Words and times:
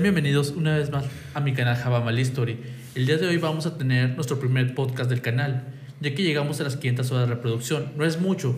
Bienvenidos 0.00 0.50
una 0.50 0.76
vez 0.76 0.90
más 0.90 1.04
a 1.34 1.40
mi 1.40 1.54
canal 1.54 1.76
Java 1.76 2.10
Story. 2.14 2.58
El 2.96 3.06
día 3.06 3.16
de 3.16 3.28
hoy 3.28 3.36
vamos 3.36 3.64
a 3.64 3.78
tener 3.78 4.16
nuestro 4.16 4.40
primer 4.40 4.74
podcast 4.74 5.08
del 5.08 5.22
canal, 5.22 5.68
ya 6.00 6.12
que 6.16 6.24
llegamos 6.24 6.60
a 6.60 6.64
las 6.64 6.76
500 6.76 7.12
horas 7.12 7.28
de 7.28 7.34
reproducción. 7.36 7.92
No 7.96 8.04
es 8.04 8.20
mucho, 8.20 8.56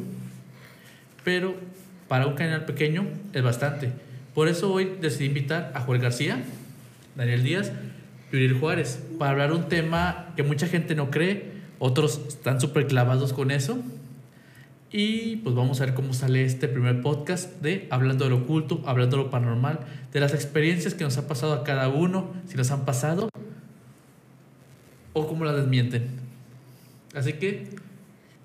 pero 1.24 1.54
para 2.08 2.26
un 2.26 2.36
canal 2.36 2.64
pequeño 2.64 3.04
es 3.34 3.42
bastante. 3.42 3.92
Por 4.34 4.48
eso 4.48 4.72
hoy 4.72 4.96
decidí 4.98 5.26
invitar 5.26 5.72
a 5.74 5.82
Joel 5.82 6.00
García, 6.00 6.42
Daniel 7.16 7.44
Díaz 7.44 7.70
y 8.32 8.36
Uriel 8.36 8.58
Juárez 8.58 9.02
para 9.18 9.32
hablar 9.32 9.52
un 9.52 9.68
tema 9.68 10.32
que 10.36 10.42
mucha 10.42 10.66
gente 10.66 10.94
no 10.94 11.10
cree, 11.10 11.52
otros 11.78 12.18
están 12.28 12.62
súper 12.62 12.86
clavados 12.86 13.34
con 13.34 13.50
eso. 13.50 13.78
Y 14.98 15.36
pues 15.36 15.54
vamos 15.54 15.78
a 15.78 15.84
ver 15.84 15.92
cómo 15.94 16.14
sale 16.14 16.42
este 16.46 16.68
primer 16.68 17.02
podcast 17.02 17.60
de 17.60 17.86
Hablando 17.90 18.24
de 18.24 18.30
lo 18.30 18.36
oculto, 18.38 18.82
hablando 18.86 19.18
de 19.18 19.24
lo 19.24 19.30
paranormal, 19.30 19.80
de 20.10 20.20
las 20.20 20.32
experiencias 20.32 20.94
que 20.94 21.04
nos 21.04 21.18
ha 21.18 21.28
pasado 21.28 21.52
a 21.52 21.64
cada 21.64 21.88
uno, 21.90 22.32
si 22.48 22.56
nos 22.56 22.70
han 22.70 22.86
pasado 22.86 23.28
o 25.12 25.28
cómo 25.28 25.44
las 25.44 25.54
desmienten. 25.54 26.06
Así 27.14 27.34
que, 27.34 27.68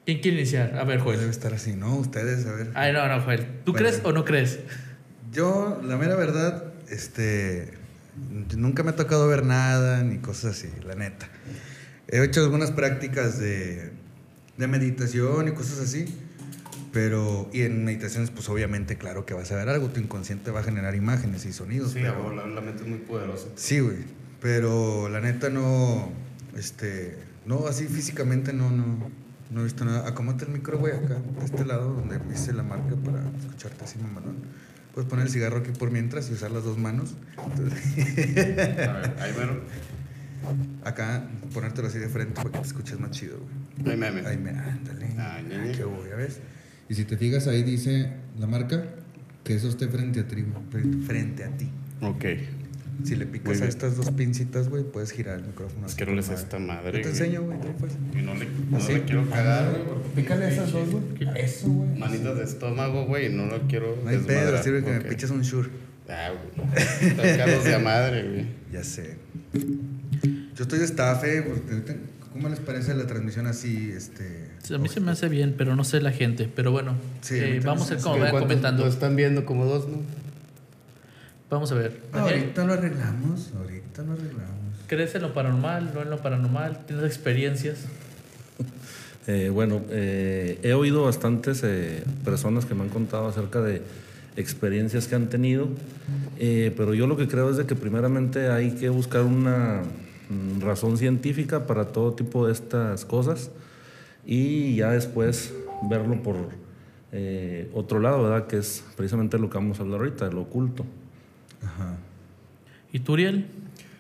¿quién 0.06 0.20
quiere 0.20 0.40
iniciar? 0.40 0.78
A 0.78 0.84
ver, 0.84 1.00
Joel. 1.00 1.20
Debe 1.20 1.32
estar 1.32 1.54
así, 1.54 1.72
¿no? 1.74 1.96
Ustedes, 1.96 2.46
a 2.46 2.52
ver. 2.52 2.72
Ay, 2.76 2.92
no, 2.92 3.08
no, 3.08 3.22
Joel. 3.22 3.46
¿Tú 3.64 3.72
Bueno. 3.72 3.88
crees 3.88 4.02
o 4.04 4.12
no 4.12 4.26
crees? 4.26 4.60
Yo, 5.32 5.80
la 5.86 5.96
mera 5.96 6.16
verdad, 6.18 6.66
este. 6.90 7.72
Nunca 8.58 8.84
me 8.84 8.90
ha 8.90 8.96
tocado 8.98 9.26
ver 9.30 9.46
nada 9.46 10.04
ni 10.04 10.18
cosas 10.18 10.58
así, 10.58 10.68
la 10.86 10.96
neta. 10.96 11.30
He 12.10 12.22
hecho 12.22 12.42
algunas 12.42 12.72
prácticas 12.72 13.40
de, 13.40 13.92
de 14.58 14.68
meditación 14.68 15.48
y 15.48 15.52
cosas 15.52 15.80
así. 15.80 16.14
Pero, 16.92 17.50
y 17.54 17.62
en 17.62 17.86
meditaciones, 17.86 18.32
pues 18.32 18.50
obviamente, 18.50 18.98
claro 18.98 19.26
que 19.26 19.34
vas 19.34 19.52
a 19.52 19.56
ver 19.56 19.70
algo. 19.70 19.88
Tu 19.90 20.02
inconsciente 20.02 20.52
va 20.52 20.60
a 20.60 20.64
generar 20.64 20.94
imágenes 20.96 21.46
y 21.46 21.54
sonidos. 21.54 21.92
Sí, 21.94 22.00
pero- 22.02 22.34
la, 22.36 22.46
la 22.48 22.62
mente 22.62 22.84
es 22.84 22.90
muy 22.90 23.00
poderosa. 23.00 23.48
Sí, 23.56 23.80
güey. 23.80 24.00
Pero 24.42 25.08
la 25.10 25.22
neta 25.22 25.50
no. 25.50 26.12
Este. 26.58 27.18
No, 27.46 27.68
así 27.68 27.86
físicamente 27.86 28.52
no, 28.54 28.70
no. 28.72 29.10
No 29.52 29.62
he 29.62 29.64
visto 29.64 29.86
nada. 29.86 30.08
Acomódate 30.08 30.46
el 30.46 30.52
micro, 30.52 30.78
güey, 30.80 30.94
acá, 30.94 31.16
de 31.40 31.46
este 31.46 31.66
lado, 31.66 31.94
donde 31.94 32.20
me 32.20 32.34
hice 32.34 32.52
la 32.54 32.64
marca 32.64 32.96
para 33.04 33.22
escucharte 33.40 33.84
así, 33.86 33.98
mamalón. 34.00 34.38
Puedes 34.94 35.10
poner 35.10 35.26
el 35.28 35.32
cigarro 35.32 35.58
aquí 35.60 35.72
por 35.72 35.92
mientras 35.92 36.30
y 36.30 36.34
usar 36.34 36.52
las 36.52 36.64
dos 36.66 36.78
manos. 36.78 37.16
Entonces, 37.38 37.80
A 38.88 38.94
ver, 38.94 39.16
ahí 39.20 39.32
bueno. 39.34 39.54
acá, 40.84 41.24
ponértelo 41.54 41.88
así 41.88 42.00
de 42.00 42.10
frente 42.10 42.34
para 42.36 42.52
que 42.52 42.60
te 42.60 42.68
escuches 42.68 43.00
más 43.00 43.12
chido, 43.12 43.38
güey. 43.40 43.92
Ahí 43.94 43.98
meme. 43.98 44.26
Ahí 44.28 44.38
me. 44.38 44.50
Ándale. 44.52 45.08
Ah, 45.18 45.40
ñe. 45.48 45.72
qué 45.72 45.84
güey, 45.84 46.10
¿ya 46.10 46.16
ves? 46.16 46.40
Y 46.92 46.94
si 46.94 47.06
te 47.06 47.16
fijas, 47.16 47.48
ahí 47.48 47.64
dice 47.64 48.10
la 48.38 48.48
marca 48.48 48.84
que 49.46 49.56
eso 49.56 49.70
esté 49.70 49.88
frente 49.88 50.20
a 50.20 50.28
ti, 50.28 50.44
güey, 50.44 50.84
frente 51.06 51.46
a 51.46 51.50
ti. 51.56 51.70
Ok. 52.02 52.26
Si 53.06 53.16
le 53.16 53.24
Muy 53.24 53.40
picas 53.40 53.62
a 53.62 53.66
estas 53.66 53.96
dos 53.96 54.12
pincitas, 54.12 54.68
güey, 54.68 54.84
puedes 54.84 55.14
girar 55.14 55.40
el 55.40 55.46
micrófono. 55.46 55.86
Es 55.86 55.94
así 55.94 56.00
que 56.00 56.06
no 56.06 56.16
les 56.18 56.28
esta 56.28 56.60
madre, 56.60 56.98
Yo 56.98 57.04
te 57.04 57.10
enseño, 57.12 57.44
güey, 57.44 57.58
pues. 57.80 57.94
Y 58.14 58.22
no 58.24 58.34
le, 58.34 58.46
no 58.70 58.76
Así. 58.76 58.92
le 58.92 59.04
quiero 59.04 59.30
cagar, 59.30 59.72
güey. 59.72 60.04
Pícale 60.16 60.50
esas 60.50 60.74
dos, 60.74 60.90
güey. 60.90 61.04
Eso, 61.38 61.70
güey. 61.70 61.98
Manitas 61.98 62.38
de 62.38 62.44
estómago, 62.44 63.06
güey, 63.06 63.28
y 63.28 63.30
no 63.30 63.46
lo 63.46 63.62
quiero. 63.70 63.98
No 64.04 64.10
hay 64.10 64.18
pedo, 64.18 64.62
sirve 64.62 64.84
que 64.84 64.92
me 64.92 65.00
piches 65.00 65.30
un 65.32 65.44
shure. 65.44 65.70
Ah, 66.10 66.32
güey. 66.34 66.68
Estás 67.08 67.38
caros 67.38 67.64
de 67.64 67.80
madre, 67.80 68.28
güey. 68.28 68.46
Ya 68.74 68.84
sé. 68.84 69.16
Yo 69.54 70.64
estoy 70.64 70.80
de 70.80 70.86
estafe, 70.86 71.42
porque 71.42 72.02
¿cómo 72.34 72.50
les 72.50 72.60
parece 72.60 72.94
la 72.94 73.08
transmisión 73.08 73.48
así, 73.48 73.92
este? 73.96 74.50
A 74.74 74.78
mí 74.78 74.90
se 74.90 75.00
me 75.00 75.12
hace 75.12 75.30
bien, 75.30 75.56
pero 75.58 75.76
no 75.76 75.84
sé 75.84 76.02
la 76.02 76.12
gente. 76.12 76.50
Pero 76.54 76.72
bueno, 76.72 76.96
Sí, 77.22 77.36
eh, 77.38 77.62
vamos 77.64 77.90
a 77.92 77.96
ver 77.96 78.04
cómo 78.04 78.16
¿En 78.16 78.22
vayan 78.22 78.40
comentando. 78.40 78.84
Lo 78.84 78.90
están 78.90 79.16
viendo 79.16 79.46
como 79.46 79.66
dos, 79.66 79.88
¿no? 79.88 79.98
Vamos 81.50 81.72
a 81.72 81.76
ver. 81.76 82.02
Ahorita 82.14 82.64
lo 82.64 82.74
arreglamos, 82.74 83.52
ahorita 83.58 84.04
lo 84.04 84.14
arreglamos. 84.14 84.76
¿Crees 84.88 85.16
en 85.16 85.22
lo 85.24 85.34
paranormal? 85.34 85.92
¿No 85.94 86.02
en 86.02 86.10
lo 86.10 86.22
paranormal? 86.22 86.86
¿Tienes 86.86 87.06
experiencias? 87.06 87.80
Eh, 89.28 89.52
bueno, 89.54 89.84
eh, 89.92 90.58
he 90.64 90.74
oído 90.74 91.04
bastantes 91.04 91.62
eh, 91.64 92.04
personas 92.26 92.66
que 92.66 92.74
me 92.74 92.82
han 92.82 92.90
contado 92.90 93.28
acerca 93.28 93.62
de 93.62 93.84
experiencias 94.36 95.08
que 95.08 95.14
han 95.14 95.28
tenido, 95.30 95.68
eh, 96.40 96.74
pero 96.76 96.94
yo 96.96 97.06
lo 97.06 97.18
que 97.18 97.28
creo 97.28 97.52
es 97.52 97.58
de 97.58 97.68
que 97.68 97.76
primeramente 97.76 98.50
hay 98.50 98.72
que 98.72 98.90
buscar 98.90 99.22
una 99.22 99.84
razón 100.60 100.98
científica 100.98 101.66
para 101.68 101.86
todo 101.92 102.14
tipo 102.14 102.46
de 102.48 102.54
estas 102.54 103.06
cosas 103.06 103.52
y 104.26 104.76
ya 104.76 104.92
después 104.92 105.54
verlo 105.90 106.22
por 106.24 106.36
eh, 107.12 107.70
otro 107.74 108.00
lado, 108.00 108.24
¿verdad? 108.24 108.48
Que 108.48 108.58
es 108.58 108.84
precisamente 108.96 109.38
lo 109.40 109.50
que 109.50 109.58
vamos 109.58 109.80
a 109.80 109.84
hablar 109.84 110.00
ahorita, 110.02 110.30
lo 110.30 110.42
oculto. 110.42 110.86
Ajá. 111.64 111.98
¿Y 112.94 113.00
tú, 113.00 113.14
Uriel? 113.14 113.48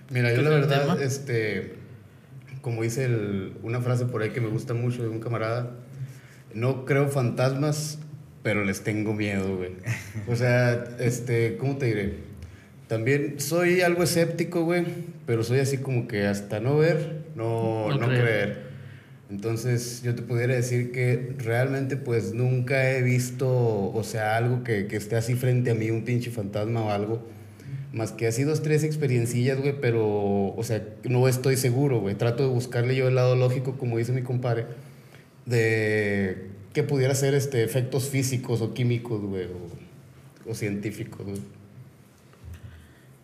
Mira, 0.10 0.30
yo 0.32 0.38
¿Qué 0.38 0.42
la 0.44 0.50
verdad, 0.50 0.82
tema? 0.98 1.04
este, 1.04 1.76
como 2.62 2.84
dice 2.84 3.06
el- 3.06 3.54
una 3.64 3.82
frase 3.82 4.06
por 4.06 4.22
ahí 4.22 4.32
que 4.32 4.42
me 4.42 4.50
gusta 4.50 4.74
mucho 4.74 5.02
de 5.04 5.10
un 5.10 5.20
camarada, 5.20 5.72
no 6.54 6.86
creo 6.86 7.08
fantasmas, 7.08 8.00
pero 8.44 8.64
les 8.66 8.84
tengo 8.84 9.14
miedo, 9.14 9.56
güey. 9.58 9.72
O 10.28 10.36
sea, 10.36 10.84
este, 11.00 11.58
¿cómo 11.58 11.78
te 11.78 11.86
diré? 11.88 12.31
También 12.92 13.36
soy 13.40 13.80
algo 13.80 14.04
escéptico, 14.04 14.66
güey, 14.66 14.84
pero 15.26 15.46
soy 15.46 15.60
así 15.60 15.78
como 15.78 16.10
que 16.10 16.28
hasta 16.28 16.60
no 16.60 16.76
ver, 16.78 17.22
no, 17.38 17.88
No 17.88 17.96
no, 17.96 18.08
creer. 18.08 18.22
creer. 18.22 18.58
Entonces 19.30 20.02
yo 20.04 20.14
te 20.14 20.22
pudiera 20.24 20.56
decir 20.56 20.92
que 20.92 21.34
realmente 21.38 21.96
pues 21.96 22.34
nunca 22.34 22.92
he 22.92 23.02
visto, 23.02 23.48
o 23.94 24.04
sea, 24.04 24.36
algo 24.36 24.66
que, 24.66 24.88
que 24.88 24.98
esté 24.98 25.16
así 25.16 25.36
frente 25.36 25.72
a 25.72 25.74
mí, 25.74 25.90
un 25.90 26.04
pinche 26.04 26.32
fantasma 26.32 26.84
o 26.84 26.90
algo. 26.90 27.26
Más 27.94 28.12
que 28.12 28.28
así 28.28 28.44
dos, 28.44 28.62
tres 28.62 28.84
experiencillas, 28.84 29.58
güey, 29.58 29.80
pero, 29.80 30.54
o 30.54 30.64
sea, 30.66 30.86
no 31.06 31.30
estoy 31.30 31.56
seguro, 31.56 32.02
güey. 32.02 32.16
Trato 32.16 32.44
de 32.44 32.50
buscarle 32.50 32.98
yo 32.98 33.08
el 33.08 33.16
lado 33.16 33.38
lógico, 33.38 33.78
como 33.78 34.00
dice 34.00 34.12
mi 34.12 34.24
compadre, 34.24 34.66
de 35.46 36.48
que 36.74 36.84
pudiera 36.84 37.16
ser 37.16 37.36
este, 37.36 37.64
efectos 37.64 38.10
físicos 38.10 38.60
o 38.60 38.74
químicos, 38.74 39.22
güey, 39.22 39.46
o, 39.46 40.50
o 40.52 40.54
científicos, 40.54 41.26
güey. 41.26 41.61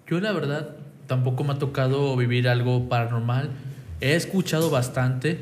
Yo 0.09 0.19
la 0.19 0.31
verdad 0.31 0.69
tampoco 1.07 1.43
me 1.43 1.53
ha 1.53 1.59
tocado 1.59 2.15
vivir 2.15 2.47
algo 2.47 2.87
paranormal. 2.87 3.49
He 4.01 4.15
escuchado 4.15 4.69
bastante. 4.69 5.39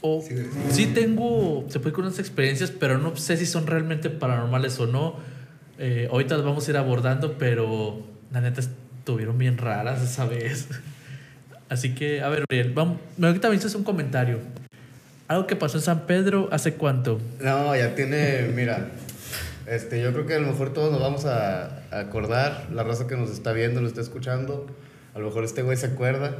O 0.00 0.22
Sí, 0.22 0.34
sí 0.70 0.86
tengo, 0.86 1.64
se 1.68 1.80
puede 1.80 1.94
con 1.94 2.04
unas 2.04 2.18
experiencias, 2.18 2.70
pero 2.70 2.98
no 2.98 3.16
sé 3.16 3.36
si 3.36 3.46
son 3.46 3.66
realmente 3.66 4.10
paranormales 4.10 4.78
o 4.80 4.86
no. 4.86 5.16
Eh, 5.78 6.08
ahorita 6.10 6.36
las 6.36 6.44
vamos 6.44 6.66
a 6.66 6.70
ir 6.70 6.76
abordando, 6.76 7.38
pero 7.38 8.02
la 8.32 8.40
neta 8.40 8.60
estuvieron 8.60 9.38
bien 9.38 9.56
raras 9.56 10.02
esa 10.02 10.26
vez. 10.26 10.68
Así 11.68 11.94
que, 11.94 12.20
a 12.22 12.28
ver, 12.28 12.44
Uriel, 12.50 12.72
vamos, 12.72 12.98
ahorita 13.20 13.48
me 13.48 13.54
dices 13.54 13.74
un 13.74 13.84
comentario. 13.84 14.38
Algo 15.26 15.46
que 15.46 15.56
pasó 15.56 15.78
en 15.78 15.82
San 15.82 16.06
Pedro 16.06 16.48
hace 16.52 16.74
cuánto. 16.74 17.18
No, 17.40 17.74
ya 17.74 17.94
tiene, 17.94 18.50
mira, 18.54 18.90
este, 19.66 20.00
yo 20.02 20.12
creo 20.12 20.26
que 20.26 20.34
a 20.34 20.38
lo 20.38 20.46
mejor 20.48 20.72
todos 20.72 20.90
nos 20.92 21.00
vamos 21.00 21.24
a, 21.24 21.82
a 21.90 22.00
acordar, 22.00 22.68
la 22.72 22.82
raza 22.82 23.06
que 23.06 23.16
nos 23.16 23.30
está 23.30 23.52
viendo, 23.52 23.80
lo 23.80 23.86
está 23.88 24.00
escuchando, 24.00 24.66
a 25.14 25.18
lo 25.18 25.26
mejor 25.26 25.44
este 25.44 25.62
güey 25.62 25.76
se 25.76 25.86
acuerda. 25.86 26.36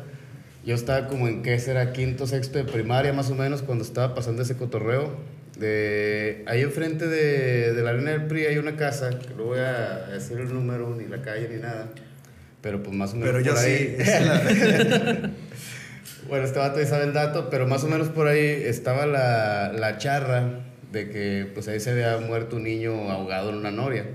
Yo 0.65 0.75
estaba 0.75 1.09
como 1.09 1.29
en 1.29 1.43
qué 1.43 1.59
será 1.59 1.93
quinto, 1.93 2.27
sexto 2.27 2.59
de 2.59 2.65
primaria 2.65 3.13
más 3.13 3.31
o 3.31 3.35
menos 3.35 3.63
cuando 3.63 3.85
estaba 3.85 4.15
pasando 4.15 4.43
ese 4.43 4.57
cotorreo. 4.57 5.15
De 5.59 6.43
ahí 6.47 6.63
enfrente 6.63 7.07
de, 7.07 7.73
de 7.75 7.83
la 7.83 7.91
arena 7.91 8.11
del 8.13 8.25
PRI 8.27 8.47
hay 8.47 8.59
una 8.59 8.75
casa, 8.77 9.11
que 9.11 9.35
no 9.37 9.45
voy 9.45 9.59
a 9.61 10.07
decir 10.13 10.39
el 10.39 10.53
número, 10.53 10.95
ni 10.97 11.07
la 11.07 11.21
calle, 11.23 11.49
ni 11.49 11.61
nada. 11.61 11.89
Pero 12.63 12.83
pues 12.83 12.97
más 12.97 13.13
o 13.13 13.17
menos 13.17 13.29
Pero 13.31 13.41
yo 13.45 13.53
por 13.53 13.61
sí. 13.63 13.67
ahí. 13.71 13.97
es 13.99 14.27
la- 14.27 15.31
Bueno, 16.29 16.45
este 16.47 16.59
vato 16.59 16.81
ya 16.81 16.87
sabe 16.87 17.05
el 17.05 17.13
dato, 17.13 17.51
pero 17.51 17.67
más 17.67 17.85
o 17.85 17.89
menos 17.89 18.09
por 18.09 18.27
ahí 18.27 18.39
estaba 18.65 19.05
la, 19.05 19.71
la 19.79 19.99
charra 19.99 20.61
de 20.95 21.11
que 21.11 21.51
pues 21.53 21.69
ahí 21.69 21.81
se 21.81 21.91
había 21.91 22.17
muerto 22.19 22.57
un 22.57 22.63
niño 22.63 23.11
ahogado 23.11 23.51
en 23.51 23.57
una 23.57 23.71
noria. 23.71 24.07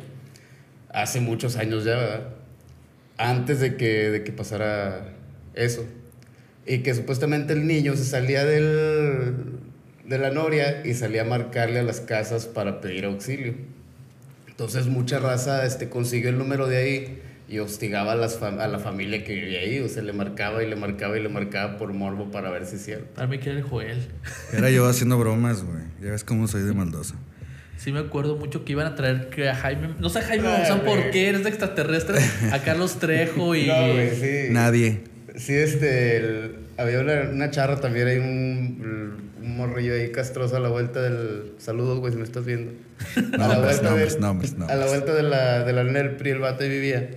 Hace 0.91 1.21
muchos 1.21 1.55
años 1.57 1.83
ya, 1.83 1.95
¿verdad? 1.95 2.29
Antes 3.17 3.59
de 3.59 3.75
que, 3.75 4.09
de 4.09 4.23
que 4.23 4.31
pasara 4.31 5.13
eso. 5.53 5.85
Y 6.65 6.79
que 6.79 6.95
supuestamente 6.95 7.53
el 7.53 7.67
niño 7.67 7.95
se 7.95 8.05
salía 8.05 8.45
del, 8.45 9.59
de 10.05 10.17
la 10.17 10.31
noria 10.31 10.81
y 10.85 10.95
salía 10.95 11.21
a 11.21 11.25
marcarle 11.25 11.79
a 11.79 11.83
las 11.83 11.99
casas 11.99 12.47
para 12.47 12.81
pedir 12.81 13.05
auxilio. 13.05 13.53
Entonces 14.47 14.87
mucha 14.87 15.19
raza 15.19 15.65
este, 15.65 15.89
consiguió 15.89 16.29
el 16.29 16.37
número 16.37 16.67
de 16.67 16.77
ahí 16.77 17.21
y 17.49 17.59
hostigaba 17.59 18.11
a, 18.11 18.15
las 18.15 18.39
fam- 18.39 18.59
a 18.59 18.67
la 18.67 18.77
familia 18.79 19.23
que 19.23 19.33
vivía 19.33 19.59
ahí. 19.61 19.79
O 19.79 19.87
sea, 19.89 20.03
le 20.03 20.13
marcaba 20.13 20.63
y 20.63 20.69
le 20.69 20.75
marcaba 20.75 21.17
y 21.17 21.23
le 21.23 21.29
marcaba 21.29 21.77
por 21.77 21.91
morbo 21.93 22.29
para 22.31 22.49
ver 22.51 22.65
si 22.65 22.75
es 22.75 22.85
cierto. 22.85 23.07
Para 23.15 23.27
mí 23.27 23.39
que 23.39 23.49
era 23.49 23.57
el 23.59 23.63
Joel. 23.65 23.97
Era 24.53 24.69
yo 24.69 24.85
haciendo 24.89 25.17
bromas, 25.17 25.63
güey. 25.63 25.83
Ya 26.01 26.11
ves 26.11 26.23
cómo 26.23 26.47
soy 26.47 26.61
de 26.63 26.73
maldoso. 26.73 27.15
Sí 27.77 27.91
me 27.93 27.99
acuerdo 27.99 28.35
mucho 28.35 28.65
que 28.65 28.73
iban 28.73 28.87
a 28.87 28.95
traer 28.95 29.29
que 29.29 29.47
a 29.49 29.55
Jaime, 29.55 29.95
no 29.99 30.09
sé 30.09 30.21
Jaime 30.21 30.47
Ay, 30.49 30.53
Maussan 30.57 30.81
por 30.81 30.99
güey. 30.99 31.11
qué 31.11 31.29
eres 31.29 31.43
de 31.43 31.49
extraterrestre, 31.49 32.19
a 32.51 32.59
Carlos 32.61 32.99
Trejo 32.99 33.55
y 33.55 33.67
No, 33.67 33.93
güey, 33.93 34.09
sí. 34.15 34.47
Nadie. 34.51 35.03
Sí, 35.37 35.53
este, 35.53 36.17
el- 36.17 36.55
había 36.77 36.99
una, 36.99 37.29
una 37.31 37.49
charra 37.51 37.79
también, 37.79 38.07
hay 38.07 38.17
un, 38.17 39.31
un 39.41 39.57
morrillo 39.57 39.93
ahí 39.93 40.11
castroso 40.11 40.55
a 40.57 40.59
la 40.59 40.67
vuelta 40.69 41.01
del... 41.01 41.53
Saludos, 41.57 41.99
güey, 41.99 42.11
si 42.11 42.17
me 42.17 42.23
estás 42.25 42.45
viendo. 42.45 42.71
A 43.15 43.37
la 43.37 43.47
Nombres, 43.47 43.59
vuelta 43.63 43.83
nombres, 43.89 44.13
del- 44.13 44.21
nombres, 44.21 44.55
A 44.69 44.75
la 44.75 44.85
vuelta 44.85 45.13
de 45.13 45.23
la, 45.23 45.63
de 45.63 45.73
la 45.73 45.81
arena 45.81 45.99
del 45.99 46.11
PRI, 46.17 46.31
el 46.31 46.39
vato 46.39 46.63
ahí 46.63 46.69
vivía. 46.69 47.09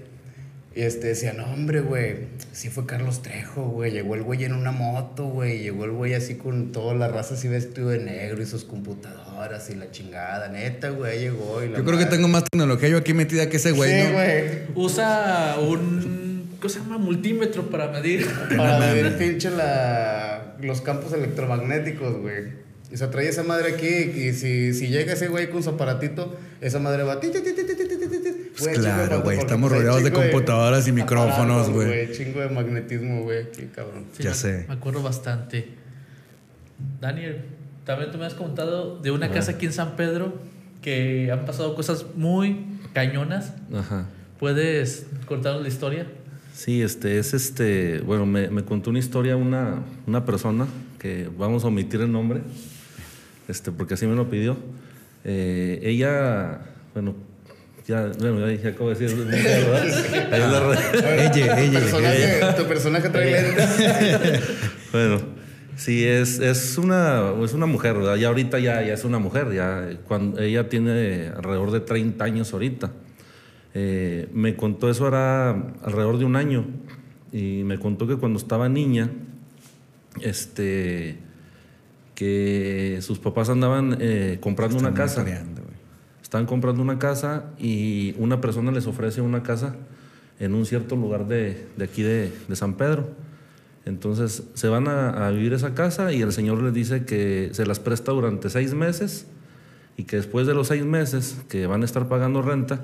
Y 0.75 0.83
este 0.83 1.09
decía, 1.09 1.35
no, 1.35 1.45
hombre, 1.53 1.81
güey, 1.81 2.17
sí 2.53 2.71
fue 2.71 2.87
Carlos 2.87 3.21
Trejo, 3.21 3.63
güey. 3.69 3.93
Llegó 3.93 4.15
el 4.15 4.23
güey 4.23 4.45
en 4.45 4.55
una 4.55 4.73
moto, 4.73 5.25
güey. 5.27 5.59
Llegó 5.59 5.85
el 5.85 5.91
güey 5.91 6.15
así 6.15 6.37
con 6.37 6.73
toda 6.73 6.95
la 6.95 7.09
raza 7.09 7.35
así 7.35 7.47
vestido 7.47 7.91
de 7.91 7.99
negro 7.99 8.41
y 8.43 8.47
sus 8.47 8.65
computadoras 8.65 9.69
y 9.69 9.75
la 9.75 9.91
chingada. 9.91 10.49
Neta, 10.49 10.89
güey, 10.91 11.21
llegó. 11.21 11.63
Y 11.63 11.69
la 11.69 11.79
Yo 11.79 11.85
creo 11.85 11.99
que 11.99 12.07
tengo 12.07 12.27
más 12.29 12.45
tecnología 12.45 12.89
yo 12.89 12.97
aquí 12.99 13.13
metida 13.13 13.51
que 13.51 13.59
ese 13.59 13.73
güey, 13.73 13.91
Sí, 13.91 14.07
¿no? 14.09 14.13
güey. 14.15 14.43
Usa 14.75 15.57
un. 15.61 16.43
¿Cómo 16.59 16.73
se 16.73 16.79
llama? 16.79 16.97
Multímetro 16.97 17.69
para 17.71 17.89
medir. 17.89 18.27
Para 18.57 18.79
medir 18.79 19.19
pinche 19.19 19.51
la, 19.51 20.57
los 20.61 20.81
campos 20.81 21.13
electromagnéticos, 21.13 22.17
güey. 22.19 22.63
Y 22.91 22.97
se 22.99 23.07
trae 23.09 23.27
esa 23.29 23.43
madre 23.43 23.73
aquí 23.75 23.87
y 23.87 24.33
si, 24.35 24.75
si 24.75 24.89
llega 24.89 25.15
ese 25.15 25.29
güey 25.29 25.49
con 25.51 25.63
su 25.63 25.71
aparatito, 25.71 26.39
esa 26.61 26.79
madre 26.79 27.03
va... 27.05 27.21
ti, 27.21 27.29
ti, 27.31 27.41
ti, 27.41 27.53
Pues 28.65 28.79
claro, 28.79 29.23
güey, 29.23 29.39
estamos 29.39 29.71
rodeados 29.71 30.03
de 30.05 30.13
computadoras 30.13 30.87
y 30.89 30.93
micrófonos, 30.93 31.71
güey. 31.71 32.13
Chingo 32.13 32.41
de 32.41 32.49
magnetismo, 32.51 33.23
güey, 33.23 33.43
aquí, 33.45 33.67
cabrón. 33.75 34.05
Sí, 34.13 34.23
Ya 34.23 34.31
me- 34.31 34.37
sé. 34.37 34.65
Me 34.69 34.75
acuerdo 34.75 35.03
bastante. 35.03 35.69
Daniel, 37.01 37.43
también 37.85 38.11
tú 38.11 38.19
me 38.19 38.27
has 38.27 38.35
contado 38.35 38.99
de 38.99 39.11
una 39.11 39.31
casa 39.31 39.53
aquí 39.53 39.67
en 39.67 39.73
San 39.73 39.97
Pedro 39.97 40.35
que 40.81 41.31
han 41.33 41.45
pasado 41.45 41.75
cosas 41.75 42.07
muy 42.17 42.65
cañonas. 42.93 43.53
Ajá. 43.75 44.07
¿Puedes 44.39 45.07
contarnos 45.27 45.63
la 45.63 45.69
historia? 45.69 46.07
Sí, 46.55 46.83
este 46.83 47.19
es 47.19 47.33
este, 47.35 48.01
bueno, 48.01 48.27
me, 48.27 48.51
me 48.51 48.65
contó 48.65 48.91
una 48.91 48.99
historia 48.99 49.37
una, 49.37 49.83
una 50.07 50.25
persona 50.27 50.67
que 50.99 51.29
vamos 51.39 51.65
a 51.65 51.69
omitir 51.69 52.01
el 52.01 52.13
nombre, 52.13 52.41
este, 53.49 53.73
porque 53.73 53.95
así 53.95 54.07
me 54.07 54.15
lo 54.17 54.29
pidió. 54.29 54.57
Eh, 55.25 55.81
ella, 55.83 56.61
bueno, 56.95 57.15
ya, 57.87 58.11
bueno, 58.19 58.51
ya, 58.51 58.69
acabo 58.69 58.91
de 58.91 58.95
decir, 58.95 59.17
¿verdad? 59.19 59.85
Ella, 60.33 61.33
Tu 61.33 61.39
ella, 61.39 61.81
personaje, 61.81 62.41
tu 62.57 62.69
personaje 62.69 63.09
trae 63.09 63.31
lentes. 63.31 64.41
Bueno, 64.93 65.23
sí, 65.75 66.05
es, 66.05 66.39
es, 66.39 66.77
una, 66.77 67.33
es 67.43 67.55
una 67.55 67.65
mujer, 67.67 67.95
¿verdad? 67.95 68.17
Ya 68.17 68.29
ahorita 68.29 68.59
ya, 68.59 68.83
ya 68.83 68.93
es 68.93 69.05
una 69.05 69.19
mujer, 69.19 69.53
ya 69.55 69.89
cuando, 70.07 70.39
ella 70.41 70.69
tiene 70.69 71.31
alrededor 71.35 71.71
de 71.71 71.81
30 71.81 72.23
años 72.23 72.53
ahorita. 72.53 72.93
Eh, 73.75 74.29
me 74.35 74.55
contó 74.55 74.91
eso 74.91 75.09
era 75.09 75.51
alrededor 75.51 76.19
de 76.19 76.27
un 76.27 76.37
año 76.37 76.67
y 77.33 77.63
me 77.65 77.79
contó 77.79 78.07
que 78.07 78.17
cuando 78.17 78.39
estaba 78.39 78.69
niña, 78.69 79.09
este, 80.21 81.17
que 82.15 82.99
sus 83.01 83.19
papás 83.19 83.49
andaban 83.49 83.97
eh, 84.01 84.39
comprando 84.41 84.77
una 84.77 84.93
casa. 84.93 85.25
Estaban 86.33 86.47
comprando 86.47 86.81
una 86.81 86.99
casa 86.99 87.45
y 87.59 88.15
una 88.17 88.41
persona 88.41 88.73
les 88.73 88.87
ofrece 88.87 89.21
una 89.21 89.43
casa 89.43 89.77
en 90.41 90.55
un 90.55 90.65
cierto 90.65 90.97
lugar 90.97 91.29
de, 91.29 91.67
aquí 91.79 92.03
de, 92.03 92.33
San 92.55 92.79
Pedro. 92.79 93.11
Entonces 93.85 94.43
se 94.55 94.69
van 94.69 94.89
a, 94.89 95.27
a 95.27 95.31
vivir 95.31 95.53
esa 95.53 95.75
casa 95.75 96.11
y 96.11 96.23
el 96.23 96.33
señor 96.33 96.63
les 96.63 96.73
dice 96.73 97.05
que 97.05 97.51
se 97.53 97.67
las 97.67 97.81
presta 97.81 98.13
durante 98.13 98.49
seis 98.49 98.73
meses 98.73 99.27
y 99.99 100.05
que 100.05 100.17
después 100.17 100.47
de 100.47 100.55
los 100.55 100.69
seis 100.69 100.87
meses 100.87 101.37
que 101.51 101.67
van 101.67 101.83
a 101.83 101.85
estar 101.85 102.09
pagando 102.09 102.41
renta, 102.41 102.83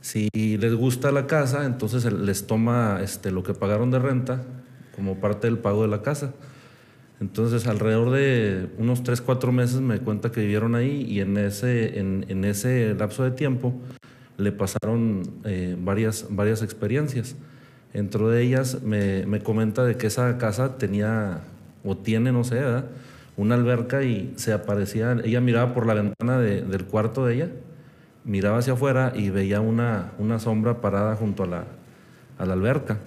si 0.00 0.28
les 0.34 0.74
gusta 0.74 1.12
la 1.12 1.28
casa, 1.28 1.66
entonces 1.66 2.12
les 2.12 2.48
toma 2.48 2.98
este, 3.00 3.30
lo 3.30 3.44
que 3.44 3.54
pagaron 3.54 3.92
de 3.92 4.00
renta 4.00 4.42
como 4.96 5.20
parte 5.20 5.46
del 5.46 5.58
pago 5.58 5.82
de 5.82 5.88
la 5.88 6.02
casa. 6.02 6.32
Entonces, 7.22 7.68
alrededor 7.68 8.10
de 8.10 8.68
unos 8.78 9.04
3, 9.04 9.20
4 9.20 9.52
meses 9.52 9.80
me 9.80 10.00
cuenta 10.00 10.32
que 10.32 10.40
vivieron 10.40 10.74
ahí 10.74 11.06
y 11.08 11.20
en 11.20 11.36
ese, 11.36 12.00
en, 12.00 12.44
ese 12.44 12.96
lapso 12.98 13.22
de 13.22 13.30
tiempo 13.30 13.74
le 14.38 14.50
pasaron 14.50 15.22
eh, 15.44 15.76
varias, 15.78 16.26
varias 16.30 16.62
experiencias. 16.62 17.36
Dentro 17.92 18.28
de 18.28 18.42
ellas 18.42 18.82
me, 18.82 19.24
me 19.26 19.38
comenta 19.40 19.84
de 19.84 19.96
que 19.96 20.08
esa 20.08 20.36
casa 20.36 20.78
tenía, 20.78 21.42
o 21.84 21.96
tiene, 21.96 22.32
no 22.32 22.42
sé, 22.42 22.60
una 23.36 23.54
alberca 23.54 24.02
y 24.02 24.32
se 24.34 24.52
aparecía, 24.52 25.16
ella 25.22 25.40
miraba 25.40 25.74
por 25.74 25.86
la 25.86 25.94
ventana 25.94 26.40
de- 26.40 26.62
del 26.62 26.86
cuarto 26.86 27.24
de 27.24 27.34
ella, 27.36 27.48
miraba 28.24 28.58
hacia 28.58 28.72
afuera 28.72 29.12
y 29.14 29.30
veía 29.30 29.60
una, 29.60 30.10
una 30.18 30.40
sombra 30.40 30.80
parada 30.80 31.14
junto 31.14 31.44
a 31.44 31.46
la, 31.46 31.64
a 32.38 32.46
la 32.46 32.54
alberca. 32.54 32.98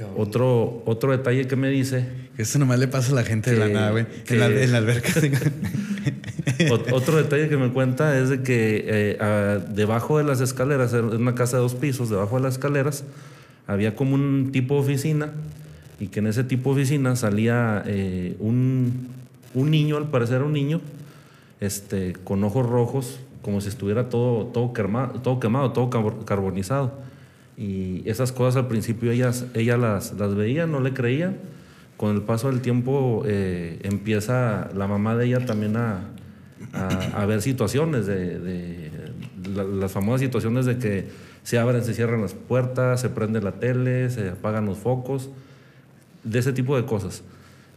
Cabrón. 0.00 0.16
Otro, 0.18 0.82
otro 0.86 1.12
detalle 1.12 1.46
que 1.46 1.56
me 1.56 1.68
dice 1.68 2.06
Eso 2.38 2.58
nomás 2.58 2.78
le 2.78 2.88
pasa 2.88 3.12
a 3.12 3.14
la 3.14 3.22
gente 3.24 3.50
de 3.52 3.56
la 3.58 3.66
Que- 3.68 3.72
nada, 3.72 3.90
güey. 3.92 4.06
que- 4.24 4.34
En 4.34 4.40
la, 4.40 4.46
en 4.46 4.72
la 4.72 4.78
alberca. 4.78 5.08
Ot- 6.70 6.92
Otro 6.92 7.16
detalle 7.16 7.48
que 7.48 7.56
me 7.56 7.70
cuenta 7.70 8.18
es 8.18 8.28
de 8.28 8.42
que 8.42 8.84
eh, 8.86 9.16
ah, 9.20 9.58
debajo 9.70 10.18
de 10.18 10.24
las 10.24 10.40
escaleras, 10.40 10.92
era 10.92 11.04
una 11.06 11.34
casa 11.34 11.56
de 11.56 11.62
dos 11.62 11.74
pisos, 11.74 12.10
debajo 12.10 12.36
de 12.36 12.42
las 12.42 12.54
escaleras 12.54 13.04
había 13.66 13.94
como 13.94 14.14
un 14.14 14.50
tipo 14.52 14.74
de 14.74 14.80
oficina 14.80 15.32
y 16.00 16.08
que 16.08 16.20
en 16.20 16.26
ese 16.26 16.44
tipo 16.44 16.74
de 16.74 16.80
oficina 16.82 17.14
salía 17.16 17.82
eh, 17.86 18.34
un, 18.40 19.08
un 19.54 19.70
niño, 19.70 19.96
al 19.96 20.08
parecer 20.10 20.42
un 20.42 20.52
niño, 20.52 20.80
este, 21.60 22.14
con 22.24 22.42
ojos 22.42 22.66
rojos, 22.66 23.20
como 23.42 23.60
si 23.60 23.68
estuviera 23.68 24.08
todo, 24.08 24.46
todo, 24.46 24.72
quemado, 24.72 25.20
todo 25.20 25.40
quemado, 25.40 25.72
todo 25.72 25.90
carbon- 25.90 26.24
carbonizado. 26.24 26.92
Y 27.60 28.02
esas 28.08 28.32
cosas 28.32 28.56
al 28.56 28.68
principio 28.68 29.12
ellas, 29.12 29.44
ella 29.52 29.76
las, 29.76 30.14
las 30.18 30.34
veía, 30.34 30.66
no 30.66 30.80
le 30.80 30.94
creía. 30.94 31.36
Con 31.98 32.16
el 32.16 32.22
paso 32.22 32.50
del 32.50 32.62
tiempo 32.62 33.22
eh, 33.26 33.78
empieza 33.82 34.70
la 34.74 34.86
mamá 34.88 35.14
de 35.14 35.26
ella 35.26 35.44
también 35.44 35.76
a, 35.76 36.00
a, 36.72 37.26
ver 37.26 37.42
situaciones, 37.42 38.06
de, 38.06 38.38
de- 38.38 38.90
la- 39.54 39.64
las 39.64 39.92
famosas 39.92 40.22
situaciones 40.22 40.64
de 40.64 40.78
que 40.78 41.04
se 41.42 41.58
abren, 41.58 41.84
se 41.84 41.92
cierran 41.92 42.22
las 42.22 42.32
puertas, 42.32 43.02
se 43.02 43.10
prende 43.10 43.42
la 43.42 43.52
tele, 43.52 44.08
se 44.08 44.30
apagan 44.30 44.64
los 44.64 44.78
focos, 44.78 45.28
de 46.24 46.38
ese 46.38 46.54
tipo 46.54 46.76
de 46.76 46.86
cosas. 46.86 47.22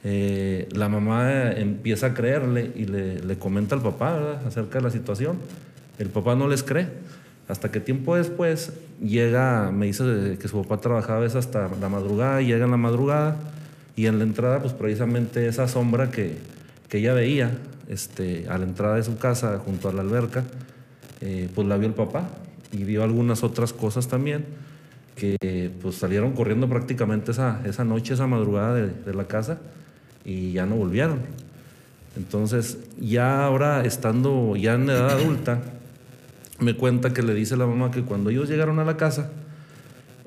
Eh, 0.05 0.69
la 0.71 0.87
mamá 0.87 1.51
empieza 1.51 2.07
a 2.07 2.13
creerle 2.13 2.71
y 2.75 2.85
le, 2.85 3.19
le 3.19 3.37
comenta 3.37 3.75
al 3.75 3.81
papá 3.81 4.41
acerca 4.47 4.77
de 4.79 4.83
la 4.85 4.91
situación. 4.91 5.37
El 5.99 6.07
papá 6.09 6.35
no 6.35 6.47
les 6.47 6.63
cree. 6.63 6.87
Hasta 7.47 7.71
que 7.71 7.79
tiempo 7.79 8.15
después 8.15 8.73
llega, 9.01 9.71
me 9.71 9.87
dice 9.87 10.37
que 10.39 10.47
su 10.47 10.61
papá 10.61 10.79
trabajaba 10.81 11.17
a 11.17 11.21
veces 11.21 11.37
hasta 11.37 11.69
la 11.79 11.89
madrugada, 11.89 12.41
y 12.41 12.47
llega 12.47 12.65
en 12.65 12.71
la 12.71 12.77
madrugada 12.77 13.35
y 13.95 14.05
en 14.05 14.17
la 14.17 14.23
entrada, 14.23 14.61
pues 14.61 14.73
precisamente 14.73 15.47
esa 15.47 15.67
sombra 15.67 16.09
que, 16.09 16.37
que 16.89 16.99
ella 16.99 17.13
veía 17.13 17.51
este, 17.89 18.47
a 18.49 18.57
la 18.57 18.63
entrada 18.63 18.95
de 18.95 19.03
su 19.03 19.17
casa 19.17 19.59
junto 19.59 19.89
a 19.89 19.93
la 19.93 20.01
alberca, 20.01 20.43
eh, 21.21 21.49
pues 21.53 21.67
la 21.67 21.77
vio 21.77 21.87
el 21.87 21.93
papá 21.93 22.29
y 22.71 22.83
vio 22.83 23.03
algunas 23.03 23.43
otras 23.43 23.73
cosas 23.73 24.07
también 24.07 24.45
que 25.15 25.71
pues 25.81 25.95
salieron 25.95 26.31
corriendo 26.31 26.67
prácticamente 26.67 27.31
esa, 27.31 27.61
esa 27.65 27.83
noche, 27.83 28.15
esa 28.15 28.25
madrugada 28.25 28.73
de 28.73 29.13
la 29.13 29.25
casa 29.25 29.59
y 30.25 30.53
ya 30.53 30.65
no 30.65 30.75
volvieron. 30.75 31.19
Entonces, 32.15 32.77
ya 32.99 33.45
ahora 33.45 33.85
estando 33.85 34.55
ya 34.55 34.75
en 34.75 34.89
edad 34.89 35.09
adulta, 35.09 35.61
me 36.59 36.75
cuenta 36.75 37.13
que 37.13 37.21
le 37.23 37.33
dice 37.33 37.57
la 37.57 37.65
mamá 37.65 37.91
que 37.91 38.01
cuando 38.03 38.29
ellos 38.29 38.49
llegaron 38.49 38.79
a 38.79 38.85
la 38.85 38.97
casa, 38.97 39.31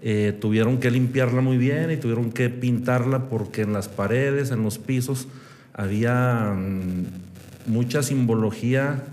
eh, 0.03 0.37
tuvieron 0.41 0.79
que 0.79 0.91
limpiarla 0.91 1.41
muy 1.41 1.57
bien 1.57 1.91
y 1.91 1.97
tuvieron 1.97 2.31
que 2.33 2.51
pintarla 2.51 3.29
porque 3.29 3.63
en 3.63 3.73
las 3.73 3.89
paredes, 3.89 4.51
en 4.51 4.63
los 4.63 4.79
pisos, 4.79 5.29
había 5.73 6.53
mm, 6.57 7.71
mucha 7.71 8.03
simbología, 8.03 9.05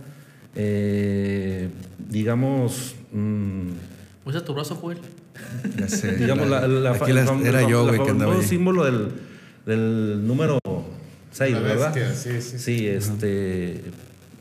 eh, 0.56 1.70
digamos, 2.10 2.96
mm, 3.12 3.70
Usa 4.26 4.44
tu 4.46 4.54
brazo, 4.54 4.76
Joel. 4.76 5.00
Ya 5.78 5.88
sé. 5.90 6.16
digamos, 6.18 6.48
la, 6.50 6.68
la- 6.68 6.96
era 7.44 7.68
yo, 7.68 7.86
güey, 7.88 8.02
que 8.04 8.10
andaba 8.12 8.34
ahí. 8.36 8.44
símbolo 8.44 8.86
del, 8.86 9.10
del 9.66 10.26
número 10.26 10.60
6, 11.32 11.54
La 11.54 11.60
¿verdad? 11.60 11.94
bestia, 11.94 12.14
sí, 12.16 12.42
sí, 12.42 12.58
sí. 12.58 12.60
Sí, 12.60 12.88
este, 12.88 13.82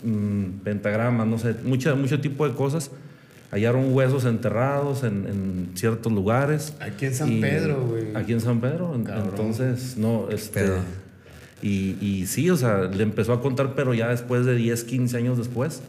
mm, 0.02 0.60
pentagramas, 0.64 1.26
no 1.26 1.38
sé, 1.38 1.54
mucho, 1.64 1.94
mucho 1.96 2.20
tipo 2.20 2.48
de 2.48 2.54
cosas. 2.54 2.90
Hallaron 3.50 3.92
huesos 3.94 4.24
enterrados 4.24 5.02
en, 5.04 5.26
en 5.26 5.70
ciertos 5.74 6.10
lugares. 6.12 6.72
Aquí 6.80 7.04
en 7.06 7.14
San 7.14 7.30
Y- 7.32 7.40
Pedro, 7.40 7.86
güey. 7.86 8.16
Aquí 8.16 8.32
en 8.32 8.40
San 8.40 8.60
Pedro, 8.60 8.92
Cabrón. 9.04 9.28
entonces, 9.30 9.96
no, 9.98 10.28
este... 10.30 10.70
Y, 11.64 11.96
y 12.00 12.26
sí, 12.26 12.50
o 12.50 12.56
sea, 12.56 12.84
le 12.84 13.04
empezó 13.04 13.32
a 13.32 13.40
contar, 13.40 13.74
pero 13.76 13.94
ya 13.94 14.08
después 14.08 14.44
de 14.46 14.56
10, 14.56 14.82
15 14.82 15.16
años 15.16 15.38
después. 15.38 15.80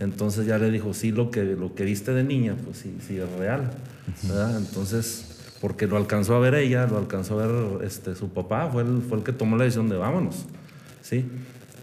Entonces 0.00 0.46
ya 0.46 0.58
le 0.58 0.70
dijo, 0.70 0.94
sí, 0.94 1.10
lo 1.10 1.30
que, 1.32 1.42
lo 1.44 1.74
que 1.74 1.84
viste 1.84 2.12
de 2.12 2.22
niña, 2.24 2.54
pues 2.64 2.78
sí, 2.78 2.96
sí 3.06 3.16
es 3.16 3.28
real. 3.38 3.70
¿verdad? 4.22 4.56
Entonces, 4.58 5.54
porque 5.60 5.86
lo 5.88 5.96
alcanzó 5.96 6.36
a 6.36 6.38
ver 6.38 6.54
ella, 6.54 6.86
lo 6.86 6.98
alcanzó 6.98 7.40
a 7.40 7.46
ver 7.46 7.84
este, 7.84 8.14
su 8.14 8.28
papá, 8.28 8.68
fue 8.72 8.82
el, 8.82 9.02
fue 9.08 9.18
el 9.18 9.24
que 9.24 9.32
tomó 9.32 9.56
la 9.56 9.64
decisión 9.64 9.88
de 9.88 9.96
vámonos. 9.96 10.44
¿sí? 11.02 11.24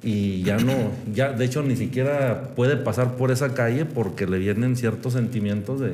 Y 0.06 0.44
ya 0.44 0.58
no, 0.58 0.92
ya 1.12 1.34
de 1.34 1.46
hecho 1.46 1.64
ni 1.64 1.76
siquiera 1.76 2.52
puede 2.56 2.78
pasar 2.78 3.16
por 3.16 3.32
esa 3.32 3.56
calle 3.56 3.86
porque 3.86 4.28
le 4.28 4.38
vienen 4.38 4.76
ciertos 4.76 5.14
sentimientos 5.14 5.80
de, 5.80 5.94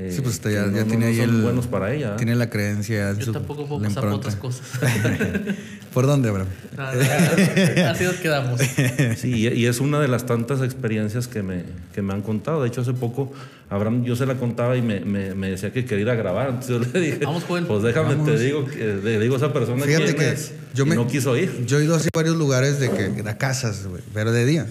eh, 0.00 0.12
Sí, 0.14 0.20
pues 0.20 0.36
usted 0.36 0.52
ya- 0.52 0.84
tiene 0.84 1.06
ahí 1.06 1.16
son 1.16 1.30
el- 1.36 1.42
buenos 1.42 1.66
para 1.66 1.92
ella. 1.92 2.10
¿eh? 2.12 2.16
Tiene 2.18 2.36
la 2.36 2.48
creencia. 2.48 3.12
Yo 3.14 3.24
su- 3.26 3.32
tampoco 3.32 3.66
puedo 3.66 3.82
pasar 3.82 4.04
por 4.04 4.12
otras 4.12 4.36
cosas. 4.36 4.62
¿Por 5.92 6.06
dónde? 6.06 6.30
Nada, 6.30 6.46
nada, 7.74 7.90
Así 7.90 8.04
nos 8.04 8.14
quedamos. 8.16 8.60
Sí, 9.16 9.34
y 9.34 9.48
y 9.48 9.66
es 9.66 9.80
una 9.80 9.98
de 9.98 10.06
las 10.06 10.24
tantas 10.26 10.62
experiencias 10.62 11.26
que 11.26 11.42
me, 11.42 11.64
que 11.94 12.02
me 12.02 12.12
han 12.14 12.22
contado. 12.22 12.62
De 12.62 12.68
hecho, 12.68 12.82
hace 12.82 12.92
poco, 12.92 13.32
Abraham, 13.70 14.04
yo 14.04 14.14
se 14.14 14.24
la 14.24 14.36
contaba 14.36 14.76
y 14.76 14.82
me, 14.82 15.00
me, 15.00 15.34
me 15.34 15.50
decía 15.50 15.72
que 15.72 15.84
quería 15.84 16.02
ir 16.04 16.10
a 16.10 16.14
grabar. 16.14 16.50
Entonces 16.50 16.70
yo 16.70 16.92
le 16.92 17.00
dije, 17.00 17.18
Vamos, 17.24 17.42
Joel. 17.44 17.66
pues 17.66 17.82
déjame, 17.82 18.10
Vamos. 18.14 18.26
te 18.30 18.38
digo, 18.38 18.66
que- 18.66 19.00
le 19.02 19.18
digo 19.18 19.34
a 19.34 19.38
esa 19.38 19.52
persona 19.52 19.82
Fíjate 19.84 20.04
quién 20.04 20.16
que 20.16 20.30
es. 20.30 20.52
yo 20.74 20.84
y 20.86 20.90
me- 20.90 20.94
no 20.94 21.08
quiso 21.08 21.36
ir. 21.36 21.64
Yo 21.66 21.80
he 21.80 21.84
ido 21.84 21.96
así 21.96 22.08
a 22.14 22.16
varios 22.16 22.36
lugares 22.36 22.78
de 22.78 22.90
que 22.90 23.08
de 23.22 23.36
casas, 23.36 23.86
güey, 23.88 24.02
pero 24.14 24.30
de 24.30 24.44
día. 24.44 24.66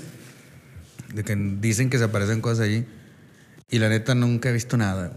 De 1.14 1.24
que 1.24 1.36
dicen 1.36 1.90
que 1.90 1.98
se 1.98 2.06
aparecen 2.06 2.40
cosas 2.40 2.62
allí. 2.66 2.86
Y 3.70 3.80
la 3.80 3.90
neta 3.90 4.16
nunca 4.16 4.50
he 4.50 4.54
visto 4.54 4.78
nada. 4.78 5.12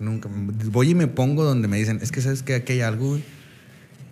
Nunca. 0.00 0.28
Voy 0.32 0.90
y 0.90 0.94
me 0.94 1.06
pongo 1.06 1.44
donde 1.44 1.68
me 1.68 1.76
dicen, 1.76 2.00
es 2.02 2.10
que 2.10 2.20
sabes 2.20 2.42
que 2.42 2.54
aquí 2.56 2.72
hay 2.74 2.80
algo, 2.80 3.10
güey. 3.10 3.22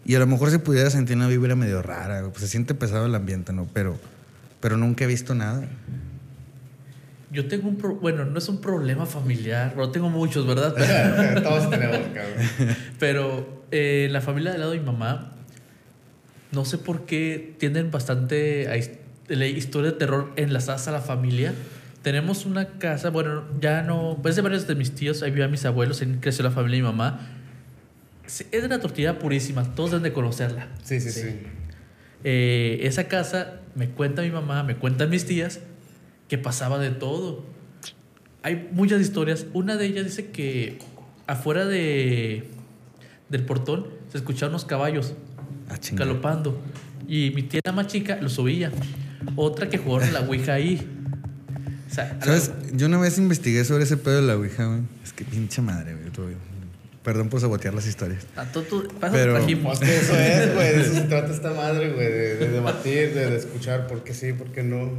Y 0.05 0.15
a 0.15 0.21
lo 0.21 0.27
mejor 0.27 0.50
se 0.50 0.59
pudiera 0.59 0.88
sentir 0.91 1.17
una 1.17 1.27
vibra 1.27 1.57
medio 1.57 1.83
rara, 1.83 2.21
güey, 2.21 2.31
pues 2.31 2.43
se 2.43 2.49
siente 2.49 2.75
pesado 2.75 3.07
el 3.07 3.15
ambiente, 3.15 3.53
¿no? 3.53 3.67
Pero, 3.75 3.99
pero 4.61 4.77
nunca 4.77 5.05
he 5.05 5.07
visto 5.09 5.35
nada. 5.35 5.69
Yo 7.31 7.47
tengo 7.49 7.69
un 7.69 7.77
pro- 7.77 7.97
bueno, 7.97 8.25
no 8.25 8.38
es 8.38 8.49
un 8.49 8.61
problema 8.61 9.05
familiar, 9.05 9.75
bueno, 9.75 9.91
tengo 9.93 10.09
muchos, 10.09 10.47
¿verdad? 10.47 10.73
Pero, 10.77 11.43
Todos 11.43 11.69
tenemos, 11.69 11.99
cabrón. 12.15 12.77
pero, 12.99 13.65
eh, 13.71 14.09
la 14.11 14.23
familia 14.23 14.53
del 14.53 14.61
lado 14.61 14.73
de 14.73 14.79
mi 14.79 14.87
mamá, 14.87 15.33
no 16.53 16.65
sé 16.65 16.79
por 16.79 17.05
qué 17.05 17.55
tienden 17.59 17.91
bastante 17.91 18.67
la 19.29 19.47
historia 19.47 19.91
de 19.91 19.97
terror 19.99 20.33
enlazadas 20.37 20.88
a 20.88 20.93
la 20.93 21.00
familia. 21.03 21.53
Tenemos 22.02 22.47
una 22.47 22.78
casa, 22.78 23.11
bueno, 23.11 23.45
ya 23.61 23.83
no, 23.83 24.19
pues 24.23 24.37
de 24.37 24.43
varios 24.43 24.67
de 24.67 24.75
mis 24.75 24.95
tíos, 24.95 25.23
ahí 25.23 25.31
vivían 25.31 25.50
mis 25.50 25.64
abuelos, 25.64 26.00
ahí 26.00 26.19
creció 26.21 26.45
la 26.45 26.50
familia 26.50 26.76
de 26.76 26.83
mi 26.83 26.88
mamá. 26.88 27.21
Es 28.25 28.45
de 28.50 28.69
la 28.69 28.81
tortilla 28.81 29.19
purísima, 29.19 29.75
todos 29.75 29.90
deben 29.90 30.05
de 30.05 30.12
conocerla. 30.12 30.69
Sí, 30.83 31.00
sí, 31.00 31.11
sí. 31.11 31.28
Eh, 32.25 32.81
esa 32.83 33.09
casa, 33.09 33.61
me 33.75 33.88
cuenta 33.88 34.23
mi 34.23 34.31
mamá, 34.31 34.62
me 34.62 34.76
cuentan 34.76 35.11
mis 35.11 35.25
tías, 35.26 35.61
que 36.28 36.38
pasaba 36.38 36.78
de 36.78 36.90
todo. 36.90 37.45
Hay 38.43 38.69
muchas 38.73 39.00
historias. 39.00 39.47
Una 39.52 39.76
de 39.76 39.87
ellas 39.87 40.05
dice 40.05 40.31
que 40.31 40.78
afuera 41.26 41.64
de, 41.67 42.49
del 43.28 43.45
portón 43.45 43.87
se 44.11 44.19
escuchaban 44.19 44.52
unos 44.52 44.64
caballos 44.64 45.14
Ah, 45.71 45.78
galopando. 45.93 46.59
Y 47.07 47.31
mi 47.35 47.43
tía 47.43 47.61
la 47.64 47.73
más 47.73 47.87
chica 47.88 48.19
los 48.21 48.33
subía. 48.33 48.71
Otra 49.37 49.69
que 49.69 49.78
jugaron 49.78 50.12
la 50.12 50.21
Ouija 50.21 50.55
ahí. 50.55 50.87
O 51.90 51.95
sea, 51.95 52.18
¿Sabes? 52.23 52.50
Yo 52.73 52.87
una 52.87 52.99
vez 52.99 53.18
investigué 53.18 53.64
sobre 53.64 53.85
ese 53.85 53.97
pedo 53.97 54.16
de 54.16 54.23
la 54.23 54.37
Ouija, 54.37 54.66
güey. 54.66 54.80
Es 55.04 55.12
que 55.12 55.25
pinche 55.25 55.62
madre, 55.62 55.95
güey. 55.95 56.11
tú, 56.11 56.23
güey. 56.23 56.35
Perdón 57.02 57.30
por 57.30 57.40
sabotear 57.40 57.73
las 57.73 57.87
historias. 57.87 58.26
pasa, 59.00 59.12
Pero-. 59.12 59.33
Pues 59.35 59.78
que 59.78 59.97
eso 59.97 60.14
es, 60.14 60.54
güey. 60.54 60.68
De 60.75 60.80
eso 60.83 60.92
se 60.95 61.00
trata 61.02 61.33
esta 61.33 61.52
madre, 61.52 61.92
güey. 61.92 62.07
De, 62.07 62.37
de 62.37 62.49
debatir, 62.49 63.14
de, 63.14 63.30
de 63.30 63.37
escuchar 63.37 63.87
por 63.87 64.04
qué 64.04 64.12
sí, 64.12 64.33
por 64.33 64.49
qué 64.52 64.62
no. 64.62 64.90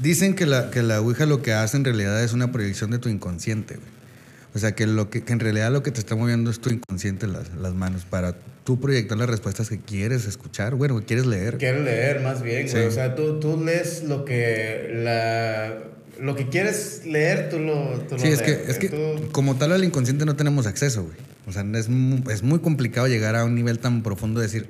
Dicen 0.00 0.34
que 0.34 0.44
la, 0.44 0.70
que 0.70 0.82
la 0.82 1.00
Ouija 1.00 1.24
lo 1.24 1.40
que 1.40 1.54
hace 1.54 1.78
en 1.78 1.84
realidad 1.84 2.22
es 2.22 2.34
una 2.34 2.52
proyección 2.52 2.90
de 2.90 2.98
tu 2.98 3.08
inconsciente, 3.08 3.76
güey. 3.76 3.95
O 4.56 4.58
sea, 4.58 4.74
que, 4.74 4.86
lo 4.86 5.10
que, 5.10 5.22
que 5.22 5.34
en 5.34 5.40
realidad 5.40 5.70
lo 5.70 5.82
que 5.82 5.90
te 5.90 6.00
está 6.00 6.16
moviendo 6.16 6.50
es 6.50 6.60
tu 6.60 6.70
inconsciente 6.70 7.26
las, 7.26 7.54
las 7.60 7.74
manos 7.74 8.06
para 8.06 8.38
tú 8.64 8.80
proyectar 8.80 9.18
las 9.18 9.28
respuestas 9.28 9.68
que 9.68 9.78
quieres 9.78 10.26
escuchar, 10.26 10.76
bueno, 10.76 10.98
que 10.98 11.04
quieres 11.04 11.26
leer. 11.26 11.58
Quieres 11.58 11.84
leer 11.84 12.20
más 12.22 12.40
bien, 12.40 12.66
güey. 12.66 12.86
O 12.86 12.90
sea, 12.90 13.14
tú, 13.14 13.38
tú 13.38 13.62
lees 13.62 14.04
lo 14.04 14.24
que 14.24 14.92
la 15.04 15.74
lo 16.18 16.34
que 16.36 16.48
quieres 16.48 17.02
leer, 17.04 17.50
tú 17.50 17.58
lo, 17.58 18.00
tú 18.08 18.14
lo 18.14 18.18
Sí, 18.18 18.28
es 18.28 18.40
que, 18.40 18.64
es 18.66 18.78
que. 18.78 18.88
Tú- 18.88 19.28
como 19.30 19.56
tal 19.56 19.72
al 19.72 19.84
inconsciente 19.84 20.24
no 20.24 20.36
tenemos 20.36 20.66
acceso, 20.66 21.02
güey. 21.02 21.16
O 21.46 21.52
sea, 21.52 21.62
es 21.74 21.90
muy, 21.90 22.22
es 22.32 22.42
muy 22.42 22.60
complicado 22.60 23.08
llegar 23.08 23.36
a 23.36 23.44
un 23.44 23.54
nivel 23.54 23.78
tan 23.78 24.02
profundo 24.02 24.40
de 24.40 24.46
decir, 24.46 24.68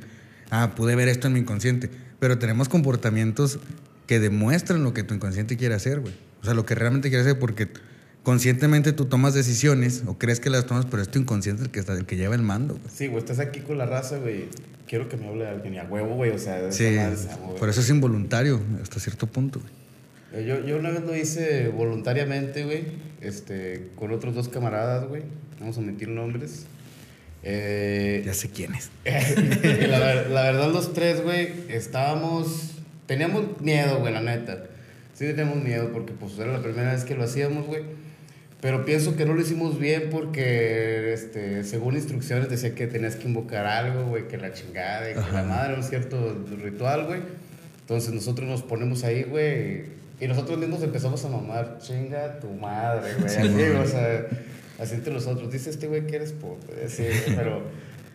ah, 0.50 0.74
pude 0.74 0.96
ver 0.96 1.06
esto 1.06 1.28
en 1.28 1.34
mi 1.34 1.38
inconsciente. 1.38 1.90
Pero 2.18 2.38
tenemos 2.38 2.68
comportamientos 2.68 3.60
que 4.08 4.18
demuestran 4.18 4.82
lo 4.82 4.92
que 4.92 5.04
tu 5.04 5.14
inconsciente 5.14 5.56
quiere 5.56 5.76
hacer, 5.76 6.00
güey. 6.00 6.14
O 6.42 6.44
sea, 6.44 6.54
lo 6.54 6.66
que 6.66 6.74
realmente 6.74 7.08
quiere 7.08 7.22
hacer 7.22 7.38
porque 7.38 7.68
conscientemente 8.26 8.92
tú 8.92 9.04
tomas 9.04 9.34
decisiones 9.34 10.02
o 10.04 10.18
crees 10.18 10.40
que 10.40 10.50
las 10.50 10.66
tomas, 10.66 10.84
pero 10.86 11.00
es 11.00 11.08
tu 11.08 11.20
inconsciente 11.20 11.62
el 11.62 11.70
que, 11.70 11.78
está, 11.78 11.92
el 11.92 12.06
que 12.06 12.16
lleva 12.16 12.34
el 12.34 12.42
mando, 12.42 12.74
güey. 12.74 12.86
Sí, 12.92 13.06
güey, 13.06 13.18
estás 13.20 13.38
aquí 13.38 13.60
con 13.60 13.78
la 13.78 13.86
raza, 13.86 14.18
güey. 14.18 14.46
Quiero 14.88 15.08
que 15.08 15.16
me 15.16 15.28
hable 15.28 15.46
alguien 15.46 15.74
y 15.74 15.78
a 15.78 15.84
huevo, 15.84 16.16
güey. 16.16 16.32
O 16.32 16.38
sea, 16.40 16.72
Sí, 16.72 16.96
por 17.56 17.68
eso 17.68 17.80
es 17.80 17.88
involuntario 17.88 18.60
hasta 18.82 18.98
cierto 18.98 19.28
punto, 19.28 19.60
güey. 19.60 19.72
Eh, 20.42 20.44
Yo, 20.44 20.66
yo 20.66 20.76
una 20.76 20.90
vez 20.90 21.02
lo 21.04 21.14
hice 21.16 21.68
voluntariamente, 21.68 22.64
güey, 22.64 22.82
este, 23.20 23.90
con 23.94 24.10
otros 24.10 24.34
dos 24.34 24.48
camaradas, 24.48 25.06
güey. 25.06 25.22
Vamos 25.60 25.76
a 25.76 25.80
omitir 25.80 26.08
nombres. 26.08 26.66
Eh, 27.44 28.24
Ya 28.26 28.34
sé 28.34 28.50
quién 28.50 28.74
es. 28.74 28.90
y 29.04 29.86
la, 29.86 30.00
ver- 30.00 30.30
la 30.30 30.42
verdad, 30.42 30.72
los 30.72 30.92
tres, 30.94 31.22
güey, 31.22 31.48
estábamos. 31.68 32.72
Teníamos 33.06 33.60
miedo, 33.60 34.00
güey, 34.00 34.12
la 34.12 34.20
neta. 34.20 34.64
Sí, 35.14 35.26
teníamos 35.26 35.62
miedo 35.62 35.92
porque, 35.92 36.12
pues, 36.12 36.36
era 36.40 36.52
la 36.52 36.60
primera 36.60 36.92
vez 36.92 37.04
que 37.04 37.14
lo 37.14 37.22
hacíamos, 37.22 37.66
güey. 37.66 37.82
Pero 38.66 38.84
pienso 38.84 39.14
que 39.14 39.24
no 39.24 39.32
lo 39.34 39.40
hicimos 39.40 39.78
bien 39.78 40.08
porque, 40.10 41.12
este, 41.12 41.62
según 41.62 41.94
instrucciones, 41.94 42.50
decía 42.50 42.74
que 42.74 42.88
tenías 42.88 43.14
que 43.14 43.28
invocar 43.28 43.64
algo, 43.64 44.06
güey, 44.06 44.26
que 44.26 44.38
la 44.38 44.52
chingada, 44.52 45.08
y 45.08 45.14
que 45.14 45.32
la 45.32 45.44
madre, 45.44 45.74
un 45.74 45.84
cierto 45.84 46.44
ritual, 46.64 47.06
güey. 47.06 47.20
Entonces 47.82 48.12
nosotros 48.12 48.48
nos 48.48 48.62
ponemos 48.62 49.04
ahí, 49.04 49.22
güey, 49.22 49.84
y 50.20 50.26
nosotros 50.26 50.58
mismos 50.58 50.82
empezamos 50.82 51.24
a 51.24 51.28
mamar, 51.28 51.78
chinga 51.80 52.40
tu 52.40 52.48
madre, 52.54 53.14
güey. 53.20 53.28
Sí, 53.28 53.38
así, 53.38 53.62
o 53.62 53.86
sea, 53.86 54.26
así 54.80 54.94
entre 54.96 55.12
nosotros. 55.14 55.52
Dice 55.52 55.70
este 55.70 55.86
güey 55.86 56.04
que 56.08 56.16
eres 56.16 56.32
pobre, 56.32 56.88
sí, 56.88 57.06
pero 57.36 57.62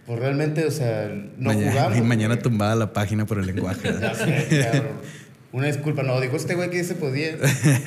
pues 0.05 0.20
realmente, 0.20 0.65
o 0.65 0.72
sea, 0.72 1.08
no 1.38 1.48
mañana, 1.48 1.72
jugamos. 1.72 1.98
y 1.98 2.01
mañana 2.01 2.34
güey. 2.34 2.43
tumbada 2.43 2.75
la 2.75 2.91
página 2.91 3.25
por 3.25 3.39
el 3.39 3.46
lenguaje. 3.46 3.89
Ya 4.01 4.13
sé, 4.13 4.48
cabrón. 4.70 4.98
Una 5.53 5.67
disculpa, 5.67 6.03
no, 6.03 6.20
dijo 6.20 6.36
este 6.36 6.55
güey 6.55 6.70
que 6.70 6.84
se 6.84 6.96
podía. 6.96 7.38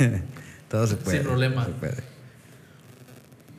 Todo 0.70 0.86
se 0.86 0.96
puede. 0.96 1.18
Sin 1.18 1.26
problema. 1.26 1.66
se 1.66 1.72
puede. 1.72 2.13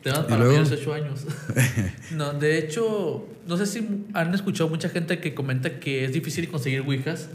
Te 0.06 0.12
dan 0.12 0.26
¿Y 0.26 0.28
para 0.28 0.46
los 0.46 0.72
8 0.72 0.94
años. 0.94 1.26
no, 2.12 2.34
de 2.34 2.60
hecho, 2.60 3.28
no 3.48 3.58
sé 3.58 3.66
si 3.66 4.06
han 4.14 4.36
escuchado 4.36 4.70
mucha 4.70 4.88
gente 4.88 5.18
que 5.18 5.34
comenta 5.34 5.80
que 5.80 6.06
es 6.06 6.14
difícil 6.14 6.48
conseguir 6.48 6.82
Ouijas. 6.82 7.28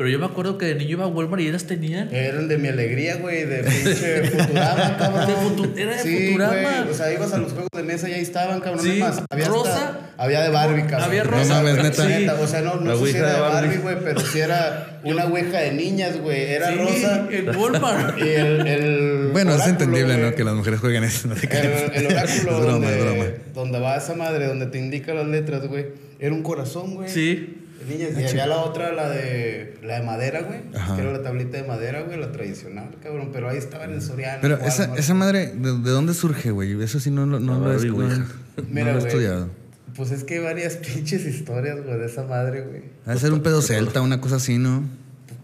Pero 0.00 0.08
yo 0.08 0.18
me 0.18 0.24
acuerdo 0.24 0.56
que 0.56 0.64
de 0.64 0.76
niño 0.76 0.92
iba 0.92 1.04
a 1.04 1.08
Walmart 1.08 1.42
y 1.42 1.48
ellas 1.48 1.64
tenían. 1.64 2.08
Eran 2.10 2.48
de 2.48 2.56
mi 2.56 2.68
alegría, 2.68 3.16
güey, 3.16 3.44
de 3.44 3.58
pinche 3.58 4.22
Futurama, 4.30 4.96
cabrón. 4.98 5.26
De 5.26 5.34
Futu- 5.34 5.78
era 5.78 5.96
de 5.96 6.02
sí, 6.02 6.26
Futurama. 6.28 6.54
güey, 6.54 6.90
O 6.90 6.94
sea, 6.94 7.12
ibas 7.12 7.32
a 7.34 7.36
los 7.36 7.52
juegos 7.52 7.68
de 7.76 7.82
mesa 7.82 8.08
y 8.08 8.14
ahí 8.14 8.22
estaban, 8.22 8.60
cabrón. 8.60 8.82
Sí, 8.82 8.98
más, 8.98 9.22
había 9.28 9.44
hasta- 9.44 9.54
rosa. 9.58 9.98
había 10.16 10.40
de 10.40 10.48
Barbie, 10.48 10.84
cabrón. 10.84 11.02
Había 11.02 11.24
No 11.24 11.30
rosa. 11.32 11.54
mames, 11.62 11.82
neta. 11.82 12.06
Sí. 12.06 12.26
O 12.28 12.46
sea, 12.46 12.62
no, 12.62 12.76
no 12.76 12.96
sé 12.96 13.12
si 13.12 13.18
era 13.18 13.34
de 13.34 13.40
Barbie. 13.40 13.76
Güey, 13.76 13.96
pero 14.02 14.20
sí 14.20 14.38
era 14.40 15.00
una 15.04 15.26
ouija 15.26 15.58
de 15.58 15.72
niñas, 15.72 16.18
güey. 16.18 16.44
Era 16.50 16.68
Sí, 16.70 16.78
rosa. 16.78 17.28
en 17.30 17.54
Walmart. 17.56 18.18
Y 18.20 18.22
el, 18.22 18.66
el 18.66 19.28
Bueno, 19.32 19.54
es 19.54 19.66
entendible, 19.66 20.14
güey. 20.16 20.30
¿no? 20.30 20.34
Que 20.34 20.44
las 20.44 20.54
mujeres 20.54 20.80
jueguen 20.80 21.04
eso. 21.04 21.28
No 21.28 21.34
te 21.34 21.42
El, 21.42 21.48
creas. 21.50 21.92
el 21.94 22.06
oráculo 22.06 22.32
es 22.32 22.44
broma, 22.46 22.62
donde, 22.72 22.88
es 22.98 23.04
broma. 23.04 23.24
donde 23.52 23.78
va 23.80 23.96
esa 23.98 24.14
madre, 24.14 24.46
donde 24.46 24.64
te 24.64 24.78
indica 24.78 25.12
las 25.12 25.26
letras, 25.26 25.66
güey. 25.66 25.88
Era 26.18 26.34
un 26.34 26.42
corazón, 26.42 26.94
güey. 26.94 27.10
Sí. 27.10 27.59
Niñas, 27.88 28.10
y 28.18 28.24
había 28.26 28.46
la 28.46 28.58
otra, 28.58 28.92
la 28.92 29.08
de 29.08 29.76
la 29.82 30.00
de 30.00 30.04
madera, 30.06 30.42
güey. 30.42 30.60
Ajá. 30.74 30.96
Que 30.96 31.02
era 31.02 31.12
la 31.12 31.22
tablita 31.22 31.56
de 31.56 31.64
madera, 31.64 32.02
güey, 32.02 32.18
la 32.20 32.30
tradicional, 32.32 32.90
cabrón. 33.02 33.30
Pero 33.32 33.48
ahí 33.48 33.56
estaba 33.58 33.84
en 33.84 33.92
el 33.94 34.02
Soriano. 34.02 34.38
Pero 34.42 34.54
Walmart. 34.56 34.72
esa, 34.80 34.94
esa 34.96 35.14
madre, 35.14 35.46
¿de, 35.54 35.78
de 35.78 35.90
dónde 35.90 36.12
surge, 36.14 36.50
güey? 36.50 36.80
Eso 36.82 37.00
sí 37.00 37.10
no, 37.10 37.24
lo- 37.26 37.40
no, 37.40 37.54
La 37.54 37.58
lo 37.58 37.72
he, 37.72 37.76
Barbie 37.76 37.88
no- 37.90 38.08
no 38.18 38.24
Mira, 38.68 38.84
lo 38.92 38.98
he 38.98 39.00
güey, 39.00 39.06
estudiado. 39.06 39.48
Pues 39.96 40.10
es 40.12 40.24
que 40.24 40.34
hay 40.34 40.40
varias 40.44 40.74
pinches 40.94 41.24
historias, 41.26 41.82
güey, 41.84 41.98
de 41.98 42.06
esa 42.06 42.24
madre, 42.24 42.62
güey. 42.62 42.82
Ha 43.06 43.14
de 43.14 43.18
ser 43.18 43.32
un 43.32 43.40
pedo 43.42 43.62
celta, 43.62 44.00
una 44.02 44.20
cosa 44.20 44.36
así, 44.36 44.58
¿no? 44.58 44.82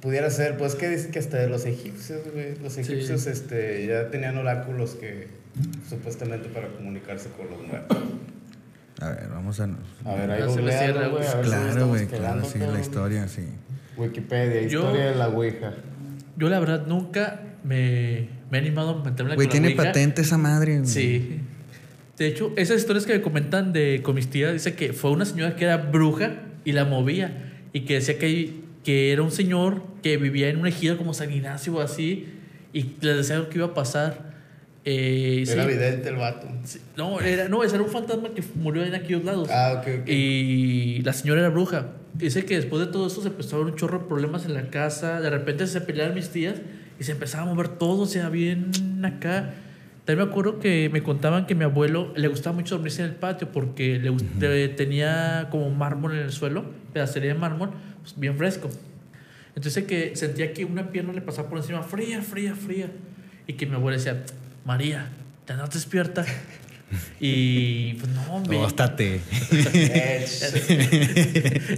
Pudiera 0.00 0.30
ser, 0.30 0.56
pues 0.58 0.74
que 0.74 0.88
dice 0.90 1.08
que 1.08 1.18
hasta 1.18 1.38
de 1.38 1.48
los 1.48 1.64
egipcios, 1.64 2.20
güey. 2.32 2.56
Los 2.62 2.76
egipcios 2.78 3.26
este, 3.26 3.86
ya 3.86 4.08
tenían 4.10 4.36
oráculos 4.36 4.90
que 4.90 5.26
supuestamente 5.88 6.48
para 6.50 6.68
comunicarse 6.68 7.28
con 7.30 7.48
los 7.50 7.66
muertos. 7.66 7.96
A 9.00 9.10
ver, 9.10 9.28
vamos 9.30 9.60
a... 9.60 9.64
A 10.04 10.14
ver, 10.14 10.30
ahí 10.30 10.42
googlealo, 10.42 11.10
güey. 11.10 11.22
güey. 11.24 11.42
Claro, 11.42 11.88
güey, 11.88 12.06
claro, 12.06 12.44
sí, 12.44 12.58
la 12.58 12.80
historia, 12.80 13.28
sí. 13.28 13.42
Wikipedia, 13.96 14.62
Yo- 14.62 14.80
historia 14.84 15.06
de 15.10 15.14
la 15.16 15.28
Ouija. 15.28 15.74
Yo, 16.36 16.48
la 16.48 16.60
verdad, 16.60 16.86
nunca 16.86 17.40
me, 17.64 18.28
me 18.50 18.58
he 18.58 18.60
animado 18.60 18.90
a 19.00 19.04
meterme 19.04 19.34
Güey, 19.34 19.46
con 19.48 19.52
tiene 19.52 19.68
la 19.68 19.74
Ouija. 19.74 19.84
patente 19.92 20.22
esa 20.22 20.38
madre, 20.38 20.76
güey. 20.78 20.86
Sí. 20.86 21.40
De 22.18 22.26
hecho, 22.26 22.52
esas 22.56 22.78
historias 22.78 23.04
que 23.06 23.14
me 23.14 23.20
comentan 23.22 23.72
de 23.72 24.00
con 24.02 24.14
mis 24.14 24.28
tías, 24.30 24.52
dice 24.52 24.74
que 24.74 24.92
fue 24.94 25.10
una 25.10 25.24
señora 25.26 25.56
que 25.56 25.64
era 25.64 25.76
bruja 25.76 26.42
y 26.64 26.72
la 26.72 26.84
movía. 26.86 27.52
Y 27.74 27.80
que 27.80 27.94
decía 27.94 28.18
que, 28.18 28.54
que 28.84 29.12
era 29.12 29.20
un 29.22 29.30
señor 29.32 29.82
que 30.02 30.16
vivía 30.16 30.48
en 30.48 30.58
un 30.58 30.66
ejido 30.66 30.96
como 30.96 31.12
San 31.12 31.30
Ignacio 31.30 31.74
o 31.74 31.80
así. 31.80 32.26
Y 32.72 32.94
les 33.02 33.16
decía 33.18 33.36
lo 33.36 33.50
que 33.50 33.58
iba 33.58 33.66
a 33.68 33.74
pasar. 33.74 34.25
Eh, 34.88 35.42
Era 35.48 35.64
sí. 35.64 35.68
evidente 35.70 36.08
el 36.08 36.14
vato. 36.16 36.46
Sí. 36.64 36.78
No, 36.96 37.20
era, 37.20 37.48
no, 37.48 37.64
ese 37.64 37.74
era 37.74 37.84
un 37.84 37.90
fantasma 37.90 38.28
que 38.30 38.42
murió 38.54 38.84
en 38.84 38.94
aquellos 38.94 39.24
lados. 39.24 39.48
Ah, 39.50 39.78
ok, 39.82 40.02
ok. 40.02 40.08
Y 40.08 41.02
la 41.02 41.12
señora 41.12 41.40
era 41.40 41.50
bruja. 41.50 41.88
Dice 42.14 42.44
que 42.44 42.54
después 42.54 42.86
de 42.86 42.92
todo 42.92 43.08
eso 43.08 43.20
se 43.20 43.28
ver 43.30 43.66
un 43.66 43.74
chorro 43.74 43.98
de 43.98 44.04
problemas 44.06 44.46
en 44.46 44.54
la 44.54 44.70
casa. 44.70 45.20
De 45.20 45.28
repente 45.28 45.66
se 45.66 45.80
pelearon 45.80 46.14
mis 46.14 46.30
tías 46.30 46.54
y 47.00 47.04
se 47.04 47.12
empezaba 47.12 47.42
a 47.42 47.52
mover 47.52 47.68
todo, 47.68 48.02
o 48.02 48.06
sea, 48.06 48.28
bien 48.28 48.70
acá. 49.04 49.54
También 50.04 50.24
me 50.28 50.30
acuerdo 50.32 50.60
que 50.60 50.88
me 50.92 51.02
contaban 51.02 51.46
que 51.46 51.56
mi 51.56 51.64
abuelo 51.64 52.12
le 52.14 52.28
gustaba 52.28 52.54
mucho 52.54 52.76
dormirse 52.76 53.02
en 53.02 53.08
el 53.08 53.14
patio 53.16 53.50
porque 53.50 53.98
le, 53.98 54.10
gust- 54.12 54.38
le- 54.38 54.68
tenía 54.68 55.48
como 55.50 55.68
mármol 55.70 56.12
en 56.12 56.20
el 56.20 56.30
suelo, 56.32 56.64
pedacería 56.92 57.34
de 57.34 57.38
mármol, 57.40 57.70
pues, 58.02 58.14
bien 58.16 58.36
fresco. 58.38 58.70
Entonces 59.56 59.82
que 59.84 60.14
sentía 60.14 60.52
que 60.52 60.64
una 60.64 60.90
pierna 60.92 61.12
le 61.12 61.22
pasaba 61.22 61.48
por 61.48 61.58
encima, 61.58 61.82
fría, 61.82 62.22
fría, 62.22 62.54
fría. 62.54 62.88
Y 63.48 63.54
que 63.54 63.66
mi 63.66 63.74
abuelo 63.74 63.98
decía, 63.98 64.22
María, 64.66 65.08
ya 65.48 65.56
no 65.56 65.68
te 65.68 65.78
despierta. 65.78 66.26
Y 67.20 67.94
pues 67.94 68.12
no, 68.12 68.40
me... 68.48 68.56
Óstate. 68.58 69.20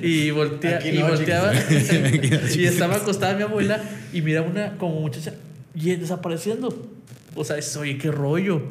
y, 0.02 0.30
voltea, 0.30 0.78
Aquí 0.78 0.88
y 0.88 0.98
no, 0.98 1.08
volteaba 1.08 1.52
y 2.54 2.64
estaba 2.64 2.96
acostada 2.96 3.34
mi 3.34 3.42
abuela 3.42 3.82
y 4.12 4.20
miraba 4.22 4.46
una 4.48 4.76
como 4.76 5.00
muchacha 5.00 5.34
y 5.74 5.96
desapareciendo. 5.96 6.90
O 7.34 7.44
sea, 7.44 7.56
es, 7.56 7.76
oye, 7.76 7.98
qué 7.98 8.10
rollo. 8.10 8.62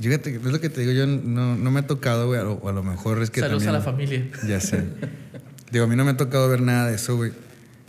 Fíjate, 0.00 0.36
es 0.36 0.42
lo 0.44 0.60
que 0.60 0.68
te 0.68 0.82
digo, 0.82 0.92
yo 0.92 1.06
no, 1.06 1.56
no 1.56 1.70
me 1.70 1.80
ha 1.80 1.86
tocado, 1.86 2.26
güey, 2.26 2.40
o 2.40 2.54
o 2.54 2.68
a 2.68 2.72
lo 2.72 2.82
mejor 2.82 3.22
es 3.22 3.30
que 3.30 3.40
Saludos 3.40 3.64
también... 3.64 3.76
a 3.76 3.78
la 3.78 3.84
familia. 3.84 4.26
Ya 4.46 4.60
sé. 4.60 4.84
Digo, 5.70 5.84
a 5.84 5.88
mí 5.88 5.96
no 5.96 6.04
me 6.04 6.10
ha 6.12 6.16
tocado 6.16 6.48
ver 6.48 6.60
nada 6.60 6.88
de 6.88 6.96
eso, 6.96 7.16
güey. 7.16 7.32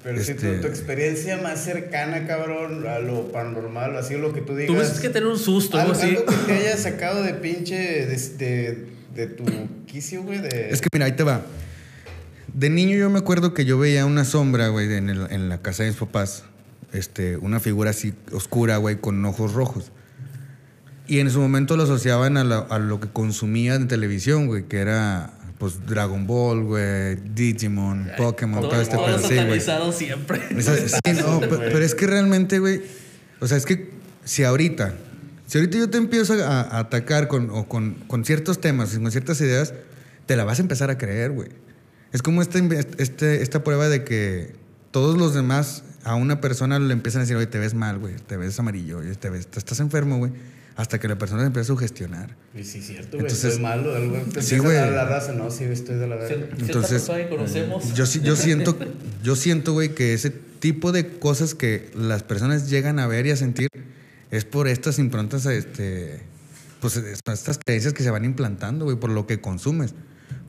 Pero 0.07 0.23
si 0.23 0.31
Este- 0.31 0.53
tu, 0.53 0.61
tu 0.61 0.67
experiencia 0.67 1.35
más 1.41 1.61
cercana, 1.65 2.25
cabrón, 2.25 2.87
a 2.87 2.99
lo 2.99 3.29
paranormal, 3.29 3.97
así 3.97 4.15
lo 4.15 4.31
que 4.31 4.39
tú 4.39 4.55
digas. 4.55 4.73
Tuviste 4.73 5.01
que 5.01 5.09
tener 5.09 5.27
un 5.27 5.37
susto, 5.37 5.77
algo 5.77 5.91
algo, 5.91 6.01
así. 6.01 6.15
algo 6.15 6.25
que 6.25 6.35
te 6.45 6.53
haya 6.53 6.77
sacado 6.77 7.23
de 7.23 7.33
pinche 7.33 7.75
de, 7.75 8.15
de, 8.37 8.87
de 9.13 9.27
tu 9.27 9.43
quicio, 9.85 10.23
güey. 10.23 10.39
De... 10.39 10.69
Es 10.69 10.79
que 10.79 10.87
mira, 10.93 11.07
ahí 11.07 11.11
te 11.11 11.23
va. 11.23 11.41
De 12.53 12.69
niño 12.69 12.95
yo 12.95 13.09
me 13.09 13.19
acuerdo 13.19 13.53
que 13.53 13.65
yo 13.65 13.77
veía 13.77 14.05
una 14.05 14.23
sombra, 14.23 14.69
güey, 14.69 14.93
en, 14.93 15.09
el- 15.09 15.27
en 15.29 15.49
la 15.49 15.61
casa 15.61 15.83
de 15.83 15.89
mis 15.89 15.99
papás. 15.99 16.43
Este, 16.93 17.35
una 17.35 17.59
figura 17.59 17.89
así 17.89 18.13
oscura, 18.31 18.77
güey, 18.77 18.95
con 19.01 19.23
ojos 19.25 19.51
rojos. 19.53 19.91
Y 21.05 21.19
en 21.19 21.29
su 21.31 21.41
momento 21.41 21.75
lo 21.75 21.83
asociaban 21.83 22.37
a, 22.37 22.45
la- 22.45 22.59
a 22.69 22.79
lo 22.79 23.01
que 23.01 23.09
consumía 23.09 23.75
en 23.75 23.89
televisión, 23.89 24.47
güey, 24.47 24.63
que 24.63 24.77
era, 24.79 25.33
pues, 25.57 25.85
Dragon 25.85 26.25
Ball, 26.27 26.63
güey, 26.63 27.15
Digimon, 27.33 28.09
Pokémon, 28.17 28.61
todo, 28.61 28.69
todo, 28.71 28.81
este 28.81 28.97
pedo, 28.97 29.19
sí, 29.19 29.35
güey. 29.35 29.59
siempre. 29.91 30.41
Sí, 30.61 31.21
no, 31.21 31.39
pe- 31.39 31.47
pero, 31.47 31.79
es 31.79 31.95
que 31.95 32.07
realmente, 32.07 32.59
güey, 32.59 32.81
o 33.39 33.47
sea, 33.47 33.57
es 33.57 33.65
que 33.65 33.89
si 34.23 34.43
ahorita, 34.43 34.93
si 35.47 35.57
ahorita 35.57 35.77
yo 35.77 35.89
te 35.89 35.97
empiezo 35.97 36.33
a, 36.43 36.61
a 36.61 36.79
atacar 36.79 37.27
con, 37.27 37.49
o 37.49 37.67
con, 37.67 37.95
con 38.07 38.23
ciertos 38.25 38.61
temas, 38.61 38.97
con 38.97 39.11
ciertas 39.11 39.39
ideas, 39.41 39.73
te 40.25 40.35
la 40.35 40.43
vas 40.43 40.59
a 40.59 40.61
empezar 40.61 40.89
a 40.91 40.97
creer, 40.97 41.31
güey. 41.31 41.49
Es 42.13 42.21
como 42.21 42.41
esta, 42.41 42.59
este, 42.97 43.41
esta 43.41 43.63
prueba 43.63 43.89
de 43.89 44.03
que 44.03 44.53
todos 44.91 45.17
los 45.17 45.33
demás 45.33 45.83
a 46.03 46.15
una 46.15 46.39
persona 46.39 46.79
le 46.79 46.93
empiezan 46.93 47.19
a 47.21 47.23
decir, 47.23 47.35
oye, 47.35 47.47
te 47.47 47.59
ves 47.59 47.73
mal, 47.73 47.97
güey, 47.99 48.15
te 48.15 48.37
ves 48.37 48.57
amarillo, 48.59 48.99
oye, 48.99 49.13
te 49.15 49.29
ves, 49.29 49.47
estás 49.55 49.79
enfermo, 49.79 50.17
güey, 50.17 50.31
hasta 50.77 50.99
que 50.99 51.07
la 51.07 51.17
persona 51.17 51.41
se 51.41 51.47
empieza 51.47 51.63
a 51.63 51.75
sugestionar. 51.75 52.35
Y 52.55 52.63
sí, 52.63 52.81
cierto, 52.81 53.17
güey. 53.17 53.21
Entonces- 53.23 53.45
Estoy 53.53 53.63
malo. 53.63 53.95
Algo 53.95 54.17
Sí, 54.39 54.57
güey. 54.59 54.75
la 54.75 55.05
raza. 55.05 55.33
No, 55.33 55.51
sí, 55.51 55.63
estoy 55.65 55.95
de 55.95 56.07
la 56.07 56.15
verga. 56.15 56.27
Cierta 56.27 56.55
Entonces, 56.65 57.09
conocemos. 57.29 57.93
Yo, 57.93 58.05
sí- 58.05 58.21
yo 58.23 58.35
siento, 58.35 58.77
yo 59.23 59.35
siento, 59.35 59.73
güey, 59.73 59.93
que 59.95 60.13
ese 60.13 60.29
tipo 60.29 60.91
de 60.91 61.07
cosas 61.19 61.55
que 61.55 61.91
las 61.95 62.23
personas 62.23 62.69
llegan 62.69 62.99
a 62.99 63.07
ver 63.07 63.25
y 63.27 63.31
a 63.31 63.35
sentir 63.35 63.67
es 64.31 64.45
por 64.45 64.67
estas 64.67 64.99
improntas, 64.99 65.45
este, 65.47 66.19
pues 66.79 66.95
es- 66.97 67.19
estas 67.27 67.59
creencias 67.65 67.93
que 67.93 68.03
se 68.03 68.11
van 68.11 68.23
implantando, 68.25 68.85
güey, 68.85 68.97
por 68.97 69.09
lo 69.09 69.25
que 69.27 69.41
consumes. 69.41 69.93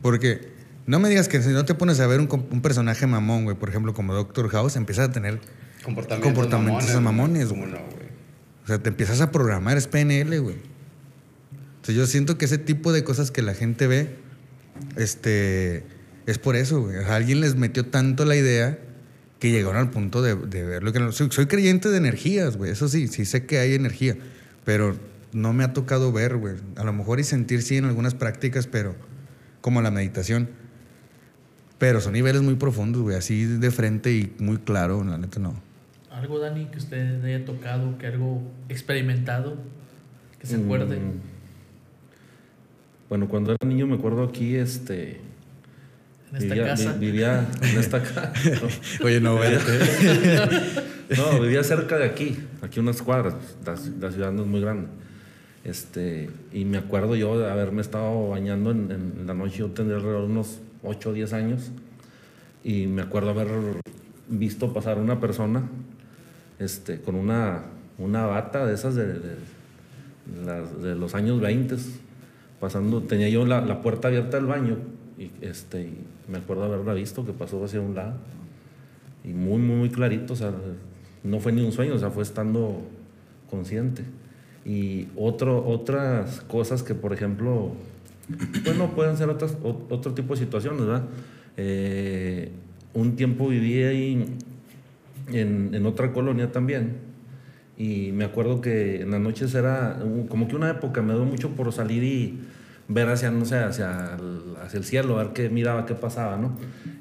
Porque 0.02 0.48
no 0.86 0.98
me 1.00 1.08
digas 1.08 1.28
que 1.28 1.42
si 1.42 1.48
no 1.50 1.64
te 1.64 1.74
pones 1.74 2.00
a 2.00 2.06
ver 2.06 2.20
un, 2.20 2.26
com- 2.26 2.44
un 2.50 2.60
personaje 2.62 3.06
mamón, 3.06 3.44
güey, 3.44 3.56
por 3.56 3.68
ejemplo, 3.70 3.94
como 3.94 4.12
Doctor 4.14 4.48
House, 4.50 4.76
empiezas 4.76 5.08
a 5.08 5.12
tener, 5.12 5.40
Comportamientos, 5.84 6.32
Comportamientos 6.34 7.00
mamones, 7.00 7.46
¿Cómo 7.48 7.62
güey. 7.62 7.72
no, 7.72 7.78
güey? 7.94 8.07
O 8.68 8.70
sea, 8.70 8.82
te 8.82 8.90
empiezas 8.90 9.22
a 9.22 9.32
programar, 9.32 9.78
es 9.78 9.86
PNL, 9.86 10.40
güey. 10.40 10.56
Entonces 11.76 11.94
yo 11.94 12.06
siento 12.06 12.36
que 12.36 12.44
ese 12.44 12.58
tipo 12.58 12.92
de 12.92 13.02
cosas 13.02 13.30
que 13.30 13.40
la 13.40 13.54
gente 13.54 13.86
ve, 13.86 14.16
este, 14.96 15.84
es 16.26 16.36
por 16.36 16.54
eso, 16.54 16.82
güey. 16.82 16.98
O 16.98 17.00
sea, 17.02 17.16
alguien 17.16 17.40
les 17.40 17.56
metió 17.56 17.86
tanto 17.86 18.26
la 18.26 18.36
idea 18.36 18.78
que 19.38 19.50
llegaron 19.50 19.78
al 19.78 19.88
punto 19.88 20.20
de, 20.20 20.36
de 20.36 20.64
ver 20.64 20.82
lo 20.82 20.92
que 20.92 21.00
no. 21.00 21.12
Soy, 21.12 21.28
soy 21.30 21.46
creyente 21.46 21.88
de 21.88 21.96
energías, 21.96 22.58
güey. 22.58 22.70
Eso 22.70 22.88
sí, 22.88 23.08
sí 23.08 23.24
sé 23.24 23.46
que 23.46 23.58
hay 23.58 23.72
energía, 23.72 24.18
pero 24.66 24.94
no 25.32 25.54
me 25.54 25.64
ha 25.64 25.72
tocado 25.72 26.12
ver, 26.12 26.36
güey. 26.36 26.56
A 26.76 26.84
lo 26.84 26.92
mejor 26.92 27.20
y 27.20 27.24
sentir 27.24 27.62
sí 27.62 27.78
en 27.78 27.86
algunas 27.86 28.14
prácticas, 28.14 28.66
pero 28.66 28.94
como 29.62 29.80
la 29.80 29.90
meditación. 29.90 30.50
Pero 31.78 32.02
son 32.02 32.12
niveles 32.12 32.42
muy 32.42 32.56
profundos, 32.56 33.00
güey. 33.00 33.16
Así 33.16 33.46
de 33.46 33.70
frente 33.70 34.12
y 34.12 34.36
muy 34.40 34.58
claro, 34.58 35.02
la 35.04 35.16
neta 35.16 35.40
no. 35.40 35.67
Algo, 36.18 36.38
Dani, 36.40 36.66
que 36.66 36.78
usted 36.78 37.24
haya 37.24 37.44
tocado, 37.44 37.96
que 37.98 38.06
algo 38.06 38.42
experimentado, 38.68 39.56
que 40.40 40.46
se 40.46 40.56
acuerde. 40.56 40.96
Mm. 40.98 41.12
Bueno, 43.08 43.28
cuando 43.28 43.52
era 43.52 43.66
niño 43.66 43.86
me 43.86 43.94
acuerdo 43.96 44.24
aquí, 44.24 44.56
este... 44.56 45.20
En 46.30 46.36
esta 46.36 46.54
vivía, 46.54 46.64
casa. 46.66 46.92
vi- 46.94 47.06
vivía 47.06 47.46
en 47.62 47.78
esta 47.78 48.02
casa. 48.02 48.32
Oye, 49.02 49.20
no, 49.20 49.38
No, 51.16 51.40
vivía 51.40 51.62
cerca 51.64 51.96
de 51.96 52.04
aquí, 52.04 52.36
aquí 52.60 52.80
unas 52.80 53.00
cuadras. 53.00 53.34
La, 53.64 53.74
la 54.00 54.12
ciudad 54.12 54.30
no 54.32 54.42
es 54.42 54.48
muy 54.48 54.60
grande. 54.60 54.88
Este, 55.64 56.28
y 56.52 56.64
me 56.66 56.76
acuerdo 56.78 57.16
yo 57.16 57.38
de 57.38 57.50
haberme 57.50 57.80
estado 57.80 58.28
bañando 58.28 58.72
en, 58.72 58.90
en 58.90 59.26
la 59.26 59.32
noche, 59.34 59.58
yo 59.58 59.68
tendría 59.70 59.96
alrededor 59.96 60.26
de 60.26 60.32
unos 60.32 60.58
8 60.82 61.10
o 61.10 61.12
10 61.14 61.32
años. 61.32 61.70
Y 62.62 62.86
me 62.88 63.00
acuerdo 63.02 63.30
haber 63.30 63.48
visto 64.28 64.74
pasar 64.74 64.98
una 64.98 65.18
persona 65.20 65.62
este, 66.58 67.00
con 67.00 67.14
una, 67.14 67.62
una 67.98 68.26
bata 68.26 68.66
de 68.66 68.74
esas 68.74 68.94
de, 68.94 69.06
de, 69.06 70.94
los 70.94 71.14
años 71.14 71.40
20, 71.40 71.76
pasando, 72.60 73.02
tenía 73.02 73.28
yo 73.28 73.46
la, 73.46 73.60
la 73.60 73.80
puerta 73.80 74.08
abierta 74.08 74.36
del 74.36 74.46
baño 74.46 74.76
y, 75.18 75.30
este, 75.40 75.90
me 76.28 76.38
acuerdo 76.38 76.64
haberla 76.64 76.94
visto 76.94 77.24
que 77.24 77.32
pasó 77.32 77.64
hacia 77.64 77.80
un 77.80 77.94
lado 77.94 78.14
y 79.24 79.28
muy, 79.28 79.58
muy, 79.58 79.76
muy 79.76 79.90
clarito, 79.90 80.32
o 80.34 80.36
sea, 80.36 80.52
no 81.24 81.40
fue 81.40 81.52
ni 81.52 81.64
un 81.64 81.72
sueño, 81.72 81.94
o 81.94 81.98
sea, 81.98 82.10
fue 82.10 82.22
estando 82.22 82.82
consciente. 83.50 84.02
Y 84.64 85.08
otro, 85.16 85.66
otras 85.66 86.42
cosas 86.42 86.82
que, 86.82 86.94
por 86.94 87.12
ejemplo, 87.12 87.72
bueno, 88.64 88.90
pueden 88.94 89.16
ser 89.16 89.28
otras, 89.30 89.56
o- 89.62 89.86
otro 89.88 90.12
tipo 90.12 90.34
de 90.34 90.40
situaciones, 90.40 90.80
¿verdad? 90.82 91.04
Eh, 91.56 92.50
un 92.94 93.16
tiempo 93.16 93.48
viví 93.48 93.82
ahí 93.82 94.36
en, 95.32 95.74
en 95.74 95.86
otra 95.86 96.12
colonia 96.12 96.52
también. 96.52 96.96
Y 97.76 98.10
me 98.12 98.24
acuerdo 98.24 98.60
que 98.60 99.02
en 99.02 99.10
las 99.12 99.20
noches 99.20 99.54
era 99.54 99.98
como 100.28 100.48
que 100.48 100.56
una 100.56 100.70
época 100.70 101.00
me 101.00 101.14
dio 101.14 101.24
mucho 101.24 101.50
por 101.50 101.72
salir 101.72 102.02
y 102.02 102.40
ver 102.88 103.08
hacia, 103.08 103.30
no 103.30 103.44
sé, 103.44 103.58
hacia 103.58 104.16
el, 104.18 104.56
hacia 104.64 104.78
el 104.78 104.84
cielo, 104.84 105.16
ver 105.16 105.28
qué 105.32 105.48
miraba, 105.48 105.86
qué 105.86 105.94
pasaba, 105.94 106.36
¿no? 106.36 106.56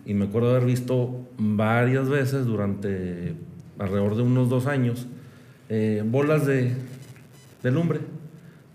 Y 0.06 0.14
me 0.14 0.26
acuerdo 0.26 0.52
haber 0.52 0.66
visto 0.66 1.28
varias 1.38 2.10
veces 2.10 2.46
durante 2.46 3.34
alrededor 3.80 4.16
de 4.18 4.22
unos 4.22 4.50
dos 4.50 4.68
años 4.68 5.08
eh, 5.70 6.04
bolas 6.06 6.46
de, 6.46 6.74
de 7.64 7.72
lumbre. 7.72 8.02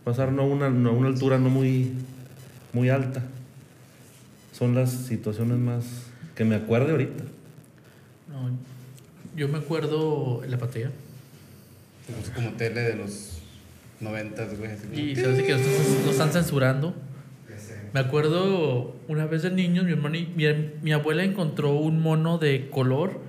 Pasar 0.05 0.33
no 0.33 0.43
a 0.43 0.47
una, 0.47 0.71
no 0.71 0.91
a 0.91 0.93
una 0.93 1.09
altura 1.09 1.39
no 1.39 1.51
muy, 1.51 1.93
muy 2.73 2.89
alta. 2.89 3.23
Son 4.53 4.75
las 4.75 4.91
situaciones 4.91 5.59
más 5.59 6.11
que 6.35 6.45
me 6.45 6.57
acuerdo 6.57 6.91
ahorita. 6.91 7.25
No, 8.29 8.51
yo 9.37 9.49
me 9.49 9.59
acuerdo 9.59 10.43
en 10.45 10.51
la 10.51 10.59
pantalla. 10.59 10.91
Como, 12.07 12.35
como 12.47 12.57
tele 12.57 12.81
de 12.83 12.97
los 12.97 13.39
noventas, 14.01 14.59
güey. 14.59 14.71
así 14.73 14.87
como- 14.87 14.99
Y 14.99 15.15
se 15.17 15.27
hace 15.31 15.45
que 15.45 15.53
nos 15.53 15.61
están 16.11 16.33
censurando. 16.33 16.95
Me 17.95 18.01
acuerdo 18.01 18.97
una 19.07 19.27
vez 19.27 19.43
de 19.43 19.51
niños, 19.51 19.85
mi, 19.85 19.93
hermano 19.93 20.17
y- 20.17 20.27
mi, 20.35 20.45
mi 20.83 20.93
abuela 20.93 21.25
encontró 21.25 21.75
un 21.75 22.01
mono 22.01 22.39
de 22.39 22.71
color 22.71 23.21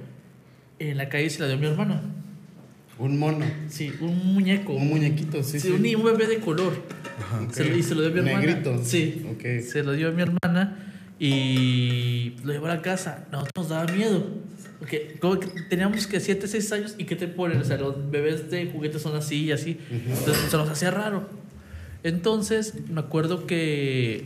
en 0.80 0.98
la 0.98 1.10
calle 1.10 1.26
y 1.26 1.30
se 1.30 1.42
la 1.42 1.48
dio 1.48 1.58
a 1.58 1.60
mi 1.60 1.68
hermana. 1.68 2.02
Un 2.98 3.20
mono. 3.20 3.46
Sí, 3.68 3.92
un 4.00 4.34
muñeco. 4.34 4.74
Un 4.74 4.88
muñequito, 4.88 5.44
sí, 5.44 5.60
Sí, 5.60 5.68
sí. 5.68 5.94
Un, 5.96 6.02
un 6.02 6.06
bebé 6.06 6.28
de 6.28 6.38
color. 6.40 6.74
Se 7.52 7.66
lo- 7.66 7.76
y 7.76 7.84
se 7.84 7.94
lo 7.94 8.02
dio 8.02 8.10
a 8.12 8.14
mi 8.14 8.20
hermana. 8.20 8.40
Negrito. 8.40 8.82
Sí. 8.84 9.26
Ok. 9.34 9.62
Se 9.70 9.84
lo 9.84 9.92
dio 9.94 10.08
a 10.08 10.12
mi 10.12 10.22
hermana 10.22 10.94
y 11.20 12.36
lo 12.44 12.54
llevó 12.54 12.68
a 12.68 12.76
la 12.76 12.82
casa. 12.82 13.26
Nosotros 13.32 13.52
nos 13.58 13.70
daba 13.70 13.92
miedo. 13.92 14.26
Porque 14.84 15.16
como 15.22 15.40
que 15.40 15.48
teníamos 15.70 16.06
que 16.08 16.20
7, 16.20 16.46
6 16.46 16.72
años 16.74 16.96
y 16.98 17.06
¿qué 17.06 17.16
te 17.16 17.30
ponen? 17.30 17.58
O 17.58 17.64
sea, 17.64 17.78
los 17.78 18.12
bebés 18.12 18.52
de 18.52 18.66
juguetes 18.66 19.02
son 19.02 19.16
así 19.16 19.46
y 19.46 19.52
así. 19.54 19.78
Entonces 19.90 20.50
se 20.52 20.58
nos 20.58 20.70
hacía 20.70 20.92
raro. 20.92 21.30
Entonces 22.04 22.74
me 22.90 23.00
acuerdo 23.00 23.48
que 23.48 24.26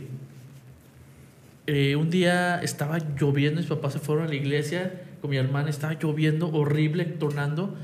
eh, 1.68 1.94
un 1.94 2.10
día 2.10 2.60
estaba 2.60 2.98
lloviendo, 3.20 3.60
mis 3.60 3.68
papás 3.68 3.92
se 3.92 4.00
fueron 4.00 4.24
a 4.24 4.28
la 4.28 4.34
iglesia 4.34 5.00
con 5.20 5.30
mi 5.30 5.36
hermana, 5.36 5.70
estaba 5.70 5.94
lloviendo 5.94 6.48
horrible, 6.50 7.04
tornando 7.04 7.76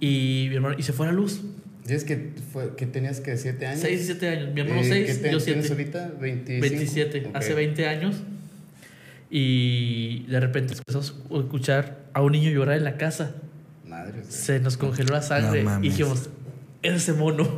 y, 0.00 0.46
mi 0.50 0.56
hermano, 0.56 0.74
y 0.76 0.82
se 0.82 0.92
fue 0.92 1.06
la 1.06 1.12
luz. 1.12 1.42
Dices 1.84 2.02
que, 2.02 2.30
fue, 2.52 2.74
que 2.74 2.86
tenías 2.86 3.20
que 3.20 3.36
7 3.36 3.66
años. 3.66 3.80
6 3.82 4.00
y 4.00 4.04
7 4.04 4.28
años. 4.30 4.52
Mi 4.52 4.62
hermano 4.62 4.80
Eh, 4.80 4.84
6, 4.84 5.06
¿qué 5.06 5.14
te- 5.22 5.32
yo 5.32 5.38
tienes 5.38 5.66
7. 5.68 5.98
ahorita? 5.98 6.18
25. 6.20 6.60
27, 6.60 7.26
Ok. 7.28 7.36
hace 7.36 7.54
20 7.54 7.86
años. 7.86 8.16
Y 9.30 10.24
de 10.26 10.40
repente 10.40 10.74
empezamos 10.74 11.14
a 11.32 11.36
escuchar 11.38 11.98
a 12.12 12.20
un 12.20 12.32
niño 12.32 12.50
llorar 12.50 12.76
en 12.76 12.84
la 12.84 12.96
casa. 12.96 13.32
Madre. 13.86 14.24
Se 14.28 14.58
nos 14.60 14.76
congeló 14.76 15.12
la 15.14 15.22
sangre 15.22 15.62
No 15.62 15.78
y 15.78 15.82
dijimos, 15.82 16.30
es 16.82 16.94
ese 16.94 17.12
mono. 17.12 17.48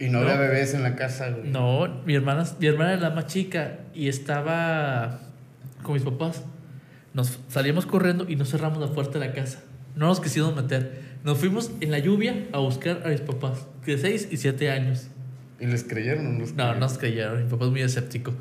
Y 0.00 0.08
no, 0.08 0.18
había 0.18 0.36
bebés 0.36 0.74
en 0.74 0.82
la 0.82 0.96
casa, 0.96 1.30
güey. 1.30 1.48
No, 1.50 2.02
mi 2.04 2.14
hermana, 2.16 2.44
mi 2.58 2.66
hermana 2.66 2.94
era 2.94 3.02
la 3.02 3.10
más 3.10 3.26
chica 3.28 3.78
y 3.94 4.08
estaba 4.08 5.20
con 5.84 5.94
mis 5.94 6.02
papás. 6.02 6.42
Nos 7.14 7.38
salíamos 7.48 7.86
corriendo 7.86 8.28
y 8.28 8.34
nos 8.34 8.50
cerramos 8.50 8.78
la 8.78 8.88
puerta 8.92 9.20
de 9.20 9.26
la 9.28 9.32
casa. 9.32 9.60
No 9.94 10.06
nos 10.08 10.18
quisimos 10.20 10.56
meter. 10.56 11.02
Nos 11.22 11.38
fuimos 11.38 11.70
en 11.80 11.92
la 11.92 12.00
lluvia 12.00 12.46
a 12.52 12.58
buscar 12.58 13.02
a 13.04 13.10
mis 13.10 13.20
papás, 13.20 13.66
de 13.86 13.96
6 13.96 14.28
y 14.32 14.38
7 14.38 14.70
años. 14.70 15.06
¿Y 15.60 15.66
les 15.66 15.84
creyeron 15.84 16.26
o 16.26 16.30
no 16.30 16.38
les 16.40 16.50
No, 16.50 16.56
creyeron? 16.56 16.80
no 16.80 16.86
nos 16.86 16.98
creyeron. 16.98 17.44
Mi 17.44 17.50
papá 17.50 17.64
es 17.66 17.70
muy 17.70 17.82
escéptico. 17.82 18.34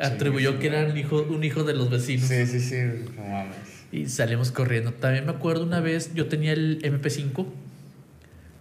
Atribuyó 0.00 0.52
sí. 0.52 0.58
que 0.58 0.66
era 0.68 0.86
un 0.86 0.96
hijo, 0.96 1.22
un 1.22 1.44
hijo 1.44 1.62
de 1.64 1.74
los 1.74 1.90
vecinos. 1.90 2.26
Sí, 2.26 2.46
sí, 2.46 2.60
sí. 2.60 2.76
No 3.16 3.22
mames. 3.24 3.56
Y 3.92 4.06
salimos 4.06 4.50
corriendo. 4.50 4.92
También 4.92 5.24
me 5.24 5.30
acuerdo 5.32 5.62
una 5.64 5.80
vez, 5.80 6.12
yo 6.14 6.26
tenía 6.26 6.52
el 6.52 6.80
MP5. 6.82 7.46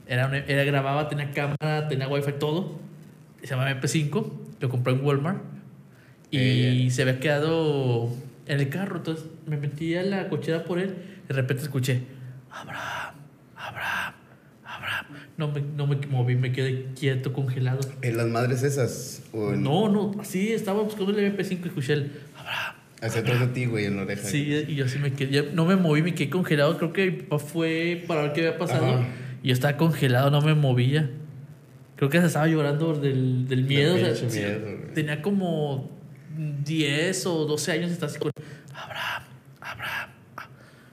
Era, 0.07 0.27
un- 0.27 0.35
era 0.35 0.63
grababa, 0.63 1.09
tenía 1.09 1.31
cámara, 1.31 1.87
tenía 1.87 2.07
wifi, 2.07 2.33
todo. 2.33 2.79
Se 3.41 3.47
llama 3.47 3.69
MP5. 3.71 4.31
Lo 4.59 4.69
compré 4.69 4.93
en 4.93 5.03
Walmart. 5.03 5.41
Y 6.29 6.37
Eh, 6.37 6.87
se 6.91 7.01
había 7.03 7.19
quedado 7.19 8.09
en 8.47 8.59
el 8.59 8.69
carro. 8.69 8.97
Entonces 8.97 9.25
me 9.47 9.57
metí 9.57 9.95
a 9.95 10.03
la 10.03 10.29
cochera 10.29 10.63
por 10.65 10.79
él. 10.79 10.95
De 11.27 11.33
repente 11.33 11.63
escuché, 11.63 12.01
Abraham, 12.51 13.15
Abraham. 13.55 14.13
No 15.37 15.49
me, 15.49 15.61
no 15.61 15.87
me 15.87 15.95
moví, 16.07 16.35
me 16.35 16.51
quedé 16.51 16.87
quieto, 16.99 17.33
congelado. 17.33 17.79
¿En 18.01 18.17
las 18.17 18.27
madres 18.27 18.63
esas? 18.63 19.23
¿O 19.33 19.53
en, 19.53 19.63
No, 19.63 19.89
no, 19.89 20.11
así 20.19 20.53
estaba 20.53 20.81
buscando 20.81 21.17
el 21.17 21.35
MP5 21.37 21.59
y 21.63 21.67
escuché 21.67 21.93
el 21.93 22.11
Abraham. 22.37 22.75
Hacia 23.01 23.19
atrás 23.21 23.39
de 23.41 23.47
ti, 23.47 23.65
güey, 23.65 23.85
en 23.85 23.97
la 23.97 24.03
oreja. 24.03 24.25
Sí, 24.25 24.65
y 24.67 24.75
yo 24.75 24.87
sí 24.87 24.97
me 24.97 25.11
quedé, 25.11 25.51
no 25.53 25.65
me 25.65 25.75
moví, 25.75 26.01
me 26.01 26.15
quedé 26.15 26.29
congelado. 26.29 26.77
Creo 26.77 26.93
que 26.93 27.11
mi 27.11 27.17
papá 27.17 27.39
fue 27.39 28.03
para 28.07 28.21
ver 28.23 28.33
qué 28.33 28.47
había 28.47 28.57
pasado. 28.57 28.85
Ajá. 28.85 29.07
Y 29.43 29.49
yo 29.49 29.53
estaba 29.53 29.75
congelado, 29.75 30.31
no 30.31 30.41
me 30.41 30.53
movía. 30.53 31.09
Creo 31.97 32.09
que 32.09 32.19
se 32.21 32.27
estaba 32.27 32.47
llorando 32.47 32.93
del, 32.93 33.47
del 33.47 33.63
miedo. 33.65 33.95
o 33.95 34.29
sea, 34.29 34.57
tenía 34.93 35.21
como 35.21 35.91
10 36.63 37.25
o 37.25 37.45
12 37.45 37.71
años 37.73 37.89
y 37.89 37.93
estaba 37.93 38.09
así 38.09 38.19
con 38.19 38.31
Abraham, 38.73 39.23
Abraham. 39.59 40.09
ah". 40.37 40.47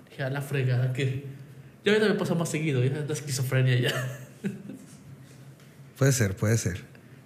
Dije, 0.08 0.22
a 0.24 0.30
la 0.30 0.40
fregada 0.42 0.92
que. 0.92 1.24
Ya 1.84 1.92
ahorita 1.92 2.08
me 2.12 2.14
pasa 2.18 2.34
más 2.34 2.48
seguido, 2.50 2.84
ya 2.84 2.90
la 3.06 3.12
esquizofrenia 3.12 3.78
ya. 3.80 3.90
Puede 5.98 6.12
ser, 6.12 6.36
puede 6.36 6.56
ser. 6.58 6.80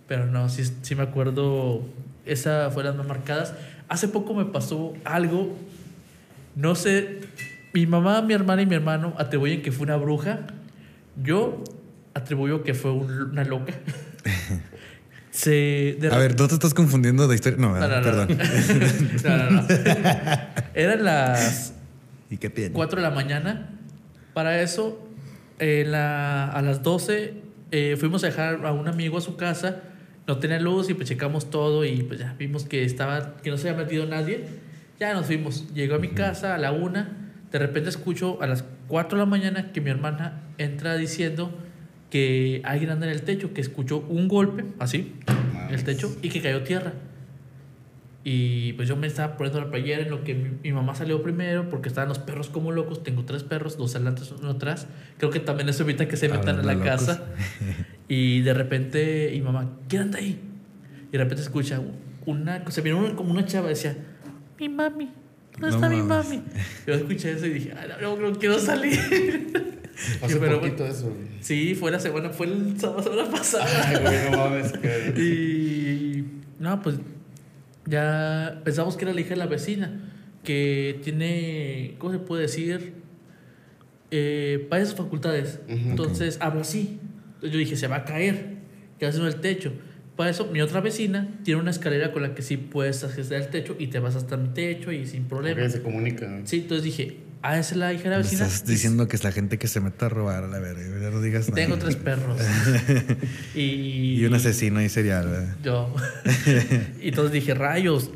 Pero 0.09 0.27
no, 0.27 0.49
sí, 0.49 0.65
sí 0.83 0.95
me 0.95 1.03
acuerdo. 1.03 1.83
Esa 2.27 2.71
fue 2.71 2.85
las 2.85 2.95
más 2.97 3.07
marcadas. 3.07 3.55
Hace 3.89 4.09
poco 4.09 4.35
me 4.35 4.45
pasó 4.45 4.95
algo. 5.05 5.57
No 6.57 6.75
sé. 6.75 7.21
Mi 7.73 7.87
mamá, 7.87 8.23
mi 8.23 8.35
hermana 8.35 8.63
y 8.63 8.67
mi 8.67 8.75
hermano 8.75 9.15
atribuyen 9.19 9.63
que 9.63 9.73
fue 9.73 9.85
una 9.85 9.97
bruja. 9.97 10.41
Yo 11.23 11.63
atribuyo 12.15 12.63
que 12.63 12.75
fue 12.75 12.93
un- 12.93 13.31
una 13.31 13.45
loca. 13.45 13.75
Se, 15.31 15.99
A 16.13 16.17
ver, 16.19 16.39
¿no 16.39 16.47
te 16.47 16.55
estás 16.55 16.75
confundiendo 16.75 17.27
de 17.27 17.35
historia? 17.35 17.59
No, 17.59 17.75
No, 17.75 17.89
no, 17.89 17.97
no. 17.97 18.03
perdón. 18.03 18.29
no, 19.25 19.37
no, 19.37 19.51
no. 19.51 19.67
Eran 20.75 21.05
las 21.05 21.73
¿Y 22.31 22.37
qué 22.37 22.51
tiene? 22.51 22.71
4 22.73 22.97
de 23.01 23.03
la 23.03 23.11
mañana. 23.15 23.71
Para 24.35 24.61
eso, 24.61 24.99
la- 25.59 26.49
a 26.51 26.61
las 26.63 26.83
12 26.83 27.35
eh, 27.71 27.97
fuimos 27.99 28.23
a 28.25 28.27
dejar 28.29 28.65
a 28.67 28.73
un 28.73 28.89
amigo 28.89 29.19
a 29.19 29.21
su 29.21 29.37
casa. 29.37 29.83
No 30.27 30.39
tenía 30.39 30.59
luz 30.61 30.89
y 30.91 30.95
pues 30.95 31.09
checamos 31.09 31.51
todo 31.51 31.85
y 31.85 32.03
pues 32.03 32.21
ya 32.21 32.35
vimos 32.39 32.65
que 32.65 32.85
estaba 32.85 33.37
que 33.43 33.51
no 33.51 33.57
se 33.59 33.69
había 33.69 33.85
metido 33.85 34.07
nadie. 34.07 34.45
Ya 34.99 35.13
nos 35.15 35.27
fuimos. 35.27 35.73
Llegó 35.75 35.97
a 35.97 35.99
mi 35.99 36.09
casa 36.09 36.55
a 36.55 36.59
la 36.59 36.73
una. 36.73 37.31
De 37.53 37.59
repente 37.59 37.89
escucho 37.91 38.41
a 38.43 38.47
las 38.47 38.65
4 38.89 39.19
de 39.19 39.25
la 39.25 39.31
mañana 39.31 39.73
que 39.73 39.81
mi 39.81 39.91
hermana 39.91 40.43
entra 40.59 40.97
diciendo 40.97 41.53
que 42.11 42.63
alguien 42.65 42.91
anda 42.91 43.07
en 43.07 43.13
el 43.13 43.23
techo, 43.23 43.53
que 43.55 43.61
escuchó 43.61 43.99
un 44.09 44.29
golpe 44.29 44.65
así 44.79 45.15
en 45.69 45.75
el 45.75 45.85
techo 45.85 46.15
y 46.23 46.29
que 46.31 46.41
cayó 46.41 46.63
tierra. 46.63 46.93
Y 48.27 48.73
pues 48.73 48.89
yo 48.89 48.97
me 48.97 49.07
estaba 49.07 49.37
poniendo 49.37 49.61
la 49.61 49.71
playera 49.71 50.01
en 50.03 50.11
lo 50.11 50.25
que 50.25 50.35
mi, 50.35 50.49
mi 50.63 50.73
mamá 50.73 50.95
salió 50.95 51.23
primero 51.23 51.69
porque 51.69 51.89
estaban 51.91 52.09
los 52.09 52.19
perros 52.19 52.49
como 52.49 52.73
locos. 52.73 53.03
Tengo 53.03 53.25
tres 53.27 53.43
perros, 53.43 53.77
dos 53.77 53.95
adelante, 53.95 54.23
uno 54.41 54.51
atrás. 54.53 54.87
Creo 55.19 55.31
que 55.31 55.41
también 55.41 55.69
eso 55.69 55.83
evita 55.83 56.09
que 56.09 56.17
se 56.17 56.29
metan 56.29 56.49
Hablando 56.59 56.71
en 56.73 56.79
la 56.79 56.85
locos. 56.87 57.07
casa. 57.07 57.25
y 58.09 58.41
de 58.41 58.55
repente, 58.55 59.35
y 59.35 59.41
mamá, 59.43 59.73
¿quién 59.89 60.03
anda 60.03 60.19
ahí? 60.21 60.41
Y 61.09 61.13
de 61.13 61.19
repente 61.19 61.43
escucha 61.43 61.81
una 62.25 62.65
cosa, 62.65 62.81
vino 62.81 62.99
una- 62.99 63.15
como 63.15 63.31
una 63.31 63.45
chava 63.45 63.69
decía, 63.69 63.95
mi 64.59 64.71
mami, 64.71 65.11
¿dónde 65.59 65.61
No 65.61 65.69
está 65.69 65.89
mi 65.91 65.97
mames. 66.03 66.29
mami? 66.29 66.43
Yo 66.87 66.95
escuché 66.95 67.33
eso 67.33 67.45
y 67.47 67.51
dije, 67.51 67.75
"Ay, 67.79 67.91
no, 68.01 68.17
no, 68.17 68.31
no 68.31 68.39
quiero 68.39 68.59
salir. 68.59 68.99
Hace 70.23 70.37
Pero 70.39 70.61
poquito 70.61 70.87
eso, 70.87 71.05
güey. 71.11 71.29
sí, 71.41 71.75
fue 71.75 71.91
la 71.93 72.01
semana, 72.01 72.31
fue 72.31 72.47
el 72.47 72.81
sábado 72.81 73.03
semana 73.03 73.31
pasada. 73.31 73.67
Ay, 73.87 73.97
güey, 74.03 74.31
no 74.31 74.37
mames. 74.39 74.73
Que... 74.73 75.15
Y 75.21 76.25
no, 76.59 76.81
pues 76.83 76.97
ya 77.87 78.61
pensamos 78.65 78.97
que 78.97 79.05
era 79.05 79.15
la 79.15 79.21
hija 79.21 79.31
de 79.31 79.37
la 79.37 79.47
vecina, 79.47 80.01
que 80.43 81.01
tiene, 81.03 81.95
¿cómo 81.99 82.13
se 82.13 82.19
puede 82.19 82.43
decir? 82.43 82.95
Eh, 84.11 84.67
varias 84.71 84.95
facultades. 84.95 85.61
Entonces 85.69 86.39
habla 86.41 86.63
así. 86.63 87.01
Entonces 87.35 87.53
yo 87.53 87.59
dije, 87.59 87.77
se 87.77 87.89
va 87.89 87.97
a 87.97 88.05
caer, 88.05 88.59
que 88.99 89.07
en 89.07 89.25
el 89.25 89.37
techo. 89.37 89.73
Para 90.17 90.31
eso, 90.31 90.47
mi 90.47 90.61
otra 90.61 90.81
vecina 90.81 91.29
tiene 91.43 91.61
una 91.61 91.73
escalera 91.73 92.13
con 92.13 92.23
la 92.23 92.35
que 92.35 92.43
sí 92.43 92.57
puedes 92.57 93.03
acceder 93.03 93.43
al 93.43 93.51
techo 93.51 93.75
y 93.79 93.89
te 93.89 93.99
vas 93.99 94.15
hasta 94.15 94.37
mi 94.37 94.49
techo 94.49 94.93
y 94.93 95.07
sin 95.07 95.25
problema. 95.25 95.61
Que 95.61 95.69
se 95.69 95.83
comunican. 95.83 96.47
Sí, 96.47 96.59
entonces 96.59 96.85
dije, 96.85 97.17
ah, 97.45 97.59
esa 97.59 97.75
es 97.75 97.77
la 97.77 97.93
hija 97.93 98.05
de 98.05 98.11
la 98.11 98.17
Me 98.17 98.23
vecina. 98.23 98.47
estás 98.47 98.67
diciendo 98.67 99.07
que 99.07 99.17
es 99.17 99.25
la 99.25 99.33
gente 99.33 99.59
que 99.59 99.69
se 99.69 99.81
mete 99.81 100.05
a 100.05 100.09
robar 100.09 100.45
a 100.45 100.49
la 100.49 100.59
verga. 100.59 100.83
Ya 101.01 101.11
no 101.11 101.21
digas 101.21 101.49
nada. 101.49 101.63
Tengo 101.63 101.77
tres 101.77 101.97
perros. 101.97 102.41
y, 103.55 104.17
Y 104.21 104.25
un 104.25 104.35
asesino 104.35 104.83
y 104.83 104.89
serial. 104.89 105.29
¿verdad? 105.29 105.57
Yo. 105.63 105.95
y 107.03 107.09
entonces 107.09 107.33
dije, 107.33 107.55
rayos. 107.55 108.11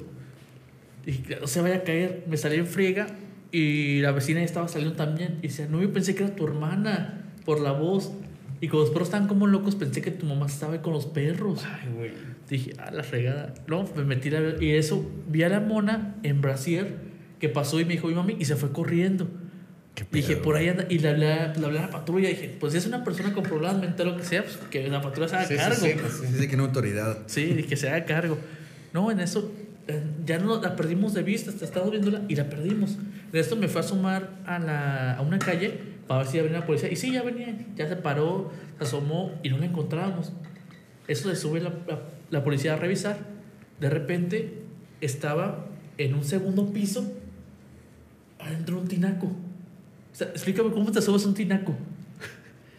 Dije, 1.04 1.38
no 1.40 1.46
se 1.46 1.60
vaya 1.60 1.76
a 1.76 1.82
caer. 1.84 2.24
Me 2.26 2.36
salí 2.36 2.56
en 2.56 2.66
friega 2.66 3.06
y 3.52 4.00
la 4.00 4.12
vecina 4.12 4.42
estaba 4.42 4.66
saliendo 4.68 4.96
también. 4.96 5.38
Y 5.42 5.48
decía, 5.48 5.66
no, 5.70 5.80
yo 5.82 5.92
pensé 5.92 6.14
que 6.14 6.24
era 6.24 6.34
tu 6.34 6.46
hermana 6.46 7.32
por 7.44 7.60
la 7.60 7.72
voz. 7.72 8.12
Y 8.60 8.68
como 8.68 8.82
los 8.82 8.90
perros 8.90 9.08
estaban 9.08 9.28
como 9.28 9.46
locos, 9.46 9.76
pensé 9.76 10.00
que 10.00 10.10
tu 10.10 10.26
mamá 10.26 10.46
estaba 10.46 10.72
ahí 10.72 10.80
con 10.80 10.92
los 10.92 11.06
perros. 11.06 11.64
Ay, 11.64 11.92
güey. 11.94 12.10
Dije, 12.48 12.72
ah, 12.78 12.90
la 12.90 13.02
fregada. 13.02 13.54
No, 13.66 13.88
me 13.94 14.04
metí 14.04 14.34
a 14.34 14.40
ver. 14.40 14.62
Y 14.62 14.70
eso, 14.70 15.08
vi 15.28 15.42
a 15.42 15.48
la 15.48 15.60
mona 15.60 16.16
en 16.22 16.40
brasier 16.40 17.08
que 17.38 17.48
pasó 17.48 17.80
y 17.80 17.84
me 17.84 17.92
dijo 17.94 18.08
mi 18.08 18.14
mami 18.14 18.36
y 18.38 18.44
se 18.44 18.56
fue 18.56 18.72
corriendo. 18.72 19.28
Qué 19.94 20.06
Dije, 20.12 20.36
por 20.36 20.54
ahí 20.56 20.68
anda. 20.68 20.86
Y 20.88 20.98
le 21.00 21.08
hablé, 21.08 21.32
a- 21.32 21.52
le 21.54 21.64
hablé 21.66 21.78
a 21.80 21.82
la 21.82 21.90
patrulla. 21.90 22.28
Dije, 22.28 22.56
pues 22.60 22.72
si 22.72 22.78
es 22.78 22.86
una 22.86 23.02
persona 23.04 23.32
con 23.32 23.42
problemas 23.42 23.78
mentales 23.78 24.12
o 24.12 24.16
lo 24.16 24.22
que 24.22 24.28
sea, 24.28 24.42
pues 24.44 24.56
que 24.70 24.86
la 24.88 25.00
patrulla 25.02 25.28
se 25.28 25.36
haga 25.36 25.46
Sí, 25.46 25.54
sí, 25.54 25.58
cargo. 25.58 25.76
sí, 25.76 25.92
pues 26.00 26.12
sí. 26.20 26.32
Dice 26.34 26.48
que 26.48 26.56
no 26.56 26.64
autoridad. 26.64 27.18
Sí, 27.26 27.44
dije, 27.46 27.76
se 27.76 27.88
haga 27.90 28.04
cargo. 28.04 28.38
No, 28.92 29.10
en 29.10 29.18
eso 29.20 29.52
eh, 29.88 30.02
ya 30.24 30.38
no 30.38 30.60
la 30.62 30.76
perdimos 30.76 31.14
de 31.14 31.22
vista, 31.24 31.50
hasta 31.50 31.64
estábamos 31.64 31.92
viéndola 31.92 32.22
y 32.28 32.36
la 32.36 32.48
perdimos. 32.48 32.96
De 33.32 33.40
esto 33.40 33.56
me 33.56 33.66
fue 33.68 33.80
a 33.80 33.84
sumar 33.84 34.30
a, 34.46 34.58
la, 34.60 35.14
a 35.14 35.20
una 35.22 35.38
calle 35.40 35.74
para 36.06 36.20
ver 36.22 36.28
si 36.30 36.36
ya 36.36 36.42
venía 36.44 36.60
la 36.60 36.66
policía. 36.66 36.90
Y 36.92 36.96
sí, 36.96 37.12
ya 37.12 37.22
venía, 37.22 37.54
ya 37.76 37.88
se 37.88 37.96
paró, 37.96 38.52
se 38.78 38.84
asomó 38.84 39.32
y 39.42 39.48
no 39.50 39.58
la 39.58 39.66
encontrábamos. 39.66 40.32
Eso 41.08 41.28
se 41.28 41.36
sube 41.36 41.60
la, 41.60 41.70
la, 41.88 42.02
la 42.30 42.44
policía 42.44 42.74
a 42.74 42.76
revisar. 42.76 43.18
De 43.80 43.90
repente 43.90 44.62
estaba 45.00 45.66
en 45.98 46.14
un 46.14 46.24
segundo 46.24 46.72
piso 46.72 47.12
adentro 48.38 48.76
de 48.76 48.82
un 48.82 48.88
tinaco. 48.88 49.26
O 49.26 50.14
sea, 50.18 50.28
explícame 50.28 50.70
cómo 50.70 50.90
te 50.90 51.00
subes 51.02 51.24
a 51.24 51.28
un 51.28 51.34
tinaco 51.34 51.74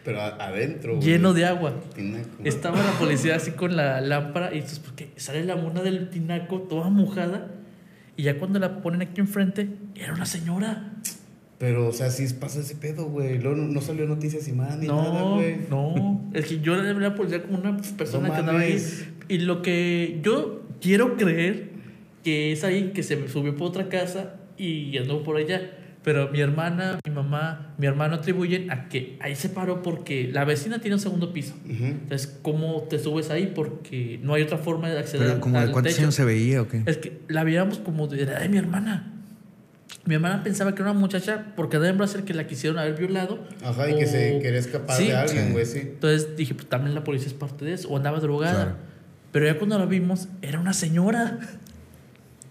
Pero 0.04 0.20
adentro, 0.20 0.96
güey. 0.96 1.06
lleno 1.06 1.32
de 1.32 1.44
agua. 1.46 1.74
Tinaco. 1.94 2.28
Estaba 2.44 2.82
la 2.82 2.92
policía 2.92 3.36
así 3.36 3.52
con 3.52 3.76
la 3.76 4.00
lámpara 4.00 4.50
y 4.52 4.56
entonces 4.58 4.78
porque 4.78 5.10
sale 5.16 5.44
la 5.44 5.56
mona 5.56 5.82
del 5.82 6.10
tinaco 6.10 6.60
toda 6.62 6.88
mojada 6.90 7.48
y 8.16 8.24
ya 8.24 8.38
cuando 8.38 8.58
la 8.58 8.82
ponen 8.82 9.02
aquí 9.02 9.20
enfrente 9.20 9.68
era 9.94 10.12
una 10.14 10.26
señora. 10.26 10.92
Pero, 11.58 11.88
o 11.88 11.92
sea, 11.92 12.10
sí 12.10 12.26
pasa 12.40 12.60
ese 12.60 12.74
pedo, 12.74 13.04
güey. 13.06 13.38
Luego 13.38 13.56
no, 13.58 13.64
no 13.68 13.80
salió 13.82 14.06
noticias 14.06 14.48
y 14.48 14.52
más 14.52 14.78
ni 14.78 14.86
nada, 14.88 15.12
No, 15.20 15.34
güey. 15.34 15.56
no, 15.68 16.30
es 16.32 16.46
que 16.46 16.60
yo 16.60 16.72
a 16.74 16.78
la 16.78 17.14
policía 17.14 17.42
como 17.42 17.58
una 17.58 17.76
persona 17.98 18.28
No 18.28 18.34
que 18.34 18.40
andaba 18.40 18.60
ahí 18.60 18.82
y 19.28 19.38
lo 19.38 19.60
que 19.60 20.20
yo 20.22 20.62
quiero 20.80 21.16
creer 21.18 21.68
que 22.24 22.52
es 22.52 22.64
alguien 22.64 22.92
que 22.92 23.02
se 23.02 23.28
subió 23.28 23.54
por 23.56 23.68
otra 23.68 23.88
casa 23.90 24.36
y 24.66 24.98
andó 24.98 25.22
por 25.22 25.36
allá. 25.36 25.70
Pero 26.02 26.30
mi 26.30 26.40
hermana, 26.40 26.98
mi 27.06 27.12
mamá, 27.12 27.74
mi 27.76 27.86
hermano 27.86 28.14
atribuyen 28.14 28.70
a 28.70 28.88
que 28.88 29.18
ahí 29.20 29.36
se 29.36 29.50
paró 29.50 29.82
porque 29.82 30.30
la 30.32 30.46
vecina 30.46 30.78
tiene 30.78 30.94
un 30.94 31.00
segundo 31.00 31.32
piso. 31.34 31.54
Ujú. 31.66 31.84
Entonces, 31.84 32.38
¿cómo 32.40 32.84
te 32.88 32.98
subes 32.98 33.28
ahí? 33.28 33.52
Porque 33.54 34.18
no 34.22 34.32
hay 34.32 34.42
otra 34.42 34.56
forma 34.56 34.88
de 34.88 34.98
acceder 34.98 35.20
Pero 35.24 35.32
al- 35.34 35.40
como 35.40 35.58
de 35.58 35.64
al 35.64 35.72
cuántos 35.72 35.92
techo. 35.92 36.04
años 36.04 36.14
se 36.14 36.24
veía 36.24 36.62
o 36.62 36.68
qué? 36.68 36.82
Es 36.86 36.96
que 36.96 37.20
la 37.28 37.44
veíamos 37.44 37.78
como 37.80 38.06
de 38.06 38.22
edad 38.22 38.40
de 38.40 38.48
mi 38.48 38.56
hermana. 38.56 39.12
Mi 40.06 40.14
hermana 40.14 40.42
pensaba 40.42 40.74
que 40.74 40.80
era 40.80 40.90
una 40.92 41.00
muchacha 41.00 41.52
porque 41.54 41.78
debe 41.78 42.08
ser 42.08 42.24
que 42.24 42.32
la 42.32 42.46
quisieron 42.46 42.78
haber 42.78 42.94
violado. 42.96 43.38
Ajá, 43.62 43.90
y 43.90 43.96
que 43.98 44.04
o- 44.06 44.08
se 44.08 44.38
quería 44.40 44.58
escapar 44.58 44.96
Sí. 44.96 45.08
de 45.08 45.16
alguien, 45.16 45.46
Sí. 45.48 45.52
güey, 45.52 45.66
sí. 45.66 45.78
Entonces 45.80 46.34
dije, 46.34 46.54
pues 46.54 46.66
también 46.66 46.94
la 46.94 47.04
policía 47.04 47.28
es 47.28 47.34
parte 47.34 47.66
de 47.66 47.74
eso. 47.74 47.90
O 47.90 47.98
andaba 47.98 48.20
drogada. 48.20 48.54
Claro. 48.54 48.76
Pero 49.32 49.44
ya 49.46 49.58
cuando 49.58 49.78
la 49.78 49.84
vimos, 49.84 50.28
era 50.40 50.58
una 50.58 50.72
señora. 50.72 51.38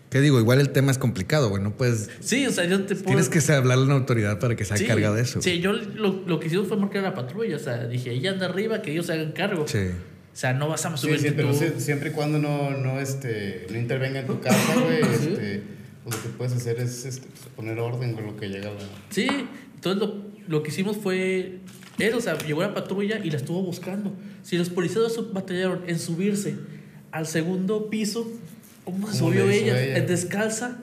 ¿Qué 0.09 0.21
digo? 0.21 0.39
Igual 0.39 0.59
el 0.59 0.69
tema 0.71 0.91
es 0.91 0.97
complicado, 0.97 1.49
güey. 1.49 1.61
No 1.61 1.77
puedes. 1.77 2.09
Sí, 2.19 2.45
o 2.47 2.51
sea, 2.51 2.65
yo 2.65 2.83
te 2.85 2.95
puedo... 2.95 3.05
Tienes 3.17 3.29
que 3.29 3.39
hablarle 3.53 3.83
a 3.83 3.85
una 3.85 3.95
autoridad 3.95 4.39
para 4.39 4.55
que 4.55 4.65
se 4.65 4.73
haga 4.73 4.79
sí, 4.79 4.87
cargo 4.87 5.13
de 5.13 5.21
eso. 5.21 5.41
Sí, 5.41 5.59
yo 5.59 5.71
lo, 5.73 6.23
lo 6.25 6.39
que 6.39 6.47
hicimos 6.47 6.67
fue 6.67 6.77
marcar 6.77 7.05
a 7.05 7.09
la 7.09 7.13
patrulla. 7.15 7.55
O 7.55 7.59
sea, 7.59 7.85
dije, 7.87 8.11
ella 8.11 8.31
anda 8.31 8.47
arriba, 8.47 8.81
que 8.81 8.91
ellos 8.91 9.05
se 9.05 9.13
hagan 9.13 9.33
cargo. 9.33 9.67
Sí. 9.67 9.89
sea, 10.33 10.53
no 10.53 10.67
vas 10.67 10.83
a 10.85 10.97
Sí, 10.97 11.03
subirte 11.07 11.29
sí, 11.29 11.33
pero 11.35 11.51
tú. 11.51 11.57
sí- 11.59 11.73
siempre 11.77 12.09
y 12.09 12.13
cuando 12.13 12.39
no, 12.39 12.71
no, 12.71 12.99
este, 12.99 13.67
no 13.69 13.77
intervenga 13.77 14.21
en 14.21 14.27
tu 14.27 14.39
casa, 14.41 14.73
güey, 14.81 15.01
este, 15.13 15.61
pues 16.03 16.15
lo 16.15 16.23
que 16.23 16.29
puedes 16.37 16.53
hacer 16.53 16.79
es 16.79 17.05
este, 17.05 17.27
pues, 17.27 17.41
poner 17.55 17.77
orden 17.79 18.13
con 18.13 18.25
lo 18.25 18.35
que 18.35 18.47
llega 18.49 18.71
la... 18.71 18.79
Sí, 19.11 19.27
entonces 19.75 20.01
lo, 20.07 20.15
lo 20.47 20.63
que 20.63 20.69
hicimos 20.71 20.97
fue. 20.97 21.59
Él, 21.99 22.13
o 22.15 22.21
sea, 22.21 22.35
llegó 22.39 22.61
la 22.61 22.73
patrulla 22.73 23.19
y 23.23 23.29
la 23.29 23.37
estuvo 23.37 23.61
buscando. 23.61 24.13
Si 24.41 24.57
los 24.57 24.69
policías 24.69 25.13
batallaron 25.33 25.81
en 25.85 25.99
subirse 25.99 26.55
al 27.11 27.27
segundo 27.27 27.89
piso, 27.89 28.25
¿cómo 28.91 29.11
se 29.11 29.19
¿Cómo 29.19 29.31
subió 29.31 29.49
ella? 29.49 29.73
descalza. 30.01 30.77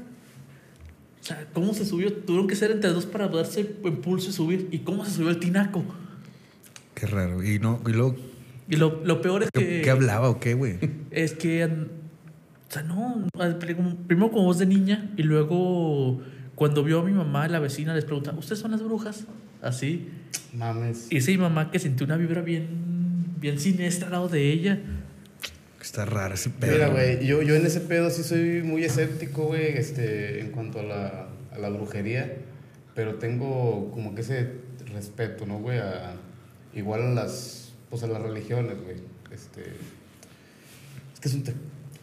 O 1.20 1.24
sea, 1.24 1.46
¿cómo 1.52 1.74
se 1.74 1.84
subió? 1.84 2.12
Tuvieron 2.12 2.46
que 2.46 2.54
ser 2.54 2.70
entre 2.70 2.90
dos 2.90 3.04
para 3.06 3.26
darse 3.28 3.76
impulso 3.84 4.30
y 4.30 4.32
subir. 4.32 4.68
¿Y 4.70 4.80
cómo 4.80 5.04
se 5.04 5.10
subió 5.12 5.30
el 5.30 5.38
tinaco? 5.40 5.84
Qué 6.94 7.06
raro. 7.06 7.42
Y, 7.42 7.58
no, 7.58 7.80
y 7.86 7.90
luego, 7.90 8.16
Y 8.68 8.76
lo, 8.76 9.04
lo 9.04 9.20
peor 9.20 9.42
es 9.42 9.50
¿qué, 9.52 9.60
que. 9.66 9.82
qué 9.82 9.90
hablaba 9.90 10.28
o 10.30 10.38
qué, 10.40 10.54
güey? 10.54 10.78
Es 11.10 11.32
que. 11.32 11.64
O 11.64 12.72
sea, 12.72 12.82
no. 12.82 13.26
Primero 14.06 14.30
como 14.30 14.44
voz 14.44 14.58
de 14.58 14.66
niña 14.66 15.10
y 15.16 15.22
luego 15.22 16.20
cuando 16.54 16.82
vio 16.84 17.00
a 17.00 17.04
mi 17.04 17.12
mamá, 17.12 17.48
la 17.48 17.58
vecina, 17.58 17.94
les 17.94 18.04
pregunta: 18.04 18.32
¿Ustedes 18.36 18.58
son 18.60 18.70
las 18.70 18.82
brujas? 18.82 19.24
Así. 19.62 20.08
Mames. 20.54 21.08
Y 21.10 21.20
sí, 21.20 21.32
mi 21.32 21.38
mamá 21.38 21.70
que 21.70 21.78
sintió 21.78 22.06
una 22.06 22.16
vibra 22.16 22.40
bien, 22.42 22.68
bien 23.40 23.58
siniestra 23.58 24.06
al 24.06 24.12
lado 24.12 24.28
de 24.28 24.52
ella. 24.52 24.80
Está 25.86 26.04
raro 26.04 26.34
ese 26.34 26.50
pedo. 26.50 26.72
Mira, 26.72 26.88
güey, 26.88 27.24
yo, 27.24 27.42
yo 27.42 27.54
en 27.54 27.64
ese 27.64 27.80
pedo 27.80 28.10
sí 28.10 28.24
soy 28.24 28.62
muy 28.64 28.82
escéptico, 28.84 29.44
güey, 29.44 29.68
este, 29.78 30.40
en 30.40 30.50
cuanto 30.50 30.80
a 30.80 30.82
la, 30.82 31.28
a 31.52 31.58
la 31.58 31.68
brujería, 31.68 32.34
pero 32.96 33.14
tengo 33.14 33.92
como 33.92 34.12
que 34.14 34.22
ese 34.22 34.50
respeto, 34.92 35.46
¿no, 35.46 35.60
güey? 35.60 35.78
A, 35.78 36.16
igual 36.74 37.02
a 37.02 37.10
las, 37.14 37.72
pues 37.88 38.02
a 38.02 38.08
las 38.08 38.20
religiones, 38.20 38.76
güey. 38.82 38.96
Este, 39.32 39.60
es 41.14 41.20
que 41.20 41.28
es 41.28 41.34
un, 41.34 41.44
te- 41.44 41.54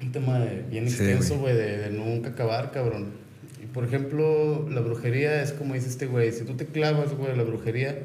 un 0.01 0.11
tema 0.13 0.39
de- 0.39 0.61
bien 0.63 0.89
Sí, 0.89 0.95
extenso, 1.03 1.37
güey. 1.39 1.53
de, 1.53 1.77
de 1.79 1.89
nunca 1.89 2.29
acabar, 2.29 2.71
cabrón. 2.71 3.11
Y 3.61 3.65
por 3.65 3.83
ejemplo, 3.83 4.65
la 4.69 4.79
brujería 4.79 5.41
es 5.43 5.51
como 5.51 5.73
dice 5.73 5.89
este 5.89 6.05
güey, 6.05 6.31
si 6.31 6.45
tú 6.45 6.53
te 6.55 6.65
clavas, 6.67 7.13
güey, 7.13 7.35
la 7.35 7.43
brujería, 7.43 7.99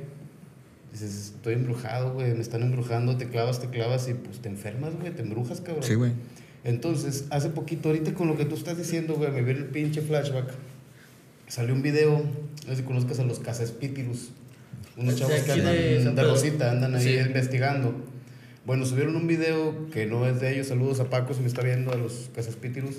dices, 0.93 1.33
estoy 1.37 1.55
embrujado, 1.55 2.13
güey, 2.15 2.33
me 2.35 2.41
están 2.41 2.63
embrujando, 2.63 3.17
te 3.17 3.29
clavas, 3.29 3.61
te 3.61 3.69
clavas 3.69 4.09
y 4.09 4.15
pues 4.15 4.39
te 4.41 4.49
enfermas, 4.49 4.95
güey, 4.99 5.13
te 5.15 5.23
embrujas, 5.23 5.61
cabrón. 5.61 5.83
Sí, 5.85 5.95
güey. 5.95 6.13
Entonces, 6.65 7.27
hace 7.31 7.51
poquito, 7.51 7.89
ahorita 7.89 8.15
con 8.15 8.27
lo 8.29 8.37
que 8.37 8.45
tú 8.45 8.55
estás 8.55 8.77
diciendo, 8.77 9.15
güey, 9.15 9.31
me 9.31 9.43
viene 9.43 9.61
el 9.61 9.67
pinche 9.67 10.01
flashback. 10.03 10.51
Salió 11.47 11.75
un 11.75 11.83
video, 11.83 12.23
no 12.67 12.71
sé 12.71 12.77
si 12.77 12.83
conozcas 12.83 13.19
a 13.21 13.25
los 13.25 13.39
Casaspítirus. 13.39 14.31
Unos 14.97 15.17
chavos 15.17 15.35
que 15.41 15.53
andan 15.53 15.75
de 15.75 16.05
de. 16.05 16.23
Rosita, 16.25 16.71
andan 16.73 16.95
ahí 16.95 17.03
Sí. 17.05 17.17
investigando. 17.17 17.95
Bueno, 18.67 18.85
subieron 18.85 19.17
un 19.17 19.27
video 19.27 19.89
que 19.91 20.05
no 20.07 20.27
es 20.27 20.41
de 20.41 20.53
ellos. 20.53 20.67
Saludos 20.67 21.01
a 21.01 21.09
Paco, 21.09 21.33
si 21.33 21.41
me 21.41 21.47
está 21.47 21.63
viendo, 21.63 21.93
a 21.93 21.97
los 21.97 22.31
Casaspítirus. 22.35 22.97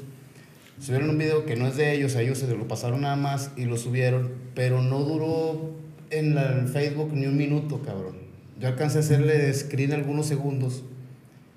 Subieron 0.80 1.10
un 1.10 1.18
video 1.18 1.46
que 1.46 1.56
no 1.58 1.68
es 1.68 1.76
de 1.76 1.94
ellos, 1.94 2.16
a 2.16 2.22
ellos 2.22 2.38
se 2.38 2.48
lo 2.48 2.68
pasaron 2.68 3.02
nada 3.02 3.18
más 3.18 3.52
y 3.58 3.66
lo 3.66 3.76
subieron, 3.76 4.32
pero 4.56 4.82
no 4.82 5.00
duró 5.04 5.76
en 6.12 6.36
la- 6.36 6.58
en 6.58 6.68
Facebook 6.68 7.12
ni 7.14 7.26
un 7.28 7.38
minuto, 7.38 7.82
cabrón. 7.82 8.16
Yo 8.60 8.68
alcancé 8.68 8.98
a 8.98 9.02
hacerle 9.02 9.54
screen 9.54 9.94
algunos 9.94 10.26
segundos. 10.26 10.84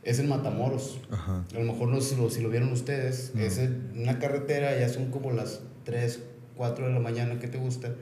Es 0.05 0.19
en 0.19 0.29
Matamoros. 0.29 1.01
Ajá. 1.11 1.45
A 1.55 1.59
lo 1.59 1.65
mejor 1.73 1.89
no 1.89 2.01
sé 2.01 2.15
si 2.15 2.21
lo, 2.21 2.31
si 2.31 2.41
lo 2.43 2.51
vieron 2.51 2.73
ustedes. 2.73 3.33
No. 3.35 3.43
Es 3.43 3.59
en 3.59 3.93
una 3.97 4.19
carretera, 4.19 4.79
ya 4.79 4.89
son 4.89 5.11
como 5.11 5.31
las 5.33 5.61
3, 5.85 6.21
4 6.57 6.87
de 6.89 6.93
la 6.93 7.01
mañana 7.01 7.39
que 7.39 7.49
te 7.49 7.59
gusta. 7.59 7.95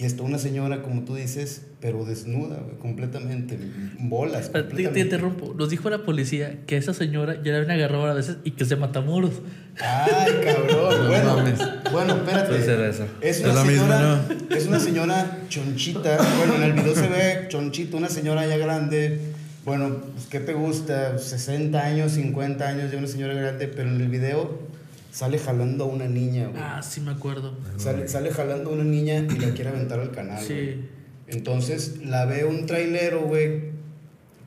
Y 0.00 0.06
está 0.06 0.22
una 0.22 0.38
señora, 0.38 0.80
como 0.80 1.02
tú 1.02 1.14
dices, 1.14 1.60
pero 1.78 2.06
desnuda, 2.06 2.56
completamente. 2.80 3.56
en 3.56 4.08
Bolas. 4.08 4.44
Espera, 4.44 4.62
Te, 4.64 4.68
te 4.68 4.82
completamente. 4.84 5.00
interrumpo. 5.00 5.54
Nos 5.54 5.68
dijo 5.68 5.90
la 5.90 6.04
policía 6.04 6.60
que 6.66 6.78
esa 6.78 6.94
señora 6.94 7.34
ya 7.44 7.52
la 7.52 7.58
habían 7.58 7.72
agarrado 7.72 8.06
a 8.06 8.14
veces 8.14 8.38
y 8.42 8.52
que 8.52 8.64
se 8.64 8.76
matamoros. 8.76 9.42
Ay, 9.78 10.32
cabrón. 10.42 11.06
bueno, 11.06 11.44
bueno, 11.92 12.16
espérate. 12.16 13.02
Es 13.20 13.40
una, 13.42 13.62
señora, 13.62 14.22
es 14.48 14.66
una 14.68 14.80
señora 14.80 15.38
chonchita. 15.50 16.16
Bueno, 16.38 16.54
en 16.54 16.62
el 16.62 16.72
video 16.72 16.94
se 16.94 17.06
ve 17.08 17.48
chonchita, 17.50 17.98
una 17.98 18.08
señora 18.08 18.46
ya 18.46 18.56
grande. 18.56 19.20
Bueno, 19.66 19.98
pues, 20.14 20.28
¿qué 20.28 20.40
te 20.40 20.54
gusta? 20.54 21.18
60 21.18 21.78
años, 21.78 22.12
50 22.12 22.66
años, 22.66 22.90
ya 22.90 22.96
una 22.96 23.06
señora 23.06 23.34
grande, 23.34 23.68
pero 23.68 23.90
en 23.90 24.00
el 24.00 24.08
video 24.08 24.69
sale 25.10 25.38
jalando 25.38 25.84
a 25.84 25.86
una 25.88 26.06
niña, 26.06 26.48
güey. 26.48 26.62
Ah, 26.62 26.82
sí 26.82 27.00
me 27.00 27.12
acuerdo. 27.12 27.56
Sale, 27.76 28.08
sale 28.08 28.30
jalando 28.30 28.70
a 28.70 28.72
una 28.74 28.84
niña 28.84 29.18
y 29.18 29.38
la 29.38 29.52
quiere 29.54 29.70
aventar 29.70 30.00
al 30.00 30.10
canal. 30.10 30.42
Sí. 30.42 30.54
güey. 30.54 31.00
Entonces 31.28 32.04
la 32.04 32.24
ve 32.24 32.44
un 32.44 32.66
trailero, 32.66 33.22
güey, 33.22 33.70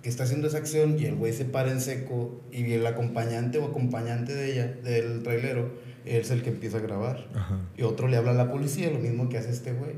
que 0.02 0.10
está 0.10 0.23
haciendo 0.23 0.47
esa 0.47 0.58
acción 0.58 0.99
y 0.99 1.06
el 1.06 1.15
güey 1.15 1.32
se 1.34 1.45
para 1.45 1.71
en 1.71 1.80
seco 1.80 2.41
y 2.52 2.73
el 2.73 2.86
acompañante 2.86 3.58
o 3.58 3.65
acompañante 3.65 4.34
de 4.34 4.52
ella, 4.52 4.67
del 4.84 5.23
trailero, 5.23 5.71
es 6.06 6.30
el 6.32 6.43
que 6.43 6.49
empieza 6.49 6.78
a 6.78 6.82
grabar. 6.82 7.28
Ajá. 7.36 7.60
Y 7.78 7.84
otro 7.84 8.08
le 8.10 8.17
habla 8.17 8.32
a 8.32 8.34
la 8.34 8.52
policía, 8.52 8.91
lo 8.91 8.99
mismo 8.99 9.30
que 9.30 9.38
hace 9.38 9.52
este 9.52 9.71
güey. 9.71 9.93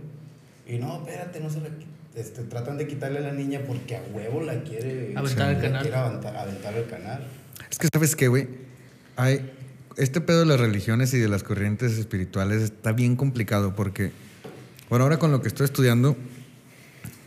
Y 0.68 0.78
no, 0.78 0.98
espérate, 0.98 1.40
no 1.40 1.50
se 1.50 1.62
la 1.62 1.70
este, 2.16 2.44
tratan 2.44 2.78
de 2.78 2.88
quitarle 2.88 3.20
a 3.20 3.22
la 3.22 3.34
niña 3.34 3.62
porque 3.68 3.98
a 3.98 4.02
huevo 4.14 4.42
la 4.42 4.62
quiere 4.64 5.14
Aventar 5.16 5.50
al 5.50 5.62
canal. 5.62 5.82
quiere 5.82 5.98
aventar, 5.98 6.38
aventar 6.38 6.74
al 6.74 6.88
canal. 6.88 7.24
Es 7.70 7.78
que, 7.78 7.88
¿sabes 7.92 8.16
qué, 8.16 8.28
güey? 8.28 8.48
Hay... 9.16 9.52
Este 9.98 10.20
pedo 10.20 10.40
de 10.40 10.46
las 10.46 10.60
religiones 10.60 11.14
y 11.14 11.20
de 11.20 11.30
las 11.30 11.44
corrientes 11.44 11.94
espirituales 11.98 12.62
está 12.62 12.92
bien 12.92 13.16
complicado 13.16 13.76
porque, 13.76 14.12
bueno, 14.90 15.04
ahora 15.04 15.20
con 15.20 15.32
lo 15.32 15.42
que 15.42 15.48
estoy 15.48 15.64
estudiando, 15.64 16.18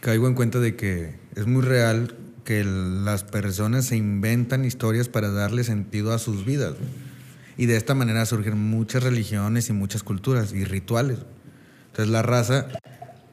caigo 0.01 0.29
en 0.29 0.35
cuenta 0.35 0.61
de 0.61 0.77
que 0.77 1.15
es 1.35 1.47
muy 1.47 1.63
real 1.63 2.15
que 2.45 2.65
las 2.65 3.25
personas 3.25 3.87
se 3.87 3.97
inventan 3.97 4.67
historias 4.67 5.09
para 5.09 5.31
darle 5.31 5.65
sentido 5.65 6.13
a 6.13 6.19
sus 6.19 6.45
vidas. 6.45 6.75
Y 7.57 7.65
de 7.65 7.79
esta 7.79 7.95
manera 7.95 8.27
surgen 8.27 8.59
muchas 8.59 9.03
religiones 9.03 9.71
y 9.71 9.73
muchas 9.73 10.03
culturas 10.03 10.53
y 10.53 10.67
rituales. 10.67 11.21
Entonces 11.87 12.13
la 12.13 12.21
raza, 12.21 12.67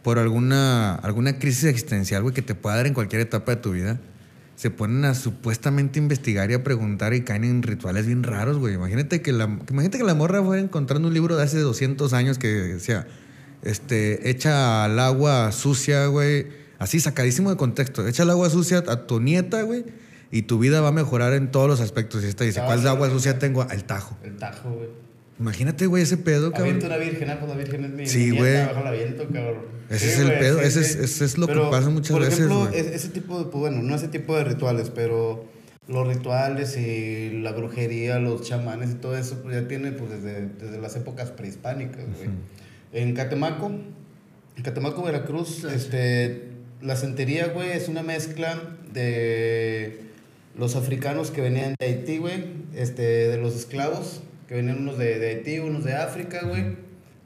por 0.02 0.18
alguna, 0.18 0.96
alguna 0.96 1.40
crisis 1.40 1.66
existencial, 1.66 2.22
güey, 2.22 2.34
que 2.34 2.42
te 2.42 2.56
pueda 2.56 2.78
dar 2.78 2.88
en 2.88 2.94
cualquier 2.94 3.22
etapa 3.22 3.56
de 3.56 3.62
tu 3.62 3.74
vida, 3.74 4.00
se 4.56 4.70
ponen 4.70 5.04
a 5.06 5.14
supuestamente 5.14 6.00
investigar 6.00 6.50
y 6.50 6.54
a 6.54 6.64
preguntar 6.64 7.14
y 7.14 7.22
caen 7.22 7.44
en 7.44 7.62
rituales 7.62 8.06
bien 8.06 8.24
raros, 8.24 8.58
güey. 8.58 8.76
Imagínate 8.76 9.22
que 9.22 9.34
la, 9.34 9.46
imagínate 9.70 9.98
que 9.98 10.04
la 10.04 10.16
morra 10.16 10.42
fuera 10.42 10.62
encontrando 10.62 11.08
un 11.08 11.14
libro 11.14 11.36
de 11.36 11.44
hace 11.44 11.60
200 11.60 12.14
años 12.14 12.38
que 12.38 12.48
decía, 12.48 13.08
este, 13.64 14.30
echa 14.30 14.86
al 14.86 15.00
agua 15.00 15.52
sucia, 15.52 16.08
güey, 16.08 16.48
así 16.80 17.00
sacadísimo 17.00 17.50
de 17.50 17.58
contexto, 17.58 18.08
echa 18.08 18.24
al 18.24 18.30
agua 18.30 18.50
sucia 18.50 18.84
a 18.88 19.08
tu 19.08 19.20
nieta, 19.20 19.62
güey, 19.64 19.86
y 20.32 20.44
tu 20.44 20.58
vida 20.58 20.80
va 20.82 20.90
a 20.90 20.94
mejorar 20.94 21.34
en 21.34 21.52
todos 21.52 21.68
los 21.68 21.82
aspectos. 21.82 22.24
Y 22.24 22.28
esta 22.28 22.46
dice, 22.46 22.62
¿cuál 22.66 22.88
agua 22.88 23.10
sucia 23.10 23.40
tengo? 23.40 23.68
El 23.70 23.84
tajo. 23.84 24.18
El 24.24 24.38
tajo, 24.38 24.72
güey. 24.72 25.05
Imagínate, 25.40 25.86
güey, 25.88 26.04
ese 26.04 26.18
pedo, 26.18 26.52
cabrón. 26.52 26.68
Aviento 26.70 26.86
una 26.88 26.98
virgen, 26.98 27.30
ah, 27.30 27.38
pues 27.40 27.50
la 27.52 27.58
virgen 27.58 27.84
es 27.86 27.92
mi 27.92 28.08
Sí, 28.08 28.32
güey. 28.32 28.54
la 28.54 28.92
viento, 28.92 29.28
cabrón. 29.28 29.64
Ese 29.90 30.14
es 30.14 30.20
el 30.20 30.28
güey, 30.28 30.40
pedo, 30.40 30.60
sí, 30.62 30.66
ese 30.66 30.80
es- 30.82 31.12
sí. 31.12 31.24
es 31.26 31.38
lo 31.38 31.48
que 31.48 31.54
Pero, 31.54 31.70
pasa 31.70 31.90
muchas 31.90 32.12
por 32.12 32.22
veces, 32.22 32.36
ejemplo, 32.40 32.68
güey. 32.68 32.80
es- 32.80 32.88
ese 32.88 33.10
tipo 33.10 33.38
de, 33.40 33.46
pues, 33.46 33.56
bueno, 33.60 33.82
no 33.84 33.96
ese 33.96 34.08
tipo 34.08 34.36
de 34.38 34.46
rituales, 34.46 34.90
pero 34.96 35.46
los 35.88 36.08
rituales 36.08 36.78
y 36.78 37.32
la 37.42 37.52
brujería, 37.52 38.18
los 38.20 38.42
chamanes 38.44 38.92
y 38.92 38.96
todo 38.96 39.16
eso, 39.18 39.42
pues 39.44 39.56
ya 39.56 39.68
tiene 39.68 39.92
pues 39.92 40.10
desde, 40.10 40.48
desde 40.48 40.80
las 40.80 40.96
épocas 40.96 41.30
prehispánicas, 41.32 42.06
güey. 42.18 42.30
En 42.94 43.14
Catemaco, 43.14 43.68
en 44.56 44.64
Catemaco, 44.64 45.04
Veracruz, 45.04 45.66
este, 45.66 46.44
la 46.82 46.96
santería, 46.96 47.48
güey, 47.50 47.72
es 47.72 47.88
una 47.90 48.02
mezcla 48.04 48.58
de 48.94 50.00
los 50.58 50.76
africanos 50.76 51.30
que 51.30 51.42
venían 51.42 51.76
de 51.78 51.86
Haití, 51.86 52.18
güey, 52.18 52.46
este, 52.74 53.04
de 53.04 53.38
los 53.38 53.56
esclavos, 53.56 54.22
que 54.48 54.56
venían 54.56 54.80
unos 54.80 54.98
de, 54.98 55.20
de 55.20 55.28
Haití, 55.30 55.60
unos 55.60 55.84
de 55.84 55.94
África, 55.96 56.46
güey, 56.46 56.76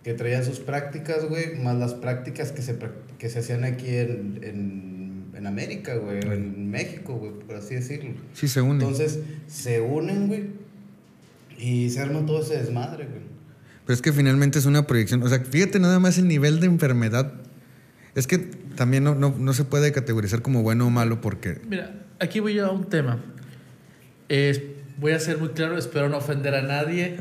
que 0.03 0.13
traían 0.13 0.43
sus 0.45 0.60
prácticas, 0.60 1.25
güey, 1.27 1.55
más 1.55 1.77
las 1.77 1.93
prácticas 1.93 2.51
que 2.51 2.62
se, 2.62 2.77
que 3.17 3.29
se 3.29 3.39
hacían 3.39 3.63
aquí 3.63 3.88
en, 3.89 4.39
en, 4.41 5.25
en 5.36 5.47
América, 5.47 5.95
güey, 5.95 6.19
o 6.25 6.34
en 6.34 6.69
México, 6.71 7.15
güey, 7.15 7.34
por 7.45 7.55
así 7.55 7.75
decirlo. 7.75 8.12
Sí, 8.34 8.47
se 8.47 8.62
une. 8.62 8.84
Entonces, 8.84 9.19
se 9.47 9.82
unen, 9.82 10.27
güey, 10.27 10.45
y 11.58 11.89
se 11.89 11.99
arman 11.99 12.25
todo 12.25 12.41
ese 12.41 12.58
desmadre, 12.58 13.05
güey. 13.05 13.21
Pero 13.86 13.93
es 13.95 14.01
que 14.01 14.13
finalmente 14.13 14.60
es 14.60 14.65
una 14.65 14.86
proyección. 14.88 15.21
O 15.23 15.27
sea, 15.29 15.39
fíjate 15.39 15.79
nada 15.79 15.99
más 15.99 16.17
el 16.17 16.27
nivel 16.27 16.60
de 16.60 16.67
enfermedad. 16.67 17.34
Es 18.15 18.27
que 18.27 18.38
también 18.38 19.03
no, 19.03 19.15
no, 19.15 19.36
no 19.38 19.53
se 19.53 19.63
puede 19.65 19.91
categorizar 19.91 20.41
como 20.41 20.62
bueno 20.62 20.86
o 20.88 20.89
malo 20.89 21.21
porque... 21.21 21.60
Mira, 21.67 21.99
aquí 22.19 22.39
voy 22.39 22.58
a 22.60 22.69
un 22.69 22.86
tema. 22.86 23.19
Es- 24.29 24.62
voy 25.00 25.14
a 25.14 25.20
ser 25.20 25.38
muy 25.38 25.50
claro, 25.50 25.78
espero 25.78 26.10
no 26.10 26.18
ofender 26.18 26.56
a 26.56 26.62
nadie. 26.62 27.16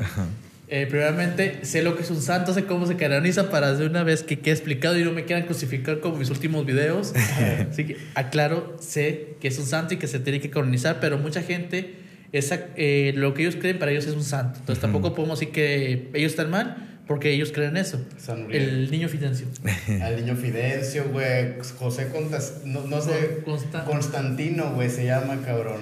Eh, 0.71 0.85
primeramente, 0.87 1.65
sé 1.65 1.81
lo 1.81 1.95
que 1.95 2.03
es 2.03 2.11
un 2.11 2.21
santo, 2.21 2.53
sé 2.53 2.65
cómo 2.65 2.85
se 2.85 2.95
canoniza 2.95 3.49
para 3.49 3.73
de 3.73 3.87
una 3.87 4.03
vez 4.03 4.21
que 4.21 4.37
quede 4.39 4.53
explicado 4.53 4.99
y 4.99 5.03
no 5.03 5.11
me 5.11 5.25
quieran 5.25 5.45
crucificar 5.45 5.99
como 5.99 6.17
mis 6.17 6.29
últimos 6.29 6.63
videos. 6.65 7.13
Así 7.71 7.85
que 7.85 7.97
aclaro, 8.13 8.77
sé 8.79 9.35
que 9.41 9.47
es 9.47 9.57
un 9.57 9.65
santo 9.65 9.95
y 9.95 9.97
que 9.97 10.05
se 10.07 10.19
tiene 10.19 10.39
que 10.39 10.51
canonizar, 10.51 10.99
pero 10.99 11.17
mucha 11.17 11.41
gente, 11.41 11.95
esa, 12.33 12.67
eh, 12.75 13.13
lo 13.15 13.33
que 13.33 13.41
ellos 13.41 13.55
creen 13.55 13.79
para 13.79 13.91
ellos 13.91 14.05
es 14.05 14.13
un 14.13 14.23
santo. 14.23 14.59
Entonces 14.59 14.79
tampoco 14.79 15.15
podemos 15.15 15.39
decir 15.39 15.51
que 15.53 16.09
ellos 16.13 16.33
están 16.33 16.51
mal 16.51 16.85
porque 17.07 17.31
ellos 17.31 17.51
creen 17.51 17.75
eso. 17.75 17.99
San 18.19 18.43
Uriel. 18.45 18.61
El 18.69 18.91
niño 18.91 19.09
Fidencio. 19.09 19.47
Al 20.03 20.17
niño 20.17 20.35
Fidencio, 20.35 21.05
güey. 21.11 21.55
José 21.79 22.09
Contas, 22.09 22.61
no, 22.65 22.81
no 22.85 23.01
sé. 23.01 23.39
Consta- 23.43 23.85
Constantino, 23.85 24.73
güey, 24.75 24.91
se 24.91 25.05
llama, 25.05 25.39
cabrón. 25.43 25.79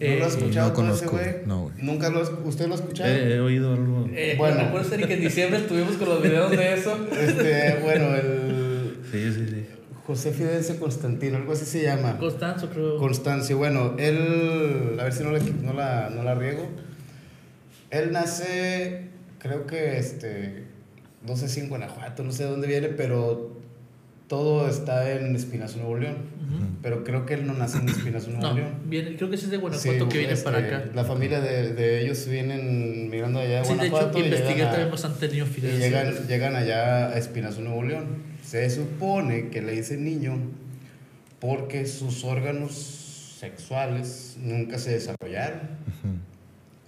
¿No 0.00 0.06
lo 0.06 0.12
Eh, 0.12 0.22
has 0.24 0.36
escuchado 0.36 0.68
no 0.70 0.74
con 0.74 0.90
ese 0.90 1.04
conozco, 1.06 1.16
güey? 1.32 1.46
no, 1.46 1.62
güey. 1.62 1.74
¿Nunca 1.78 2.08
lo 2.10 2.20
has, 2.22 2.32
¿Usted 2.44 2.66
lo 2.66 2.72
ha 2.74 2.76
escuchado? 2.76 3.10
He, 3.10 3.34
he 3.34 3.40
oído 3.40 3.72
algo. 3.74 4.08
eh, 4.12 4.34
Bueno. 4.36 4.70
puede 4.72 4.84
ser 4.84 5.06
que 5.06 5.14
en 5.14 5.20
diciembre 5.20 5.60
estuvimos 5.60 5.92
con 5.96 6.08
los 6.08 6.22
videos 6.22 6.50
de 6.50 6.74
eso. 6.74 6.98
Este, 7.12 7.78
bueno, 7.82 8.14
el 8.14 8.96
Sí, 9.12 9.32
sí, 9.32 9.46
sí. 9.48 9.66
José 10.06 10.32
Fidencio 10.32 10.78
Constantino, 10.80 11.36
algo 11.38 11.52
así 11.52 11.64
se 11.64 11.82
llama. 11.82 12.18
Constanzo, 12.18 12.68
creo. 12.70 12.98
Constancio, 12.98 13.56
bueno, 13.56 13.94
él, 13.98 14.96
a 15.00 15.04
ver 15.04 15.12
si 15.12 15.22
no, 15.22 15.30
le- 15.32 15.40
no, 15.62 15.72
la, 15.72 16.10
no 16.10 16.22
la 16.24 16.34
riego. 16.34 16.66
Él 17.90 18.10
nace, 18.12 19.02
creo 19.38 19.66
que, 19.66 19.98
este, 19.98 20.64
no 21.26 21.36
sé 21.36 21.48
si 21.48 21.60
en 21.60 21.68
Guanajuato, 21.68 22.22
no 22.24 22.32
sé 22.32 22.44
de 22.44 22.50
dónde 22.50 22.66
viene, 22.66 22.88
pero 22.88 23.53
todo 24.28 24.68
está 24.68 25.10
en 25.12 25.34
Espinazo, 25.36 25.78
Nuevo 25.78 25.96
León. 25.96 26.16
Pero 26.82 27.02
creo 27.04 27.24
que 27.26 27.34
él 27.34 27.46
no 27.46 27.54
nace 27.54 27.78
en 27.78 27.88
Espinazo, 27.88 28.30
Nuevo 28.30 28.46
No, 28.48 28.54
León. 28.54 28.68
viene, 28.86 29.16
creo 29.16 29.30
que 29.30 29.36
sí 29.36 29.44
es 29.46 29.50
de 29.50 29.56
Guanajuato 29.56 30.04
Sí, 30.04 30.08
que 30.08 30.18
viene 30.18 30.32
este, 30.34 30.44
para 30.44 30.58
acá. 30.58 30.84
La 30.94 31.04
familia 31.04 31.40
de, 31.40 31.72
de 31.74 32.02
ellos 32.02 32.26
vienen 32.28 33.10
migrando 33.10 33.40
allá 33.40 33.58
de 33.60 33.64
Sí, 33.64 33.74
de 33.74 33.86
hecho, 33.86 33.90
Guanajuato. 33.90 34.18
y 34.18 34.22
investigué 34.24 34.62
también 34.64 34.90
bastante 34.90 35.28
niño 35.28 35.46
y 35.56 35.60
llegan, 35.60 36.14
llegan 36.28 36.56
allá 36.56 37.08
a 37.08 37.18
Espinazo, 37.18 37.60
Nuevo 37.62 37.82
León. 37.82 38.06
Se 38.42 38.68
supone 38.70 39.48
que 39.48 39.62
le 39.62 39.72
dicen 39.72 40.04
niño 40.04 40.38
porque 41.40 41.86
sus 41.86 42.24
órganos 42.24 42.72
sexuales 43.40 44.36
nunca 44.42 44.78
se 44.78 44.92
desarrollaron. 44.92 45.60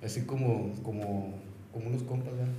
Así 0.05 0.23
como, 0.23 0.73
como, 0.83 1.35
como 1.77 1.89
unos 1.89 2.03
compas, 2.05 2.33
¿verdad? 2.33 2.53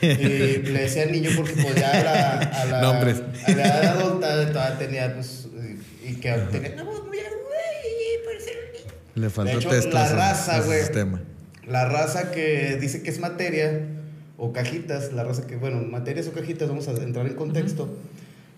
Y 0.00 0.62
le 0.62 0.80
decían 0.80 1.10
niño 1.10 1.30
porque 1.36 1.54
pues 1.54 1.74
ya 1.74 1.90
a 1.90 2.04
la, 2.04 2.38
a 2.38 2.64
la, 2.66 2.80
Nombres. 2.82 3.20
a 3.46 3.50
la 3.50 3.66
edad 3.66 4.00
adulta 4.00 4.52
todavía 4.52 4.78
tenía 4.78 5.14
pues, 5.14 5.48
y 6.04 6.10
y 6.10 6.14
que 6.14 6.30
tenía 6.52 6.72
una 6.74 6.84
voz 6.84 7.04
muy. 7.04 7.18
Le 9.16 9.30
faltó 9.30 9.58
hecho, 9.58 9.68
testas 9.70 10.10
la 10.12 10.16
raza, 10.16 10.60
güey. 10.60 10.80
sistema. 10.80 11.20
La 11.66 11.88
raza 11.88 12.30
que 12.30 12.76
dice 12.80 13.02
que 13.02 13.10
es 13.10 13.18
materia 13.18 13.86
o 14.36 14.52
cajitas, 14.52 15.12
la 15.12 15.24
raza 15.24 15.46
que, 15.46 15.56
bueno, 15.56 15.80
materias 15.82 16.26
o 16.26 16.32
cajitas, 16.32 16.68
vamos 16.68 16.88
a 16.88 16.92
entrar 16.92 17.26
en 17.26 17.34
contexto, 17.34 17.88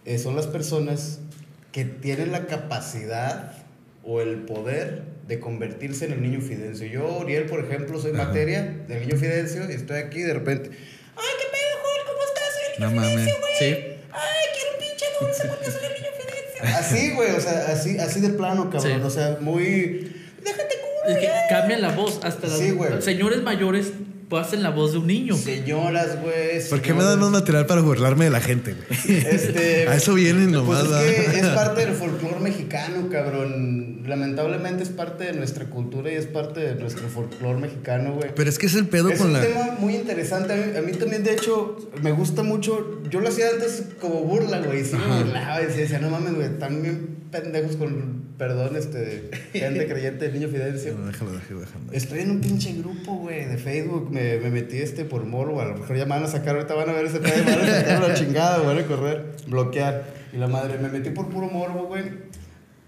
eh, 0.05 0.19
son 0.19 0.35
las 0.35 0.47
personas 0.47 1.21
que 1.73 1.85
tienen 1.85 2.33
la 2.33 2.47
capacidad 2.47 3.53
o 4.03 4.21
el 4.21 4.41
poder 4.41 5.16
de 5.27 5.41
convertirse 5.41 6.05
en 6.07 6.13
el 6.13 6.23
niño 6.23 6.41
Fidencio. 6.41 6.87
Yo, 6.87 7.19
Uriel, 7.19 7.47
por 7.47 7.65
ejemplo, 7.65 7.99
soy 8.01 8.13
materia 8.13 8.63
del 8.89 9.01
niño 9.01 9.17
Fidencio 9.17 9.69
y 9.71 9.75
estoy 9.75 9.99
aquí 9.99 10.21
y 10.21 10.23
de 10.23 10.35
repente, 10.35 10.71
¡ay, 10.71 11.25
qué 11.39 11.47
pedo, 11.51 11.83
Joel! 11.83 12.03
¿Cómo 12.07 12.19
estás? 12.29 12.55
Soy 12.55 12.63
el 12.67 12.81
niño 12.81 12.91
No 12.91 12.97
mames. 12.97 13.25
Fidencio, 13.25 13.41
güey. 13.41 13.59
Sí. 13.59 13.99
¡Ay, 14.13 14.47
quiero 14.55 14.71
un 14.73 14.79
pinche 14.79 15.07
dulce 15.21 15.49
porque 15.49 15.65
soy 15.71 15.85
el 15.87 15.93
niño 15.95 16.11
Fidencio! 16.17 16.77
Así, 16.79 17.11
güey, 17.15 17.31
o 17.33 17.41
sea, 17.41 17.67
así, 17.73 17.99
así 17.99 18.21
de 18.21 18.31
plano, 18.31 18.71
cabrón. 18.71 19.01
Sí. 19.01 19.07
O 19.07 19.11
sea, 19.11 19.39
muy... 19.41 20.13
¡Déjate 20.43 20.75
culo, 20.77 21.15
Es 21.15 21.19
que 21.19 21.29
cambian 21.49 21.83
la 21.83 21.91
voz. 21.91 22.21
Hasta 22.23 22.47
las 22.47 22.59
Sí, 22.59 22.71
güey. 22.71 23.03
señores 23.03 23.43
mayores 23.43 23.93
hacen 24.33 24.63
la 24.63 24.71
voz 24.71 24.93
de 24.93 24.99
un 24.99 25.07
niño. 25.07 25.37
Señoras, 25.37 26.21
güey. 26.21 26.67
¿Por 26.69 26.83
qué 26.83 26.93
me 26.95 27.05
dan 27.05 27.21
más 27.21 27.31
material 27.31 27.67
para 27.67 27.81
burlarme 27.81 28.25
de 28.25 28.31
la 28.31 28.41
gente, 28.41 28.75
güey? 28.75 29.19
Este, 29.27 29.89
A 29.89 29.95
eso 29.97 30.15
vienen 30.15 30.51
nomás, 30.53 30.85
Pues 30.85 31.01
es 31.09 31.29
que 31.29 31.41
es 31.41 31.47
parte 31.49 31.87
del 31.87 31.95
folclore 31.95 32.41
mexicano, 32.41 33.09
cabrón. 33.11 34.03
Lamentablemente 34.07 34.83
es 34.83 34.89
parte 34.89 35.25
de 35.25 35.33
nuestra 35.33 35.67
cultura 35.67 36.13
y 36.13 36.17
es 36.17 36.27
parte 36.27 36.61
de 36.61 36.75
nuestro 36.77 37.09
folclore 37.09 37.59
mexicano, 37.61 38.15
güey. 38.15 38.31
Pero 38.35 38.51
es 38.51 38.59
que 38.59 38.67
es 38.67 38.75
el 38.75 38.87
pedo 38.89 39.11
Es 39.11 39.19
con 39.19 39.29
un 39.29 39.33
la. 39.35 39.43
tema 39.43 39.77
muy 39.79 39.95
interesante. 39.97 40.53
A 40.53 40.57
mí, 40.57 40.77
a 40.79 40.83
mí 40.83 40.93
también, 40.93 41.23
de 41.25 41.33
hecho, 41.33 41.77
me 42.03 42.13
gusta 42.13 42.43
mucho. 42.43 43.01
Yo 43.11 43.21
lo 43.21 43.29
hacía 43.29 43.49
antes 43.51 43.85
como 44.01 44.23
burla, 44.23 44.61
güey. 44.61 44.85
Sí 44.85 44.97
me 44.97 45.23
burlaba 45.23 45.63
y 45.63 45.67
decía, 45.67 45.99
no 45.99 46.11
mames, 46.11 46.35
güey, 46.35 46.47
están 46.47 46.83
bien 46.83 47.17
pendejos 47.31 47.77
con, 47.77 48.25
perdón, 48.39 48.77
este, 48.77 49.31
gente 49.53 49.87
creyente 49.89 50.27
del 50.27 50.35
niño 50.35 50.49
Fidencio. 50.49 50.95
No, 50.97 51.07
déjalo, 51.07 51.33
déjalo, 51.33 51.61
déjalo. 51.61 51.85
Estoy 51.93 52.21
en 52.21 52.31
un 52.31 52.41
pinche 52.41 52.73
grupo, 52.75 53.17
güey, 53.17 53.47
de 53.47 53.59
Facebook. 53.59 54.11
Me, 54.17 54.39
me 54.39 54.51
metí 54.51 54.79
este 54.79 55.05
por 55.05 55.25
morbo. 55.25 55.61
A 55.61 55.67
lo 55.67 55.77
mejor 55.77 55.97
ya 55.97 56.05
me 56.05 56.11
van 56.11 56.25
a 56.25 56.27
sacar, 56.27 56.57
ahorita 56.57 56.75
van 56.75 56.89
a 56.89 56.93
ver 56.93 57.05
ese 57.05 57.21
pedo, 57.21 57.45
me 57.45 57.57
van 57.57 57.69
a 57.69 57.75
sacar 57.75 58.09
la 58.09 58.15
chingada, 58.19 58.59
me 58.59 58.67
van 58.67 58.79
a 58.79 58.87
correr, 58.87 59.27
bloquear. 59.47 60.05
Y 60.33 60.39
la 60.39 60.49
madre, 60.49 60.79
me 60.79 60.89
metí 60.89 61.11
por 61.11 61.29
puro 61.29 61.49
morbo, 61.49 61.85
güey. 61.87 62.05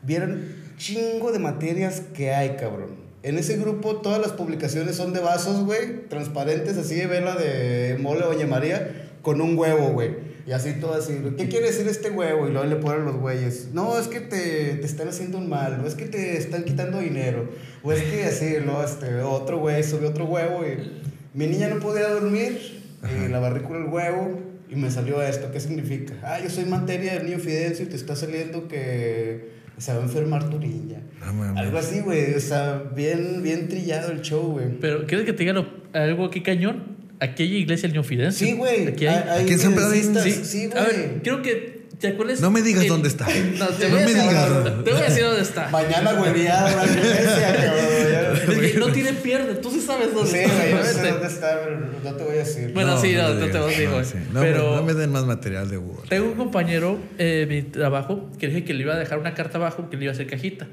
Vieron 0.02 0.42
chingo 0.78 1.32
de 1.32 1.38
materias 1.38 2.02
que 2.14 2.32
hay, 2.32 2.56
cabrón. 2.56 3.08
En 3.22 3.36
ese 3.36 3.56
grupo 3.56 3.96
todas 3.96 4.20
las 4.20 4.32
publicaciones 4.32 4.96
son 4.96 5.12
de 5.12 5.20
vasos, 5.20 5.64
güey, 5.64 6.08
transparentes, 6.08 6.78
así 6.78 6.94
de 6.94 7.06
vela 7.06 7.34
de 7.34 7.98
mole 8.00 8.20
Doña 8.20 8.46
María, 8.46 9.10
con 9.22 9.40
un 9.40 9.58
huevo, 9.58 9.90
güey. 9.90 10.16
Y 10.46 10.52
así 10.52 10.74
todo 10.80 10.94
así, 10.94 11.12
¿qué 11.36 11.48
quiere 11.48 11.66
decir 11.66 11.86
este 11.88 12.10
huevo? 12.10 12.48
Y 12.48 12.52
luego 12.52 12.66
le 12.66 12.76
ponen 12.76 13.04
los 13.04 13.16
güeyes. 13.16 13.68
No, 13.74 13.98
es 13.98 14.08
que 14.08 14.20
te, 14.20 14.76
te 14.76 14.86
están 14.86 15.08
haciendo 15.08 15.36
un 15.36 15.48
mal, 15.48 15.80
o 15.84 15.86
es 15.86 15.94
que 15.94 16.06
te 16.06 16.38
están 16.38 16.64
quitando 16.64 17.00
dinero, 17.00 17.50
o 17.82 17.92
es 17.92 18.02
que 18.02 18.24
así, 18.24 18.56
luego 18.64 18.82
este, 18.82 19.20
otro 19.20 19.58
güey 19.58 19.82
subió 19.82 20.08
otro 20.08 20.24
huevo 20.24 20.64
y 20.64 21.02
mi 21.38 21.46
niña 21.46 21.68
no 21.68 21.78
podía 21.80 22.08
dormir 22.08 22.82
y 23.26 23.28
la 23.28 23.38
barrí 23.38 23.60
con 23.62 23.76
el 23.76 23.84
huevo 23.88 24.40
y 24.68 24.74
me 24.76 24.90
salió 24.90 25.22
esto. 25.22 25.50
¿Qué 25.52 25.60
significa? 25.60 26.14
Ah, 26.22 26.38
yo 26.42 26.50
soy 26.50 26.64
materia 26.64 27.14
del 27.14 27.26
niño 27.26 27.38
Fidencio 27.38 27.84
y 27.84 27.88
te 27.88 27.96
está 27.96 28.16
saliendo 28.16 28.66
que 28.68 29.50
se 29.78 29.92
va 29.92 30.00
a 30.00 30.02
enfermar 30.02 30.50
tu 30.50 30.58
niña. 30.58 31.00
No. 31.32 31.58
Algo 31.58 31.78
así, 31.78 32.00
güey. 32.00 32.34
O 32.34 32.40
sea, 32.40 32.82
bien, 32.94 33.42
bien 33.42 33.68
trillado 33.68 34.10
el 34.10 34.20
show, 34.22 34.52
güey. 34.52 34.66
Pero, 34.80 35.06
¿quieres 35.06 35.24
que 35.26 35.32
te 35.32 35.38
diga 35.44 35.52
lo- 35.52 35.68
algo 35.92 36.24
aquí 36.26 36.42
cañón? 36.42 36.96
Aquí 37.20 37.44
hay 37.44 37.56
iglesia 37.58 37.82
del 37.88 37.92
niño 37.92 38.02
Fidencio. 38.04 38.46
Sí, 38.46 38.52
güey. 38.54 38.88
Aquí 38.88 39.06
hay. 39.06 39.14
Hay- 39.16 39.28
hay 39.28 39.42
Aquí 39.44 39.52
en 39.52 39.58
San 39.60 39.74
Pedro. 39.74 39.90
Sí, 39.92 40.32
Sí, 40.44 40.70
A 40.74 40.82
ver, 40.84 40.92
güey. 40.94 41.22
quiero 41.22 41.42
que 41.42 41.78
te 41.98 42.08
acuerdes. 42.08 42.40
No 42.40 42.50
me 42.50 42.62
digas 42.62 42.82
el- 42.82 42.88
dónde 42.88 43.08
está. 43.08 43.26
No, 43.58 43.66
te 43.68 43.88
No 43.88 43.94
voy 43.94 44.02
a 44.02 44.06
me 44.06 44.12
decir- 44.12 44.28
digas. 44.28 44.84
Te 44.84 44.90
voy 44.92 45.00
a 45.00 45.04
decir 45.04 45.24
dónde 45.24 45.42
está. 45.42 45.68
Mañana 45.68 46.20
hueveada 46.20 46.76
la 46.84 46.92
iglesia, 46.92 47.56
cabrón. 47.64 48.07
Es 48.52 48.72
que 48.72 48.78
no 48.78 48.88
tiene 48.92 49.12
pierde, 49.14 49.54
tú 49.56 49.70
sí 49.70 49.80
sabes 49.80 50.12
dónde 50.14 50.30
Sí, 50.30 50.36
está. 50.38 50.76
no 50.76 50.82
sé 50.84 50.94
Vete. 51.02 51.10
dónde 51.12 51.26
está, 51.26 51.60
pero 51.64 51.80
no 52.04 52.12
te 52.14 52.24
voy 52.24 52.34
a 52.34 52.38
decir. 52.38 52.72
Bueno, 52.74 52.98
sí, 53.00 53.12
no, 53.14 53.28
te 53.28 53.46
digas. 53.46 53.62
voy 53.62 53.74
a 53.74 53.98
decir, 53.98 54.20
sí. 54.22 54.28
No, 54.32 54.40
Pero- 54.40 54.70
me, 54.70 54.76
no 54.76 54.82
me 54.84 54.94
den 54.94 55.10
más 55.12 55.24
material 55.26 55.68
de 55.70 55.76
Google. 55.76 56.08
Tengo 56.08 56.26
un 56.28 56.34
compañero 56.34 56.98
eh, 57.18 57.46
de 57.48 57.54
mi 57.54 57.62
trabajo 57.62 58.30
que 58.38 58.48
dije 58.48 58.64
que 58.64 58.74
le 58.74 58.82
iba 58.82 58.94
a 58.94 58.98
dejar 58.98 59.18
una 59.18 59.34
carta 59.34 59.58
abajo 59.58 59.88
que 59.90 59.96
le 59.96 60.04
iba 60.04 60.12
a 60.12 60.14
hacer 60.14 60.26
cajita. 60.26 60.66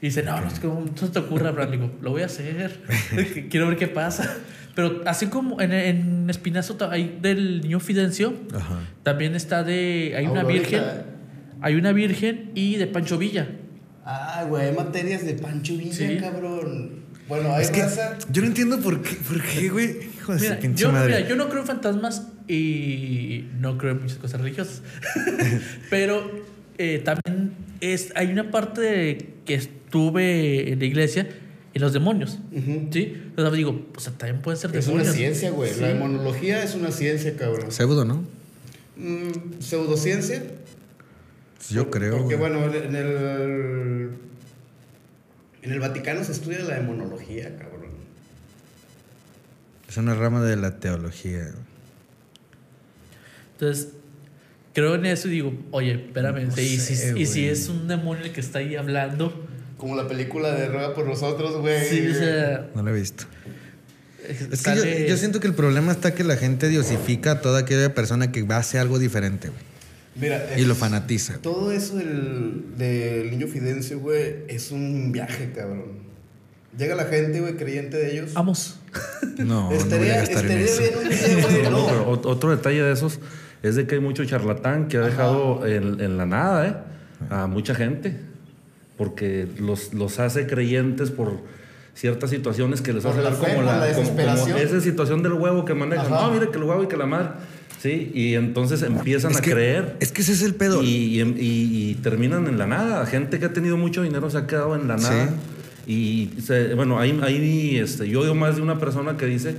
Y 0.00 0.06
dice, 0.06 0.22
no, 0.22 0.40
no, 0.40 0.46
es 0.46 0.60
que 0.60 0.66
no 0.68 0.84
se 0.94 1.08
te 1.08 1.18
ocurra, 1.18 1.48
Abraham. 1.48 1.70
Digo, 1.72 1.90
lo 2.02 2.10
voy 2.12 2.22
a 2.22 2.26
hacer. 2.26 2.70
Quiero 3.50 3.66
ver 3.68 3.76
qué 3.76 3.88
pasa. 3.88 4.36
Pero 4.76 5.02
así 5.06 5.26
como 5.26 5.60
en, 5.60 5.72
en 5.72 6.30
Espinazo 6.30 6.76
hay 6.88 7.18
del 7.20 7.62
niño 7.62 7.80
Fidencio, 7.80 8.32
Ajá. 8.54 8.78
también 9.02 9.34
está 9.34 9.64
de... 9.64 10.14
Hay 10.16 10.26
una 10.26 10.42
Aurorita. 10.42 10.62
virgen. 10.68 10.82
Hay 11.60 11.74
una 11.74 11.90
virgen 11.92 12.52
y 12.54 12.76
de 12.76 12.86
Pancho 12.86 13.18
Villa. 13.18 13.48
Ah, 14.10 14.46
güey, 14.48 14.68
hay 14.68 14.74
materias 14.74 15.22
de 15.26 15.34
Pancho 15.34 15.76
Villa, 15.76 15.92
Sí. 15.92 16.16
cabrón. 16.18 17.00
Bueno, 17.28 17.54
hay 17.54 17.62
Es 17.64 17.70
que 17.70 17.82
raza. 17.82 18.16
yo 18.32 18.40
no 18.40 18.48
entiendo 18.48 18.80
por 18.80 19.02
qué, 19.02 19.16
por 19.16 19.42
qué, 19.42 19.68
güey. 19.68 19.96
Hijo 20.16 20.32
de 20.34 20.40
Mira 20.40 20.54
su 20.54 20.60
pinche 20.62 20.82
yo, 20.84 20.92
madre. 20.92 21.14
mira, 21.16 21.28
yo 21.28 21.36
no 21.36 21.48
creo 21.50 21.60
en 21.60 21.66
fantasmas 21.66 22.22
y 22.48 23.44
no 23.60 23.76
creo 23.76 23.92
en 23.92 24.00
muchas 24.02 24.16
cosas 24.16 24.40
religiosas. 24.40 24.80
Pero 25.90 26.30
eh, 26.78 27.02
también 27.04 27.52
es, 27.82 28.12
hay 28.14 28.28
una 28.32 28.50
parte 28.50 28.80
de 28.80 29.28
que 29.44 29.54
estuve 29.54 30.72
en 30.72 30.78
la 30.78 30.84
iglesia 30.86 31.28
en 31.74 31.82
los 31.82 31.92
demonios. 31.92 32.38
¿Sí? 32.90 33.12
Entonces 33.14 33.54
digo, 33.58 33.86
o 33.94 34.00
sea, 34.00 34.14
también 34.14 34.40
pueden 34.40 34.58
ser 34.58 34.70
Es 34.74 34.86
una 34.86 34.94
demonios. 35.02 35.14
ciencia, 35.16 35.50
güey. 35.50 35.70
Sí. 35.74 35.80
La 35.82 35.88
demonología 35.88 36.62
es 36.62 36.74
una 36.74 36.90
ciencia, 36.92 37.36
cabrón. 37.36 37.70
Pseudo, 37.70 38.06
¿no? 38.06 38.24
Mm, 38.96 39.60
pseudociencia. 39.60 40.42
Yo 41.70 41.90
creo. 41.90 42.18
Porque, 42.18 42.36
güey. 42.36 42.50
bueno, 42.52 42.74
en 42.74 42.94
el. 42.94 44.10
En 45.62 45.72
el 45.72 45.80
Vaticano 45.80 46.22
se 46.24 46.32
estudia 46.32 46.60
la 46.60 46.76
demonología, 46.76 47.56
cabrón. 47.58 47.90
Es 49.88 49.96
una 49.96 50.14
rama 50.14 50.42
de 50.42 50.56
la 50.56 50.78
teología. 50.78 51.50
Entonces, 53.52 53.88
creo 54.72 54.94
en 54.94 55.06
eso 55.06 55.28
y 55.28 55.32
digo, 55.32 55.52
oye, 55.72 55.94
espérame, 55.94 56.46
No 56.46 56.60
y, 56.60 56.78
si, 56.78 57.18
y 57.18 57.44
es 57.46 57.68
un 57.68 57.88
demonio 57.88 58.24
el 58.24 58.32
que 58.32 58.40
está 58.40 58.60
ahí 58.60 58.76
hablando, 58.76 59.46
Como 59.76 59.96
la 59.96 60.06
película 60.06 60.52
de 60.52 60.68
Rueda 60.68 60.94
por 60.94 61.06
nosotros, 61.06 61.60
güey. 61.60 61.84
sí, 61.84 62.06
o 62.06 62.14
sea, 62.14 62.70
No 62.74 62.82
lo 62.82 62.90
he 62.90 63.00
visto. 63.00 63.24
Es 64.28 64.62
que 64.62 64.76
yo, 64.76 64.84
yo 65.08 65.16
siento 65.16 65.40
que 65.40 65.46
el 65.46 65.54
problema 65.54 65.90
está 65.90 66.14
que 66.14 66.22
la 66.22 66.36
gente 66.36 66.68
diosifica 66.68 67.32
a 67.32 67.40
toda 67.40 67.60
aquella 67.60 67.94
persona 67.94 68.30
que 68.30 68.46
hace 68.50 68.78
algo 68.78 68.98
diferente, 68.98 69.48
güey. 69.48 69.67
Mira, 70.20 70.44
Y 70.58 70.64
lo 70.64 70.74
fanatiza. 70.74 71.38
Todo 71.38 71.70
eso 71.72 71.96
del, 71.96 72.64
del 72.76 73.30
niño 73.30 73.46
Fidencio, 73.46 74.00
güey, 74.00 74.36
es 74.48 74.70
un 74.72 75.12
viaje, 75.12 75.52
cabrón. 75.54 76.08
Llega 76.76 76.94
la 76.94 77.04
gente, 77.06 77.40
güey, 77.40 77.56
creyente 77.56 77.96
de 77.96 78.12
ellos. 78.12 78.32
Vamos. 78.34 78.76
No, 79.38 79.44
no 79.44 79.66
voy 79.68 79.76
estaría 79.76 80.14
a 80.14 80.22
estaría 80.24 80.56
bien 80.56 80.68
un 81.00 81.08
día, 81.08 81.46
güey, 81.48 81.62
No, 81.70 81.70
no. 81.70 81.86
pero 81.86 82.10
ot- 82.12 82.26
otro 82.26 82.50
detalle 82.50 82.82
de 82.82 82.92
esos 82.92 83.20
es 83.62 83.76
de 83.76 83.86
que 83.86 83.94
hay 83.96 84.00
mucho 84.00 84.24
charlatán 84.24 84.88
que 84.88 84.96
ha 84.96 85.00
dejado 85.02 85.64
en, 85.66 86.00
en 86.00 86.16
la 86.18 86.26
nada 86.26 86.66
¿eh? 86.66 86.74
a 87.30 87.46
mucha 87.46 87.74
gente. 87.76 88.16
Porque 88.96 89.46
los, 89.60 89.94
los 89.94 90.18
hace 90.18 90.46
creyentes 90.48 91.10
por 91.12 91.38
ciertas 91.98 92.30
situaciones 92.30 92.80
que 92.80 92.92
les 92.92 93.04
hace 93.04 93.20
la 93.22 93.30
ver 93.30 93.38
como 93.38 93.62
la, 93.62 93.78
la 93.78 93.92
como- 94.36 94.56
esa 94.56 94.80
situación 94.80 95.22
del 95.22 95.32
huevo 95.32 95.64
que 95.64 95.74
manejan. 95.74 96.06
Ajá. 96.12 96.26
No, 96.28 96.32
mire 96.32 96.48
que 96.50 96.56
el 96.58 96.62
huevo 96.64 96.84
y 96.84 96.86
que 96.86 96.96
la 96.96 97.06
madre. 97.06 97.30
Sí, 97.80 98.10
y 98.14 98.34
entonces 98.34 98.82
empiezan 98.82 99.32
Es 99.32 99.38
a 99.38 99.40
que, 99.40 99.50
creer. 99.52 99.96
es 100.00 100.10
que 100.12 100.22
ese 100.22 100.32
es 100.32 100.42
el 100.42 100.54
pedo. 100.54 100.82
Y, 100.82 100.86
y- 100.86 101.20
y- 101.22 101.90
y 101.90 101.94
terminan 101.96 102.46
en 102.46 102.56
la 102.58 102.66
nada. 102.66 103.04
Gente 103.06 103.38
que 103.40 103.46
ha 103.46 103.52
tenido 103.52 103.76
mucho 103.76 104.02
dinero 104.02 104.30
se 104.30 104.38
ha 104.38 104.46
quedado 104.46 104.74
en 104.76 104.86
la 104.88 104.98
Sí. 104.98 105.04
nada. 105.04 105.30
Y 105.86 106.30
se- 106.44 106.74
bueno, 106.74 106.98
ahí, 106.98 107.18
ahí 107.22 107.78
este, 107.78 108.08
yo 108.08 108.20
oigo 108.20 108.34
más 108.34 108.56
de 108.56 108.62
una 108.62 108.78
persona 108.78 109.16
que 109.16 109.26
dice 109.26 109.56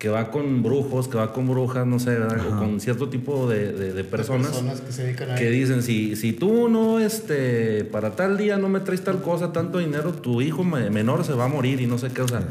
que 0.00 0.08
va 0.08 0.30
con 0.30 0.62
brujos, 0.62 1.08
que 1.08 1.18
va 1.18 1.30
con 1.32 1.46
brujas, 1.46 1.86
no 1.86 1.98
sé, 1.98 2.10
¿verdad? 2.18 2.40
o 2.54 2.58
con 2.58 2.80
cierto 2.80 3.10
tipo 3.10 3.46
de, 3.50 3.70
de- 3.72 3.92
de 3.92 4.02
personas, 4.02 4.48
personas 4.48 4.80
que 4.80 4.92
se 4.92 5.02
dedican 5.04 5.30
a 5.30 5.34
que 5.36 5.50
dicen, 5.50 5.82
si, 5.82 6.16
si 6.16 6.32
tú 6.32 6.70
no, 6.70 6.98
este, 6.98 7.84
para 7.84 8.16
tal 8.16 8.38
día 8.38 8.56
no 8.56 8.70
me 8.70 8.80
traes 8.80 9.04
tal 9.04 9.20
cosa, 9.20 9.52
tanto 9.52 9.76
dinero, 9.78 10.12
tu 10.14 10.40
hijo 10.40 10.64
me- 10.64 10.88
menor 10.88 11.22
se 11.24 11.34
va 11.34 11.44
a 11.44 11.48
morir 11.48 11.82
y 11.82 11.86
no 11.86 11.98
sé 11.98 12.08
qué, 12.08 12.22
o 12.22 12.28
sea, 12.28 12.42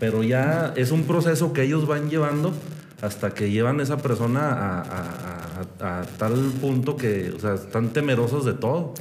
pero 0.00 0.24
ya 0.24 0.74
es 0.76 0.90
un 0.90 1.04
proceso 1.04 1.52
que 1.52 1.62
ellos 1.62 1.86
van 1.86 2.10
llevando 2.10 2.52
hasta 3.00 3.30
que 3.32 3.50
llevan 3.52 3.78
a 3.78 3.84
esa 3.84 3.98
persona 3.98 4.40
a, 4.50 4.80
a- 4.82 5.66
a- 5.80 6.00
a 6.00 6.04
tal 6.18 6.32
punto 6.60 6.96
que, 6.96 7.30
o 7.30 7.38
sea, 7.38 7.54
están 7.54 7.90
temerosos 7.90 8.44
de 8.44 8.54
todo 8.54 8.94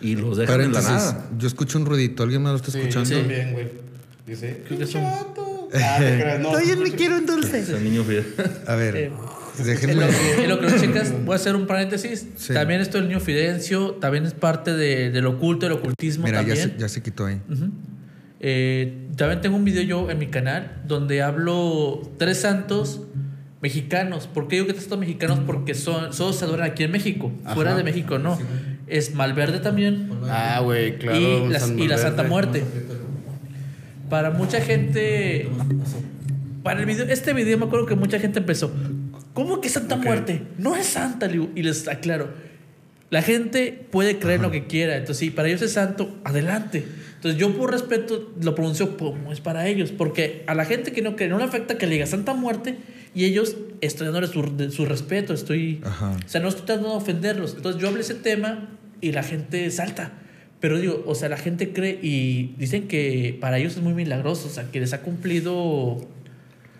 y 0.00 0.16
los 0.16 0.38
dejan 0.38 0.60
en 0.60 0.72
la 0.72 0.82
nada. 0.82 1.28
yo 1.38 1.46
escucho 1.46 1.78
un 1.78 1.86
ruidito, 1.86 2.24
¿alguien 2.24 2.42
más 2.42 2.50
lo 2.50 2.56
está 2.56 2.72
Sí, 2.72 2.78
escuchando? 2.78 3.10
yo 3.10 3.18
también, 3.20 3.52
güey. 3.52 3.84
Dice, 4.26 4.62
Creo 4.66 4.78
que 4.78 4.86
son-. 5.74 5.82
Ah, 5.82 6.38
no. 6.40 6.52
quiero 6.96 7.16
un 7.18 7.26
dulce. 7.26 7.60
Ese 7.60 7.80
niño 7.80 8.04
fiel. 8.04 8.24
A 8.66 8.74
ver, 8.74 8.96
Eh, 8.96 9.12
En 9.58 9.64
déjenme. 9.66 9.92
en 10.42 10.48
lo 10.48 10.58
que 10.60 10.68
lo 10.70 10.78
checas, 10.78 11.12
voy 11.24 11.32
a 11.32 11.36
hacer 11.36 11.54
un 11.56 11.66
paréntesis. 11.66 12.26
Sí. 12.36 12.52
También 12.52 12.80
esto 12.80 12.98
del 12.98 13.06
niño 13.08 13.20
Fidencio, 13.20 13.92
también 14.00 14.24
es 14.26 14.34
parte 14.34 14.72
de, 14.74 15.10
del 15.10 15.26
oculto, 15.26 15.66
del 15.66 15.74
ocultismo 15.78 16.24
Mira, 16.24 16.42
ya 16.42 16.48
también. 16.48 16.70
se, 16.72 16.78
ya 16.78 16.88
se 16.88 17.02
quitó 17.02 17.26
ahí. 17.26 17.40
Eh, 18.40 19.08
también 19.16 19.40
tengo 19.40 19.56
un 19.56 19.64
video 19.64 19.82
yo 19.82 20.10
en 20.10 20.18
mi 20.18 20.26
canal 20.26 20.82
donde 20.86 21.22
hablo 21.22 22.02
tres 22.18 22.38
santos 22.40 23.02
mexicanos. 23.62 24.26
¿Por 24.26 24.48
qué 24.48 24.56
digo 24.56 24.66
que 24.66 24.72
tres 24.74 24.84
santos 24.84 24.98
mexicanos? 24.98 25.38
Porque 25.46 25.74
son, 25.74 26.12
solo 26.12 26.32
se 26.32 26.44
adoran 26.44 26.70
aquí 26.70 26.82
en 26.82 26.90
México. 26.90 27.32
Fuera 27.54 27.74
de 27.76 27.84
México 27.84 28.18
no. 28.18 28.38
Es 28.86 29.14
Malverde 29.14 29.60
también 29.60 30.10
Ah, 30.28 30.60
güey, 30.62 30.98
claro. 30.98 31.18
y, 31.18 31.48
la, 31.86 31.94
y. 31.94 31.98
Santa 31.98 32.24
Muerte. 32.24 32.62
Para 34.08 34.30
mucha 34.30 34.60
gente. 34.60 35.48
Para 36.62 36.80
el 36.80 36.86
video, 36.86 37.06
este 37.06 37.32
video 37.32 37.58
me 37.58 37.66
acuerdo 37.66 37.86
que 37.86 37.94
mucha 37.94 38.18
gente 38.18 38.38
empezó. 38.38 38.72
¿Cómo 39.34 39.60
que 39.60 39.68
Santa. 39.68 39.96
Muerte? 39.96 40.42
No 40.58 40.76
es 40.76 40.86
santa, 40.86 41.28
y 41.28 41.62
les 41.62 41.88
aclaro. 41.88 42.28
La 43.10 43.22
gente 43.22 43.86
puede 43.90 44.18
creer 44.18 44.40
lo 44.40 44.50
que 44.50 44.66
quiera. 44.66 44.96
Entonces, 44.96 45.18
si 45.18 45.30
para 45.30 45.48
ellos 45.48 45.62
es 45.62 45.72
santo, 45.72 46.16
adelante. 46.24 46.84
Entonces, 47.16 47.40
yo 47.40 47.56
por 47.56 47.70
respeto 47.70 48.32
lo 48.40 48.54
pronuncio 48.54 48.96
como 48.96 49.32
es 49.32 49.40
para 49.40 49.68
ellos. 49.68 49.92
Porque 49.92 50.42
a 50.46 50.54
la 50.54 50.64
gente 50.64 50.92
que 50.92 51.02
no 51.02 51.14
cree, 51.16 51.28
no 51.28 51.38
le 51.38 51.44
afecta 51.44 51.78
que 51.78 51.86
le 51.86 51.94
diga 51.94 52.06
Santa 52.06 52.34
Muerte 52.34 52.78
y 53.14 53.24
ellos 53.24 53.56
estoy 53.80 54.06
dándole 54.06 54.26
su, 54.26 54.70
su 54.70 54.84
respeto. 54.84 55.34
Estoy. 55.34 55.80
Ajá. 55.84 56.16
O 56.24 56.28
sea, 56.28 56.40
no 56.40 56.48
estoy 56.48 56.66
tratando 56.66 56.90
de 56.90 56.96
ofenderlos. 56.96 57.54
Entonces, 57.56 57.80
yo 57.80 57.88
hablé 57.88 58.00
ese 58.00 58.14
tema 58.14 58.68
y 59.00 59.12
la 59.12 59.22
gente 59.22 59.70
salta. 59.70 60.12
Pero 60.64 60.78
digo, 60.80 61.04
o 61.06 61.14
sea, 61.14 61.28
la 61.28 61.36
gente 61.36 61.74
cree 61.74 61.98
y 62.00 62.54
dicen 62.56 62.88
que 62.88 63.36
para 63.38 63.58
ellos 63.58 63.76
es 63.76 63.82
muy 63.82 63.92
milagroso. 63.92 64.48
O 64.48 64.50
sea, 64.50 64.70
que 64.70 64.80
les 64.80 64.94
ha 64.94 65.02
cumplido. 65.02 65.98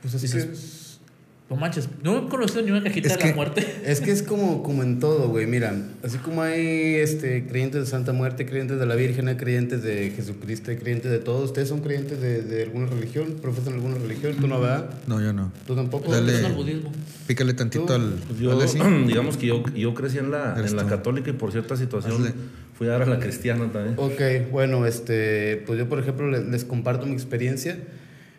Pues 0.01 0.23
dices, 0.23 0.47
que- 0.47 1.55
no 1.55 1.61
manches, 1.61 1.91
no 2.03 2.17
he 2.17 2.29
conocido 2.31 2.63
ni 2.63 2.71
una 2.71 2.83
cajita 2.83 3.09
Es 3.09 3.19
de 3.19 3.29
la 3.29 3.35
muerte. 3.35 3.67
Es 3.85 4.01
que 4.01 4.11
es 4.11 4.23
como, 4.23 4.63
como 4.63 4.83
en 4.83 5.01
todo, 5.01 5.29
güey. 5.29 5.47
Mira, 5.47 5.77
así 6.03 6.17
como 6.17 6.41
hay 6.41 6.95
este, 6.95 7.47
creyentes 7.47 7.83
de 7.83 7.87
Santa 7.87 8.15
Muerte, 8.15 8.47
creyentes 8.47 8.79
de 8.79 8.87
la 8.87 8.95
Virgen, 8.95 9.29
hay 9.29 9.37
creyentes 9.37 9.83
de 9.83 10.11
Jesucristo, 10.17 10.71
hay 10.71 10.79
creyentes 10.79 11.11
de 11.11 11.19
todo. 11.19 11.45
¿Ustedes 11.45 11.69
son 11.69 11.81
creyentes 11.81 12.23
de, 12.23 12.41
de 12.41 12.63
alguna 12.63 12.87
religión? 12.87 13.37
¿Profesan 13.43 13.75
alguna 13.75 13.97
religión? 13.99 14.37
¿Tú 14.41 14.49
no, 14.49 14.63
verdad? 14.63 14.95
No, 15.07 15.21
yo 15.21 15.35
no. 15.35 15.53
¿Tú 15.67 15.77
tampoco? 15.77 16.11
Dale. 16.11 16.33
Eso 16.33 16.41
es 16.41 16.47
el 16.47 16.53
budismo. 16.55 16.91
Pícale 17.27 17.53
tantito 17.53 17.85
Tú, 17.85 17.93
al. 17.93 18.15
Pues 18.29 18.41
yo, 18.41 18.59
así. 18.59 18.79
digamos 19.07 19.37
que 19.37 19.49
yo, 19.49 19.63
yo 19.75 19.93
crecí 19.93 20.17
en 20.17 20.31
la, 20.31 20.59
en 20.59 20.75
la 20.75 20.87
católica 20.87 21.29
y 21.29 21.35
por 21.35 21.53
cierta 21.53 21.77
situación 21.77 22.15
Hazle. 22.15 22.33
Fui 22.75 22.89
a 22.89 22.91
dar 22.91 23.03
a 23.03 23.07
la 23.07 23.19
cristiana 23.19 23.71
también. 23.73 23.95
Ok, 23.97 24.51
bueno, 24.51 24.87
este, 24.87 25.63
pues 25.67 25.79
yo 25.79 25.89
por 25.89 26.01
ejemplo 26.01 26.29
les, 26.31 26.45
les 26.45 26.65
comparto 26.65 27.07
mi 27.07 27.13
experiencia. 27.13 27.79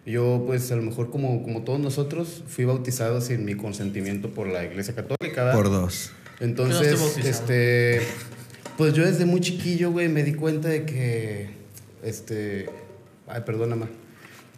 Yo 0.05 0.43
pues 0.45 0.71
a 0.71 0.75
lo 0.75 0.83
mejor 0.83 1.09
como, 1.09 1.41
como 1.41 1.63
todos 1.63 1.79
nosotros 1.79 2.43
fui 2.47 2.65
bautizado 2.65 3.21
sin 3.21 3.43
mi 3.43 3.55
consentimiento 3.55 4.29
por 4.29 4.47
la 4.47 4.63
iglesia 4.63 4.93
católica, 4.93 5.43
¿verdad? 5.43 5.53
Por 5.53 5.71
dos. 5.71 6.11
No 6.39 6.45
Entonces, 6.45 7.17
este, 7.17 8.01
pues 8.77 8.93
yo 8.93 9.03
desde 9.03 9.25
muy 9.25 9.41
chiquillo, 9.41 9.91
güey, 9.91 10.09
me 10.09 10.23
di 10.23 10.33
cuenta 10.33 10.67
de 10.67 10.86
que, 10.86 11.49
este, 12.03 12.67
ay, 13.25 13.41
perdóname. 13.45 13.88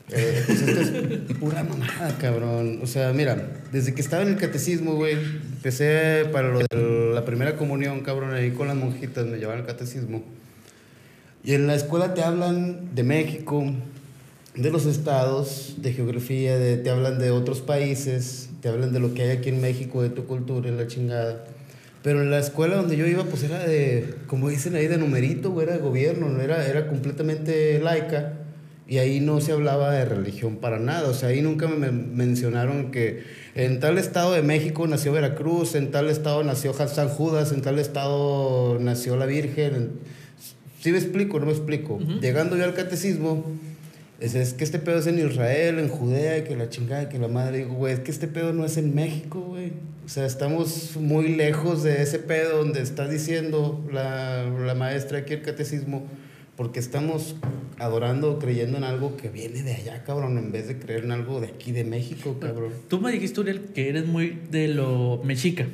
Eh, 0.10 0.43
pues 0.45 0.62
esto 0.62 0.80
es 0.80 1.38
pura 1.38 1.64
mamada, 1.64 2.18
cabrón. 2.18 2.80
O 2.82 2.88
sea, 2.88 3.12
mira, 3.12 3.60
desde 3.72 3.93
que 3.93 4.01
estaba 4.01 4.24
en 4.24 4.30
el 4.30 4.38
catecismo, 4.38 4.95
güey, 4.95 5.14
empecé 5.14 6.26
para 6.32 6.49
lo 6.49 6.60
de 6.60 7.12
la 7.14 7.26
primera 7.26 7.58
comunión, 7.58 8.01
cabrón, 8.01 8.34
ahí 8.34 8.51
con 8.51 8.68
las 8.68 8.78
monjitas, 8.78 9.26
me 9.26 9.38
llevaban 9.38 9.62
al 9.62 9.68
catecismo. 9.68 10.24
Y 11.43 11.53
en 11.53 11.68
la 11.68 11.76
escuela 11.76 12.14
te 12.14 12.24
hablan 12.24 12.95
de 12.95 13.03
México, 13.03 13.66
de 14.55 14.72
los 14.72 14.86
estados, 14.86 15.76
de 15.78 15.93
geografía, 15.93 16.58
de, 16.58 16.78
te 16.78 16.89
hablan 16.89 17.20
de 17.20 17.32
otros 17.32 17.62
países, 17.62 18.49
te 18.62 18.70
hablan 18.70 18.93
de 18.93 18.99
lo 18.99 19.14
que 19.14 19.24
hay 19.24 19.30
aquí 19.32 19.49
en 19.49 19.62
México, 19.62 20.01
de 20.01 20.10
tu 20.10 20.26
cultura 20.26 20.70
y 20.70 20.72
la 20.72 20.88
chingada. 20.88 21.45
Pero 22.01 22.22
en 22.22 22.32
la 22.32 22.39
escuela 22.39 22.78
donde 22.78 22.95
yo 22.95 23.05
iba, 23.05 23.26
pues 23.26 23.43
era 23.43 23.60
de, 23.60 24.16
como 24.28 24.49
dicen 24.49 24.76
ahí, 24.76 24.88
de 24.88 24.97
numerito, 24.97 25.51
güey, 25.51 25.68
era 25.68 25.76
de 25.76 25.84
gobierno, 25.84 26.30
no 26.30 26.41
era, 26.41 26.66
era 26.66 26.88
completamente 26.88 27.80
laica. 27.80 28.36
Y 28.89 28.99
ahí 28.99 29.19
no 29.19 29.41
se 29.41 29.51
hablaba 29.51 29.91
de 29.91 30.05
religión 30.05 30.57
para 30.57 30.79
nada. 30.79 31.09
O 31.09 31.13
sea, 31.13 31.29
ahí 31.29 31.41
nunca 31.41 31.67
me 31.67 31.75
men- 31.75 32.15
mencionaron 32.15 32.91
que 32.91 33.23
en 33.53 33.79
tal 33.81 33.97
estado 33.97 34.31
de 34.33 34.41
México 34.43 34.88
nació 34.88 35.11
Veracruz, 35.11 35.75
en 35.75 35.91
tal 35.91 36.09
estado 36.09 36.43
nació 36.43 36.73
San 36.73 37.09
Judas, 37.09 37.51
en 37.51 37.61
tal 37.61 37.79
estado 37.79 38.77
nació 38.79 39.17
la 39.17 39.25
Virgen. 39.25 39.75
en- 39.75 39.89
¿Sí 40.81 40.91
me 40.91 40.99
explico? 40.99 41.39
No 41.39 41.47
me 41.47 41.51
explico. 41.51 41.99
Llegando 42.21 42.55
yo 42.55 42.63
al 42.63 42.73
catecismo, 42.75 43.45
es, 44.21 44.35
es 44.35 44.53
que 44.53 44.63
este 44.63 44.79
pedo 44.79 44.99
es 44.99 45.07
en 45.07 45.19
Israel, 45.19 45.79
en 45.79 45.89
Judea, 45.89 46.43
que 46.45 46.55
la 46.55 46.69
chingada, 46.69 47.09
que 47.09 47.19
la 47.19 47.27
madre. 47.27 47.57
Digo, 47.59 47.73
güey, 47.73 47.93
es 47.93 47.99
que 47.99 48.11
este 48.11 48.27
pedo 48.27 48.53
no 48.53 48.63
es 48.63 48.77
en 48.77 48.95
México, 48.95 49.41
güey. 49.41 49.73
O 50.05 50.09
sea, 50.09 50.25
estamos 50.25 50.95
muy 50.95 51.35
lejos 51.35 51.83
de 51.83 52.01
ese 52.03 52.19
pedo 52.19 52.59
donde 52.59 52.81
está 52.81 53.07
diciendo 53.09 53.83
la, 53.91 54.45
la 54.65 54.73
maestra 54.75 55.17
aquí 55.19 55.33
el 55.33 55.41
catecismo, 55.41 56.05
porque 56.58 56.80
estamos 56.80 57.36
adorando, 57.78 58.39
creyendo 58.39 58.78
en 58.78 58.84
algo 58.84 59.16
que 59.16 59.30
viene 59.30 59.62
de 59.62 59.76
allá, 59.76 60.03
cabrón, 60.03 60.38
en 60.39 60.51
vez 60.51 60.68
de 60.68 60.80
creer 60.80 61.05
en 61.05 61.12
algo 61.12 61.39
de 61.39 61.47
aquí, 61.47 61.72
de 61.72 61.84
México, 61.84 62.38
cabrón. 62.41 62.74
Tú 62.89 62.99
me 62.99 63.12
dijiste, 63.12 63.39
Uriel, 63.39 63.62
que 63.76 63.88
eres 63.89 64.08
muy 64.08 64.39
de 64.51 64.68
lo 64.68 65.22
mexica. 65.24 65.68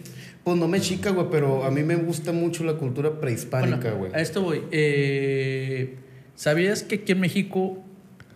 Pues 0.43 0.57
no 0.57 0.67
me 0.67 0.81
chica, 0.81 1.11
güey, 1.11 1.27
pero 1.31 1.63
a 1.63 1.71
mí 1.71 1.83
me 1.83 1.95
gusta 1.95 2.33
mucho 2.33 2.65
la 2.65 2.73
cultura 2.73 3.21
prehispánica, 3.21 3.77
Bueno, 3.77 3.97
güey. 3.97 4.11
a 4.13 4.19
esto 4.19 4.41
voy. 4.41 4.61
Eh, 4.71 5.95
¿Sabías 6.35 6.83
que 6.83 6.95
aquí 6.95 7.13
en 7.13 7.21
México 7.21 7.81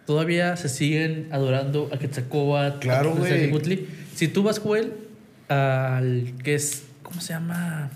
todavía 0.05 0.55
se 0.55 0.69
siguen 0.69 1.27
adorando 1.31 1.89
a 1.91 1.99
Quetzalcóatl? 1.99 2.79
Claro, 2.79 3.11
a 3.11 3.15
güey. 3.15 3.85
Si 4.15 4.29
tú 4.29 4.43
vas, 4.43 4.59
Joel, 4.59 4.93
al 5.49 6.33
que 6.43 6.55
es, 6.55 6.83
¿cómo 7.03 7.19
se 7.19 7.33
llama? 7.33 7.91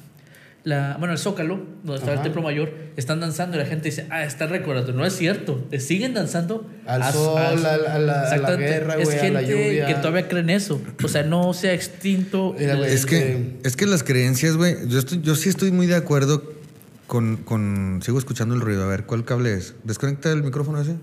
La, 0.64 0.96
bueno, 1.00 1.14
el 1.14 1.18
Zócalo, 1.18 1.60
donde 1.84 2.00
está 2.00 2.14
el. 2.14 2.22
Templo 2.22 2.44
Mayor, 2.44 2.72
están 2.96 3.20
danzando 3.20 3.58
y 3.58 3.60
la 3.60 3.66
gente 3.66 3.86
dice, 3.86 4.06
ah, 4.12 4.24
están 4.24 4.50
recordando. 4.50 4.94
No 4.94 5.04
es 5.06 5.16
cierto, 5.16 5.56
te 5.72 5.80
siguen 5.80 6.14
danzando 6.14 6.70
Al 6.86 7.02
a- 7.02 7.12
sol, 7.12 7.38
a- 7.40 7.50
a 7.50 7.56
la- 7.56 8.30
a 8.30 8.38
la- 8.38 8.56
guerra, 8.58 8.94
Es 8.96 9.06
güey, 9.06 9.18
a 9.20 9.32
la 9.32 9.40
gente 9.42 9.70
lluvia. 9.70 9.88
que 9.88 9.96
todavía 9.96 10.28
cree 10.28 10.42
en 10.42 10.52
eso. 10.52 10.80
O 11.04 11.08
sea, 11.08 11.24
no 11.24 11.54
se 11.56 11.70
ha 11.70 11.74
extinto. 11.74 12.56
Mira, 12.60 12.76
Es 12.88 13.08
que, 13.08 13.18
Este- 13.32 13.68
es 13.68 13.76
que 13.76 13.88
las 13.88 14.04
creencias, 14.04 14.56
güey, 14.56 14.76
yo, 14.88 15.00
estoy, 15.00 15.22
yo 15.22 15.34
sí 15.36 15.50
estoy 15.50 15.72
muy 15.72 15.88
de 15.88 15.96
acuerdo 15.96 16.44
con, 17.08 17.38
con... 17.38 18.00
Sigo 18.04 18.20
escuchando 18.20 18.54
el 18.54 18.62
ruido. 18.62 18.84
A 18.84 18.88
ver, 18.88 19.06
¿cuál 19.08 19.26
cable 19.26 19.56
es? 19.56 19.74
¿Desconecta 19.84 20.32
el 20.32 20.44
micrófono 20.44 20.80
ese? 20.80 20.96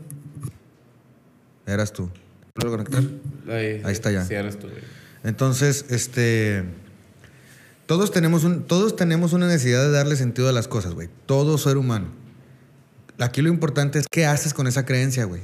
Eras 1.66 1.92
tú. 1.92 2.08
¿Puedo 2.54 2.70
conectar? 2.76 3.02
Ahí, 3.48 3.82
Ahí 3.84 3.92
está 3.92 4.10
ya. 4.10 4.24
Sí, 4.24 4.34
eres 4.34 4.58
tú, 4.58 4.68
güey. 4.68 4.82
Entonces, 5.24 5.84
este... 5.90 6.62
Todos 7.88 8.10
tenemos, 8.10 8.44
un, 8.44 8.64
todos 8.64 8.96
tenemos 8.96 9.32
una 9.32 9.46
necesidad 9.46 9.82
de 9.82 9.90
darle 9.90 10.14
sentido 10.14 10.46
a 10.50 10.52
las 10.52 10.68
cosas, 10.68 10.92
güey. 10.92 11.08
Todo 11.24 11.56
ser 11.56 11.78
humano. 11.78 12.08
Aquí 13.18 13.40
lo 13.40 13.48
importante 13.48 13.98
es 13.98 14.04
qué 14.10 14.26
haces 14.26 14.52
con 14.52 14.66
esa 14.66 14.84
creencia, 14.84 15.24
güey. 15.24 15.40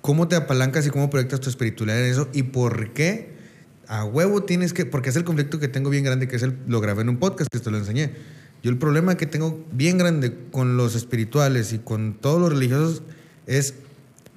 ¿Cómo 0.00 0.28
te 0.28 0.36
apalancas 0.36 0.86
y 0.86 0.90
cómo 0.90 1.10
proyectas 1.10 1.40
tu 1.40 1.50
espiritualidad 1.50 2.04
en 2.04 2.12
eso? 2.12 2.28
¿Y 2.32 2.44
por 2.44 2.92
qué 2.92 3.34
a 3.88 4.04
huevo 4.04 4.44
tienes 4.44 4.72
que...? 4.72 4.86
Porque 4.86 5.08
es 5.08 5.16
el 5.16 5.24
conflicto 5.24 5.58
que 5.58 5.66
tengo 5.66 5.90
bien 5.90 6.04
grande, 6.04 6.28
que 6.28 6.36
es 6.36 6.44
el... 6.44 6.56
Lo 6.68 6.80
grabé 6.80 7.02
en 7.02 7.08
un 7.08 7.16
podcast, 7.16 7.50
que 7.50 7.58
te 7.58 7.68
lo 7.72 7.78
enseñé. 7.78 8.12
Yo 8.62 8.70
el 8.70 8.78
problema 8.78 9.16
que 9.16 9.26
tengo 9.26 9.66
bien 9.72 9.98
grande 9.98 10.38
con 10.52 10.76
los 10.76 10.94
espirituales 10.94 11.72
y 11.72 11.80
con 11.80 12.14
todos 12.14 12.40
los 12.40 12.50
religiosos 12.50 13.02
es 13.48 13.74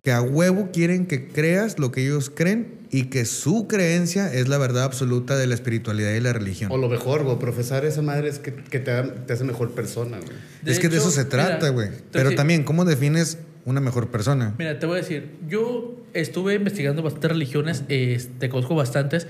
que 0.09 0.13
a 0.13 0.23
huevo 0.23 0.69
quieren 0.73 1.05
que 1.05 1.27
creas 1.27 1.77
lo 1.77 1.91
que 1.91 2.01
ellos 2.03 2.31
creen 2.33 2.79
y 2.89 3.03
que 3.11 3.25
su 3.25 3.67
creencia 3.67 4.33
es 4.33 4.47
la 4.47 4.57
verdad 4.57 4.85
absoluta 4.85 5.37
de 5.37 5.45
la 5.45 5.53
espiritualidad 5.53 6.15
y 6.15 6.19
la 6.19 6.33
religión. 6.33 6.71
O 6.71 6.77
lo 6.77 6.89
mejor, 6.89 7.23
güey, 7.23 7.37
profesar 7.37 7.85
esa 7.85 8.01
madre 8.01 8.27
es 8.27 8.39
que, 8.39 8.55
que 8.55 8.79
te, 8.79 9.03
te 9.03 9.33
hace 9.33 9.43
mejor 9.43 9.69
persona, 9.73 10.17
güey. 10.17 10.35
Es 10.65 10.79
que 10.79 10.89
de 10.89 10.97
hecho, 10.97 11.09
eso 11.09 11.11
se 11.15 11.25
trata, 11.25 11.69
güey. 11.69 11.89
Pero 12.11 12.33
también, 12.33 12.63
¿cómo 12.63 12.85
defines 12.85 13.37
una 13.65 13.81
mejor 13.81 14.09
persona? 14.09 14.55
Mira, 14.57 14.79
te 14.79 14.87
voy 14.87 14.97
a 14.97 15.01
decir, 15.01 15.29
yo 15.47 16.03
estuve 16.15 16.55
investigando 16.55 17.03
bastantes 17.03 17.29
religiones, 17.29 17.83
eh, 17.87 18.19
te 18.39 18.49
conozco 18.49 18.73
bastantes, 18.73 19.27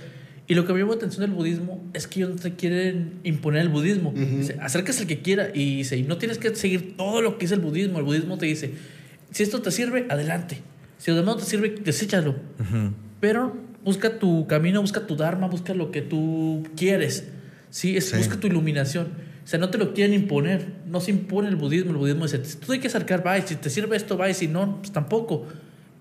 y 0.47 0.53
lo 0.53 0.65
que 0.65 0.71
me 0.71 0.79
llamó 0.79 0.93
la 0.93 0.99
atención 0.99 1.23
del 1.23 1.31
budismo 1.31 1.83
es 1.93 2.07
que 2.07 2.21
ellos 2.21 2.35
no 2.37 2.41
te 2.41 2.55
quieren 2.55 3.19
imponer 3.25 3.63
el 3.63 3.69
budismo. 3.69 4.13
Dice, 4.15 4.55
acércase 4.61 5.01
al 5.01 5.07
que 5.07 5.19
quiera, 5.19 5.49
y 5.53 5.79
dice, 5.79 5.97
y 5.97 6.03
no 6.03 6.17
tienes 6.17 6.37
que 6.37 6.55
seguir 6.55 6.95
todo 6.95 7.21
lo 7.21 7.37
que 7.37 7.43
es 7.43 7.51
el 7.51 7.59
budismo. 7.59 7.99
El 7.99 8.05
budismo 8.05 8.37
te 8.37 8.45
dice, 8.45 8.71
Si 9.31 9.43
esto 9.43 9.61
te 9.61 9.71
sirve, 9.71 10.05
adelante. 10.09 10.61
Si 10.97 11.11
lo 11.11 11.17
demás 11.17 11.35
no 11.35 11.41
te 11.41 11.47
sirve, 11.47 11.75
deséchalo. 11.83 12.35
Pero 13.19 13.55
busca 13.83 14.19
tu 14.19 14.47
camino, 14.47 14.81
busca 14.81 15.05
tu 15.07 15.15
dharma, 15.15 15.47
busca 15.47 15.73
lo 15.73 15.91
que 15.91 16.01
tú 16.01 16.67
quieres. 16.75 17.25
Sí, 17.69 17.95
es, 17.97 18.09
Sí. 18.09 18.17
busca 18.17 18.39
tu 18.39 18.47
iluminación. 18.47 19.07
O 19.43 19.47
sea, 19.49 19.59
no 19.59 19.69
te 19.69 19.77
lo 19.77 19.93
quieren 19.93 20.13
imponer. 20.13 20.65
No 20.87 20.99
se 20.99 21.11
impone 21.11 21.47
el 21.49 21.55
budismo. 21.55 21.91
El 21.91 21.97
budismo 21.97 22.23
dice, 22.25 22.39
tú 22.39 22.71
hay 22.71 22.79
que 22.79 22.87
acercar, 22.87 23.25
va, 23.25 23.39
si 23.41 23.55
te 23.55 23.69
sirve 23.69 23.95
esto, 23.97 24.17
va, 24.17 24.29
y 24.29 24.33
si 24.33 24.47
no, 24.47 24.77
pues 24.79 24.91
tampoco. 24.91 25.45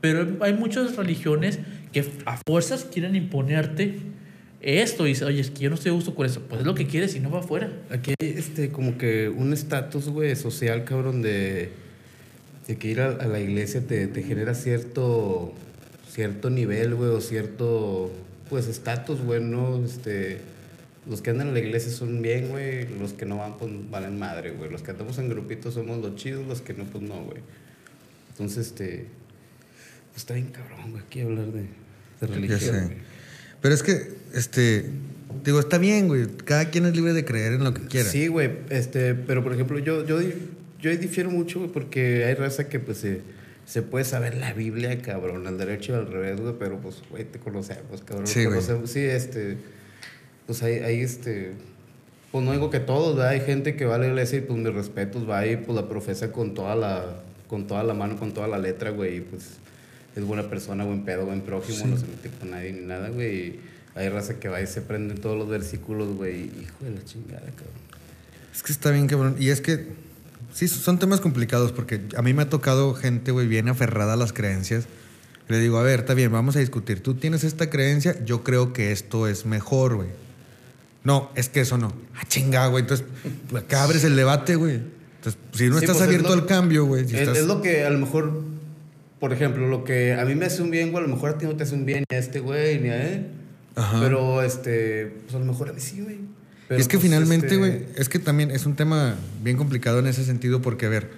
Pero 0.01 0.37
hay 0.41 0.53
muchas 0.55 0.97
religiones 0.97 1.59
que 1.93 2.05
a 2.25 2.39
fuerzas 2.47 2.85
quieren 2.93 3.15
imponerte 3.17 3.99
esto. 4.61 5.07
Y 5.07 5.11
dice, 5.11 5.25
oye, 5.25 5.41
es 5.41 5.51
que 5.51 5.61
yo 5.65 5.71
no 5.71 5.75
estoy 5.77 5.91
a 5.91 5.95
gusto 5.95 6.15
con 6.15 6.27
eso. 6.27 6.43
Pues 6.43 6.61
es 6.61 6.67
lo 6.67 6.75
que 6.75 6.87
quieres 6.87 7.15
y 7.17 7.21
no 7.21 7.31
va 7.31 7.41
afuera. 7.41 7.71
Aquí 7.91 8.15
hay 8.21 8.35
este, 8.37 8.71
como 8.71 8.99
que 8.99 9.29
un 9.29 9.53
estatus, 9.53 10.09
güey, 10.09 10.35
social, 10.37 10.85
cabrón, 10.85 11.23
de, 11.23 11.71
de 12.69 12.77
que 12.77 12.89
ir 12.89 13.01
a, 13.01 13.09
a 13.09 13.27
la 13.27 13.41
iglesia 13.41 13.81
te, 13.81 14.07
te 14.07 14.23
genera 14.23 14.55
cierto, 14.55 15.55
cierto 16.09 16.51
nivel, 16.51 16.95
güey, 16.95 17.11
o 17.11 17.21
cierto, 17.21 18.13
pues, 18.51 18.69
estatus, 18.69 19.23
güey, 19.23 19.43
¿no? 19.43 19.83
Este, 19.83 20.39
los 21.09 21.23
que 21.23 21.31
andan 21.31 21.49
en 21.49 21.55
la 21.55 21.61
iglesia 21.61 21.91
son 21.91 22.21
bien, 22.21 22.49
güey, 22.51 22.87
los 22.99 23.15
que 23.15 23.25
no 23.25 23.39
van, 23.39 23.57
pues, 23.57 23.73
valen 23.91 24.19
madre, 24.19 24.51
güey. 24.51 24.71
Los 24.71 24.83
que 24.83 24.91
andamos 24.91 25.19
en 25.19 25.31
grupitos 25.31 25.75
somos 25.75 25.99
los 25.99 26.15
chidos, 26.17 26.47
los 26.47 26.61
que 26.61 26.75
no, 26.75 26.85
pues, 26.85 27.03
no, 27.03 27.25
güey. 27.25 27.39
Entonces, 28.33 28.67
este, 28.67 29.07
pues, 30.11 30.19
está 30.19 30.35
bien 30.35 30.49
cabrón, 30.49 30.91
güey, 30.91 31.03
aquí 31.03 31.23
hablar 31.23 31.47
de, 31.47 31.63
de 32.21 32.27
religión. 32.27 32.93
Pero 33.63 33.75
es 33.75 33.83
que, 33.83 34.13
este, 34.35 34.85
digo, 35.43 35.59
está 35.59 35.79
bien, 35.79 36.07
güey. 36.07 36.27
Cada 36.45 36.71
quien 36.71 36.85
es 36.85 36.95
libre 36.95 37.15
de 37.15 37.25
creer 37.25 37.55
en 37.55 37.65
lo 37.65 37.73
que 37.73 37.83
quiera. 37.87 38.09
Sí, 38.11 38.29
güey, 38.29 38.51
este, 38.69 39.15
pero 39.15 39.43
por 39.43 39.55
ejemplo, 39.55 39.79
yo, 39.79 40.07
yo, 40.07 40.21
yo 40.81 40.91
ahí 40.91 40.97
difiero 40.97 41.31
mucho, 41.31 41.59
güey, 41.59 41.71
porque 41.71 42.25
hay 42.25 42.35
raza 42.35 42.69
que 42.69 42.79
pues 42.79 42.99
se, 42.99 43.23
se 43.67 43.83
puede 43.83 44.05
saber 44.05 44.37
la 44.37 44.53
Biblia, 44.53 45.01
cabrón, 45.03 45.47
al 45.47 45.59
derecho 45.59 45.93
y 45.93 45.97
al 45.97 46.11
revés, 46.11 46.41
güey, 46.41 46.55
pero 46.59 46.79
pues, 46.79 47.03
güey, 47.11 47.25
te 47.25 47.39
conocemos, 47.39 48.03
cabrón. 48.03 48.27
Sí, 48.27 48.45
conocemos, 48.45 48.91
sí, 48.91 49.01
este, 49.01 49.57
pues 50.47 50.63
hay, 50.63 50.75
hay 50.79 51.01
este, 51.01 51.53
pues 52.31 52.45
no 52.45 52.53
digo 52.53 52.71
que 52.71 52.81
todos, 52.81 53.17
¿verdad? 53.17 53.33
Hay 53.33 53.41
gente 53.41 53.77
que 53.77 53.85
va 53.85 53.97
a 53.97 53.99
la 53.99 54.07
iglesia 54.07 54.39
y 54.39 54.43
pues 54.43 54.59
mis 54.59 54.73
respetos, 54.73 55.29
va 55.29 55.47
y 55.47 55.57
pues 55.57 55.75
la 55.75 55.89
profesa 55.89 56.33
con 56.33 56.55
toda 56.55 56.77
la, 56.77 57.23
con 57.49 57.67
toda 57.67 57.83
la 57.83 57.95
mano, 57.95 58.19
con 58.19 58.33
toda 58.33 58.49
la 58.49 58.59
letra, 58.59 58.91
güey, 58.91 59.17
y 59.17 59.21
pues 59.21 59.59
es 60.15 60.25
buena 60.25 60.49
persona, 60.49 60.85
buen 60.85 61.05
pedo, 61.05 61.27
buen 61.27 61.43
prójimo, 61.43 61.87
no 61.87 61.97
se 61.97 62.07
mete 62.07 62.29
con 62.39 62.51
nadie 62.51 62.73
ni 62.73 62.87
nada, 62.87 63.09
güey. 63.09 63.61
Hay 63.95 64.09
raza 64.11 64.39
que 64.39 64.49
va 64.49 64.61
y 64.61 64.67
se 64.67 64.81
prende 64.81 65.15
todos 65.15 65.37
los 65.37 65.49
versículos, 65.49 66.15
güey, 66.17 66.43
y 66.43 66.63
hijo 66.63 66.85
de 66.85 66.91
la 66.91 67.05
chingada, 67.05 67.41
cabrón. 67.41 67.89
Es 68.55 68.63
que 68.63 68.73
está 68.73 68.91
bien, 68.91 69.07
cabrón. 69.07 69.37
Y 69.39 69.51
es 69.51 69.61
que, 69.61 69.87
sí, 70.53 70.69
son 70.69 70.99
temas 70.99 71.21
complicados 71.21 71.73
porque 71.73 72.01
a 72.17 72.23
mí 72.23 72.33
me 72.35 72.43
ha 72.43 72.49
tocado 72.51 72.95
gente, 72.95 73.31
güey, 73.31 73.47
bien 73.47 73.69
aferrada 73.69 74.15
a 74.15 74.17
las 74.17 74.33
creencias. 74.33 74.87
Le 75.49 75.59
digo, 75.59 75.79
a 75.79 75.83
ver, 75.83 76.01
está 76.01 76.15
bien, 76.15 76.31
vamos 76.31 76.57
a 76.57 76.59
discutir. 76.61 77.03
Tú 77.03 77.15
tienes 77.15 77.43
esta 77.45 77.71
creencia, 77.71 78.23
yo 78.25 78.45
creo 78.45 78.73
que 78.75 78.93
esto 78.93 79.27
es 79.29 79.47
mejor, 79.47 79.97
güey. 79.97 80.09
No, 81.05 81.31
es 81.37 81.49
que 81.49 81.61
eso 81.61 81.79
no. 81.79 81.93
Ah, 82.17 82.25
chinga, 82.29 82.67
güey. 82.67 82.83
Entonces, 82.83 83.07
acá 83.57 83.83
abres 83.85 84.05
el 84.05 84.15
debate, 84.15 84.57
güey. 84.57 84.75
Entonces, 85.17 85.41
si 85.55 85.69
no 85.69 85.79
Sí, 85.79 85.85
estás 85.85 85.97
pues, 85.97 86.03
es 86.03 86.03
abierto 86.03 86.29
lo- 86.37 86.43
al 86.43 86.47
cambio, 86.47 86.85
güey. 86.85 87.09
si 87.09 87.15
es, 87.15 87.23
estás- 87.23 87.39
es 87.39 87.47
lo 87.47 87.63
que 87.63 87.85
a 87.85 87.91
lo 87.91 87.99
mejor, 87.99 88.43
por 89.21 89.33
ejemplo, 89.33 89.67
lo 89.69 89.85
que 89.85 90.13
a 90.13 90.25
mí 90.27 90.35
me 90.35 90.45
hace 90.47 90.61
un 90.63 90.71
bien, 90.71 90.91
güey, 90.93 91.03
a 91.03 91.07
lo 91.09 91.15
mejor 91.15 91.31
a 91.31 91.39
ti 91.39 91.47
no 91.47 91.57
te 91.57 91.63
hace 91.63 91.75
un 91.75 91.87
bien 91.87 92.05
ni 92.11 92.17
a 92.17 92.19
este 92.21 92.41
güey, 92.41 92.79
ni 92.81 92.89
a 92.91 93.09
él. 93.11 93.29
Ajá. 93.75 94.01
Pero, 94.01 94.43
este, 94.43 95.07
pues 95.25 95.35
a 95.35 95.39
lo 95.39 95.47
mejor 95.47 95.71
a 95.71 95.73
mí 95.73 95.81
sí, 95.81 96.03
güey. 96.03 96.19
Pero, 96.69 96.81
es 96.81 96.87
que 96.89 96.99
pues, 96.99 97.05
finalmente, 97.05 97.47
este, 97.47 97.57
güey, 97.59 97.87
es 97.97 98.09
que 98.09 98.19
también 98.19 98.51
es 98.51 98.67
un 98.67 98.77
tema 98.77 99.15
bien 99.43 99.57
complicado 99.57 99.99
en 100.01 100.07
ese 100.07 100.25
sentido 100.25 100.61
porque, 100.61 100.87
a 100.87 100.91
ver, 100.91 101.11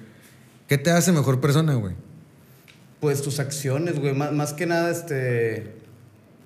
¿qué 0.68 0.78
te 0.78 0.90
hace 0.92 1.10
mejor 1.12 1.40
persona, 1.40 1.74
güey? 1.74 1.94
Pues 3.00 3.20
tus 3.22 3.40
acciones, 3.40 3.98
güey, 3.98 4.14
más, 4.14 4.32
más 4.32 4.52
que 4.52 4.66
nada, 4.66 4.90
este... 4.90 5.72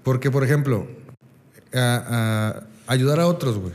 Porque, 0.05 0.31
por 0.31 0.43
ejemplo, 0.45 0.87
a- 1.75 2.65
a 2.87 2.93
ayudar 2.93 3.21
a 3.21 3.27
otros, 3.27 3.59
güey. 3.59 3.75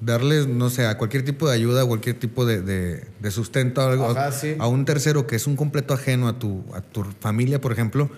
Darles, 0.00 0.46
no 0.48 0.70
sé, 0.70 0.86
a 0.86 0.98
cualquier 0.98 1.24
tipo 1.24 1.48
de 1.48 1.54
ayuda, 1.54 1.84
cualquier 1.86 2.18
tipo 2.18 2.44
de, 2.44 2.60
de- 2.60 3.04
de 3.20 3.30
sustento 3.30 3.80
algo- 3.80 4.10
Ajá, 4.10 4.32
sí. 4.32 4.56
a 4.58 4.66
un 4.66 4.84
tercero 4.84 5.26
que 5.26 5.36
es 5.36 5.46
un 5.46 5.56
completo 5.56 5.94
ajeno 5.94 6.28
a 6.28 6.38
tu, 6.38 6.64
a 6.74 6.80
tu 6.80 7.04
familia, 7.20 7.60
por 7.60 7.72
ejemplo, 7.72 8.10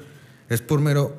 es 0.48 0.62
por 0.62 0.80
mero, 0.80 1.14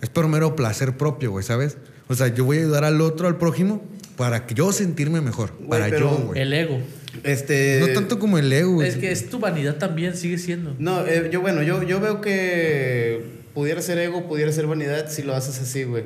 es 0.00 0.10
por 0.10 0.28
mero 0.28 0.54
placer 0.56 0.96
propio, 0.96 1.32
güey, 1.32 1.44
¿sabes? 1.44 1.76
O 2.08 2.14
sea, 2.14 2.28
yo 2.28 2.44
voy 2.44 2.58
a 2.58 2.60
ayudar 2.60 2.84
al 2.84 3.00
otro, 3.00 3.26
al 3.28 3.36
prójimo, 3.36 3.82
para 4.16 4.46
que 4.46 4.54
yo 4.54 4.72
sentirme 4.72 5.20
mejor. 5.20 5.52
Para 5.68 5.88
yo, 5.88 6.10
güey. 6.26 6.40
El 6.40 6.52
ego. 6.52 6.78
Este... 7.22 7.80
No 7.80 7.88
tanto 7.88 8.18
como 8.18 8.38
el 8.38 8.52
ego, 8.52 8.74
güey. 8.74 8.88
Es 8.88 8.96
que 8.96 9.10
es 9.10 9.28
tu 9.28 9.38
vanidad 9.38 9.76
también, 9.76 10.16
sigue 10.16 10.38
siendo. 10.38 10.74
No, 10.78 11.06
eh, 11.06 11.28
yo, 11.30 11.40
bueno, 11.40 11.62
yo, 11.62 11.82
yo 11.82 12.00
veo 12.00 12.20
que 12.20 13.36
pudiera 13.54 13.80
ser 13.80 13.98
ego, 13.98 14.28
pudiera 14.28 14.52
ser 14.52 14.66
vanidad 14.66 15.08
si 15.08 15.22
lo 15.22 15.34
haces 15.34 15.60
así, 15.60 15.84
güey. 15.84 16.04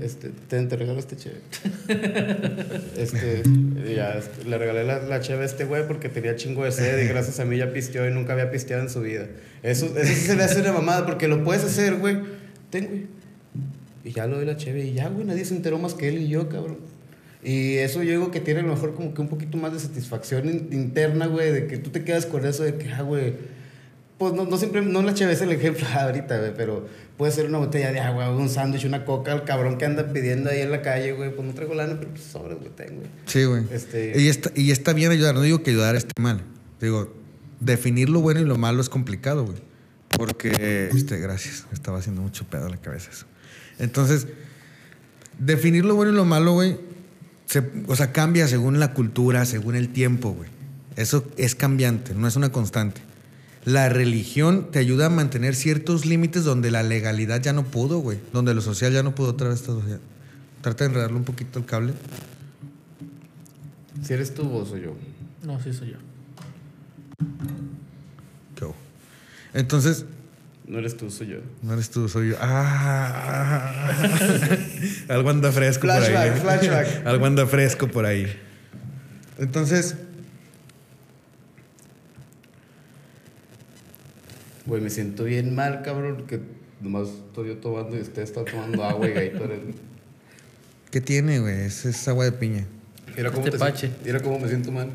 Este, 0.00 0.30
te, 0.48 0.60
te 0.64 0.76
regalo 0.76 0.98
este 0.98 1.16
cheve. 1.16 1.36
este, 2.96 3.42
ya, 3.94 4.14
este, 4.14 4.48
le 4.48 4.58
regalé 4.58 4.84
la, 4.84 5.00
la 5.00 5.20
cheve 5.20 5.42
a 5.42 5.46
este 5.46 5.64
güey 5.64 5.86
porque 5.86 6.08
tenía 6.08 6.34
chingo 6.34 6.64
de 6.64 6.72
sed 6.72 7.00
y 7.04 7.06
gracias 7.06 7.38
a 7.38 7.44
mí 7.44 7.56
ya 7.56 7.72
pisteó 7.72 8.08
y 8.08 8.12
nunca 8.12 8.32
había 8.32 8.50
pisteado 8.50 8.82
en 8.82 8.90
su 8.90 9.00
vida. 9.00 9.26
Eso, 9.62 9.86
eso 9.96 10.12
sí 10.12 10.26
se 10.26 10.34
me 10.34 10.42
hace 10.42 10.60
una 10.60 10.72
mamada 10.72 11.06
porque 11.06 11.28
lo 11.28 11.44
puedes 11.44 11.64
hacer, 11.64 11.96
güey. 11.96 12.18
Ten, 12.70 12.86
güey. 12.86 13.06
Y 14.04 14.12
ya 14.12 14.26
lo 14.26 14.36
doy 14.36 14.46
la 14.46 14.56
cheve 14.56 14.84
y 14.84 14.94
ya, 14.94 15.08
güey, 15.08 15.24
nadie 15.24 15.44
se 15.44 15.54
enteró 15.54 15.78
más 15.78 15.94
que 15.94 16.08
él 16.08 16.18
y 16.18 16.28
yo, 16.28 16.48
cabrón. 16.48 16.78
Y 17.42 17.74
eso 17.76 18.02
yo 18.02 18.10
digo 18.10 18.30
que 18.30 18.40
tiene 18.40 18.60
a 18.60 18.62
lo 18.64 18.70
mejor 18.74 18.94
como 18.94 19.14
que 19.14 19.20
un 19.20 19.28
poquito 19.28 19.56
más 19.58 19.72
de 19.72 19.78
satisfacción 19.78 20.48
in- 20.48 20.68
interna, 20.72 21.26
güey, 21.26 21.52
de 21.52 21.66
que 21.68 21.78
tú 21.78 21.90
te 21.90 22.02
quedas 22.04 22.26
con 22.26 22.44
eso 22.44 22.64
de 22.64 22.74
que, 22.76 22.90
ah, 22.90 23.02
güey, 23.02 23.34
pues 24.18 24.32
no, 24.34 24.44
no 24.44 24.56
siempre, 24.58 24.82
no 24.82 25.00
la 25.02 25.14
cheve 25.14 25.32
es 25.34 25.40
el 25.42 25.52
ejemplo 25.52 25.86
ahorita, 25.94 26.38
güey, 26.38 26.52
pero 26.56 26.88
puede 27.16 27.30
ser 27.30 27.46
una 27.46 27.58
botella 27.58 27.92
de 27.92 28.00
agua, 28.00 28.34
un 28.34 28.48
sándwich, 28.48 28.84
una 28.84 29.04
coca, 29.04 29.32
el 29.32 29.44
cabrón 29.44 29.78
que 29.78 29.84
anda 29.86 30.12
pidiendo 30.12 30.50
ahí 30.50 30.60
en 30.62 30.72
la 30.72 30.82
calle, 30.82 31.12
güey, 31.12 31.32
pues 31.34 31.46
no 31.46 31.54
traigo 31.54 31.74
lana, 31.74 31.94
pero 31.98 32.10
pues 32.10 32.24
sobres, 32.24 32.58
güey, 32.58 32.70
tengo, 32.74 33.00
güey. 33.00 33.10
Sí, 33.26 33.44
güey. 33.44 33.62
Este- 33.72 34.20
Y, 34.20 34.26
está, 34.28 34.50
y 34.56 34.70
está 34.72 34.92
bien 34.92 35.12
ayudar. 35.12 35.34
No 35.36 35.42
digo 35.42 35.62
que 35.62 35.70
ayudar 35.70 35.94
esté 35.94 36.20
mal. 36.20 36.42
Digo, 36.80 37.14
definir 37.60 38.08
lo 38.08 38.20
bueno 38.20 38.40
y 38.40 38.44
lo 38.44 38.56
malo 38.58 38.80
es 38.80 38.88
complicado, 38.88 39.44
güey. 39.44 39.58
Porque, 40.16 40.88
este, 40.92 41.18
gracias. 41.18 41.66
Me 41.70 41.74
estaba 41.74 41.98
haciendo 41.98 42.20
mucho 42.22 42.44
pedo 42.44 42.64
en 42.66 42.72
la 42.72 42.76
cabeza 42.78 43.10
eso. 43.12 43.26
Entonces, 43.78 44.26
definir 45.38 45.84
lo 45.84 45.94
bueno 45.94 46.12
y 46.12 46.14
lo 46.16 46.24
malo, 46.24 46.52
güey, 46.54 46.76
se- 47.48 47.70
o 47.88 47.96
sea, 47.96 48.12
cambia 48.12 48.46
según 48.46 48.78
la 48.78 48.92
cultura, 48.94 49.44
según 49.44 49.74
el 49.74 49.88
tiempo, 49.88 50.30
güey. 50.32 50.48
Eso 50.96 51.24
es 51.36 51.54
cambiante, 51.54 52.14
no 52.14 52.28
es 52.28 52.36
una 52.36 52.50
constante. 52.52 53.00
La 53.64 53.88
religión 53.88 54.68
te 54.70 54.78
ayuda 54.78 55.06
a 55.06 55.10
mantener 55.10 55.54
ciertos 55.54 56.06
límites 56.06 56.44
donde 56.44 56.70
la 56.70 56.82
legalidad 56.82 57.42
ya 57.42 57.52
no 57.52 57.64
pudo, 57.64 57.98
güey. 57.98 58.18
Donde 58.32 58.54
lo 58.54 58.60
social 58.60 58.92
ya 58.92 59.02
no 59.02 59.14
pudo 59.14 59.30
otra 59.30 59.48
vez. 59.48 59.62
Trata 60.62 60.84
de 60.84 60.88
enredarle 60.90 61.16
un 61.16 61.24
poquito 61.24 61.58
el 61.58 61.64
cable. 61.66 61.92
Si 64.02 64.12
eres 64.12 64.32
tú 64.34 64.44
vos 64.44 64.70
o 64.70 64.76
yo. 64.76 64.94
No, 65.44 65.60
sí 65.60 65.72
soy 65.72 65.90
yo. 65.90 65.96
¿Qué 68.56 68.64
hubo? 68.64 68.74
Entonces, 69.54 70.04
No 70.68 70.78
eres 70.78 70.96
tú, 70.98 71.10
soy 71.10 71.28
yo. 71.28 71.38
no 71.62 71.72
eres 71.72 71.88
tú, 71.90 72.08
soy 72.10 72.30
yo. 72.30 72.36
Ah, 72.40 73.72
algo 75.08 75.30
anda 75.30 75.50
fresco 75.50 75.86
por 75.86 75.96
Flashback, 75.96 76.32
ahí. 76.34 76.40
flashback. 76.40 77.06
Algo 77.06 77.24
anda 77.26 77.46
fresco 77.46 77.88
por 77.88 78.04
ahí. 78.04 78.26
Entonces, 79.38 79.96
Güey, 84.66 84.82
me 84.82 84.90
siento 84.90 85.24
bien 85.24 85.54
mal, 85.54 85.80
cabrón, 85.82 86.26
que 86.26 86.40
nomás 86.82 87.08
estoy 87.08 87.48
yo 87.48 87.56
tomando 87.56 87.96
y 87.96 88.00
usted 88.00 88.20
está 88.20 88.44
tomando 88.44 88.84
agua 88.84 89.08
y 89.08 89.12
Gatorade. 89.14 89.74
¿qué 90.90 91.00
tiene, 91.00 91.38
güey? 91.40 91.62
Es, 91.62 91.86
es 91.86 92.06
agua 92.08 92.26
de 92.26 92.32
piña. 92.32 92.66
Mira 93.16 93.30
cómo, 93.30 93.46
Este 93.46 93.52
te 93.52 93.58
pache. 93.58 93.90
mira 94.04 94.20
cómo 94.20 94.38
me 94.38 94.48
siento 94.48 94.70
mal. 94.70 94.90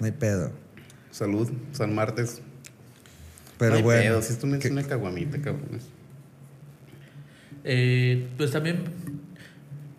No 0.00 0.06
hay 0.06 0.10
pedo. 0.12 0.50
Salud, 1.12 1.48
San 1.72 1.94
Martes. 1.94 2.42
Pero 3.60 3.70
no 3.70 3.76
hay 3.76 3.82
bueno. 3.82 4.02
pedo, 4.02 4.22
si 4.22 4.32
esto 4.32 4.46
me 4.48 4.56
es 4.56 4.62
¿qué- 4.64 4.70
una 4.70 4.82
caguamita, 4.82 5.40
cabrones. 5.40 5.84
Eh, 7.64 8.26
pues 8.36 8.50
también. 8.50 8.84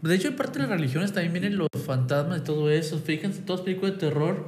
De 0.01 0.15
hecho, 0.15 0.29
en 0.29 0.35
parte 0.35 0.53
de 0.59 0.67
las 0.67 0.71
religiones 0.77 1.13
también 1.13 1.31
vienen 1.33 1.57
los 1.57 1.67
fantasmas 1.85 2.39
y 2.39 2.43
todo 2.43 2.69
eso. 2.71 2.99
Fíjense, 2.99 3.41
todas 3.41 3.61
películas 3.61 3.93
de 3.93 3.99
terror. 3.99 4.45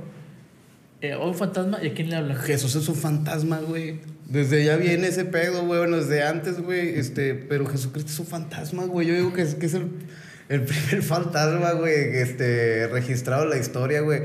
Eh, 1.02 1.14
hay 1.14 1.20
un 1.20 1.36
fantasma 1.36 1.78
y 1.84 1.88
a 1.88 1.94
quién 1.94 2.10
le 2.10 2.16
habla. 2.16 2.36
Jesús 2.36 2.76
es 2.76 2.88
un 2.90 2.96
fantasma, 2.96 3.60
güey. 3.60 4.00
Desde 4.28 4.66
ya 4.66 4.78
viene 4.78 5.08
ese 5.08 5.26
pedo, 5.26 5.66
güey. 5.66 5.80
Bueno, 5.80 5.98
desde 5.98 6.24
antes, 6.24 6.60
güey. 6.60 6.98
Este, 6.98 7.36
pero 7.36 7.68
Jesucristo 7.68 8.12
es 8.12 8.20
un 8.20 8.26
fantasma, 8.26 8.86
güey. 8.86 9.08
Yo 9.08 9.14
digo 9.14 9.32
que 9.34 9.44
es, 9.44 9.54
que 9.56 9.68
es 9.68 9.76
el, 9.76 9.88
el 10.54 10.62
primer 10.62 11.02
fantasma, 11.04 11.72
güey, 11.72 12.18
este, 12.18 12.88
registrado 12.88 13.44
en 13.44 13.50
la 13.50 13.58
historia, 13.58 14.02
güey. 14.02 14.22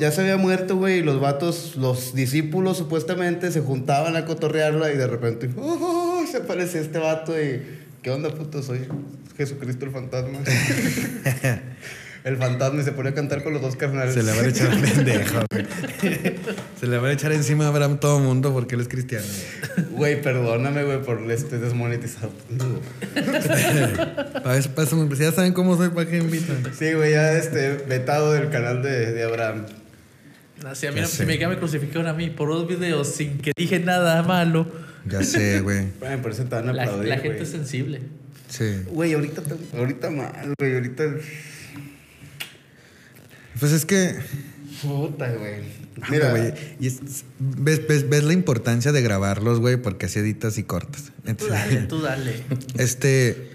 Ya 0.00 0.10
se 0.10 0.22
había 0.22 0.36
muerto, 0.36 0.76
güey, 0.76 0.98
y 0.98 1.02
los 1.02 1.20
vatos, 1.20 1.76
los 1.76 2.14
discípulos 2.14 2.76
supuestamente 2.76 3.50
se 3.52 3.60
juntaban 3.60 4.16
a 4.16 4.24
cotorrearla 4.24 4.92
y 4.92 4.96
de 4.96 5.06
repente, 5.06 5.48
¡oh! 5.56 6.24
se 6.30 6.38
aparece 6.38 6.80
este 6.80 6.98
vato 6.98 7.40
y, 7.40 7.62
¿qué 8.02 8.10
onda, 8.10 8.34
puto? 8.34 8.62
Soy 8.62 8.80
Jesucristo 9.36 9.84
el 9.84 9.92
fantasma. 9.92 10.40
el 12.24 12.36
fantasma 12.36 12.82
y 12.82 12.84
se 12.84 12.92
pone 12.92 13.10
a 13.10 13.14
cantar 13.14 13.42
con 13.42 13.52
los 13.52 13.62
dos 13.62 13.76
carnales. 13.76 14.14
Se 14.14 14.22
le 14.22 14.32
van 14.32 14.44
a 14.44 14.48
echar 14.48 14.70
al 14.70 14.80
pendejo, 14.82 15.40
güey. 15.50 15.66
Se 16.78 16.86
le 16.86 16.98
van 16.98 17.10
a 17.10 17.12
echar 17.12 17.32
encima 17.32 17.64
a 17.64 17.68
Abraham 17.68 17.98
todo 17.98 18.18
el 18.18 18.24
mundo 18.24 18.52
porque 18.52 18.74
él 18.74 18.82
es 18.82 18.88
cristiano. 18.88 19.24
Güey, 19.92 20.20
perdóname, 20.20 20.84
güey, 20.84 21.02
por 21.02 21.30
este 21.30 21.58
desmonetizado. 21.58 22.32
Para 24.42 24.56
eso, 24.56 24.70
para 24.70 24.86
eso, 24.86 25.08
ya 25.14 25.32
saben 25.32 25.52
cómo 25.52 25.76
soy, 25.76 25.90
¿para 25.90 26.08
qué 26.08 26.18
me 26.18 26.24
invitan? 26.24 26.62
Sí, 26.76 26.92
güey, 26.92 27.12
ya 27.12 27.32
este, 27.36 27.74
vetado 27.88 28.32
del 28.32 28.50
canal 28.50 28.82
de, 28.82 29.12
de 29.12 29.22
Abraham. 29.22 29.66
Así, 30.66 30.86
a 30.86 30.92
mí 30.92 31.00
Ya 31.00 31.24
me, 31.48 31.54
me 31.54 31.58
crucificaron 31.58 32.06
a 32.06 32.12
mí 32.12 32.28
por 32.30 32.48
dos 32.50 32.68
videos 32.68 33.08
sin 33.08 33.38
que 33.38 33.52
dije 33.56 33.78
nada 33.80 34.22
malo. 34.22 34.66
Ya 35.06 35.22
sé, 35.22 35.60
güey. 35.60 35.86
Güey, 35.98 36.20
por 36.20 36.32
eso 36.32 36.44
te 36.44 36.54
van 36.54 36.68
a 36.68 36.72
La, 36.74 36.82
aplaudir, 36.82 37.08
la 37.08 37.16
güey. 37.16 37.28
gente 37.28 37.42
es 37.44 37.48
sensible. 37.50 38.00
Sí. 38.48 38.82
Güey, 38.88 39.14
ahorita, 39.14 39.42
ahorita 39.76 40.10
mal, 40.10 40.54
güey, 40.58 40.74
ahorita... 40.74 41.04
Pues 43.60 43.72
es 43.72 43.84
que, 43.84 44.16
Puta, 44.82 45.30
güey. 45.32 45.56
mira, 46.10 46.30
güey, 46.30 46.54
y 46.80 46.86
es- 46.86 47.00
ves, 47.38 47.86
ves, 47.86 48.08
ves 48.08 48.24
la 48.24 48.32
importancia 48.32 48.90
de 48.92 49.02
grabarlos, 49.02 49.60
güey, 49.60 49.76
porque 49.76 50.06
así 50.06 50.18
editas 50.18 50.56
y 50.58 50.62
cortas. 50.64 51.12
Tú 51.36 51.46
dale, 51.48 51.76
tú 51.88 52.00
dale. 52.00 52.42
Este. 52.78 53.50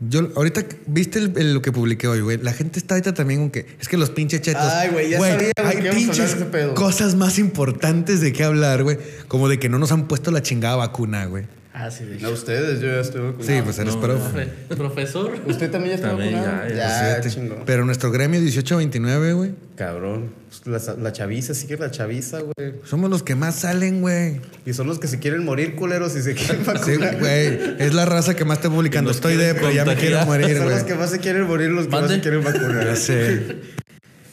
Yo, 0.00 0.30
ahorita, 0.36 0.64
¿viste 0.86 1.18
el- 1.18 1.32
el- 1.36 1.54
lo 1.54 1.62
que 1.62 1.72
publiqué 1.72 2.06
hoy, 2.06 2.20
güey? 2.20 2.38
La 2.38 2.52
gente 2.52 2.78
está 2.78 2.94
ahorita 2.94 3.14
también 3.14 3.40
con 3.40 3.50
que. 3.50 3.66
Es 3.80 3.88
que 3.88 3.96
los 3.96 4.10
pinches 4.10 4.40
chetos. 4.42 4.62
Ay, 4.62 4.90
güey, 4.90 5.10
ya 5.10 5.18
sabía, 5.18 5.34
güey, 5.56 5.66
Hay 5.66 5.76
que 5.82 5.88
íbamos 5.88 6.08
a 6.08 6.22
hablar 6.22 6.38
de 6.38 6.44
pinches 6.44 6.74
cosas 6.74 7.14
más 7.16 7.38
importantes 7.40 8.20
de 8.20 8.32
qué 8.32 8.44
hablar, 8.44 8.84
güey. 8.84 8.96
Como 9.26 9.48
de 9.48 9.58
que 9.58 9.68
no 9.68 9.78
nos 9.80 9.90
han 9.90 10.06
puesto 10.06 10.30
la 10.30 10.40
chingada 10.42 10.76
vacuna, 10.76 11.26
güey. 11.26 11.46
Ah, 11.80 11.92
sí, 11.92 12.04
de 12.04 12.18
no 12.18 12.30
ustedes, 12.30 12.80
yo 12.80 12.88
ya 12.88 12.98
estoy 13.00 13.20
vacunado. 13.20 13.44
Sí, 13.48 13.60
pues 13.62 13.78
eres 13.78 13.94
no, 13.94 14.00
profe. 14.00 14.48
Profe- 14.68 14.76
Profesor. 14.76 15.38
¿Usted 15.46 15.70
también 15.70 15.90
ya 15.90 15.94
está 15.94 16.08
También, 16.08 16.34
vacunado? 16.34 16.68
ya, 16.70 16.74
Ya, 16.74 16.88
Fíjate. 17.20 17.30
chingón. 17.30 17.58
Pero 17.66 17.84
nuestro 17.84 18.10
gremio 18.10 18.40
18-29, 18.40 19.34
güey. 19.36 19.52
Cabrón. 19.76 20.32
La, 20.64 20.80
la 21.00 21.12
chaviza, 21.12 21.54
sigue 21.54 21.76
la 21.76 21.92
chaviza, 21.92 22.40
güey. 22.40 22.72
Somos 22.82 23.10
los 23.10 23.22
que 23.22 23.36
más 23.36 23.54
salen, 23.60 24.00
güey. 24.00 24.40
Y 24.66 24.72
son 24.72 24.88
los 24.88 24.98
que 24.98 25.06
se 25.06 25.20
quieren 25.20 25.44
morir, 25.44 25.76
culeros, 25.76 26.16
y 26.16 26.22
se 26.22 26.34
quieren 26.34 26.64
Sí, 26.64 26.66
vacunar. 26.66 27.16
güey. 27.20 27.76
Es 27.78 27.94
la 27.94 28.06
raza 28.06 28.34
que 28.34 28.44
más 28.44 28.58
está 28.58 28.70
publicando. 28.70 29.12
Estoy 29.12 29.36
de, 29.36 29.54
pero 29.54 29.70
ya 29.70 29.84
me 29.84 29.94
quiero 29.94 30.18
contagiar. 30.18 30.26
morir, 30.26 30.56
son 30.58 30.70
los 30.70 30.82
que 30.82 30.94
más 30.96 31.10
se 31.10 31.20
quieren 31.20 31.44
morir, 31.46 31.70
los 31.70 31.84
que 31.86 31.92
más 31.92 32.00
Mande. 32.00 32.16
se 32.16 32.20
quieren 32.22 32.42
vacunar. 32.42 32.96
Sé. 32.96 33.56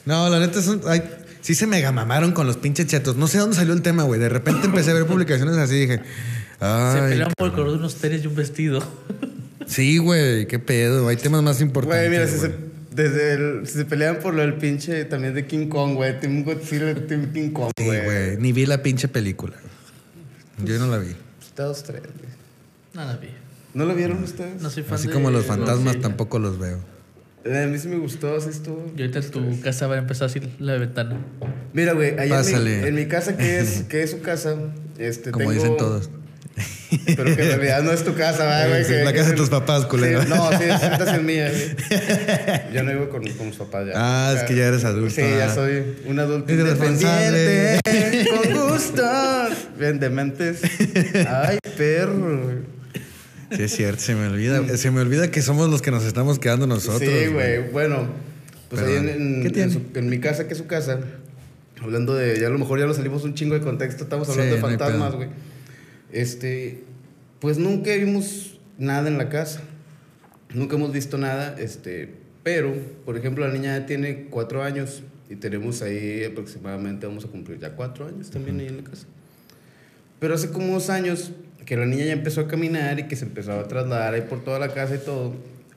No, 0.05 0.29
la 0.29 0.39
neta 0.39 0.63
son. 0.63 0.81
ay, 0.87 1.03
sí 1.41 1.53
se 1.53 1.67
mega 1.67 1.91
mamaron 1.91 2.31
con 2.31 2.47
los 2.47 2.57
pinches 2.57 2.87
chetos. 2.87 3.15
No 3.17 3.27
sé 3.27 3.37
dónde 3.37 3.55
salió 3.55 3.73
el 3.73 3.83
tema, 3.83 4.01
güey. 4.01 4.19
De 4.19 4.29
repente 4.29 4.65
empecé 4.65 4.89
a 4.91 4.93
ver 4.95 5.05
publicaciones 5.05 5.57
así 5.57 5.75
y 5.75 5.79
dije. 5.81 6.01
Se 6.59 6.65
Ay, 6.65 7.09
pelean 7.11 7.31
por 7.37 7.47
el 7.47 7.53
color 7.53 7.71
de 7.71 7.77
unos 7.77 7.95
tenis 7.95 8.23
y 8.23 8.27
un 8.27 8.35
vestido. 8.35 8.79
sí, 9.67 9.97
güey, 9.97 10.47
qué 10.47 10.59
pedo. 10.59 11.07
Hay 11.07 11.17
temas 11.17 11.43
más 11.43 11.61
importantes. 11.61 12.07
Güey, 12.07 12.09
mira, 12.09 12.27
si 12.27 12.37
se, 12.39 12.47
güey. 12.47 12.59
desde 12.93 13.33
el, 13.33 13.67
si 13.67 13.73
se 13.79 13.85
pelean 13.85 14.17
por 14.19 14.33
lo 14.33 14.41
del 14.41 14.53
pinche 14.55 15.03
también 15.05 15.33
de 15.33 15.45
King 15.45 15.67
Kong, 15.67 15.95
güey. 15.95 16.19
Team 16.19 16.43
Godzilla, 16.43 16.95
Team 17.07 17.31
King 17.33 17.49
Kong, 17.51 17.71
Sí, 17.77 17.85
güey. 17.85 18.03
güey. 18.03 18.37
Ni 18.37 18.51
vi 18.53 18.65
la 18.65 18.81
pinche 18.81 19.07
película. 19.07 19.55
Yo 20.63 20.79
no 20.79 20.87
la 20.87 20.97
vi. 20.97 21.15
Dos, 21.55 21.83
tres, 21.83 22.01
güey. 22.01 22.33
Nada, 22.93 23.17
vi. 23.17 23.27
¿No 23.73 23.83
lo 23.85 23.93
vieron 23.93 24.23
ustedes? 24.23 24.61
No 24.61 24.69
soy 24.69 24.83
fan 24.83 24.95
Así 24.95 25.07
de 25.07 25.13
como 25.13 25.29
los 25.31 25.45
fantasmas 25.45 25.83
Godzilla. 25.83 26.01
tampoco 26.01 26.39
los 26.39 26.57
veo. 26.57 26.79
Eh, 27.43 27.63
A 27.63 27.67
mí 27.67 27.77
sí 27.77 27.89
me 27.89 27.97
gustó, 27.97 28.37
así 28.37 28.49
estuvo. 28.49 28.89
Y 28.97 29.01
ahorita 29.01 29.19
en 29.19 29.31
tu 29.31 29.61
casa 29.61 29.87
va 29.87 29.95
a 29.95 29.97
empezar 29.99 30.27
así 30.27 30.39
la 30.59 30.77
ventana. 30.77 31.17
Mira, 31.73 31.91
güey, 31.93 32.17
allá 32.17 32.39
en 32.41 32.63
mi, 32.63 32.71
en 32.87 32.95
mi 32.95 33.05
casa, 33.07 33.35
que 33.35 33.59
es, 33.59 33.83
que 33.89 34.01
es 34.03 34.11
su 34.11 34.21
casa, 34.21 34.55
este, 34.97 35.31
Como 35.31 35.41
tengo- 35.51 35.53
dicen 35.61 35.77
todos. 35.77 36.09
Pero 37.05 37.23
que 37.35 37.41
en 37.43 37.49
realidad 37.49 37.83
no 37.83 37.91
es 37.91 38.03
tu 38.05 38.13
casa, 38.15 38.45
¿verdad, 38.45 38.69
güey. 38.69 38.83
Sí, 38.85 38.91
Que- 38.93 39.03
la 39.03 39.11
que 39.11 39.17
casa 39.17 39.29
es 39.29 39.35
de 39.35 39.37
tus 39.37 39.49
papás, 39.49 39.85
culero. 39.85 40.21
Sí, 40.23 40.29
no, 40.29 40.49
sí, 40.51 40.63
esta 40.63 41.05
sí 41.09 41.15
es 41.17 41.21
mía, 41.23 41.49
güey. 41.51 42.73
Yo 42.73 42.83
no 42.83 42.91
vivo 42.91 43.09
con, 43.09 43.27
con 43.33 43.47
mis 43.47 43.55
papás 43.57 43.87
ya. 43.87 43.93
Ah, 43.95 44.33
es 44.37 44.43
que 44.43 44.55
ya 44.55 44.67
eres 44.67 44.85
adulto, 44.85 45.09
Sí, 45.13 45.21
ya 45.21 45.47
ah. 45.51 45.53
soy 45.53 45.83
un 46.05 46.19
adulto 46.19 46.51
Es 46.53 46.59
independiente. 46.59 47.79
con 48.29 48.53
gusto. 48.71 49.03
Bien 49.77 49.99
dementes. 49.99 50.61
Ay, 51.27 51.57
perro. 51.77 52.43
güey. 52.43 52.55
Sí, 53.51 53.63
es 53.63 53.75
cierto. 53.75 54.01
Se 54.01 54.15
me 54.15 54.27
olvida. 54.27 54.77
Se 54.77 54.91
me 54.91 55.01
olvida 55.01 55.29
que 55.31 55.41
somos 55.41 55.69
los 55.69 55.81
que 55.81 55.91
nos 55.91 56.03
estamos 56.05 56.39
quedando 56.39 56.65
nosotros. 56.67 57.01
Sí, 57.01 57.27
güey. 57.27 57.69
Bueno, 57.71 58.07
pues 58.69 58.81
ahí 58.81 58.95
en, 58.95 59.05
Perdón. 59.05 59.21
en- 59.21 59.41
¿Qué 59.41 59.47
en 59.47 59.53
tiene? 59.53 59.73
su- 59.73 59.81
en 59.95 60.09
mi 60.09 60.19
casa, 60.19 60.47
que 60.47 60.53
es 60.53 60.57
su 60.57 60.67
casa, 60.67 60.99
hablando 61.81 62.15
de, 62.15 62.39
ya 62.39 62.47
a 62.47 62.49
lo 62.49 62.57
mejor 62.57 62.79
ya 62.79 62.85
nos 62.85 62.95
salimos 62.95 63.23
un 63.23 63.33
chingo 63.35 63.53
de 63.55 63.61
contexto, 63.61 64.03
estamos 64.05 64.29
hablando 64.29 64.55
Sí, 64.55 64.61
de 64.61 64.67
fantasmas, 64.67 65.13
güey. 65.13 65.29
Este, 66.15 66.81
pues 67.41 67.57
nunca 67.57 67.93
vimos 67.93 68.57
nada 68.77 69.09
en 69.09 69.17
la 69.17 69.27
casa. 69.27 69.61
Nunca 70.53 70.77
hemos 70.77 70.93
visto 70.93 71.17
nada, 71.17 71.57
este, 71.59 72.09
pero, 72.41 72.73
por 73.03 73.17
ejemplo, 73.17 73.45
la 73.45 73.53
niña 73.53 73.85
tiene 73.85 74.27
cuatro 74.29 74.63
años 74.63 75.03
y 75.29 75.35
tenemos 75.35 75.81
ahí 75.81 76.23
aproximadamente, 76.23 77.05
vamos 77.05 77.25
a 77.25 77.27
cumplir 77.27 77.59
ya 77.59 77.75
cuatro 77.75 78.07
años 78.07 78.29
también 78.29 78.61
ahí 78.61 78.67
en 78.67 78.77
la 78.77 78.83
casa. 78.83 79.07
Pero 80.21 80.35
hace 80.35 80.51
como 80.51 80.73
dos 80.73 80.89
años 80.89 81.33
que 81.65 81.75
la 81.75 81.85
niña 81.85 82.05
ya 82.05 82.13
empezó 82.13 82.39
a 82.39 82.47
caminar 82.47 82.97
y 82.97 83.07
que 83.09 83.17
se 83.17 83.25
empezó 83.25 83.51
a 83.51 83.67
trasladar 83.67 84.13
ahí 84.13 84.21
por 84.21 84.41
toda 84.41 84.57
la 84.57 84.73
casa 84.73 84.95
y 84.95 84.99
todo. 84.99 85.33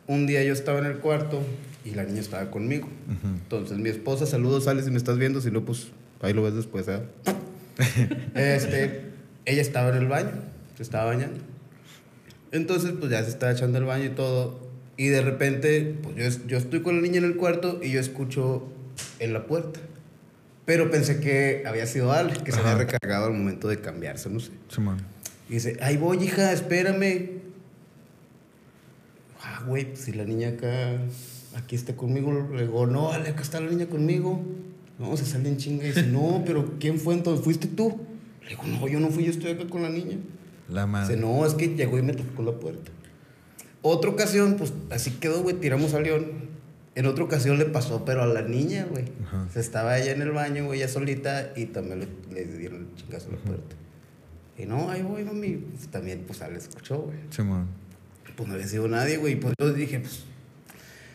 Un 0.06 0.28
día 0.28 0.44
yo 0.44 0.52
estaba 0.52 0.78
en 0.78 0.86
el 0.86 0.98
cuarto 0.98 1.42
y 1.84 1.96
la 1.96 2.04
niña 2.04 2.20
estaba 2.20 2.48
conmigo. 2.48 2.86
Entonces 3.24 3.76
mi 3.78 3.88
esposa, 3.88 4.24
saludos, 4.24 4.64
sale 4.64 4.84
si 4.84 4.92
me 4.92 4.98
estás 4.98 5.18
viendo, 5.18 5.40
si 5.40 5.50
no, 5.50 5.64
pues 5.64 5.88
ahí 6.22 6.32
lo 6.32 6.44
ves 6.44 6.54
después. 6.54 6.86
¿eh? 6.86 7.00
este, 8.36 9.07
ella 9.48 9.62
estaba 9.62 9.88
en 9.88 9.96
el 9.96 10.08
baño, 10.08 10.32
se 10.76 10.82
estaba 10.82 11.06
bañando. 11.06 11.40
Entonces, 12.52 12.92
pues 12.98 13.10
ya 13.10 13.22
se 13.24 13.30
estaba 13.30 13.52
echando 13.52 13.78
el 13.78 13.84
baño 13.84 14.04
y 14.04 14.10
todo. 14.10 14.68
Y 14.96 15.08
de 15.08 15.22
repente, 15.22 15.96
pues 16.02 16.16
yo, 16.16 16.46
yo 16.46 16.58
estoy 16.58 16.82
con 16.82 16.96
la 16.96 17.02
niña 17.02 17.18
en 17.18 17.24
el 17.24 17.36
cuarto 17.36 17.80
y 17.82 17.90
yo 17.90 18.00
escucho 18.00 18.68
en 19.18 19.32
la 19.32 19.46
puerta. 19.46 19.80
Pero 20.66 20.90
pensé 20.90 21.20
que 21.20 21.62
había 21.66 21.86
sido 21.86 22.12
Ale, 22.12 22.34
que 22.44 22.52
se 22.52 22.60
había 22.60 22.74
recargado 22.74 23.26
al 23.26 23.32
momento 23.32 23.68
de 23.68 23.80
cambiarse, 23.80 24.28
no 24.28 24.38
sé. 24.38 24.50
Y 25.48 25.54
dice, 25.54 25.78
ahí 25.80 25.96
voy, 25.96 26.22
hija, 26.22 26.52
espérame. 26.52 27.40
Ah, 29.42 29.62
güey, 29.66 29.86
pues 29.86 30.00
si 30.00 30.12
la 30.12 30.24
niña 30.24 30.48
acá, 30.50 30.98
aquí 31.56 31.74
está 31.74 31.96
conmigo, 31.96 32.48
le 32.52 32.62
digo, 32.62 32.86
no, 32.86 33.12
Ale, 33.12 33.30
acá 33.30 33.40
está 33.40 33.60
la 33.60 33.70
niña 33.70 33.86
conmigo. 33.86 34.42
No, 34.98 35.16
se 35.16 35.24
sale 35.24 35.48
en 35.48 35.56
chinga 35.56 35.84
y 35.84 35.88
dice, 35.88 36.02
no, 36.02 36.42
pero 36.44 36.74
¿quién 36.78 36.98
fue 36.98 37.14
entonces? 37.14 37.42
¿Fuiste 37.42 37.68
tú? 37.68 38.07
Le 38.48 38.56
digo, 38.56 38.62
no, 38.66 38.88
yo 38.88 38.98
no 39.00 39.10
fui, 39.10 39.24
yo 39.24 39.30
estoy 39.30 39.52
acá 39.52 39.66
con 39.68 39.82
la 39.82 39.90
niña. 39.90 40.16
La 40.68 40.82
Dice, 40.82 40.88
madre. 40.90 41.16
no, 41.16 41.44
es 41.46 41.54
que 41.54 41.68
llegó 41.74 41.98
y 41.98 42.02
me 42.02 42.12
tocó 42.14 42.42
la 42.42 42.52
puerta. 42.52 42.90
Otra 43.82 44.10
ocasión, 44.10 44.56
pues 44.56 44.72
así 44.90 45.12
quedó, 45.12 45.42
güey, 45.42 45.56
tiramos 45.56 45.94
a 45.94 46.00
León. 46.00 46.48
En 46.94 47.06
otra 47.06 47.22
ocasión 47.24 47.58
le 47.58 47.64
pasó, 47.66 48.04
pero 48.04 48.22
a 48.22 48.26
la 48.26 48.42
niña, 48.42 48.86
güey. 48.90 49.04
Se 49.52 49.60
estaba 49.60 49.98
ella 49.98 50.12
en 50.12 50.22
el 50.22 50.32
baño, 50.32 50.64
güey, 50.64 50.80
ella 50.80 50.88
solita, 50.88 51.52
y 51.54 51.66
también 51.66 52.00
le, 52.00 52.08
le 52.34 52.44
dieron 52.58 52.88
el 52.90 52.94
chingazo 52.96 53.28
a 53.28 53.32
la 53.32 53.38
puerta. 53.38 53.76
Y 54.58 54.66
no, 54.66 54.90
ahí 54.90 55.02
voy, 55.02 55.22
mami. 55.22 55.64
También, 55.92 56.24
pues, 56.26 56.42
Ale 56.42 56.58
escuchó, 56.58 57.02
güey. 57.02 57.18
Simón. 57.30 57.68
Pues 58.36 58.48
no 58.48 58.54
había 58.56 58.66
sido 58.66 58.88
nadie, 58.88 59.16
güey. 59.18 59.38
Pues 59.38 59.54
yo 59.60 59.72
dije, 59.72 60.00
pues, 60.00 60.24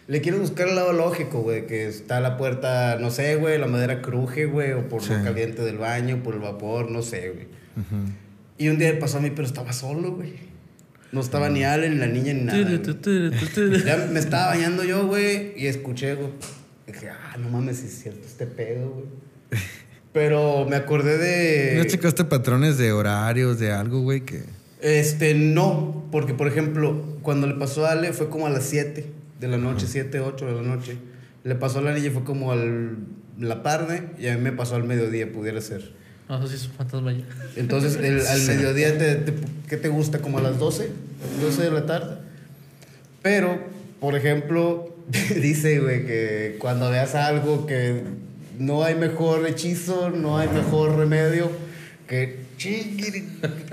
le 0.08 0.22
quiero 0.22 0.39
buscar 0.39 0.68
el 0.68 0.76
lado 0.76 0.93
lógico, 0.93 1.41
güey, 1.41 1.66
que 1.66 1.88
está 1.88 2.20
la 2.20 2.38
puerta, 2.38 2.97
no 2.99 3.10
sé, 3.10 3.36
güey, 3.38 3.58
la 3.58 3.68
madera 3.68 4.01
cruje, 4.01 4.45
güey, 4.45 4.74
o 4.74 4.88
por 4.89 5.01
Sí. 5.01 5.14
lo 5.14 5.24
caliente 5.24 5.62
del 5.62 5.78
baño, 5.78 6.22
por 6.24 6.34
el 6.36 6.41
vapor, 6.41 6.91
no 6.91 7.01
sé, 7.01 7.30
güey. 7.30 7.47
Ujú. 7.78 8.12
Y 8.58 8.68
un 8.70 8.78
día 8.78 8.97
pasó 8.99 9.18
a 9.18 9.22
mí, 9.22 9.32
pero 9.32 9.47
estaba 9.47 9.74
solo, 9.74 10.14
güey. 10.14 10.34
No 11.12 11.22
estaba 11.22 11.49
ni 11.49 11.64
Ale, 11.64 11.89
ni 11.89 11.97
la 11.97 12.08
niña, 12.08 12.34
ni 12.34 12.41
nada. 12.41 12.58
Ya 13.86 14.08
me 14.12 14.20
estaba 14.20 14.47
bañando 14.47 14.84
yo, 14.84 15.08
güey, 15.08 15.54
y 15.56 15.68
escuché, 15.68 16.16
güey. 16.16 16.30
Dije, 16.88 17.10
ah, 17.10 17.38
no 17.38 17.49
mames, 17.49 17.84
es 17.84 18.01
cierto 18.01 18.28
este 18.28 18.45
pedo, 18.45 18.89
güey. 18.89 19.06
Pero 20.12 20.66
me 20.70 20.76
acordé 20.76 21.18
de. 21.18 21.78
¿No 21.78 21.86
checaste 21.86 22.24
patrones 22.26 22.78
de 22.78 22.91
horarios, 22.91 23.60
de 23.60 23.72
algo, 23.72 24.01
güey? 24.01 24.22
Que... 24.22 24.43
Este, 24.82 25.34
no, 25.34 26.06
porque 26.12 26.34
por 26.34 26.47
ejemplo, 26.47 27.18
cuando 27.22 27.47
le 27.47 27.56
pasó 27.56 27.86
a 27.86 27.91
Ale 27.93 28.12
fue 28.14 28.30
como 28.30 28.45
a 28.45 28.49
las 28.49 28.66
7 28.66 29.06
de 29.44 29.50
la 29.50 29.58
noche, 29.58 29.86
7, 29.88 30.20
8 30.22 30.46
de 30.46 30.52
la 30.54 30.62
noche. 30.62 30.98
Le 31.44 31.56
pasó 31.56 31.80
a 31.80 31.82
la 31.82 31.94
niña 31.94 32.08
y 32.08 32.10
fue 32.10 32.24
como 32.24 32.52
al 32.52 32.98
la 33.39 33.64
tarde 33.64 34.04
y 34.20 34.28
a 34.28 34.36
mí 34.38 34.41
me 34.41 34.52
pasó 34.52 34.76
al 34.76 34.84
mediodía, 34.84 35.32
pudiera 35.32 35.60
ser. 35.60 35.91
No, 36.30 36.38
eso 36.38 36.48
sí 36.48 36.56
es 36.56 36.66
un 36.68 36.72
fantasma 36.74 37.12
ya. 37.12 37.24
Entonces, 37.58 37.98
el- 37.98 38.26
al 38.28 38.41
mediodía, 38.44 38.98
te, 38.98 39.16
te- 39.16 39.34
¿qué 39.68 39.78
te 39.78 39.89
gusta? 39.89 40.20
Como 40.20 40.38
a 40.38 40.41
las 40.41 40.58
12, 40.60 40.89
12 41.41 41.62
de 41.64 41.72
la 41.72 41.86
tarde. 41.86 42.18
Pero, 43.22 43.60
por 44.00 44.16
ejemplo, 44.16 44.96
dice, 45.41 45.80
güey, 45.80 46.06
que 46.06 46.56
cuando 46.60 46.89
veas 46.89 47.16
algo 47.16 47.66
que 47.66 48.04
no 48.60 48.84
hay 48.84 48.96
mejor 48.96 49.46
hechizo, 49.48 50.10
no 50.12 50.38
hay 50.38 50.48
mejor 50.50 50.96
remedio, 50.96 51.50
que 52.08 52.43
chingiri, 52.64 53.24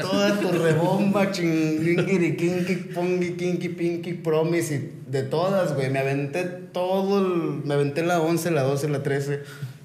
toda 0.00 0.40
tu 0.40 0.50
rebomba, 0.50 1.30
chingiri, 1.30 2.36
kinky, 2.36 2.74
pongi, 2.94 3.32
kinky, 3.36 3.68
pinky, 3.68 4.14
promise, 4.14 4.74
y 4.74 5.10
de 5.10 5.22
todas, 5.22 5.74
güey. 5.74 5.90
Me 5.90 6.00
aventé 6.00 6.44
todo, 6.72 7.18
el- 7.20 7.64
me 7.64 7.74
aventé 7.74 8.02
la 8.02 8.20
11, 8.20 8.50
la 8.50 8.62
12, 8.62 8.88
la 8.88 9.02
13, 9.02 9.40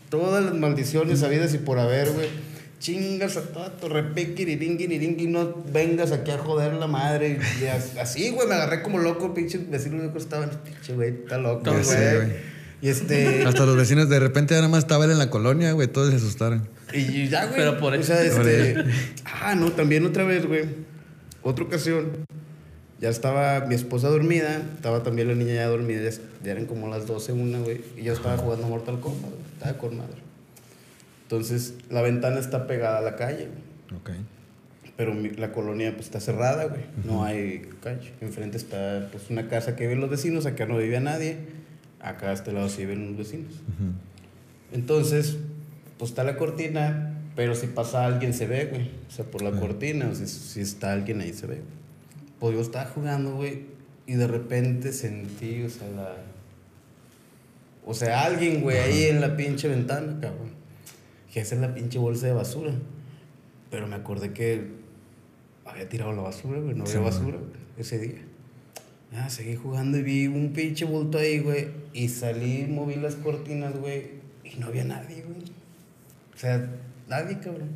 todas 0.10 0.44
las 0.44 0.54
maldiciones 0.56 1.22
habidas 1.24 1.54
y 1.54 1.60
por 1.60 1.78
haber, 1.80 2.12
güey. 2.12 2.28
Chingas 2.80 3.38
a 3.38 3.42
toda 3.42 3.78
tu 3.78 3.88
repiquiriringuiriringui, 3.90 5.28
no 5.28 5.64
vengas 5.72 6.12
aquí 6.12 6.32
a 6.32 6.38
joder 6.38 6.74
la 6.74 6.88
madre. 6.88 7.40
Y 7.62 7.66
as- 7.68 7.98
así, 7.98 8.30
güey, 8.30 8.48
me 8.48 8.56
agarré 8.56 8.82
como 8.84 8.98
loco, 9.00 9.34
pinche 9.34 9.58
vecino 9.58 10.02
de 10.04 10.18
estaba, 10.18 10.46
pinche 10.50 10.94
güey, 10.94 11.10
está 11.24 11.38
loco, 11.38 11.72
güey. 11.72 12.34
Y 12.82 12.90
este. 12.90 13.44
Hasta 13.46 13.66
los 13.66 13.76
vecinos 13.78 14.10
de 14.10 14.20
repente 14.20 14.54
ya 14.54 14.60
nada 14.62 14.70
más 14.70 14.80
estaba 14.84 15.06
él 15.06 15.12
en 15.12 15.18
la 15.18 15.30
colonia, 15.30 15.72
güey, 15.72 15.88
todos 15.88 16.10
se 16.10 16.18
asustaron. 16.18 16.68
Y 16.96 17.28
ya, 17.30 17.46
güey. 17.46 17.58
Pero 17.58 17.78
por 17.80 17.94
O 17.94 17.96
eso. 17.96 18.14
sea, 18.16 18.32
Por 18.36 18.48
este. 18.48 18.84
Ah, 19.42 19.56
no, 19.56 19.72
también 19.72 20.06
otra 20.06 20.24
vez, 20.24 20.46
güey. 20.46 20.64
Otra 21.44 21.66
ocasión. 21.66 22.26
Ya 23.02 23.10
estaba 23.10 23.66
mi 23.68 23.76
esposa 23.76 24.08
dormida, 24.08 24.62
estaba 24.76 25.04
también 25.04 25.28
la 25.28 25.36
niña 25.36 25.54
ya 25.56 25.68
dormida, 25.68 26.10
ya, 26.44 26.52
eran 26.52 26.66
como 26.66 26.88
las 26.88 27.06
12, 27.06 27.34
una, 27.34 27.60
güey. 27.60 27.82
Y 27.98 28.04
yo 28.04 28.14
estaba 28.14 28.38
jugando 28.38 28.68
Mortal 28.68 29.00
Kombat, 29.02 29.32
güey. 29.32 29.44
Estaba 29.58 29.78
con 29.78 29.98
madre. 29.98 30.16
Entonces, 31.24 31.74
la 31.90 32.02
ventana 32.02 32.40
está 32.40 32.68
pegada 32.68 33.00
a 33.00 33.02
la 33.02 33.16
calle, 33.18 33.48
güey. 33.50 34.00
Ok. 34.00 34.10
Pero 34.96 35.14
mi- 35.14 35.30
la 35.32 35.52
colonia 35.52 35.92
pues, 35.94 36.06
está 36.06 36.22
cerrada, 36.22 36.66
güey. 36.66 36.82
No 37.04 37.26
hay 37.26 37.68
calle. 37.84 38.14
Enfrente 38.22 38.56
está 38.56 39.10
pues, 39.12 39.30
una 39.30 39.50
casa 39.50 39.76
que 39.76 39.84
viven 39.84 40.00
los 40.00 40.10
vecinos. 40.10 40.46
Acá 40.46 40.66
no 40.66 40.78
vivía 40.78 41.02
nadie. 41.02 41.38
Acá 42.00 42.30
a 42.30 42.34
este 42.34 42.54
lado 42.54 42.70
sí 42.70 42.86
viven 42.86 43.08
los 43.10 43.18
vecinos. 43.18 43.54
Entonces, 44.72 45.38
pues 45.98 46.12
está 46.12 46.24
la 46.24 46.38
cortina, 46.38 47.14
pero 47.36 47.56
si 47.56 47.68
pasa 47.68 48.06
alguien 48.06 48.34
se 48.34 48.48
ve, 48.48 48.66
güey. 48.66 48.92
O 49.08 49.12
sea, 49.12 49.26
por 49.26 49.42
la 49.42 49.52
cortina, 49.52 50.10
o 50.10 50.16
sea, 50.16 50.28
si 50.28 50.62
está 50.62 50.94
alguien 50.94 51.22
ahí 51.22 51.34
se 51.34 51.48
ve. 51.48 51.62
Pues 52.40 52.56
yo 52.56 52.62
estaba 52.62 52.86
jugando, 52.86 53.36
güey, 53.36 53.64
y 54.08 54.14
de 54.16 54.28
repente 54.28 54.94
sentí, 54.94 55.64
o 55.64 55.70
sea, 55.70 55.88
la... 55.90 56.16
O 57.86 57.94
sea, 57.94 58.24
alguien, 58.24 58.62
güey, 58.62 58.78
ahí 58.78 59.04
en 59.04 59.22
la 59.22 59.38
pinche 59.38 59.68
ventana, 59.68 60.18
cabrón. 60.20 60.50
Que 61.32 61.42
esa 61.42 61.56
es 61.56 61.62
la 61.62 61.74
pinche 61.74 62.00
bolsa 62.00 62.28
de 62.28 62.34
basura. 62.34 62.74
Pero 63.70 63.88
me 63.88 63.96
acordé 63.96 64.34
que 64.34 64.72
había 65.66 65.88
tirado 65.88 66.14
la 66.14 66.24
basura, 66.24 66.60
güey. 66.60 66.74
No 66.76 66.84
había 66.84 66.96
Sí, 66.96 67.00
basura, 67.00 67.38
güey, 67.38 67.52
ese 67.78 68.00
día. 68.00 68.22
Ah, 69.14 69.30
seguí 69.30 69.56
jugando 69.56 69.98
y 69.98 70.04
vi 70.04 70.28
un 70.28 70.52
pinche 70.54 70.86
bulto 70.86 71.18
ahí, 71.18 71.40
güey. 71.40 71.68
Y 71.94 72.10
salí, 72.10 72.66
moví 72.68 72.96
las 72.96 73.16
cortinas, 73.16 73.78
güey. 73.78 74.16
Y 74.44 74.58
no 74.60 74.68
había 74.68 74.84
nadie, 74.84 75.24
güey. 75.24 75.42
O 76.36 76.40
sea, 76.40 76.70
nadie, 77.08 77.40
cabrón. 77.40 77.70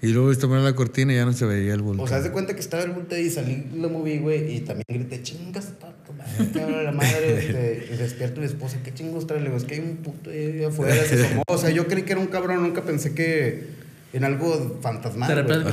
Y 0.00 0.08
luego 0.08 0.28
viste 0.28 0.46
poner 0.46 0.62
la 0.62 0.74
cortina 0.74 1.12
y 1.12 1.16
ya 1.16 1.24
no 1.24 1.32
se 1.32 1.44
veía 1.44 1.74
el 1.74 1.82
bulto. 1.82 2.04
O 2.04 2.06
sea, 2.06 2.18
haz 2.18 2.24
de 2.24 2.30
cuenta 2.30 2.54
que 2.54 2.60
estaba 2.60 2.84
el 2.84 2.92
bulto 2.92 3.16
ahí 3.16 3.22
y 3.22 3.30
salí, 3.30 3.66
lo 3.74 3.90
moví, 3.90 4.18
güey. 4.18 4.56
Y 4.56 4.60
también 4.60 4.84
grité, 4.88 5.22
chingas, 5.22 5.66
pa, 5.80 5.92
tu 6.06 6.12
madre, 6.12 6.52
cabrón, 6.54 6.84
la 6.84 6.92
madre. 6.92 7.38
Este, 7.38 7.88
y 7.92 7.96
despierto 7.96 8.40
a 8.40 8.44
mi 8.44 8.46
esposa, 8.46 8.78
¿qué 8.84 8.94
chingos 8.94 9.26
trae? 9.26 9.40
Le 9.40 9.46
digo, 9.46 9.56
es 9.56 9.64
que 9.64 9.74
hay 9.74 9.80
un 9.80 9.96
puto 9.96 10.30
ahí 10.30 10.62
afuera, 10.62 10.94
se 11.04 11.24
asomó. 11.24 11.42
O 11.48 11.58
sea, 11.58 11.70
yo 11.70 11.88
creí 11.88 12.04
que 12.04 12.12
era 12.12 12.20
un 12.20 12.28
cabrón, 12.28 12.62
nunca 12.62 12.82
pensé 12.82 13.12
que 13.12 13.66
en 14.12 14.24
algo 14.24 14.78
fantasmal. 14.80 15.28
De 15.28 15.34
repente 15.34 15.72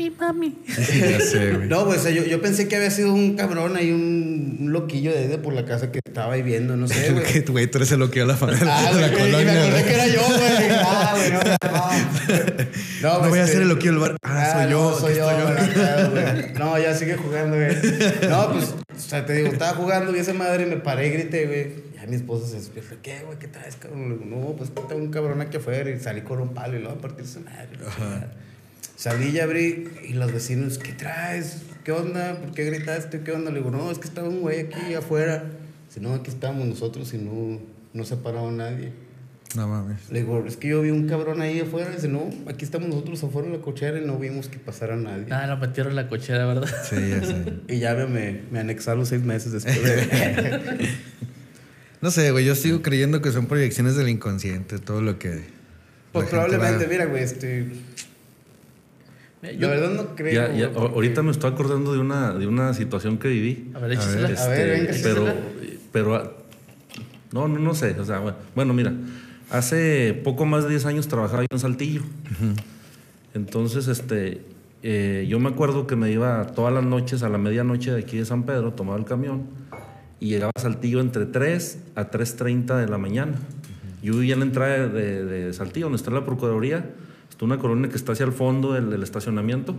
mi 0.00 0.10
mami. 0.10 0.54
ya 0.66 1.20
sé, 1.20 1.52
güey. 1.56 1.68
No, 1.68 1.84
pues 1.84 2.02
yo, 2.04 2.24
yo 2.24 2.40
pensé 2.40 2.68
que 2.68 2.76
había 2.76 2.90
sido 2.90 3.12
un 3.12 3.36
cabrón 3.36 3.76
ahí, 3.76 3.90
un, 3.92 4.56
un 4.60 4.72
loquillo 4.72 5.12
de 5.12 5.28
de 5.28 5.36
por 5.38 5.52
la 5.52 5.64
casa 5.66 5.92
que 5.92 6.00
estaba 6.04 6.32
ahí 6.34 6.42
viendo, 6.42 6.76
no 6.76 6.88
sé, 6.88 7.10
güey. 7.12 7.24
Que, 7.24 7.40
güey, 7.42 7.66
tú 7.66 7.78
eres 7.78 7.92
el 7.92 8.00
loquillo 8.00 8.22
de 8.26 8.32
la 8.32 8.36
familia 8.38 8.62
Ah, 8.66 8.92
de 8.94 9.00
la 9.00 9.08
güey, 9.08 9.20
y 9.20 9.24
me 9.26 9.30
colonia. 9.32 9.52
acordé 9.62 9.70
güey. 9.70 9.84
que 9.84 9.94
era 9.94 10.06
yo, 10.06 10.20
güey. 10.26 10.70
Ah, 10.82 11.14
güey, 11.16 11.30
no, 11.32 11.38
no. 11.38 11.50
No 13.02 13.18
pues, 13.18 13.30
voy 13.30 13.38
a 13.38 13.42
este- 13.42 13.52
ser 13.54 13.62
el 13.62 13.68
loquillo 13.68 13.92
del 13.92 14.00
bar. 14.00 14.16
Ah, 14.22 14.52
soy 14.54 14.64
no, 14.64 14.70
yo. 14.70 14.98
soy 14.98 15.16
yo, 15.16 15.24
güey, 15.26 15.68
claro, 15.74 16.10
güey. 16.10 16.52
No, 16.58 16.78
ya 16.78 16.94
sigue 16.94 17.16
jugando, 17.16 17.56
güey. 17.56 17.76
No, 18.28 18.52
pues, 18.52 18.74
o 18.96 18.98
sea, 18.98 19.26
te 19.26 19.34
digo, 19.34 19.48
estaba 19.48 19.72
jugando, 19.76 20.12
vi 20.12 20.20
esa 20.20 20.32
madre, 20.34 20.66
me 20.66 20.76
paré 20.76 21.08
y 21.08 21.10
grité, 21.10 21.46
güey. 21.46 21.90
Ya 22.00 22.06
mi 22.06 22.16
esposa 22.16 22.46
se 22.48 22.56
despierta. 22.56 22.94
¿Qué, 23.02 23.20
güey? 23.26 23.38
¿Qué 23.38 23.48
traes, 23.48 23.76
cabrón? 23.76 24.08
Le 24.08 24.14
digo, 24.18 24.24
no, 24.24 24.56
pues 24.56 24.70
tengo 24.88 25.02
un 25.02 25.10
cabrón 25.10 25.40
aquí 25.42 25.58
afuera 25.58 25.90
y 25.90 25.98
salí 26.00 26.22
con 26.22 26.40
un 26.40 26.54
palo 26.54 26.76
y 26.76 26.80
luego 26.80 26.96
a 26.96 27.00
partirse 27.00 27.40
madre. 27.40 27.68
Salí 29.00 29.30
y 29.30 29.40
abrí 29.40 29.88
y 30.06 30.12
los 30.12 30.30
vecinos, 30.30 30.76
¿qué 30.76 30.92
traes? 30.92 31.62
¿Qué 31.84 31.92
onda? 31.92 32.38
¿Por 32.38 32.52
qué 32.52 32.66
gritaste? 32.66 33.22
¿Qué 33.22 33.32
onda? 33.32 33.50
Le 33.50 33.60
digo, 33.60 33.70
no, 33.70 33.90
es 33.90 33.98
que 33.98 34.06
estaba 34.06 34.28
un 34.28 34.42
güey 34.42 34.60
aquí 34.60 34.92
afuera. 34.92 35.42
Si 35.88 36.00
no, 36.00 36.12
aquí 36.12 36.28
estábamos 36.28 36.66
nosotros 36.66 37.14
y 37.14 37.16
no, 37.16 37.58
no 37.94 38.04
se 38.04 38.12
ha 38.12 38.16
parado 38.18 38.52
nadie. 38.52 38.92
No 39.56 39.66
mames. 39.68 40.10
Le 40.10 40.18
digo, 40.18 40.44
es 40.46 40.58
que 40.58 40.68
yo 40.68 40.82
vi 40.82 40.90
un 40.90 41.08
cabrón 41.08 41.40
ahí 41.40 41.60
afuera. 41.60 41.88
Dice, 41.88 42.08
no, 42.08 42.28
aquí 42.46 42.66
estamos 42.66 42.90
nosotros 42.90 43.24
afuera 43.24 43.48
en 43.48 43.54
la 43.54 43.62
cochera 43.62 43.98
y 43.98 44.04
no 44.04 44.18
vimos 44.18 44.48
que 44.48 44.58
pasara 44.58 44.96
nadie. 44.96 45.28
Ah, 45.30 45.46
lo 45.46 45.56
metieron 45.56 45.92
en 45.92 45.96
la 45.96 46.06
cochera, 46.06 46.44
¿verdad? 46.44 46.68
Sí, 46.84 46.96
ya 46.96 47.24
sé. 47.24 47.54
Y 47.74 47.78
ya 47.78 47.94
me, 47.94 48.42
me, 48.50 48.58
anexaron 48.60 49.06
seis 49.06 49.22
meses 49.22 49.52
después 49.52 49.82
de... 49.82 50.68
No 52.02 52.10
sé, 52.10 52.32
güey, 52.32 52.44
yo 52.44 52.54
sigo 52.54 52.82
creyendo 52.82 53.22
que 53.22 53.32
son 53.32 53.46
proyecciones 53.46 53.96
del 53.96 54.10
inconsciente, 54.10 54.78
todo 54.78 55.00
lo 55.00 55.18
que. 55.18 55.44
pues 56.12 56.28
probablemente, 56.28 56.84
va- 56.84 56.90
mira, 56.90 57.06
güey, 57.06 57.22
este... 57.22 57.66
Mira, 59.42 59.54
La 59.54 59.58
yo- 59.60 59.68
verdad 59.68 59.90
no 59.94 60.16
creo. 60.16 60.32
Ya, 60.34 60.52
ya, 60.54 60.72
porque- 60.72 60.94
ahorita 60.94 61.22
me 61.22 61.30
estoy 61.30 61.50
acordando 61.50 61.92
de 61.92 61.98
una, 61.98 62.32
de 62.34 62.46
una 62.46 62.74
situación 62.74 63.18
que 63.18 63.28
viví. 63.28 63.70
A 63.74 63.78
ver, 63.78 63.92
échasela. 63.92 64.28
A 64.28 64.48
ver, 64.48 64.70
venga, 64.78 64.90
Este, 64.90 65.02
pero, 65.08 65.22
échasela. 65.28 65.46
pero, 65.92 66.14
ah, 66.16 66.32
no, 67.32 67.48
no, 67.48 67.58
no 67.58 67.74
sé. 67.74 67.96
O 67.98 68.04
sea, 68.04 68.22
bueno, 68.54 68.74
mira, 68.74 68.92
hace 69.50 70.12
poco 70.24 70.44
más 70.46 70.64
de 70.64 70.70
10 70.70 70.84
años 70.86 71.08
trabajaba 71.08 71.42
yo 71.42 71.48
en 71.52 71.58
Saltillo. 71.58 72.02
Entonces, 73.34 73.88
este, 73.88 74.42
eh, 74.82 75.26
yo 75.28 75.38
me 75.38 75.48
acuerdo 75.48 75.86
que 75.86 75.96
me 75.96 76.10
iba 76.10 76.46
todas 76.48 76.72
las 76.74 76.84
noches 76.84 77.22
a 77.22 77.28
la 77.28 77.38
medianoche 77.38 77.92
de 77.92 78.00
aquí 78.00 78.18
de 78.18 78.24
San 78.24 78.44
Pedro, 78.44 78.72
tomaba 78.72 78.98
el 78.98 79.04
camión 79.04 79.42
y 80.18 80.28
llegaba 80.28 80.50
a 80.54 80.60
Saltillo 80.60 81.00
entre 81.00 81.26
3 81.26 81.78
a 81.94 82.10
3.30 82.10 82.76
de 82.78 82.88
la 82.88 82.98
mañana. 82.98 83.34
Yo 84.02 84.14
vivía 84.14 84.34
en 84.34 84.40
la 84.40 84.46
entrada 84.46 84.88
de, 84.88 85.24
de 85.24 85.52
Saltillo, 85.52 85.86
donde 85.86 85.96
está 85.96 86.10
la 86.10 86.24
Procuraduría. 86.24 86.90
Está 87.40 87.46
una 87.46 87.58
colonia 87.58 87.88
que 87.88 87.96
está 87.96 88.12
hacia 88.12 88.26
el 88.26 88.32
fondo 88.32 88.74
del, 88.74 88.90
del 88.90 89.02
estacionamiento. 89.02 89.74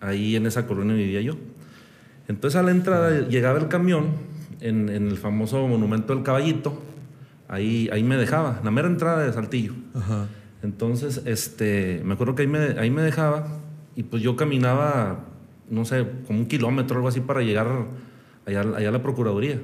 Ahí 0.00 0.34
en 0.34 0.44
esa 0.44 0.66
colonia 0.66 0.96
vivía 0.96 1.20
yo. 1.20 1.36
Entonces 2.26 2.58
a 2.58 2.64
la 2.64 2.72
entrada 2.72 3.28
llegaba 3.28 3.60
el 3.60 3.68
camión 3.68 4.06
en, 4.58 4.88
en 4.88 5.06
el 5.06 5.16
famoso 5.16 5.68
monumento 5.68 6.12
del 6.12 6.24
caballito. 6.24 6.82
Ahí, 7.46 7.88
ahí 7.92 8.02
me 8.02 8.16
dejaba, 8.16 8.60
la 8.64 8.72
mera 8.72 8.88
entrada 8.88 9.24
de 9.24 9.32
Saltillo. 9.32 9.72
Entonces, 10.64 11.22
este, 11.26 12.02
me 12.04 12.14
acuerdo 12.14 12.34
que 12.34 12.42
ahí 12.42 12.48
me, 12.48 12.58
ahí 12.58 12.90
me 12.90 13.02
dejaba 13.02 13.46
y 13.94 14.02
pues 14.02 14.20
yo 14.20 14.34
caminaba, 14.34 15.26
no 15.70 15.84
sé, 15.84 16.04
como 16.26 16.40
un 16.40 16.46
kilómetro 16.46 16.96
o 16.96 16.98
algo 16.98 17.08
así 17.08 17.20
para 17.20 17.42
llegar 17.42 17.68
allá, 18.46 18.62
allá 18.62 18.88
a 18.88 18.92
la 18.92 19.00
Procuraduría. 19.00 19.60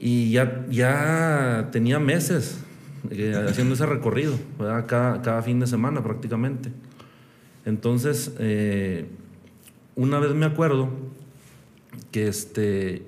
Y 0.00 0.30
ya, 0.30 0.64
ya 0.70 1.68
tenía 1.72 1.98
meses 1.98 2.64
eh, 3.10 3.46
haciendo 3.48 3.74
ese 3.74 3.86
recorrido, 3.86 4.34
¿verdad? 4.58 4.86
Cada, 4.86 5.22
cada 5.22 5.42
fin 5.42 5.60
de 5.60 5.66
semana 5.66 6.02
prácticamente. 6.02 6.70
Entonces, 7.64 8.34
eh, 8.38 9.06
una 9.96 10.18
vez 10.18 10.34
me 10.34 10.46
acuerdo 10.46 10.90
que 12.10 12.28
este, 12.28 13.06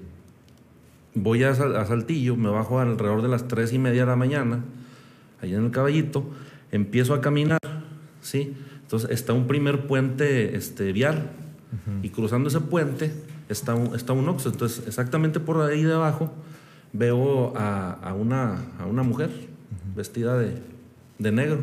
voy 1.15 1.43
a, 1.43 1.51
a 1.51 1.85
Saltillo, 1.85 2.37
me 2.37 2.49
bajo 2.49 2.79
alrededor 2.79 3.23
de 3.23 3.29
las 3.29 3.49
tres 3.49 3.73
y 3.73 3.79
media 3.79 4.03
de 4.03 4.07
la 4.07 4.17
mañana, 4.17 4.65
allá 5.43 5.59
en 5.59 5.65
el 5.65 5.71
caballito, 5.71 6.25
empiezo 6.71 7.15
a 7.15 7.21
caminar, 7.21 7.59
¿sí? 8.21 8.55
Entonces 8.83 9.11
está 9.11 9.33
un 9.33 9.47
primer 9.47 9.87
puente 9.87 10.57
este, 10.57 10.93
vial 10.93 11.31
y 12.03 12.11
cruzando 12.11 12.49
ese 12.49 12.61
puente 12.61 13.13
está 13.49 13.75
un, 13.75 13.95
está 13.97 14.13
un 14.13 14.29
Oxxo. 14.29 14.51
Entonces 14.51 14.87
exactamente 14.87 15.41
por 15.41 15.61
ahí 15.61 15.83
de 15.83 15.93
abajo 15.93 16.33
veo 16.93 17.53
a, 17.57 17.93
a 17.93 18.15
una, 18.15 18.65
a 18.79 18.87
una 18.87 19.03
mujer 19.03 19.31
vestida 19.97 20.39
de, 20.39 20.55
de 21.19 21.33
negro. 21.33 21.59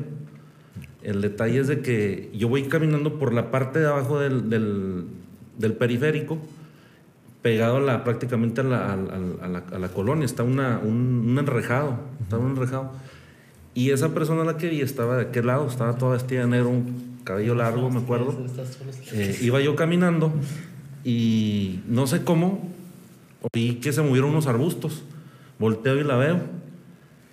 El 1.02 1.22
detalle 1.22 1.60
es 1.60 1.68
de 1.68 1.82
que 1.82 2.30
yo 2.34 2.48
voy 2.50 2.64
caminando 2.64 3.20
por 3.20 3.34
la 3.34 3.52
parte 3.52 3.80
de 3.80 3.88
abajo 3.88 4.20
del, 4.20 4.50
del- 4.50 5.06
del 5.58 5.74
periférico, 5.74 6.38
pegado 7.42 7.78
a 7.78 7.80
la, 7.82 8.04
prácticamente 8.04 8.62
a 8.62 8.64
la, 8.64 8.94
a 8.94 8.96
la- 8.98 9.14
a 9.42 9.48
la- 9.48 9.64
a 9.76 9.80
la 9.80 9.88
colonia. 9.90 10.26
Está 10.26 10.44
una, 10.44 10.80
un, 10.80 11.26
un 11.30 11.38
enrejado, 11.40 12.00
está 12.22 12.38
un 12.38 12.52
enrejado. 12.52 12.92
Y 13.76 13.90
esa 13.92 14.14
persona 14.14 14.44
a 14.44 14.46
la 14.46 14.58
que 14.58 14.70
vi 14.70 14.82
estaba 14.82 15.18
de 15.18 15.24
aquel 15.24 15.48
lado, 15.48 15.68
estaba 15.68 15.98
toda 15.98 16.14
vestida 16.14 16.42
de 16.42 16.48
negro, 16.48 16.70
un 16.70 17.20
cabello 17.24 17.56
largo, 17.56 17.90
me 17.90 18.00
acuerdo. 18.00 18.32
Eh, 19.14 19.38
iba 19.42 19.60
yo 19.62 19.76
caminando 19.76 20.32
y 21.04 21.82
no 21.88 22.08
sé 22.08 22.24
cómo, 22.24 22.70
oí 23.54 23.76
que 23.76 23.92
se 23.92 24.02
movieron 24.02 24.30
unos 24.30 24.48
arbustos. 24.48 25.04
Volteo 25.60 26.00
y 26.00 26.04
la 26.04 26.16
veo. 26.18 26.40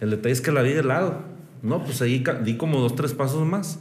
El 0.00 0.10
detalle 0.10 0.32
es 0.32 0.40
que 0.40 0.52
la 0.52 0.62
vi 0.62 0.72
de 0.72 0.82
lado. 0.82 1.22
No, 1.62 1.84
pues 1.84 2.00
ahí 2.02 2.24
di 2.42 2.56
como 2.56 2.80
dos, 2.80 2.94
tres 2.96 3.12
pasos 3.14 3.46
más. 3.46 3.78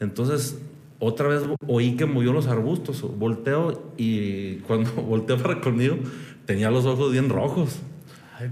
Entonces, 0.00 0.58
otra 0.98 1.28
vez 1.28 1.42
oí 1.66 1.96
que 1.96 2.06
movió 2.06 2.32
los 2.32 2.46
arbustos. 2.48 3.02
Volteo 3.18 3.92
y 3.96 4.54
cuando 4.66 4.90
volteo 4.92 5.38
para 5.38 5.60
conmigo, 5.60 5.96
tenía 6.46 6.70
los 6.70 6.84
ojos 6.84 7.12
bien 7.12 7.28
rojos. 7.28 7.76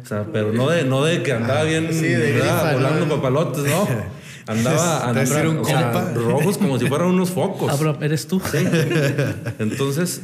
O 0.03 0.07
sea, 0.07 0.27
pero 0.33 0.53
no 0.53 0.71
de, 0.71 0.85
no 0.85 1.05
de 1.05 1.23
que 1.23 1.33
andaba 1.33 1.65
bien 1.65 1.89
Sí, 1.93 2.07
de 2.07 2.33
¿verdad? 2.33 2.63
gripa, 2.63 2.73
volando 2.75 3.07
¿no? 3.07 3.15
papalotes, 3.17 3.65
no. 3.65 3.87
Andaba, 4.47 5.09
andaba 5.09 5.49
un 5.49 5.57
o 5.59 5.65
sea, 5.65 5.91
compa. 5.91 6.13
rojos 6.15 6.59
como 6.59 6.79
si 6.79 6.87
fueran 6.87 7.09
unos 7.09 7.31
focos. 7.31 7.71
Ah, 7.73 7.77
bro, 7.81 7.97
¿eres 8.03 8.27
tú? 8.29 8.41
Sí. 8.41 8.59
Entonces, 9.59 10.21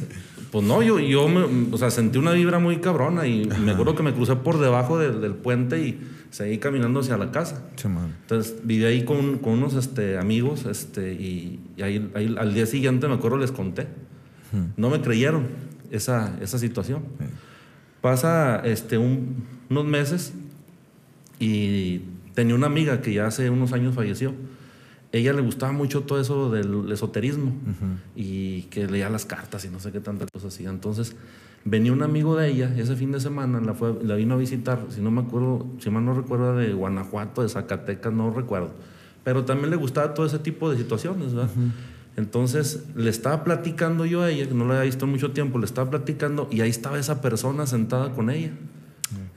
pues 0.51 0.63
no, 0.63 0.83
yo, 0.83 0.99
yo 0.99 1.27
me- 1.27 1.73
o 1.73 1.77
sea, 1.77 1.89
sentí 1.89 2.17
una 2.19 2.31
vibra 2.33 2.59
muy 2.59 2.77
cabrona 2.77 3.25
y 3.25 3.45
me 3.45 3.71
acuerdo 3.71 3.95
que 3.95 4.03
me 4.03 4.13
crucé 4.13 4.35
por 4.35 4.59
debajo 4.59 4.99
del, 4.99 5.21
del 5.21 5.33
puente 5.33 5.79
y 5.79 5.99
seguí 6.31 6.57
caminando 6.57 7.01
hacia 7.01 7.17
la 7.17 7.31
casa. 7.31 7.63
Simón. 7.75 8.15
Entonces 8.21 8.55
viví 8.63 8.83
ahí 8.85 9.05
con, 9.05 9.37
con 9.37 9.53
unos 9.53 9.75
este, 9.75 10.17
amigos 10.17 10.65
este, 10.65 11.13
y, 11.13 11.59
y 11.77 11.81
ahí, 11.83 12.11
ahí 12.15 12.35
al 12.39 12.53
día 12.53 12.65
siguiente 12.65 13.07
me 13.07 13.13
acuerdo 13.13 13.37
les 13.37 13.51
conté. 13.51 13.87
No 14.75 14.89
me 14.89 14.99
creyeron 15.01 15.47
esa, 15.91 16.35
esa 16.41 16.57
situación. 16.57 17.03
Pasa 18.01 18.61
este, 18.65 18.97
un- 18.97 19.45
unos 19.69 19.85
meses 19.85 20.33
Y 21.39 22.01
tenía 22.35 22.55
una 22.55 22.67
amiga 22.67 23.01
que 23.01 23.13
ya 23.13 23.27
hace 23.27 23.49
unos 23.49 23.73
años 23.73 23.95
falleció. 23.95 24.33
Ella 25.11 25.33
le 25.33 25.41
gustaba 25.41 25.71
mucho 25.73 26.03
todo 26.03 26.21
eso 26.21 26.49
del 26.51 26.89
esoterismo 26.91 27.51
y 28.15 28.63
que 28.63 28.87
leía 28.87 29.09
las 29.09 29.25
cartas 29.25 29.65
y 29.65 29.69
no 29.69 29.79
sé 29.79 29.91
qué 29.91 29.99
tantas 29.99 30.29
cosas 30.31 30.53
hacía. 30.53 30.69
Entonces 30.69 31.15
venía 31.63 31.93
un 31.93 32.03
amigo 32.03 32.35
de 32.35 32.49
ella 32.49 32.73
ese 32.77 32.95
fin 32.95 33.11
de 33.11 33.19
semana, 33.19 33.59
la, 33.59 33.73
fue, 33.73 33.95
la 34.03 34.15
vino 34.15 34.33
a 34.33 34.37
visitar, 34.37 34.79
si 34.89 35.01
no 35.01 35.11
me 35.11 35.21
acuerdo, 35.21 35.67
si 35.79 35.89
mal 35.89 36.05
no 36.05 36.13
recuerdo, 36.13 36.55
de 36.55 36.73
Guanajuato, 36.73 37.43
de 37.43 37.49
Zacatecas, 37.49 38.11
no 38.13 38.31
recuerdo. 38.31 38.71
Pero 39.23 39.45
también 39.45 39.69
le 39.69 39.75
gustaba 39.75 40.13
todo 40.13 40.25
ese 40.25 40.39
tipo 40.39 40.71
de 40.71 40.77
situaciones, 40.77 41.33
¿verdad? 41.33 41.51
Entonces 42.17 42.85
le 42.95 43.09
estaba 43.09 43.43
platicando 43.43 44.05
yo 44.05 44.23
a 44.23 44.29
ella, 44.29 44.47
que 44.47 44.53
no 44.53 44.65
la 44.65 44.73
había 44.73 44.85
visto 44.85 45.05
en 45.05 45.11
mucho 45.11 45.31
tiempo, 45.31 45.59
le 45.59 45.65
estaba 45.65 45.89
platicando 45.89 46.47
y 46.51 46.61
ahí 46.61 46.69
estaba 46.69 46.99
esa 46.99 47.21
persona 47.21 47.67
sentada 47.67 48.11
con 48.13 48.29
ella. 48.29 48.51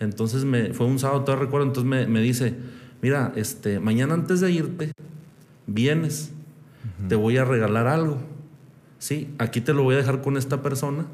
Entonces 0.00 0.44
me, 0.44 0.72
fue 0.72 0.86
un 0.86 0.98
sábado, 0.98 1.24
todavía 1.24 1.44
recuerdo, 1.44 1.66
entonces 1.66 1.88
me, 1.88 2.06
me 2.06 2.20
dice, 2.20 2.54
mira, 3.02 3.32
este, 3.36 3.80
mañana 3.80 4.14
antes 4.14 4.40
de 4.40 4.50
irte, 4.50 4.92
vienes, 5.66 6.32
te 7.08 7.14
voy 7.14 7.36
a 7.36 7.44
regalar 7.44 7.86
algo, 7.86 8.18
¿sí? 8.98 9.34
Aquí 9.38 9.60
te 9.60 9.72
lo 9.72 9.82
voy 9.82 9.94
a 9.94 9.98
dejar 9.98 10.22
con 10.22 10.36
esta 10.36 10.62
persona, 10.62 11.06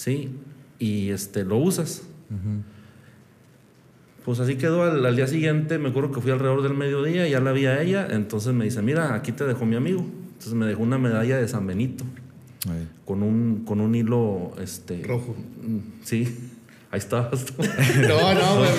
¿sí? 0.00 0.30
Y 0.78 1.10
este, 1.10 1.44
lo 1.44 1.58
usas. 1.58 2.02
Pues 4.24 4.38
así 4.40 4.56
quedó 4.56 4.84
al, 4.84 5.04
al 5.04 5.16
día 5.16 5.26
siguiente, 5.26 5.78
me 5.78 5.88
acuerdo 5.90 6.12
que 6.12 6.20
fui 6.20 6.30
alrededor 6.30 6.62
del 6.62 6.74
mediodía, 6.74 7.26
ya 7.28 7.40
la 7.40 7.52
vi 7.52 7.66
a 7.66 7.80
ella, 7.82 8.06
entonces 8.10 8.52
me 8.54 8.64
dice, 8.64 8.80
mira, 8.82 9.14
aquí 9.14 9.32
te 9.32 9.44
dejó 9.44 9.64
mi 9.66 9.76
amigo. 9.76 10.00
Entonces 10.32 10.54
me 10.54 10.66
dejó 10.66 10.82
una 10.82 10.96
medalla 10.98 11.36
de 11.38 11.46
San 11.48 11.66
Benito 11.66 12.04
Ahí. 12.70 12.88
con 13.04 13.22
un, 13.22 13.64
con 13.66 13.80
un 13.80 13.94
hilo, 13.94 14.52
este... 14.62 15.02
Rojo. 15.06 15.34
Mm, 15.62 15.78
Sí, 16.04 16.34
ahí 16.90 16.98
estabas 16.98 17.44
tú. 17.44 17.54
No, 17.62 18.34
no, 18.34 18.56
güey. 18.58 18.70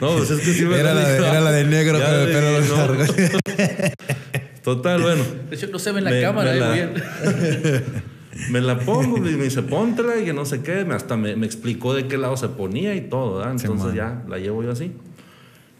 No, 0.00 0.16
pues 0.16 0.30
es 0.30 0.40
que 0.40 0.52
sí 0.54 0.64
me 0.64 0.78
Era 0.78 0.92
la 0.94 1.08
de- 1.08 1.16
era 1.18 1.40
la 1.40 1.52
de 1.52 1.64
negro 1.64 1.98
Ya 2.00 2.12
de- 2.18 2.32
pelo 2.32 2.60
no. 2.60 2.76
largo. 2.76 3.14
Total, 4.64 5.00
bueno. 5.02 5.22
De 5.48 5.56
hecho, 5.56 5.68
no 5.68 5.78
se 5.78 5.92
ve 5.92 5.98
en 5.98 6.04
la 6.04 6.10
Me- 6.10 6.20
cámara, 6.22 6.50
me 6.52 6.56
eh, 6.56 6.60
la- 6.60 6.72
bien. 6.72 6.90
Me 8.50 8.60
la 8.60 8.78
pongo 8.78 9.16
y 9.18 9.20
me 9.36 9.44
dice, 9.44 9.62
póntela 9.62 10.16
y 10.18 10.24
que 10.24 10.32
no 10.32 10.44
sé 10.44 10.62
qué. 10.62 10.84
Me- 10.84 10.94
Hasta 10.94 11.16
me, 11.16 11.34
me 11.36 11.46
explicó 11.46 11.94
de 11.94 12.06
qué 12.06 12.16
lado 12.16 12.36
se 12.36 12.48
ponía 12.48 12.94
y 12.94 13.02
todo, 13.02 13.38
¿verdad? 13.38 13.52
Entonces 13.52 13.94
ya 13.96 14.24
la 14.28 14.38
llevo 14.38 14.62
yo 14.62 14.70
así. 14.70 14.92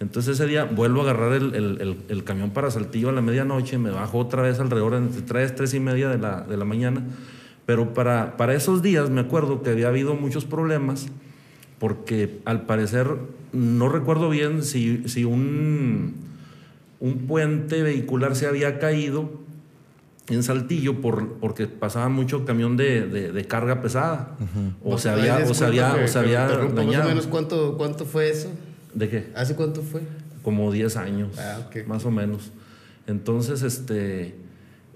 Entonces 0.00 0.34
ese 0.36 0.46
día 0.48 0.64
vuelvo 0.64 1.00
a 1.00 1.04
agarrar 1.04 1.32
el, 1.34 1.54
el- 1.54 1.80
el- 1.80 1.96
el 2.08 2.24
camión 2.24 2.50
para 2.50 2.70
Saltillo 2.70 3.10
a 3.10 3.12
la 3.12 3.20
medianoche, 3.20 3.78
me 3.78 3.90
bajo 3.90 4.18
otra 4.18 4.42
vez 4.42 4.58
alrededor 4.58 4.94
entre 4.94 5.22
3, 5.22 5.54
3 5.54 5.74
y 5.74 5.80
media 5.80 6.08
de 6.08 6.18
la, 6.18 6.40
de 6.40 6.56
la 6.56 6.64
mañana. 6.64 7.02
Pero 7.66 7.94
para, 7.94 8.36
para 8.36 8.54
esos 8.54 8.82
días 8.82 9.10
me 9.10 9.20
acuerdo 9.20 9.62
que 9.62 9.70
había 9.70 9.88
habido 9.88 10.14
muchos 10.14 10.44
problemas 10.44 11.06
porque 11.78 12.40
al 12.46 12.62
parecer 12.62 13.08
no 13.52 13.88
recuerdo 13.88 14.28
bien 14.30 14.62
si, 14.64 15.06
si 15.08 15.24
un, 15.24 16.14
un 16.98 17.18
puente 17.26 17.82
vehicular 17.82 18.34
se 18.36 18.46
había 18.46 18.78
caído 18.78 19.30
en 20.34 20.42
Saltillo 20.42 21.00
por, 21.00 21.34
porque 21.34 21.66
pasaba 21.66 22.08
mucho 22.08 22.44
camión 22.44 22.76
de, 22.76 23.06
de- 23.06 23.32
de 23.32 23.44
carga 23.46 23.80
pesada. 23.80 24.36
O 24.84 24.98
se 24.98 25.08
había, 25.10 25.38
o 25.48 25.54
se 25.54 25.64
había, 25.64 25.94
o 25.94 26.06
se 26.08 26.18
había 26.18 26.46
Más 26.46 26.96
o 27.04 27.08
menos, 27.08 27.26
¿cuánto, 27.26 27.76
¿cuánto 27.76 28.04
fue 28.04 28.30
eso? 28.30 28.48
¿De 28.94 29.08
qué? 29.08 29.30
¿Hace 29.36 29.54
cuánto 29.56 29.82
fue? 29.82 30.02
Como 30.42 30.72
10 30.72 30.96
años, 30.96 31.38
Ah, 31.38 31.58
ok. 31.68 31.86
más 31.86 32.04
o 32.04 32.10
menos. 32.10 32.50
Entonces, 33.06 33.62
este, 33.62 34.34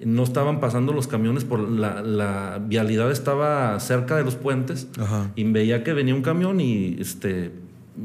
no 0.05 0.23
estaban 0.23 0.61
pasando 0.61 0.93
los 0.93 1.07
camiones 1.07 1.45
por 1.45 1.61
la, 1.61 2.03
la 2.03 2.61
vialidad 2.65 3.11
estaba 3.11 3.79
cerca 3.81 4.17
de 4.17 4.25
los 4.25 4.35
puentes 4.37 4.89
Ajá. 4.99 5.31
y 5.37 5.45
veía 5.45 5.85
que 5.85 5.93
venía 5.93 6.15
un 6.15 6.23
camión 6.23 6.61
y 6.61 6.97
este, 7.01 7.53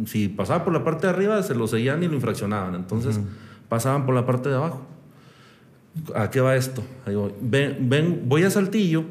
si 0.05 0.27
pasaba 0.27 0.63
por 0.63 0.73
la 0.73 0.83
parte 0.83 1.07
de 1.07 1.13
arriba 1.13 1.41
se 1.43 1.55
lo 1.55 1.67
seguían 1.67 2.03
y 2.03 2.07
lo 2.07 2.15
infraccionaban. 2.15 2.75
Entonces 2.75 3.19
pasaban 3.69 4.05
por 4.05 4.15
la 4.15 4.25
parte 4.25 4.49
de 4.49 4.55
abajo. 4.55 4.85
¿A 6.15 6.29
qué 6.29 6.41
va 6.41 6.55
esto? 6.55 6.83
Ahí 7.05 7.15
voy. 7.15 7.31
Ven, 7.41 7.89
ven, 7.89 8.23
voy 8.25 8.43
a 8.43 8.51
Saltillo, 8.51 9.05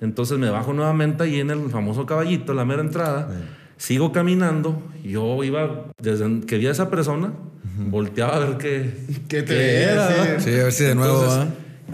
entonces 0.00 0.38
me 0.38 0.50
bajo 0.50 0.72
nuevamente 0.72 1.22
ahí 1.22 1.40
en 1.40 1.50
el 1.50 1.70
famoso 1.70 2.06
caballito, 2.06 2.54
la 2.54 2.64
mera 2.64 2.82
entrada. 2.82 3.28
Sigo 3.76 4.12
caminando, 4.12 4.82
yo 5.04 5.44
iba, 5.44 5.86
desde 6.00 6.40
que 6.46 6.58
vi 6.58 6.66
a 6.66 6.70
esa 6.70 6.90
persona, 6.90 7.32
volteaba 7.78 8.36
a 8.36 8.38
ver 8.40 8.56
qué, 8.56 8.90
¿Qué 9.28 9.42
te 9.42 9.54
qué 9.54 9.82
era, 9.82 10.40
sí. 10.40 10.50
a 10.50 10.64
ver 10.64 10.72
si 10.72 10.84
de 10.84 10.94
nuevo 10.94 11.22
Entonces. 11.22 11.48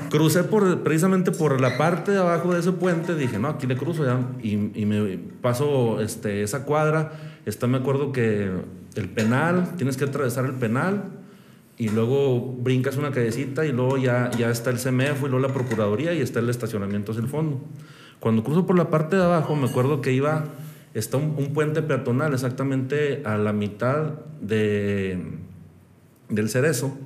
Crucé 0.08 0.44
por, 0.44 0.82
precisamente 0.82 1.32
por 1.32 1.60
la 1.60 1.76
parte 1.76 2.12
de 2.12 2.18
abajo 2.18 2.54
de 2.54 2.60
ese 2.60 2.72
puente, 2.72 3.14
dije, 3.14 3.38
no, 3.38 3.48
aquí 3.48 3.66
le 3.66 3.76
cruzo 3.76 4.06
ya, 4.06 4.20
y, 4.42 4.52
y 4.80 4.86
me 4.86 5.18
paso 5.42 6.00
este, 6.00 6.42
esa 6.42 6.64
cuadra, 6.64 7.12
está, 7.44 7.66
me 7.66 7.78
acuerdo 7.78 8.10
que 8.10 8.50
el 8.94 9.08
penal, 9.10 9.76
tienes 9.76 9.98
que 9.98 10.04
atravesar 10.04 10.46
el 10.46 10.54
penal, 10.54 11.04
y 11.82 11.88
luego 11.88 12.40
brincas 12.40 12.96
una 12.96 13.10
callecita, 13.10 13.66
y 13.66 13.72
luego 13.72 13.98
ya, 13.98 14.30
ya 14.38 14.52
está 14.52 14.70
el 14.70 14.76
CMF, 14.76 15.18
y 15.18 15.28
luego 15.28 15.40
la 15.40 15.48
Procuraduría, 15.48 16.14
y 16.14 16.20
está 16.20 16.38
el 16.38 16.48
estacionamiento 16.48 17.10
hacia 17.10 17.24
el 17.24 17.28
fondo. 17.28 17.60
Cuando 18.20 18.44
cruzo 18.44 18.66
por 18.66 18.78
la 18.78 18.88
parte 18.88 19.16
de 19.16 19.24
abajo, 19.24 19.56
me 19.56 19.68
acuerdo 19.68 20.00
que 20.00 20.12
iba, 20.12 20.44
está 20.94 21.16
un, 21.16 21.34
un 21.36 21.52
puente 21.52 21.82
peatonal 21.82 22.34
exactamente 22.34 23.22
a 23.24 23.36
la 23.36 23.52
mitad 23.52 24.12
de, 24.40 25.24
del 26.28 26.48
cerezo, 26.50 26.96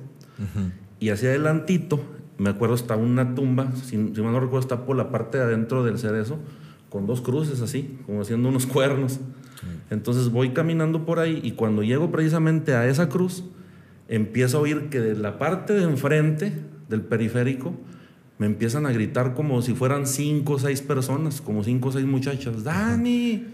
y 0.99 1.09
hacia 1.09 1.29
adelantito, 1.29 1.99
me 2.37 2.51
acuerdo, 2.51 2.75
está 2.75 2.95
una 2.97 3.33
tumba, 3.33 3.71
si, 3.77 4.13
si 4.13 4.21
mal 4.21 4.31
no 4.31 4.39
recuerdo, 4.39 4.59
está 4.59 4.85
por 4.85 4.95
la 4.95 5.09
parte 5.09 5.39
de 5.39 5.45
adentro 5.45 5.83
del 5.83 5.97
cerezo, 5.97 6.37
con 6.91 7.07
dos 7.07 7.21
cruces 7.21 7.61
así, 7.61 7.97
como 8.05 8.21
haciendo 8.21 8.47
unos 8.47 8.67
cuernos. 8.67 9.19
Entonces 9.89 10.29
voy 10.29 10.51
caminando 10.51 11.03
por 11.03 11.17
ahí 11.17 11.39
y 11.41 11.53
cuando 11.53 11.81
llego 11.81 12.11
precisamente 12.11 12.75
a 12.75 12.87
esa 12.87 13.09
cruz, 13.09 13.43
empiezo 14.07 14.57
a 14.57 14.61
oír 14.61 14.89
que 14.89 14.99
de 14.99 15.15
la 15.15 15.37
parte 15.37 15.73
de 15.73 15.83
enfrente 15.83 16.53
del 16.89 17.01
periférico 17.01 17.75
me 18.39 18.45
empiezan 18.45 18.85
a 18.85 18.91
gritar 18.91 19.33
como 19.33 19.61
si 19.61 19.73
fueran 19.73 20.05
cinco 20.05 20.53
o 20.53 20.59
seis 20.59 20.81
personas, 20.81 21.41
como 21.41 21.63
cinco 21.63 21.89
o 21.89 21.91
seis 21.91 22.05
muchachas. 22.05 22.63
¡Dani! 22.63 23.45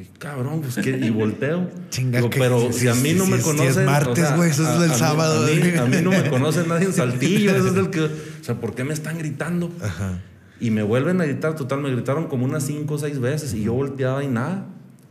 Y 0.00 0.04
cabrón, 0.18 0.62
pues 0.62 0.76
qué, 0.76 0.96
y 0.96 1.10
volteo. 1.10 1.68
Chinga, 1.90 2.18
Digo, 2.18 2.30
que 2.30 2.38
pero 2.38 2.72
si- 2.72 2.88
a 2.88 2.94
mí 2.94 3.12
no 3.12 3.24
si 3.26 3.30
me 3.32 3.36
es- 3.36 3.42
si 3.44 3.50
es 3.50 3.56
conocen. 3.58 3.84
martes, 3.84 4.36
güey, 4.36 4.50
eso 4.50 4.62
es 4.62 4.68
a- 4.68 4.76
el 4.76 4.90
a 4.90 4.94
mí- 4.94 4.98
sábado, 4.98 5.44
A 5.44 5.46
mí, 5.50 5.58
güey. 5.58 5.76
a 5.76 5.84
mí 5.84 5.96
no 6.02 6.10
me 6.10 6.30
conoce 6.30 6.66
nadie 6.66 6.86
en 6.86 6.92
Saltillo. 6.94 7.50
Eso 7.54 7.68
es 7.68 7.76
el 7.76 7.90
que. 7.90 8.00
O 8.04 8.08
sea, 8.40 8.54
¿por 8.58 8.74
qué 8.74 8.84
me 8.84 8.94
están 8.94 9.18
gritando? 9.18 9.70
Ajá. 9.82 10.20
Y 10.60 10.70
me 10.70 10.82
vuelven 10.82 11.20
a 11.20 11.24
gritar, 11.24 11.56
total, 11.56 11.82
me 11.82 11.90
gritaron 11.90 12.28
como 12.28 12.44
unas 12.46 12.62
cinco 12.64 12.94
o 12.94 12.98
seis 12.98 13.18
veces 13.18 13.52
y 13.52 13.64
yo 13.64 13.74
volteaba 13.74 14.22
y 14.24 14.28
nada. 14.28 14.66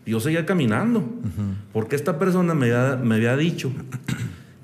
Yo 0.05 0.19
seguía 0.19 0.45
caminando. 0.47 1.07
Porque 1.73 1.95
esta 1.95 2.17
persona 2.17 2.55
me 2.55 2.73
había, 2.73 2.95
me 2.95 3.15
había 3.15 3.37
dicho: 3.37 3.71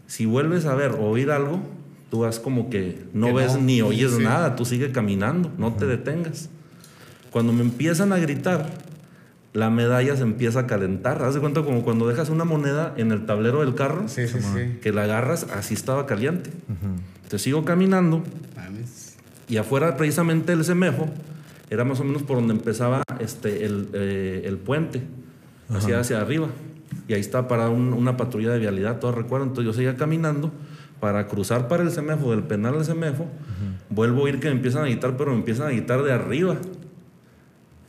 si 0.07 0.25
vuelves 0.25 0.65
a 0.65 0.73
ver 0.75 0.91
o 0.91 1.01
oír 1.09 1.29
algo, 1.31 1.59
tú 2.09 2.19
vas 2.21 2.39
como 2.39 2.69
que 2.69 3.03
no 3.13 3.27
Que 3.27 3.33
ves 3.33 3.53
no. 3.55 3.61
ni 3.61 3.81
oyes 3.81 4.11
Sí. 4.13 4.23
nada, 4.23 4.55
tú 4.55 4.65
sigue 4.65 4.91
caminando, 4.91 5.51
no 5.57 5.73
te 5.73 5.85
detengas. 5.85 6.49
Cuando 7.31 7.53
me 7.53 7.61
empiezan 7.61 8.13
a 8.13 8.17
gritar, 8.17 8.69
la 9.53 9.69
medalla 9.69 10.15
se 10.15 10.23
empieza 10.23 10.61
a 10.61 10.67
calentar. 10.67 11.21
Haz 11.23 11.33
de 11.33 11.39
cuenta 11.41 11.61
como 11.63 11.83
cuando 11.83 12.07
dejas 12.07 12.29
una 12.29 12.45
moneda 12.45 12.93
en 12.97 13.11
el 13.11 13.25
tablero 13.25 13.61
del 13.61 13.75
carro, 13.75 14.07
Sí, 14.07 14.27
sí, 14.27 14.39
sí. 14.41 14.79
que 14.81 14.91
la 14.93 15.03
agarras, 15.03 15.45
así 15.53 15.73
estaba 15.73 16.05
caliente. 16.05 16.51
Te 17.27 17.37
sigo 17.39 17.65
caminando 17.65 18.23
Mames. 18.55 19.17
y 19.49 19.57
afuera 19.57 19.97
precisamente 19.97 20.55
del 20.55 20.63
CEMEFO 20.63 21.09
era 21.69 21.83
más 21.83 21.99
o 21.99 22.05
menos 22.05 22.23
por 22.23 22.37
donde 22.37 22.53
empezaba 22.53 23.03
este, 23.19 23.65
el, 23.65 23.89
eh, 23.93 24.43
el 24.45 24.57
puente, 24.57 25.01
hacia, 25.69 25.99
hacia 25.99 26.21
arriba. 26.21 26.47
Y 27.07 27.13
ahí 27.13 27.19
está 27.19 27.47
para 27.47 27.69
una 27.69 28.17
patrulla 28.17 28.51
de 28.51 28.59
vialidad, 28.59 28.99
todo 28.99 29.11
recuerdo. 29.13 29.45
Entonces 29.45 29.65
yo 29.65 29.73
seguía 29.73 29.95
caminando 29.95 30.51
para 30.99 31.27
cruzar 31.27 31.67
para 31.67 31.83
el 31.83 31.91
CEMEFO, 31.91 32.31
del 32.31 32.43
penal 32.43 32.75
al 32.75 32.85
CEMEFO. 32.85 33.25
Vuelvo 33.89 34.21
a 34.21 34.23
oír 34.25 34.39
que 34.39 34.47
me 34.49 34.55
empiezan 34.55 34.83
a 34.83 34.85
gritar, 34.87 35.15
pero 35.17 35.31
me 35.31 35.37
empiezan 35.37 35.67
a 35.67 35.69
gritar 35.71 36.03
de 36.03 36.11
arriba. 36.11 36.57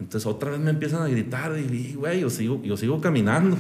Entonces 0.01 0.27
otra 0.27 0.51
vez 0.51 0.61
me 0.61 0.71
empiezan 0.71 1.03
a 1.03 1.09
gritar 1.09 1.53
y, 1.59 1.95
güey, 1.95 2.21
yo 2.21 2.31
sigo, 2.31 2.63
yo 2.63 2.77
sigo 2.77 3.01
caminando. 3.01 3.57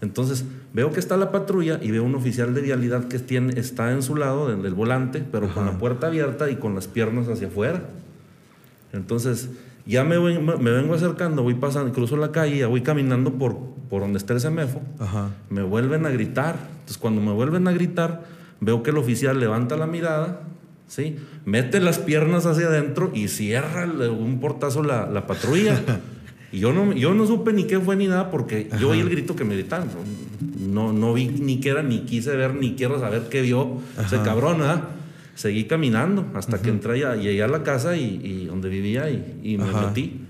Entonces 0.00 0.44
veo 0.72 0.90
que 0.92 0.98
está 1.00 1.16
la 1.16 1.30
patrulla 1.30 1.78
y 1.80 1.90
veo 1.92 2.02
un 2.02 2.14
oficial 2.16 2.52
de 2.54 2.60
vialidad 2.60 3.04
que 3.06 3.18
tiene, 3.20 3.58
está 3.58 3.92
en 3.92 4.02
su 4.02 4.16
lado 4.16 4.48
del, 4.48 4.62
del 4.62 4.74
volante, 4.74 5.22
pero 5.30 5.52
con 5.54 5.64
la 5.66 5.78
puerta 5.78 6.08
abierta 6.08 6.50
y 6.50 6.56
con 6.56 6.74
las 6.74 6.88
piernas 6.88 7.28
hacia 7.28 7.46
afuera. 7.48 7.84
Entonces 8.92 9.50
ya 9.86 10.04
me, 10.04 10.18
voy- 10.18 10.38
me 10.38 10.70
vengo 10.70 10.94
acercando, 10.94 11.42
voy 11.42 11.54
pasando, 11.54 11.92
cruzo 11.92 12.16
la 12.16 12.32
calle, 12.32 12.58
ya 12.58 12.66
voy 12.66 12.82
caminando 12.82 13.34
por, 13.34 13.56
por 13.94 14.02
donde 14.02 14.18
está 14.18 14.32
el 14.32 14.40
semefo. 14.40 14.82
Ajá. 14.98 15.30
Me 15.50 15.62
vuelven 15.62 16.04
a 16.04 16.08
gritar. 16.10 16.56
Entonces 16.72 16.98
cuando 16.98 17.20
me 17.20 17.30
vuelven 17.30 17.68
a 17.68 17.70
gritar, 17.70 18.24
veo 18.60 18.82
que 18.82 18.90
el 18.90 18.96
oficial 18.96 19.38
levanta 19.38 19.76
la 19.76 19.86
mirada, 19.86 20.40
¿sí? 20.88 21.14
mete 21.44 21.78
las 21.78 22.00
piernas 22.00 22.44
hacia 22.44 22.66
adentro 22.66 23.12
y 23.14 23.28
cierra 23.28 23.86
un 23.86 24.40
portazo 24.40 24.82
la, 24.82 25.06
la 25.06 25.28
patrulla. 25.28 25.80
y 26.50 26.58
yo 26.58 26.72
no, 26.72 26.92
yo 26.92 27.14
no 27.14 27.24
supe 27.24 27.52
ni 27.52 27.68
qué 27.68 27.78
fue 27.78 27.94
ni 27.94 28.08
nada 28.08 28.32
porque 28.32 28.68
yo 28.80 28.88
oí 28.88 28.98
el 28.98 29.08
grito 29.08 29.36
que 29.36 29.44
me 29.44 29.54
gritaron. 29.54 29.86
No, 30.58 30.92
no 30.92 31.14
vi 31.14 31.28
ni 31.28 31.60
qué 31.60 31.68
era, 31.68 31.84
ni 31.84 32.00
quise 32.00 32.34
ver, 32.34 32.52
ni 32.56 32.74
quiero 32.74 32.98
saber 32.98 33.28
qué 33.30 33.42
vio 33.42 33.78
ese 34.04 34.20
cabrón. 34.22 34.60
¿ah? 34.62 34.88
Seguí 35.36 35.66
caminando 35.66 36.26
hasta 36.34 36.60
que 36.60 36.70
entré 36.70 36.98
ya, 36.98 37.14
llegué 37.14 37.44
a 37.44 37.48
la 37.48 37.62
casa 37.62 37.96
y, 37.96 38.20
y 38.24 38.46
donde 38.46 38.68
vivía 38.70 39.08
y, 39.08 39.38
y 39.44 39.56
me 39.56 39.70
Ajá. 39.70 39.86
metí. 39.86 40.20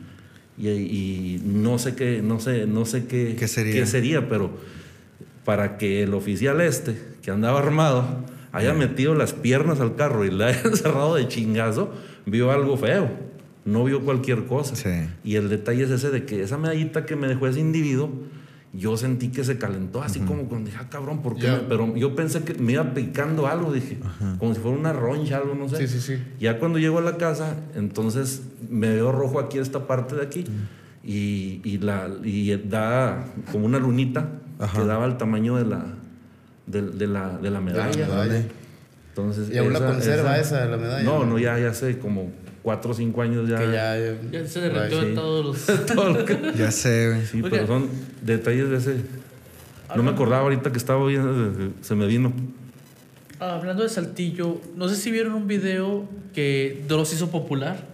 Y, 0.57 0.69
y 0.69 1.43
no 1.45 1.79
sé 1.79 1.95
qué, 1.95 2.23
no 2.23 2.39
sé, 2.41 2.67
no 2.67 2.85
sé 2.87 3.07
qué, 3.07 3.37
¿Qué 3.39 3.49
sería? 3.49 3.87
sería, 3.87 4.29
pero 4.29 4.53
para 5.45 5.77
que 5.79 6.03
el 6.03 6.15
oficial 6.15 6.61
este, 6.61 6.97
que 7.23 7.31
andaba 7.31 7.59
armado, 7.59 8.25
haya 8.53 8.73
metido 8.73 9.15
las 9.15 9.33
piernas 9.33 9.81
al 9.81 9.97
carro 9.97 10.25
y 10.25 10.31
le 10.31 10.45
haya 10.47 10.63
encerrado 10.63 11.17
de 11.17 11.29
chingazo, 11.29 11.93
vio 12.27 12.51
algo 12.51 12.77
feo. 12.77 13.11
No 13.65 13.83
vio 13.85 14.03
cualquier 14.03 14.45
cosa. 14.45 14.77
Sí. 14.77 15.09
Y 15.25 15.37
el 15.37 15.49
detalle 15.49 15.85
es 15.85 15.91
ese 15.91 16.11
de 16.11 16.27
que 16.27 16.43
esa 16.43 16.59
medallita 16.59 17.07
que 17.07 17.17
me 17.17 17.27
dejó 17.27 17.47
ese 17.47 17.61
individuo, 17.61 18.11
yo 18.77 18.97
sentí 18.97 19.29
que 19.29 19.45
se 19.45 19.57
calentó 19.59 20.03
así 20.03 20.21
como 20.21 20.45
cuando 20.45 20.69
dije, 20.71 20.79
ah, 20.83 20.89
cabrón, 20.91 21.23
¿por 21.23 21.37
qué? 21.37 21.43
Ya. 21.43 21.53
me-?" 21.53 21.69
Pero 21.69 21.97
yo 21.97 22.15
pensé 22.17 22.43
que 22.43 22.55
me 22.55 22.73
iba 22.73 22.95
picando 22.95 23.47
algo, 23.47 23.73
dije, 23.73 23.99
como 24.39 24.55
si 24.55 24.61
fuera 24.61 24.77
una 24.77 24.93
roncha, 24.93 25.37
algo, 25.39 25.55
no 25.55 25.69
sé. 25.69 25.87
Sí, 25.87 25.89
sí, 25.89 26.01
sí. 26.01 26.23
Ya 26.41 26.59
cuando 26.59 26.79
llego 26.79 26.99
a 26.99 27.03
la 27.03 27.17
casa, 27.17 27.57
entonces 27.75 28.43
me 28.69 28.89
veo 28.91 29.13
rojo 29.13 29.39
aquí, 29.41 29.59
esta 29.59 29.87
parte 29.87 30.17
de 30.17 30.23
aquí, 30.23 30.45
y, 31.05 31.61
y 31.65 31.79
la, 31.79 32.09
y 32.25 32.57
da 32.57 33.27
como 33.53 33.67
una 33.67 33.79
lunita 33.79 34.29
Ajá. 34.59 34.81
que 34.81 34.87
daba 34.87 35.05
el 35.07 35.17
tamaño 35.19 35.57
de 35.57 35.65
la, 35.67 35.85
de, 36.67 36.83
de 36.83 37.07
la, 37.07 37.37
de 37.39 37.51
la 37.51 37.61
medalla. 37.61 38.07
medalla. 38.07 38.43
Entonces, 39.11 39.49
¿Y 39.55 39.59
aún 39.59 39.73
la 39.73 39.79
conserva 39.87 40.39
esa, 40.39 40.65
la 40.65 40.77
medalla? 40.77 41.05
No, 41.05 41.25
no, 41.25 41.39
ya, 41.39 41.57
ya 41.59 41.69
hace 41.71 41.99
como 41.99 42.33
cuatro 42.65 42.91
o 42.91 42.95
cinco 42.95 43.23
años 43.23 43.49
ya. 43.49 43.59
Que 43.59 43.67
ya. 43.71 43.97
ya- 43.97 44.17
Ya 44.33 44.47
se 44.49 44.61
derritió 44.63 45.01
Sí. 45.03 45.07
en 45.09 45.15
todos 45.15 45.45
los. 45.45 45.87
todo 45.87 46.13
lo 46.15 46.25
que- 46.25 46.53
Ya 46.57 46.73
sé, 46.73 47.09
güey. 47.11 47.27
Sí, 47.27 47.37
Oiga. 47.37 47.51
pero 47.51 47.67
son 47.69 47.89
detalles 48.23 48.71
de 48.71 48.77
ese. 48.79 48.97
No 49.95 50.03
me 50.03 50.11
acordaba 50.11 50.43
ahorita 50.43 50.73
que 50.73 50.79
estaba 50.79 51.07
viendo, 51.07 51.71
se 51.83 51.95
me 51.95 52.07
vino. 52.09 52.33
Ah, 53.39 53.57
Hablando 53.57 53.83
de 53.83 53.89
Saltillo, 53.91 54.61
no 54.77 54.89
sé 54.89 54.97
si 54.97 55.11
vieron 55.13 55.35
un 55.35 55.47
video 55.47 56.09
que 56.35 56.83
los 56.89 57.13
hizo 57.13 57.31
popular 57.31 57.94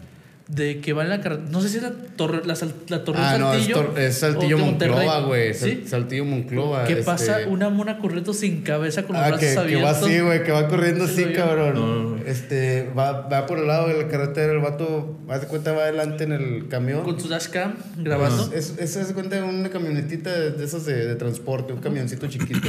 de 0.50 0.80
que 0.80 0.92
va 0.92 1.04
en 1.04 1.10
la 1.10 1.20
carretera. 1.20 1.48
No 1.50 1.60
sé 1.60 1.68
si 1.68 1.76
es 1.76 1.82
la 1.84 1.92
torre, 2.16 2.42
la, 2.44 2.56
sal- 2.56 2.74
la 2.88 3.04
torre 3.04 3.20
Ah, 3.22 3.34
de 3.34 3.38
no, 3.38 3.52
es, 3.54 3.58
Saltillo. 3.64 3.76
Tor- 3.92 3.98
es 4.00 4.18
Saltillo. 4.18 4.58
Monclova, 4.58 5.20
güey. 5.20 5.54
Saltillo 5.54 6.24
Monclova. 6.24 6.84
¿Qué 6.84 6.92
este- 6.94 7.04
pasa? 7.04 7.38
Una 7.48 7.68
mona 7.70 7.98
corriendo 7.98 8.34
sin 8.34 8.62
cabeza 8.62 9.04
con 9.04 9.14
los 9.16 9.24
Ah, 9.24 9.28
brazos 9.28 9.64
que, 9.64 9.70
que 9.76 9.82
va 9.82 9.90
así, 9.90 10.18
güey, 10.18 10.42
que 10.42 10.50
va 10.50 10.66
corriendo 10.66 11.06
¿Sí 11.06 11.22
así, 11.24 11.32
cabrón. 11.34 11.74
No. 11.74 12.16
Este, 12.26 12.90
va, 12.98 13.28
va 13.28 13.46
por 13.46 13.58
el 13.60 13.66
lado 13.68 13.88
de 13.88 14.02
la 14.02 14.08
carretera, 14.08 14.52
el 14.52 14.58
vato, 14.58 15.18
haz 15.28 15.42
de 15.42 15.46
cuenta, 15.46 15.72
va 15.72 15.82
adelante 15.84 16.24
en 16.24 16.32
el 16.32 16.66
camión. 16.68 17.02
Con 17.04 17.18
su 17.20 17.28
dashcam 17.28 17.74
grabando. 17.98 18.50
Es, 18.52 18.74
es, 18.78 18.96
haz 18.96 19.06
de 19.08 19.14
cuenta, 19.14 19.42
una 19.44 19.70
camionetita 19.70 20.30
de, 20.36 20.50
de 20.50 20.64
esas 20.64 20.84
de, 20.84 21.06
de 21.06 21.14
transporte, 21.14 21.72
un 21.72 21.80
camioncito 21.80 22.26
chiquito. 22.26 22.68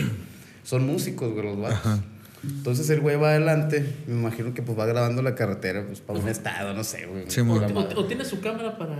Son 0.64 0.86
músicos, 0.86 1.32
güey, 1.34 1.46
los 1.46 1.60
vatos. 1.60 2.00
Entonces 2.44 2.90
el 2.90 3.02
güey 3.02 3.18
va 3.18 3.30
adelante, 3.30 3.86
me 4.08 4.14
imagino 4.14 4.54
que 4.54 4.64
pues 4.64 4.78
va 4.78 4.86
grabando 4.86 5.22
la 5.22 5.36
carretera, 5.36 5.86
pues 5.86 6.00
para 6.00 6.20
un 6.20 6.28
estado, 6.28 6.74
no 6.74 6.84
sé, 6.84 7.06
güey. 7.06 7.26
Sí, 7.28 7.42
O, 7.42 7.54
o 7.54 8.06
tiene 8.06 8.26
su 8.26 8.42
cámara 8.42 8.78
para. 8.78 8.96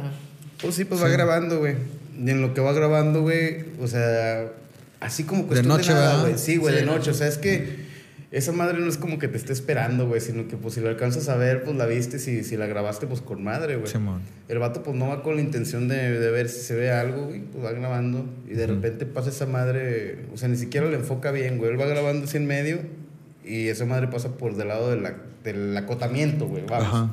Pues 0.62 0.76
sí, 0.76 0.86
pues 0.86 1.02
va 1.02 1.08
grabando, 1.08 1.60
güey. 1.60 1.76
Y 2.24 2.30
en 2.30 2.42
lo 2.42 2.54
que 2.54 2.62
va 2.62 2.72
grabando, 2.72 3.22
güey, 3.24 3.66
o 3.82 3.88
sea, 3.88 4.52
así 5.00 5.24
como 5.24 5.48
cuestión 5.48 5.68
noche, 5.70 5.92
nada, 5.92 6.08
¿verdad? 6.08 6.22
güey. 6.22 6.38
Sí, 6.38 6.58
güey, 6.58 6.74
Sí, 6.76 6.80
de 6.82 6.86
de 6.86 6.92
noche. 6.92 7.10
O 7.10 7.14
sea, 7.16 7.28
es 7.28 7.40
que 7.40 7.90
esa 8.30 8.52
madre 8.52 8.78
no 8.80 8.88
es 8.88 8.98
como 8.98 9.18
que 9.18 9.28
te 9.28 9.38
esté 9.38 9.54
esperando, 9.54 10.08
güey, 10.08 10.22
sino 10.22 10.48
que 10.48 10.56
pues 10.56 10.76
si 10.76 10.82
lo 10.82 10.90
alcanzas 10.90 11.28
a 11.28 11.36
ver, 11.36 11.64
pues 11.64 11.76
la 11.76 11.88
viste, 11.88 12.20
si, 12.20 12.44
si 12.44 12.58
la 12.58 12.68
grabaste, 12.68 13.08
pues 13.08 13.22
con 13.22 13.44
madre, 13.44 13.78
güey. 13.78 13.92
Simón. 13.92 14.22
El 14.50 14.60
vato 14.60 14.84
pues 14.84 14.96
no 14.96 15.08
va 15.08 15.24
con 15.24 15.36
la 15.36 15.42
intención 15.42 15.88
de, 15.88 16.20
de 16.20 16.30
ver 16.30 16.48
si 16.48 16.62
se 16.62 16.76
ve 16.76 16.92
algo, 16.92 17.26
güey, 17.26 17.42
pues 17.42 17.66
va 17.66 17.72
grabando 17.72 18.24
y 18.48 18.54
de 18.54 18.68
repente 18.68 19.08
pasa 19.08 19.30
esa 19.32 19.48
madre, 19.48 20.26
o 20.32 20.38
sea, 20.38 20.48
ni 20.48 20.58
siquiera 20.58 20.88
le 20.88 20.96
enfoca 20.98 21.32
bien, 21.32 21.58
güey. 21.58 21.72
Él 21.72 21.82
va 21.82 21.88
grabando 21.88 22.26
así 22.26 22.38
en 22.38 22.46
medio 22.46 23.01
y 23.44 23.68
esa 23.68 23.86
madre 23.86 24.08
pasa 24.08 24.30
por 24.30 24.56
del 24.56 24.68
lado 24.70 24.90
de 24.92 25.02
la- 25.02 25.16
del 25.44 25.76
acotamiento, 25.76 26.46
güey, 26.48 26.64
vamos. 26.68 26.88
Ajá. 26.88 27.12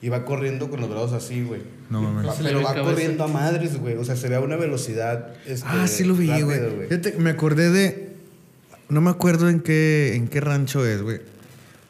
Y 0.00 0.10
va 0.10 0.24
corriendo 0.26 0.68
con 0.68 0.80
los 0.80 0.90
brazos 0.90 1.12
así, 1.14 1.42
güey. 1.42 1.62
No 1.88 2.02
mames. 2.02 2.30
Pero 2.42 2.62
va 2.62 2.74
corriendo 2.74 3.24
a 3.24 3.28
madres, 3.28 3.78
güey. 3.80 3.96
O 3.96 4.04
sea, 4.04 4.16
se 4.16 4.28
ve 4.28 4.36
a 4.36 4.40
una 4.40 4.56
velocidad. 4.56 5.32
este, 5.46 5.66
Ah, 5.68 5.86
sí 5.88 6.04
lo 6.04 6.14
vi, 6.14 6.28
rápido, 6.28 6.46
güey. 6.76 6.88
Fíjate, 6.88 7.14
me 7.18 7.30
acordé 7.30 7.70
de. 7.70 8.10
No 8.90 9.00
me 9.00 9.08
acuerdo 9.10 9.48
en 9.48 9.60
qué, 9.60 10.14
en 10.14 10.28
qué 10.28 10.40
rancho 10.42 10.84
es, 10.86 11.00
güey. 11.00 11.20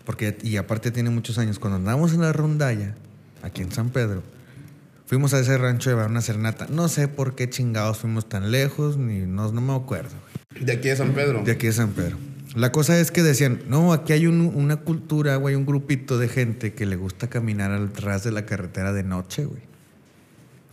Porque, 0.06 0.36
y 0.42 0.56
aparte 0.58 0.90
tiene 0.92 1.10
muchos 1.10 1.38
años. 1.38 1.58
Cuando 1.58 1.76
andamos 1.76 2.12
en 2.12 2.20
la 2.20 2.32
rondalla, 2.32 2.94
aquí 3.42 3.62
en 3.62 3.72
San 3.72 3.90
Pedro, 3.90 4.22
fuimos 5.06 5.34
a 5.34 5.40
ese 5.40 5.58
rancho 5.58 5.90
llevar 5.90 6.08
una 6.08 6.20
serenata. 6.20 6.68
No 6.70 6.88
sé 6.88 7.08
por 7.08 7.34
qué 7.34 7.50
chingados 7.50 7.98
fuimos 7.98 8.28
tan 8.28 8.52
lejos, 8.52 8.96
ni 8.96 9.20
no, 9.26 9.50
no 9.50 9.60
me 9.60 9.74
acuerdo. 9.74 10.10
güey. 10.52 10.64
De 10.64 10.72
aquí 10.74 10.88
de 10.88 10.96
San 10.96 11.12
Pedro. 11.14 11.42
De 11.42 11.50
aquí 11.50 11.66
de 11.66 11.72
San 11.72 11.90
Pedro. 11.90 12.16
La 12.54 12.70
cosa 12.72 12.98
es 13.00 13.10
que 13.10 13.22
decían, 13.22 13.62
no, 13.68 13.92
aquí 13.92 14.12
hay 14.12 14.26
un- 14.26 14.52
una 14.54 14.76
cultura, 14.76 15.36
güey, 15.36 15.54
un 15.56 15.66
grupito 15.66 16.18
de 16.18 16.28
gente 16.28 16.72
que 16.74 16.86
le 16.86 16.96
gusta 16.96 17.28
caminar 17.28 17.72
al 17.72 17.94
ras 17.94 18.22
de 18.24 18.30
la 18.30 18.46
carretera 18.46 18.92
de 18.92 19.02
noche, 19.02 19.44
güey. 19.44 19.62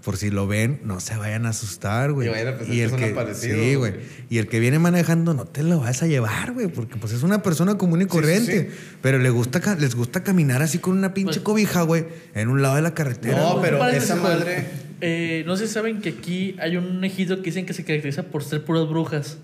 Por 0.04 0.18
si 0.18 0.32
lo 0.32 0.48
ven, 0.48 0.80
no 0.84 1.00
se 1.00 1.16
vayan 1.16 1.46
a 1.46 1.50
asustar, 1.50 2.12
güey. 2.12 2.28
Y 2.28 2.32
vayan 2.32 2.48
a 2.48 2.58
pensar 2.58 2.76
que 2.76 2.90
son 2.90 3.04
aparecidos, 3.04 3.60
Sí, 3.60 3.76
güey. 3.76 3.92
güey. 3.92 4.04
Y 4.32 4.40
el 4.40 4.48
que 4.48 4.60
viene 4.60 4.80
manejando, 4.80 5.36
no 5.36 5.46
te 5.46 5.62
lo 5.62 5.80
vas 5.80 6.02
a 6.02 6.08
llevar, 6.08 6.54
güey, 6.54 6.68
porque 6.70 6.96
pues 6.98 7.14
es 7.14 7.22
una 7.22 7.44
persona 7.44 7.78
común 7.78 8.00
y 8.02 8.06
sí, 8.06 8.10
corriente. 8.10 8.70
sí. 8.72 8.76
Pero 9.04 9.20
le 9.20 9.30
gusta, 9.30 9.76
les 9.76 9.94
gusta 9.94 10.24
caminar 10.24 10.64
así 10.64 10.80
con 10.80 10.98
una 10.98 11.14
pinche 11.14 11.34
Pues- 11.36 11.44
cobija, 11.44 11.84
güey, 11.84 12.06
en 12.34 12.50
un 12.50 12.64
lado 12.64 12.76
de 12.78 12.82
la 12.82 12.96
carretera. 12.96 13.38
No, 13.38 13.52
güey. 13.60 13.64
pero 13.72 13.88
esa 13.90 14.16
madre- 14.16 14.66
Eh, 15.02 15.44
no 15.48 15.56
sé 15.58 15.68
si 15.68 15.74
saben 15.74 16.00
que 16.02 16.10
aquí 16.10 16.56
hay 16.60 16.78
un 16.78 17.04
ejido 17.04 17.38
que 17.38 17.46
dicen 17.46 17.66
que 17.68 17.74
se 17.74 17.84
caracteriza 17.84 18.24
por 18.24 18.44
ser 18.44 18.64
puras 18.66 18.88
brujas. 18.88 19.38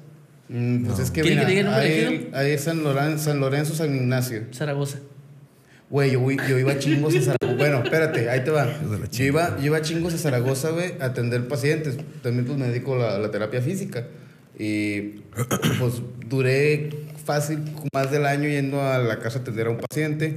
Mm, 0.50 0.86
pues 0.86 1.00
es 1.00 1.12
que 1.12 1.22
¿Quieren 1.22 1.40
mira, 1.40 1.50
que 1.50 1.56
diga 1.56 2.42
el 2.42 2.48
es 2.48 2.62
San, 2.62 2.84
Loran- 2.84 3.18
San 3.20 3.40
Lorenzo, 3.40 3.76
San 3.76 3.94
Ignacio. 3.96 4.44
Zaragoza. 4.54 5.00
Güey, 5.90 6.12
yo, 6.12 6.30
yo 6.32 6.58
iba 6.60 6.74
a 6.74 6.80
chingos 6.80 7.16
a 7.16 7.22
Zaragoza. 7.22 7.58
Bueno, 7.58 7.82
espérate, 7.84 8.30
ahí 8.30 8.44
te 8.44 8.52
va. 8.52 8.68
Yo 9.12 9.24
iba, 9.26 9.58
yo 9.58 9.66
iba 9.68 9.78
a 9.78 9.82
chingos 9.82 10.14
a 10.14 10.18
Zaragoza, 10.18 10.70
güey, 10.72 10.94
a 11.00 11.06
atender 11.06 11.48
pacientes. 11.48 11.98
También 12.22 12.46
pues 12.46 12.58
me 12.58 12.68
dedico 12.68 12.96
a 12.96 12.98
la, 13.14 13.20
la 13.20 13.32
terapia 13.32 13.62
física. 13.62 14.06
Y 14.60 15.00
pues 15.80 16.02
duré 16.28 16.90
fácil 17.26 17.60
más 17.94 18.12
del 18.12 18.26
año 18.26 18.48
yendo 18.50 18.82
a 18.82 18.98
la 19.00 19.20
casa 19.20 19.40
a 19.40 19.42
atender 19.42 19.68
a 19.68 19.70
un 19.72 19.78
paciente. 19.78 20.36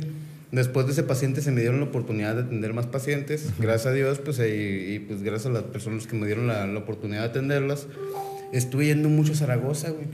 Después 0.52 0.86
de 0.86 0.92
ese 0.92 1.02
paciente 1.04 1.40
se 1.42 1.50
me 1.52 1.60
dieron 1.60 1.80
la 1.80 1.86
oportunidad 1.86 2.34
de 2.36 2.42
atender 2.42 2.72
más 2.72 2.86
pacientes. 2.86 3.50
Gracias 3.58 3.86
a 3.86 3.92
Dios, 3.92 4.18
pues, 4.18 4.38
y, 4.40 4.42
y, 4.94 4.98
pues 5.00 5.22
gracias 5.22 5.46
a 5.46 5.50
las 5.50 5.62
personas 5.64 6.06
que 6.06 6.16
me 6.16 6.26
dieron 6.26 6.46
la, 6.48 6.66
la 6.66 6.78
oportunidad 6.80 7.22
de 7.22 7.28
atenderlas. 7.28 7.86
Estuve 8.52 8.86
yendo 8.86 9.08
mucho 9.08 9.32
a 9.32 9.36
Zaragoza, 9.36 9.90
güey. 9.90 10.06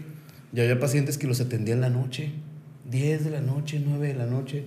Ya 0.52 0.62
había 0.62 0.78
pacientes 0.78 1.18
que 1.18 1.26
los 1.26 1.40
atendía 1.40 1.74
en 1.74 1.80
la 1.80 1.90
noche. 1.90 2.32
10 2.90 3.24
de 3.24 3.30
la 3.30 3.40
noche, 3.40 3.82
9 3.84 4.08
de 4.08 4.14
la 4.14 4.26
noche. 4.26 4.64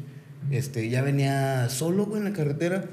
Este, 0.51 0.89
ya 0.89 1.01
venía 1.01 1.69
solo, 1.69 2.05
güey, 2.05 2.19
en 2.19 2.25
la 2.25 2.33
carretera. 2.33 2.85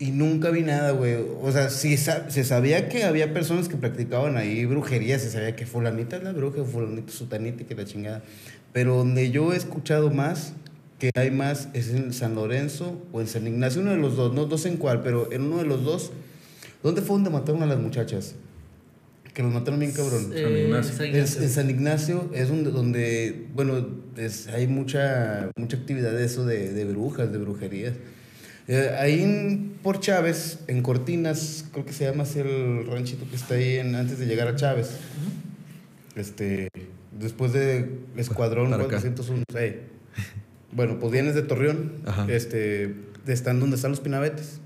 Y 0.00 0.12
nunca 0.12 0.50
vi 0.50 0.62
nada, 0.62 0.92
güey. 0.92 1.16
O 1.42 1.50
sea, 1.50 1.70
sí 1.70 1.96
se 1.96 2.44
sabía 2.44 2.88
que 2.88 3.04
había 3.04 3.32
personas 3.34 3.68
que 3.68 3.76
practicaban 3.76 4.36
ahí 4.36 4.64
brujería. 4.64 5.18
Se 5.18 5.30
sabía 5.30 5.56
que 5.56 5.66
fulanita 5.66 6.16
es 6.16 6.22
la 6.22 6.32
bruja, 6.32 6.62
fulanita 6.64 7.12
sutanita 7.12 7.62
y 7.62 7.66
que 7.66 7.74
la 7.74 7.84
chingada. 7.84 8.22
Pero 8.72 8.96
donde 8.96 9.30
yo 9.30 9.52
he 9.52 9.56
escuchado 9.56 10.10
más, 10.10 10.52
que 10.98 11.10
hay 11.14 11.30
más, 11.30 11.68
es 11.72 11.90
en 11.90 12.12
San 12.12 12.34
Lorenzo 12.36 13.00
o 13.12 13.20
en 13.20 13.26
San 13.26 13.46
Ignacio. 13.46 13.82
Uno 13.82 13.90
de 13.90 13.96
los 13.96 14.16
dos, 14.16 14.32
no, 14.34 14.58
sé 14.58 14.68
en 14.68 14.76
cuál, 14.76 15.02
pero 15.02 15.32
en 15.32 15.42
uno 15.42 15.58
de 15.58 15.64
los 15.64 15.84
dos. 15.84 16.12
¿Dónde 16.82 17.02
fue 17.02 17.16
donde 17.16 17.30
mataron 17.30 17.62
a 17.62 17.66
las 17.66 17.80
muchachas? 17.80 18.36
Que 19.38 19.44
los 19.44 19.52
mataron 19.54 19.78
bien 19.78 19.92
cabrón. 19.92 20.32
Eh, 20.34 20.64
Ignacio. 20.66 20.96
San 20.96 21.06
Es- 21.06 21.12
Ignacio. 21.14 21.42
en 21.42 21.48
San 21.48 21.70
Ignacio 21.70 22.30
es 22.34 22.48
donde, 22.48 22.72
donde 22.72 23.46
bueno, 23.54 23.86
es- 24.16 24.48
hay 24.48 24.66
mucha, 24.66 25.52
mucha 25.56 25.76
actividad 25.76 26.10
de 26.10 26.24
eso 26.24 26.44
de, 26.44 26.72
de 26.72 26.84
brujas, 26.84 27.30
de 27.30 27.38
brujerías. 27.38 27.92
Eh, 28.66 28.90
ahí 28.98 29.22
en- 29.22 29.74
por 29.80 30.00
Chávez, 30.00 30.58
en 30.66 30.82
Cortinas, 30.82 31.66
creo 31.72 31.86
que 31.86 31.92
se 31.92 32.04
llama 32.06 32.24
así 32.24 32.40
el 32.40 32.84
ranchito 32.90 33.30
que 33.30 33.36
está 33.36 33.54
ahí 33.54 33.76
en- 33.76 33.94
antes 33.94 34.18
de 34.18 34.26
llegar 34.26 34.48
a 34.48 34.56
Chávez. 34.56 34.90
Este, 36.16 36.68
después 37.16 37.52
de 37.52 37.92
Escuadrón 38.16 38.70
Para 38.72 38.82
acá. 38.82 38.96
401. 38.96 39.44
sí. 39.52 39.76
Bueno, 40.72 40.98
pues 40.98 41.12
vienes 41.12 41.36
de 41.36 41.42
Torreón, 41.42 41.92
Ajá. 42.06 42.26
este, 42.28 42.92
están 43.28 43.60
donde 43.60 43.76
están 43.76 43.92
los 43.92 44.00
pinabetes. 44.00 44.60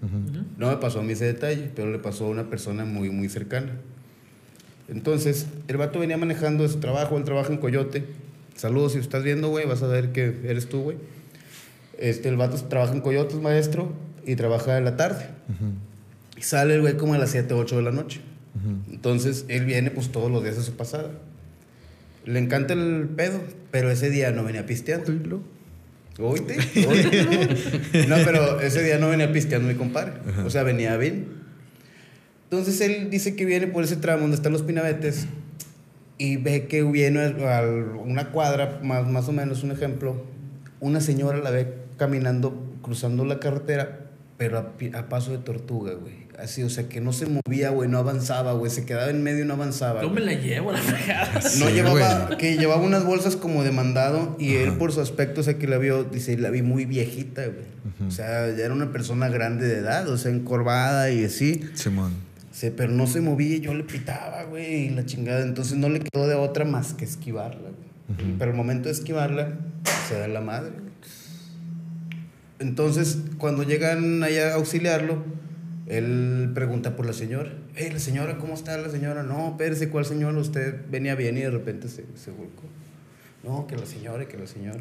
No 0.56 0.70
me 0.70 0.76
pasó 0.78 1.00
a 1.00 1.02
mí 1.02 1.12
ese 1.12 1.26
detalle, 1.26 1.70
pero 1.76 1.90
le 1.92 1.98
pasó 1.98 2.24
a 2.24 2.30
una 2.30 2.48
persona 2.48 2.86
muy, 2.86 3.10
muy 3.10 3.28
cercana. 3.28 3.72
Entonces, 4.92 5.46
el 5.68 5.78
vato 5.78 5.98
venía 5.98 6.18
manejando 6.18 6.62
de 6.64 6.68
su 6.68 6.78
trabajo, 6.78 7.16
él 7.16 7.24
trabaja 7.24 7.52
en 7.52 7.58
Coyote. 7.58 8.04
Saludos, 8.54 8.92
si 8.92 8.98
estás 8.98 9.24
viendo, 9.24 9.48
güey, 9.48 9.66
vas 9.66 9.82
a 9.82 9.86
ver 9.86 10.12
que 10.12 10.40
eres 10.44 10.68
tú, 10.68 10.82
güey. 10.82 10.98
Este, 11.98 12.28
el 12.28 12.36
vato 12.36 12.56
trabaja 12.64 12.92
en 12.92 13.00
Coyote, 13.00 13.34
es 13.34 13.40
maestro, 13.40 13.92
y 14.26 14.36
trabaja 14.36 14.76
en 14.76 14.84
la 14.84 14.96
tarde. 14.96 15.26
Y 16.36 16.42
sale 16.42 16.74
el 16.74 16.82
güey 16.82 16.96
como 16.96 17.14
a 17.14 17.18
las 17.18 17.30
7, 17.30 17.54
8 17.54 17.76
de 17.76 17.82
la 17.82 17.90
noche. 17.90 18.20
Entonces, 18.90 19.46
él 19.48 19.64
viene 19.64 19.90
pues 19.90 20.12
todos 20.12 20.30
los 20.30 20.42
días 20.42 20.56
de 20.56 20.62
su 20.62 20.74
pasada. 20.74 21.10
Le 22.26 22.38
encanta 22.38 22.74
el 22.74 23.08
pedo, 23.16 23.40
pero 23.70 23.90
ese 23.90 24.10
día 24.10 24.30
no 24.30 24.44
venía 24.44 24.66
pisteando. 24.66 25.10
Oíste, 26.18 26.58
oíste, 26.86 27.24
¿no? 28.06 28.16
No, 28.16 28.24
pero 28.24 28.60
ese 28.60 28.82
día 28.82 28.98
no 28.98 29.08
venía 29.08 29.32
pisteando 29.32 29.68
mi 29.68 29.74
compadre. 29.74 30.12
O 30.44 30.50
sea, 30.50 30.62
venía 30.62 30.96
bien. 30.98 31.41
Entonces 32.52 32.82
él 32.82 33.08
dice 33.08 33.34
que 33.34 33.46
viene 33.46 33.66
por 33.66 33.82
ese 33.82 33.96
tramo 33.96 34.20
donde 34.20 34.36
están 34.36 34.52
los 34.52 34.60
pinabetes 34.60 35.24
y 36.18 36.36
ve 36.36 36.66
que 36.66 36.82
viene 36.82 37.24
a 37.24 37.62
una 38.04 38.30
cuadra, 38.30 38.78
más, 38.82 39.08
más 39.08 39.26
o 39.30 39.32
menos 39.32 39.62
un 39.62 39.70
ejemplo, 39.72 40.22
una 40.78 41.00
señora 41.00 41.38
la 41.38 41.50
ve 41.50 41.72
caminando, 41.96 42.62
cruzando 42.82 43.24
la 43.24 43.40
carretera, 43.40 44.00
pero 44.36 44.58
a, 44.58 44.98
a 44.98 45.08
paso 45.08 45.30
de 45.32 45.38
tortuga, 45.38 45.94
güey. 45.94 46.12
Así, 46.38 46.62
o 46.62 46.68
sea, 46.68 46.90
que 46.90 47.00
no 47.00 47.14
se 47.14 47.24
movía, 47.24 47.70
güey, 47.70 47.88
no 47.88 47.96
avanzaba, 47.96 48.52
güey. 48.52 48.70
Se 48.70 48.84
quedaba 48.84 49.08
en 49.08 49.22
medio 49.22 49.44
y 49.44 49.46
no 49.46 49.54
avanzaba. 49.54 50.02
Yo 50.02 50.10
me 50.10 50.20
la 50.20 50.34
llevo 50.34 50.70
a 50.70 50.72
la 50.74 50.78
fregada. 50.80 51.32
No 51.34 51.68
Sí, 51.68 51.72
llevaba, 51.72 52.26
güey. 52.26 52.38
que 52.38 52.58
llevaba 52.58 52.82
unas 52.82 53.06
bolsas 53.06 53.34
como 53.36 53.64
de 53.64 53.70
mandado 53.70 54.36
y 54.38 54.56
él 54.56 54.72
por 54.76 54.92
su 54.92 55.00
aspecto, 55.00 55.40
o 55.40 55.44
sea, 55.44 55.56
que 55.58 55.66
la 55.68 55.78
vio, 55.78 56.04
dice, 56.04 56.36
la 56.36 56.50
vi 56.50 56.60
muy 56.60 56.84
viejita, 56.84 57.46
güey. 57.46 58.06
O 58.06 58.10
sea, 58.10 58.54
ya 58.54 58.64
era 58.66 58.74
una 58.74 58.92
persona 58.92 59.30
grande 59.30 59.66
de 59.68 59.78
edad, 59.78 60.06
o 60.10 60.18
sea, 60.18 60.30
encorvada 60.30 61.10
y 61.10 61.24
así. 61.24 61.62
Simón. 61.72 62.30
Sí, 62.52 62.70
pero 62.76 62.92
no 62.92 63.06
se 63.06 63.20
movía 63.20 63.56
y 63.56 63.60
yo 63.60 63.74
le 63.74 63.82
pitaba, 63.82 64.44
güey, 64.44 64.86
y 64.86 64.90
la 64.90 65.04
chingada. 65.06 65.42
Entonces 65.42 65.78
no 65.78 65.88
le 65.88 66.00
quedó 66.00 66.28
de 66.28 66.34
otra 66.34 66.64
más 66.64 66.92
que 66.94 67.04
esquivarla, 67.04 67.70
güey. 67.70 68.36
Pero 68.38 68.50
al 68.50 68.56
momento 68.56 68.88
de 68.88 68.94
esquivarla, 68.94 69.54
se 70.06 70.18
da 70.18 70.28
la 70.28 70.42
madre. 70.42 70.70
güey. 70.70 70.92
Entonces, 72.58 73.18
cuando 73.38 73.62
llegan 73.62 74.22
allá 74.22 74.52
a 74.52 74.54
auxiliarlo, 74.54 75.24
él 75.86 76.50
pregunta 76.54 76.94
por 76.94 77.06
la 77.06 77.12
señora. 77.14 77.52
Hey, 77.74 77.88
la 77.92 77.98
señora, 77.98 78.38
¿cómo 78.38 78.54
está 78.54 78.76
la 78.76 78.90
señora? 78.90 79.22
No, 79.22 79.48
espérese, 79.50 79.88
¿cuál 79.88 80.04
señora? 80.04 80.38
Usted 80.38 80.76
venía 80.90 81.14
bien 81.14 81.38
y 81.38 81.40
de 81.40 81.50
repente 81.50 81.88
se, 81.88 82.04
se 82.14 82.30
volcó. 82.30 82.62
No, 83.42 83.66
que 83.66 83.76
la 83.76 83.86
señora, 83.86 84.28
que 84.28 84.36
la 84.38 84.46
señora. 84.46 84.80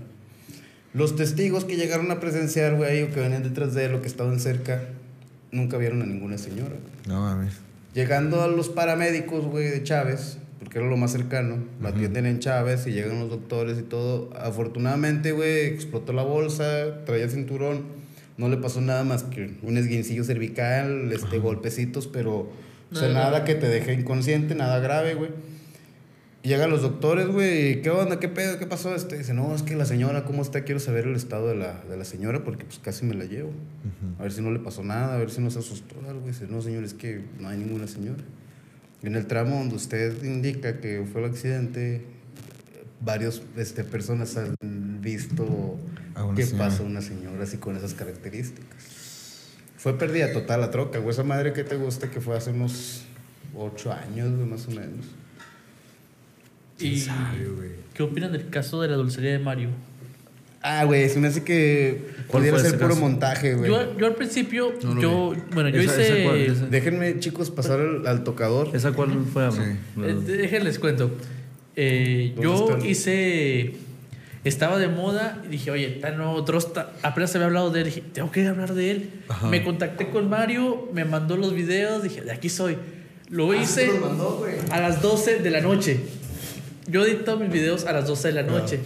Los 0.94 1.16
testigos 1.16 1.64
que 1.64 1.78
llegaron 1.78 2.12
a 2.12 2.20
presenciar, 2.20 2.76
güey, 2.76 3.04
o 3.04 3.12
que 3.12 3.22
venían 3.22 3.44
detrás 3.44 3.74
de 3.74 3.86
él 3.86 3.96
o 3.96 4.02
que 4.02 4.08
estaban 4.08 4.40
cerca, 4.40 4.84
nunca 5.52 5.78
vieron 5.78 6.02
a 6.02 6.06
ninguna 6.06 6.38
señora. 6.38 6.76
No 7.08 7.22
mames. 7.22 7.54
Llegando 7.94 8.42
a 8.42 8.48
los 8.48 8.70
paramédicos, 8.70 9.46
güey, 9.46 9.68
de 9.68 9.84
Chávez, 9.84 10.38
porque 10.60 10.80
era 10.80 10.88
lo 10.88 10.96
más 10.96 11.12
cercano, 11.12 11.58
la 11.82 11.90
atienden 11.90 12.26
en 12.26 12.40
Chávez 12.40 12.88
y 12.88 12.92
llegan 12.92 13.20
los 13.20 13.30
doctores 13.30 13.78
y 13.80 13.84
todo. 13.84 14.30
Afortunadamente, 14.38 15.34
güey, 15.34 15.66
explotó 15.66 16.14
la 16.14 16.24
bolsa, 16.24 17.04
traía 17.06 17.28
cinturón, 17.28 17.84
no 18.38 18.48
le 18.48 18.58
pasó 18.58 18.80
nada 18.80 19.04
más 19.04 19.24
que 19.24 19.58
un 19.62 19.78
esguincillo 19.78 20.24
cervical, 20.24 21.12
este, 21.12 21.40
golpecitos, 21.40 22.08
pero, 22.08 22.50
o 22.92 22.96
sea, 22.96 23.10
Nada 23.10 23.32
nada 23.32 23.44
que 23.44 23.56
te 23.56 23.68
deje 23.68 23.94
inconsciente, 23.94 24.56
nada 24.56 24.80
grave, 24.80 25.16
güey. 25.16 25.32
Llegan 26.44 26.72
los 26.72 26.82
doctores, 26.82 27.28
güey, 27.28 27.84
¿qué 27.84 27.92
onda? 27.92 28.20
¿Qué 28.20 28.28
pedo? 28.28 28.58
¿Qué 28.58 28.66
pasó? 28.66 28.96
Este, 28.96 29.16
dice, 29.16 29.34
no, 29.36 29.54
es 29.54 29.62
que 29.62 29.76
la 29.76 29.86
señora, 29.86 30.26
¿cómo 30.26 30.42
está? 30.42 30.64
Quiero 30.64 30.80
saber 30.80 31.06
el 31.06 31.16
estado 31.16 31.48
de 31.48 31.56
la, 31.56 31.84
de 31.84 31.96
la 31.98 32.04
señora 32.04 32.44
porque 32.44 32.66
pues 32.66 32.80
casi 32.80 33.06
me 33.06 33.14
la 33.14 33.26
llevo. 33.26 33.52
A 34.18 34.24
ver 34.24 34.32
si 34.32 34.42
no 34.42 34.50
le 34.50 34.58
pasó 34.58 34.84
nada, 34.84 35.14
a 35.14 35.18
ver 35.18 35.30
si 35.30 35.40
no 35.40 35.52
se 35.52 35.60
asustó 35.60 35.96
algo. 36.10 36.26
Dice, 36.26 36.48
no, 36.50 36.60
señor, 36.64 36.84
es 36.84 36.96
que 36.96 37.22
no 37.40 37.48
hay 37.48 37.60
ninguna 37.60 37.86
señora. 37.86 38.24
En 39.04 39.16
el 39.16 39.28
tramo 39.28 39.56
donde 39.58 39.76
usted 39.76 40.24
indica 40.24 40.80
que 40.80 41.06
fue 41.12 41.24
el 41.24 41.30
accidente, 41.30 42.06
varias 43.02 43.44
este, 43.56 43.84
personas 43.84 44.36
han 44.36 44.56
visto 45.00 45.78
A 46.16 46.34
que 46.34 46.44
señora. 46.48 46.70
pasa 46.70 46.82
una 46.82 47.02
señora 47.02 47.44
así 47.44 47.58
con 47.58 47.76
esas 47.78 47.94
características. 47.94 49.52
Fue 49.78 49.96
pérdida 49.96 50.34
total 50.34 50.62
la 50.62 50.72
troca, 50.72 50.98
güey. 50.98 51.12
Esa 51.12 51.24
madre 51.24 51.54
que 51.54 51.64
te 51.64 51.76
gusta 51.76 52.10
que 52.10 52.20
fue 52.20 52.36
hace 52.36 52.50
unos 52.50 53.04
ocho 53.56 53.94
años, 53.94 54.36
güey, 54.36 54.48
más 54.48 54.68
o 54.68 54.72
menos. 54.72 55.06
¿Y 56.88 57.00
sabe, 57.00 57.46
güey? 57.56 57.70
qué 57.94 58.04
opinan 58.04 58.32
del 58.32 58.50
caso 58.50 58.82
de 58.82 58.88
la 58.88 58.96
dulcería 58.96 59.32
de 59.32 59.40
Mario? 59.40 59.70
Ah, 60.64 60.84
güey, 60.86 61.10
se 61.10 61.20
me 61.20 61.28
hace 61.28 61.44
que 61.44 62.06
¿Cuál 62.28 62.42
pudiera 62.44 62.60
ser 62.60 62.76
puro 62.78 62.90
caso? 62.90 63.02
montaje, 63.02 63.56
güey. 63.56 63.70
Yo, 63.72 63.98
yo 63.98 64.06
al 64.06 64.14
principio, 64.16 64.74
No 64.84 65.02
yo, 65.02 65.34
bueno, 65.54 65.70
yo 65.70 65.82
Esa- 65.82 66.00
hice... 66.02 66.22
esa 66.22 66.30
cuál- 66.30 66.42
esa- 66.42 66.66
Déjenme, 66.68 67.20
chicos, 67.20 67.50
pasar 67.50 67.80
al, 67.80 68.06
al 68.06 68.24
tocador. 68.24 68.70
¿Esa 68.76 68.92
cuál 68.92 69.26
fue? 69.34 69.52
Sí. 69.52 69.58
Eh, 70.04 70.16
déjenles 70.24 70.78
cuento. 70.78 71.12
Eh, 71.76 72.34
¿Dónde 72.36 72.44
yo 72.44 72.70
están? 72.76 72.86
hice. 72.86 73.74
Estaba 74.44 74.78
de 74.80 74.88
moda 74.88 75.42
y 75.46 75.50
dije, 75.50 75.70
oye, 75.72 75.96
está 75.96 76.12
nuevo 76.12 76.42
Drosta. 76.42 76.94
Apenas 77.04 77.34
había 77.36 77.48
hablado 77.48 77.70
de 77.72 77.80
él. 77.82 77.86
Dije, 77.86 78.04
tengo 78.14 78.32
que 78.32 78.46
hablar 78.48 78.74
de 78.74 78.92
él. 78.92 79.10
Ajá. 79.30 79.48
Me 79.48 79.64
contacté 79.64 80.10
con 80.10 80.30
Mario, 80.30 80.90
me 80.94 81.06
mandó 81.06 81.38
los 81.38 81.54
videos. 81.54 82.02
Dije, 82.04 82.22
de 82.22 82.32
aquí 82.32 82.50
soy. 82.50 82.78
Lo 83.30 83.54
hice 83.54 83.92
mandó, 84.00 84.38
güey. 84.40 84.54
a 84.72 84.80
las 84.82 85.02
12 85.02 85.40
de 85.40 85.50
la 85.52 85.62
noche. 85.62 86.00
Yo 86.88 87.06
edito 87.06 87.38
mis 87.38 87.52
videos 87.52 87.86
a 87.86 87.94
las 87.94 88.08
12 88.08 88.30
de 88.30 88.34
la 88.34 88.44
noche. 88.44 88.80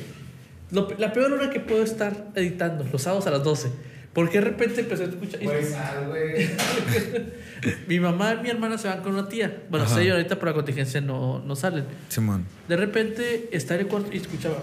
Lo- 0.72 0.89
la 0.98 1.14
peor 1.14 1.32
hora 1.34 1.50
que 1.50 1.60
puedo 1.60 1.84
estar 1.84 2.28
editando, 2.36 2.86
los 2.91 3.02
sábados 3.02 3.28
a 3.28 3.32
las 3.32 3.43
12. 3.43 3.70
Porque 4.14 4.39
de 4.39 4.46
repente 4.46 4.80
empecé 4.82 5.04
a 5.04 5.08
escuchar. 5.08 5.39
Pues, 5.41 5.74
ah. 5.78 5.93
Mi 7.88 8.00
mamá 8.00 8.36
y 8.39 8.43
mi 8.43 8.50
hermana 8.50 8.78
se 8.78 8.88
van 8.88 9.02
con 9.02 9.14
una 9.14 9.28
tía. 9.28 9.64
Bueno, 9.70 9.88
sé 9.88 10.10
ahorita 10.10 10.38
por 10.39 10.48
la 10.48 10.54
contingencia 10.54 11.02
no, 11.02 11.39
no 11.39 11.56
salen. 11.56 11.84
Simón. 12.10 12.46
De 12.70 12.78
repente 12.78 13.50
estaba 13.52 13.80
en 13.80 13.86
el 13.86 13.91
cuarto 13.91 14.10
y 14.14 14.18
escuchaba 14.18 14.58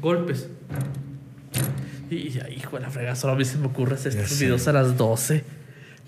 golpes. 0.00 0.48
Y 2.10 2.38
"Ay, 2.44 2.54
hijo 2.58 2.76
de 2.76 2.82
la 2.82 2.90
fregada, 2.90 3.16
solo 3.16 3.32
a 3.32 3.36
mí 3.36 3.44
se 3.44 3.56
me 3.58 3.66
ocurre 3.66 3.94
hacer 3.94 4.12
estos 4.16 4.38
videos 4.38 4.68
a 4.68 4.72
las 4.72 4.96
12. 4.96 5.42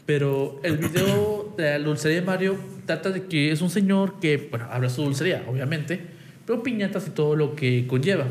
Pero 0.07 0.61
el 0.63 0.77
video 0.79 1.55
de 1.57 1.79
la 1.79 1.85
dulcería 1.85 2.21
de 2.21 2.27
Mario 2.27 2.57
trata 2.87 3.11
de 3.11 3.25
que 3.25 3.51
es 3.53 3.61
un 3.63 3.71
señor 3.71 4.21
que, 4.21 4.49
bueno, 4.51 4.67
abre 4.71 4.89
su 4.91 5.03
dulcería, 5.03 5.45
obviamente, 5.49 6.01
pero 6.49 6.63
piñatas 6.63 7.07
y 7.07 7.11
todo 7.11 7.37
lo 7.37 7.55
que 7.55 7.87
conlleva. 7.87 8.25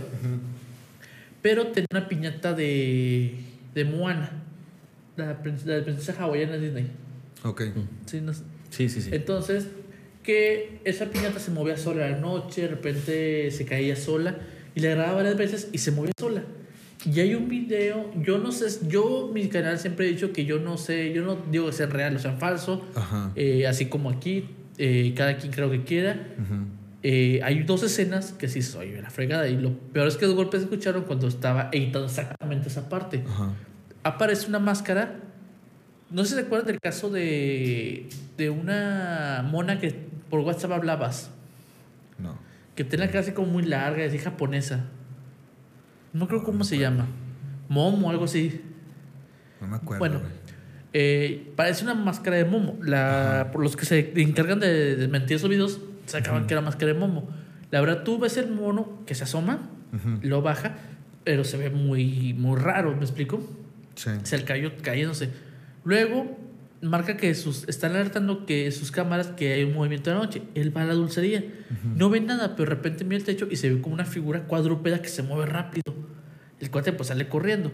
Pero 1.44 1.68
tenía 1.68 1.86
una 1.92 2.10
piñata 2.10 2.54
de, 2.54 3.36
de 3.76 3.86
Moana, 3.86 4.32
la, 5.16 5.42
prin- 5.44 5.56
la 5.66 5.84
princesa 5.84 6.16
hawaiana 6.20 6.54
de 6.54 6.60
Disney. 6.60 6.88
Ok. 7.44 7.62
Sí, 8.08 8.20
no 8.22 8.34
sé. 8.34 8.42
Sí, 8.72 8.90
sí, 8.90 9.02
sí. 9.04 9.10
Entonces, 9.14 9.68
que 10.24 10.80
esa 10.84 11.06
piñata 11.06 11.40
se 11.40 11.52
movía 11.52 11.78
sola 11.78 12.08
a 12.08 12.10
la 12.10 12.18
noche, 12.18 12.64
de 12.64 12.68
repente 12.70 13.52
se 13.52 13.66
caía 13.66 13.96
sola 13.96 14.36
y 14.76 14.80
le 14.80 14.90
grababa 14.90 15.18
varias 15.18 15.38
veces 15.38 15.70
y 15.72 15.78
se 15.78 15.92
movía 15.92 16.12
sola. 16.20 16.42
Y 17.06 17.20
hay 17.20 17.36
un 17.36 17.48
video, 17.48 18.12
yo 18.22 18.40
no 18.40 18.52
sé, 18.52 18.66
yo 18.90 19.30
mi 19.32 19.48
canal 19.48 19.78
siempre 19.78 20.08
he 20.08 20.10
dicho 20.10 20.34
que 20.34 20.44
yo 20.46 20.58
no 20.60 20.78
sé, 20.80 21.14
yo 21.14 21.24
no 21.24 21.38
digo 21.52 21.68
que 21.68 21.74
sea 21.74 21.86
real 21.86 22.16
o 22.16 22.20
sea 22.20 22.34
falso, 22.34 22.84
Ajá. 22.96 23.32
eh, 23.36 23.68
así 23.68 23.86
como 23.86 24.10
aquí, 24.10 24.50
eh, 24.80 25.14
cada 25.16 25.38
quien 25.38 25.54
creo 25.54 25.70
que 25.70 25.84
quiera. 25.84 26.28
Eh, 27.10 27.40
hay 27.42 27.64
dos 27.64 27.84
escenas 27.84 28.34
que 28.34 28.50
sí 28.50 28.62
soy 28.62 29.00
la 29.00 29.10
fregada 29.10 29.48
y 29.48 29.56
lo 29.56 29.72
peor 29.72 30.10
es 30.10 30.18
que 30.18 30.26
los 30.26 30.36
golpes 30.36 30.60
se 30.60 30.66
escucharon 30.66 31.04
cuando 31.06 31.30
estaba 31.30 31.70
editando 31.72 32.06
exactamente 32.06 32.68
esa 32.68 32.90
parte 32.90 33.24
Ajá. 33.26 33.54
aparece 34.04 34.50
una 34.50 34.60
máscara. 34.60 35.22
No 36.12 36.24
sé 36.24 36.32
si 36.32 36.36
se 36.36 36.42
acuerdan 36.42 36.68
del 36.68 36.82
caso 36.82 37.10
de, 37.10 38.10
de 38.36 38.50
una 38.50 39.42
mona 39.50 39.80
que 39.80 39.96
por 40.30 40.42
WhatsApp 40.42 40.74
hablabas. 40.74 41.32
No. 42.20 42.38
Que 42.76 42.84
tiene 42.84 43.06
la 43.06 43.12
cara 43.12 43.22
así 43.22 43.32
como 43.32 43.54
muy 43.54 43.64
larga, 43.64 44.04
así 44.04 44.18
japonesa. 44.18 44.84
No 46.12 46.28
creo 46.28 46.44
cómo 46.44 46.66
se 46.66 46.78
llama. 46.78 47.08
Momo, 47.70 48.10
algo 48.10 48.26
así. 48.26 48.60
No 49.62 49.68
me 49.68 49.78
acuerdo. 49.78 50.00
Bueno, 50.00 50.22
eh, 50.92 51.54
parece 51.56 51.86
una 51.86 51.94
máscara 51.94 52.36
de 52.36 52.44
Momo. 52.44 52.78
La, 52.82 53.52
por 53.54 53.64
los 53.64 53.78
que 53.78 53.86
se 53.86 54.12
encargan 54.22 54.60
de 54.60 54.98
desmentir 54.98 55.38
esos 55.38 55.50
videos, 55.50 55.80
sacaban 56.08 56.48
que 56.48 56.54
era 56.54 56.62
máscara 56.62 56.94
de 56.94 57.00
Momo. 57.00 57.30
La 57.72 57.80
verdad, 57.82 58.04
tú 58.04 58.18
ves 58.18 58.38
el 58.38 58.50
mono 58.50 59.04
que 59.06 59.14
se 59.16 59.24
asoma, 59.26 59.70
Ujú. 59.94 60.20
lo 60.28 60.42
baja, 60.42 60.76
pero 61.24 61.44
se 61.44 61.58
ve 61.58 61.70
muy, 61.70 62.34
muy 62.34 62.58
raro, 62.60 62.96
¿me 62.96 63.02
explico? 63.04 63.40
Sí. 63.96 64.12
se 64.24 64.38
le 64.38 64.44
cayó 64.44 64.72
cayéndose. 64.82 65.30
Luego 65.84 66.38
marca 66.82 67.18
que 67.18 67.34
sus 67.34 67.68
están 67.68 67.92
alertando 67.96 68.46
que 68.46 68.72
sus 68.72 68.92
cámaras 68.92 69.28
que 69.30 69.54
hay 69.54 69.64
un 69.64 69.74
movimiento 69.74 70.10
de 70.12 70.16
la 70.18 70.22
noche. 70.22 70.44
Él 70.54 70.76
va 70.76 70.84
a 70.84 70.86
la 70.86 70.94
dulcería. 70.94 71.44
No 71.96 72.10
ve 72.12 72.22
nada, 72.22 72.56
pero 72.56 72.70
de 72.70 72.76
repente 72.76 73.04
mira 73.04 73.18
el 73.18 73.24
techo 73.24 73.48
y 73.50 73.56
se 73.56 73.70
ve 73.74 73.82
como 73.82 73.96
una 73.96 74.06
figura 74.06 74.44
cuadrúpeda 74.44 75.02
que 75.02 75.10
se 75.10 75.24
mueve 75.24 75.48
rápido. 75.48 75.84
El 76.60 76.70
cuate 76.72 76.94
pues 76.94 77.08
sale 77.10 77.28
corriendo. 77.28 77.72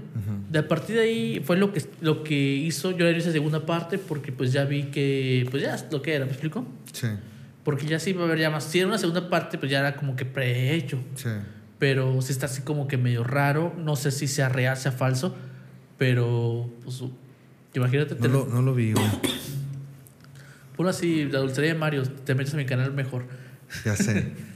De 0.50 0.60
a 0.60 0.68
partir 0.68 0.96
de 0.96 1.02
ahí 1.02 1.42
fue 1.44 1.58
lo 1.58 1.74
que, 1.74 1.84
lo 2.02 2.24
que 2.24 2.34
hizo. 2.56 2.92
Yo 2.92 3.06
le 3.06 3.18
hice 3.18 3.32
segunda 3.34 3.66
parte 3.66 3.98
porque 3.98 4.32
pues 4.32 4.54
ya 4.54 4.64
vi 4.64 4.84
que 4.84 5.46
pues 5.52 5.62
ya 5.64 5.76
es 5.76 5.86
lo 5.92 6.02
que 6.02 6.14
era, 6.16 6.24
¿me 6.26 6.32
explico? 6.32 6.66
Sí. 6.94 7.08
Porque 7.64 7.86
ya 7.86 8.00
sí 8.00 8.10
iba 8.12 8.22
a 8.22 8.26
haber 8.26 8.40
ya 8.40 8.50
más. 8.50 8.64
Si 8.66 8.80
era 8.80 8.88
una 8.88 8.98
segunda 8.98 9.30
parte, 9.30 9.58
pues 9.58 9.72
ya 9.72 9.80
era 9.80 9.96
como 9.96 10.16
que 10.16 10.26
prehecho. 10.26 11.00
Sí. 11.16 11.30
Pero 11.80 12.22
sí 12.22 12.32
está 12.32 12.46
así 12.48 12.62
como 12.62 12.88
que 12.88 12.98
medio 12.98 13.24
raro. 13.24 13.74
No 13.78 13.96
sé 13.96 14.12
si 14.12 14.28
sea 14.28 14.50
real, 14.50 14.76
sea 14.78 14.92
falso. 14.92 15.36
Pero, 15.98 16.70
pues, 16.84 17.02
imagínate. 17.74 18.16
No 18.16 18.22
te- 18.22 18.28
lo, 18.30 18.46
no 18.48 18.62
lo 18.62 18.74
vi, 18.74 18.94
güey. 18.94 19.06
Ponlo 20.76 20.90
así, 20.90 21.26
la 21.26 21.40
dulcería 21.40 21.74
de 21.74 21.80
Mario. 21.80 22.04
Te 22.04 22.36
metes 22.36 22.54
a 22.54 22.58
mi 22.58 22.66
canal 22.66 22.94
mejor. 22.94 23.26
Ya 23.86 23.96
sé. 23.96 24.28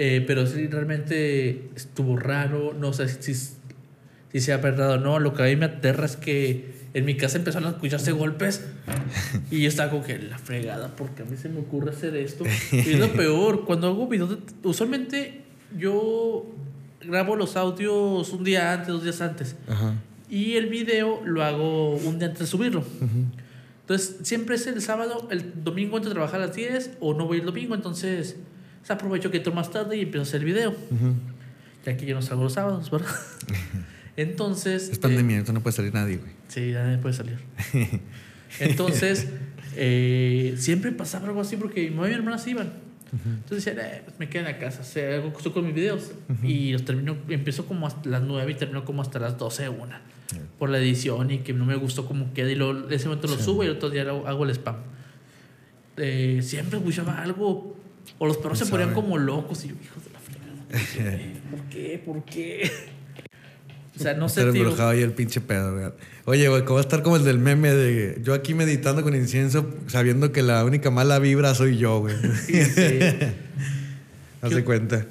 Eh, 0.00 0.22
pero 0.28 0.46
sí, 0.46 0.68
realmente 0.68 1.70
estuvo 1.74 2.16
raro. 2.16 2.72
No 2.72 2.92
sé 2.92 3.08
si, 3.08 3.34
si 3.34 4.40
se 4.40 4.52
ha 4.52 4.60
perdido 4.60 4.92
o 4.92 4.96
no. 4.98 5.18
Lo 5.18 5.34
que 5.34 5.42
a 5.42 5.46
mí 5.46 5.56
me 5.56 5.64
aterra 5.64 6.04
es 6.06 6.14
que 6.16 6.72
en 6.94 7.04
mi 7.04 7.16
casa 7.16 7.38
empezaron 7.38 7.68
a 7.68 7.72
escucharse 7.72 8.12
golpes. 8.12 8.64
Y 9.50 9.62
yo 9.62 9.68
estaba 9.68 9.90
como 9.90 10.04
que 10.04 10.18
la 10.18 10.38
fregada, 10.38 10.94
porque 10.96 11.22
a 11.22 11.24
mí 11.26 11.36
se 11.36 11.48
me 11.48 11.60
ocurre 11.60 11.90
hacer 11.90 12.16
esto. 12.16 12.44
Y 12.72 12.78
es 12.78 12.98
lo 12.98 13.12
peor. 13.12 13.64
Cuando 13.64 13.86
hago 13.88 14.06
videos, 14.08 14.30
de- 14.30 14.68
usualmente 14.68 15.42
yo 15.78 16.46
grabo 17.06 17.36
los 17.36 17.56
audios 17.56 18.30
un 18.32 18.44
día 18.44 18.72
antes, 18.72 18.88
dos 18.88 19.02
días 19.04 19.20
antes. 19.20 19.56
Ajá. 19.68 19.94
Y 20.30 20.54
el 20.54 20.66
video 20.66 21.22
lo 21.24 21.42
hago 21.44 21.94
un 21.96 22.18
día 22.18 22.28
antes 22.28 22.40
de 22.40 22.46
subirlo. 22.46 22.84
Entonces, 23.82 24.16
siempre 24.22 24.56
es 24.56 24.66
el 24.66 24.82
sábado, 24.82 25.26
el 25.30 25.64
domingo 25.64 25.96
antes 25.96 26.10
de 26.10 26.14
trabajar 26.14 26.42
a 26.42 26.46
las 26.48 26.54
10 26.56 26.98
o 27.00 27.14
no 27.14 27.26
voy 27.26 27.38
el 27.38 27.46
domingo, 27.46 27.74
entonces 27.74 28.36
pues, 28.80 28.90
aprovecho 28.90 29.30
que 29.30 29.38
entro 29.38 29.54
más 29.54 29.70
tarde 29.70 29.96
y 29.96 30.02
empiezo 30.02 30.20
a 30.20 30.22
hacer 30.24 30.40
el 30.40 30.44
video. 30.46 30.70
Ujú. 30.70 31.14
Ya 31.86 31.96
que 31.96 32.04
yo 32.04 32.14
no 32.14 32.20
salgo 32.20 32.42
los 32.44 32.52
sábados, 32.52 32.90
¿verdad? 32.90 33.08
Entonces... 34.16 34.90
Es 34.90 34.98
eh, 34.98 35.00
pandemia, 35.00 35.36
entonces 35.36 35.54
no 35.54 35.62
puede 35.62 35.76
salir 35.76 35.94
nadie, 35.94 36.16
güey. 36.16 36.32
Sí, 36.48 36.72
ya 36.72 36.98
puede 37.00 37.14
salir. 37.14 37.38
Entonces, 38.60 39.28
eh, 39.76 40.54
siempre 40.58 40.90
pasaba 40.92 41.28
algo 41.28 41.40
así 41.40 41.56
porque 41.56 41.82
mi 41.88 41.90
mamá 41.96 42.06
y 42.08 42.10
mi 42.10 42.16
hermana 42.16 42.38
se 42.38 42.50
iban. 42.50 42.72
Entonces 43.24 43.64
decían, 43.64 43.78
eh, 43.86 44.02
pues 44.04 44.18
me 44.18 44.28
quedo 44.28 44.40
en 44.46 44.52
la 44.52 44.58
casa, 44.58 44.82
o 44.82 44.84
sea, 44.84 45.16
hago 45.16 45.32
con 45.32 45.64
mis 45.64 45.74
videos. 45.74 46.12
Y 46.42 46.72
los 46.72 46.84
termino, 46.84 47.16
empiezo 47.28 47.64
como 47.66 47.86
hasta 47.86 48.06
las 48.08 48.20
9 48.22 48.52
y 48.52 48.54
termino 48.54 48.84
como 48.84 49.00
hasta 49.02 49.18
las 49.18 49.38
12, 49.38 49.68
una. 49.70 50.02
Por 50.58 50.68
la 50.68 50.78
edición 50.78 51.30
y 51.30 51.38
que 51.38 51.54
no 51.54 51.64
me 51.64 51.74
gustó 51.76 52.04
cómo 52.06 52.34
queda. 52.34 52.50
Y 52.50 52.54
luego 52.54 52.88
ese 52.90 53.06
momento 53.08 53.28
lo 53.28 53.38
subo 53.38 53.62
y 53.64 53.66
el 53.66 53.72
otro 53.72 53.88
día 53.88 54.04
lo- 54.04 54.26
hago 54.26 54.44
el 54.44 54.50
spam. 54.50 54.76
Eh, 55.96 56.40
siempre 56.42 56.78
escuchaba 56.78 57.22
algo. 57.22 57.76
O 58.18 58.26
los 58.26 58.36
perros 58.38 58.58
se 58.58 58.64
¿Quién 58.64 58.70
ponían 58.72 58.88
sabe? 58.90 59.00
como 59.02 59.16
locos. 59.18 59.64
Y 59.64 59.68
yo, 59.68 59.74
hijos 59.82 60.04
de 60.04 60.10
la 60.10 60.18
fregada. 60.18 61.40
¿Por 61.50 61.60
qué? 61.70 62.02
¿Por 62.04 62.24
qué? 62.24 62.70
O 63.98 64.02
sea, 64.02 64.14
no 64.14 64.28
sé, 64.28 64.40
Estar 64.40 64.52
tío. 64.52 64.62
embrujado 64.62 64.90
ahí 64.90 65.02
el 65.02 65.12
pinche 65.12 65.40
pedo, 65.40 65.74
güey. 65.74 65.92
Oye, 66.24 66.48
güey, 66.48 66.62
¿cómo 66.62 66.74
va 66.74 66.80
a 66.80 66.82
estar 66.82 67.02
como 67.02 67.16
el 67.16 67.24
del 67.24 67.38
meme 67.38 67.72
de 67.72 68.20
yo 68.22 68.32
aquí 68.34 68.54
meditando 68.54 69.02
con 69.02 69.14
incienso, 69.14 69.68
sabiendo 69.88 70.30
que 70.32 70.42
la 70.42 70.64
única 70.64 70.90
mala 70.90 71.18
vibra 71.18 71.54
soy 71.54 71.78
yo, 71.78 72.00
güey? 72.00 72.14
Sí, 72.46 72.64
sí. 72.64 72.98
Haz 74.42 74.50
de 74.54 74.64
cuenta. 74.64 75.04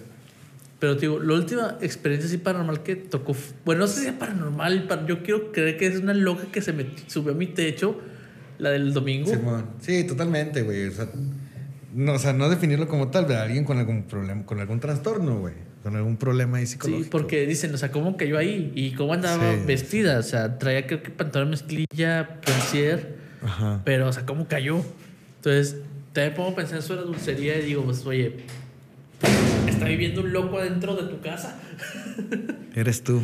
Pero 0.80 0.96
te 0.96 1.02
digo, 1.02 1.20
la 1.20 1.34
última 1.34 1.78
experiencia 1.82 2.28
así 2.28 2.38
paranormal 2.38 2.84
que 2.84 2.96
tocó, 2.96 3.36
bueno, 3.66 3.82
no 3.82 3.88
sé 3.88 4.02
si 4.02 4.08
es 4.08 4.14
paranormal, 4.14 4.84
pa- 4.88 5.06
yo 5.08 5.24
quiero 5.24 5.52
creer 5.52 5.76
que 5.78 5.88
es 5.88 5.98
una 6.00 6.14
loca 6.14 6.46
que 6.52 6.62
se 6.62 6.72
me 6.72 6.86
subió 7.08 7.32
a 7.34 7.36
mi 7.36 7.48
techo, 7.48 8.00
la 8.60 8.70
del 8.70 8.94
domingo. 8.94 9.30
Simón. 9.30 9.66
Sí, 9.82 10.04
totalmente, 10.04 10.62
güey. 10.62 10.88
O 10.88 10.92
sea, 10.92 11.08
no, 11.96 12.14
o 12.14 12.20
sea, 12.20 12.32
no 12.34 12.48
definirlo 12.48 12.88
como 12.88 13.10
tal, 13.10 13.26
pero 13.26 13.40
alguien 13.42 13.64
con 13.64 13.80
algún 13.80 14.04
problema, 14.04 14.46
con 14.46 14.60
algún 14.60 14.80
trastorno, 14.80 15.40
güey. 15.40 15.56
Con 15.84 15.96
algún 15.96 16.18
problema 16.18 16.58
ahí 16.58 16.66
psicológico. 16.68 17.04
Sí, 17.06 17.10
porque 17.10 17.46
dicen, 17.48 17.74
o 17.74 17.78
sea, 17.78 17.92
¿cómo 17.92 18.18
cayó 18.18 18.38
ahí? 18.38 18.72
¿Y 18.76 18.92
cómo 18.92 19.14
andaba 19.14 19.54
Sí. 19.56 19.62
vestida? 19.66 20.20
O 20.20 20.24
sea, 20.24 20.58
traía 20.60 20.86
creo 20.86 21.02
que 21.04 21.12
pantalón 21.12 21.50
mezclilla, 21.52 22.40
pensier, 22.42 23.16
Ajá. 23.42 23.82
pero, 23.86 24.08
o 24.10 24.14
sea, 24.14 24.26
¿cómo 24.26 24.48
cayó? 24.48 24.82
Entonces, 25.38 25.78
también 26.14 26.36
pongo 26.36 26.50
a 26.52 26.56
pensar 26.56 26.82
de 26.82 26.96
la 26.96 27.02
dulcería 27.04 27.58
y 27.60 27.66
digo, 27.66 27.84
pues, 27.86 28.06
oye, 28.06 28.38
¿está 29.68 29.86
viviendo 29.86 30.22
un 30.22 30.34
loco 30.34 30.58
adentro 30.58 30.96
de 30.96 31.04
tu 31.04 31.22
casa? 31.22 31.60
Eres 32.76 33.04
tú. 33.04 33.24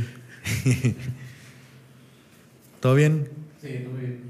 ¿Todo 2.80 2.96
bien? 2.96 3.28
Sí, 3.62 3.86
muy 3.92 4.00
bien. 4.00 4.24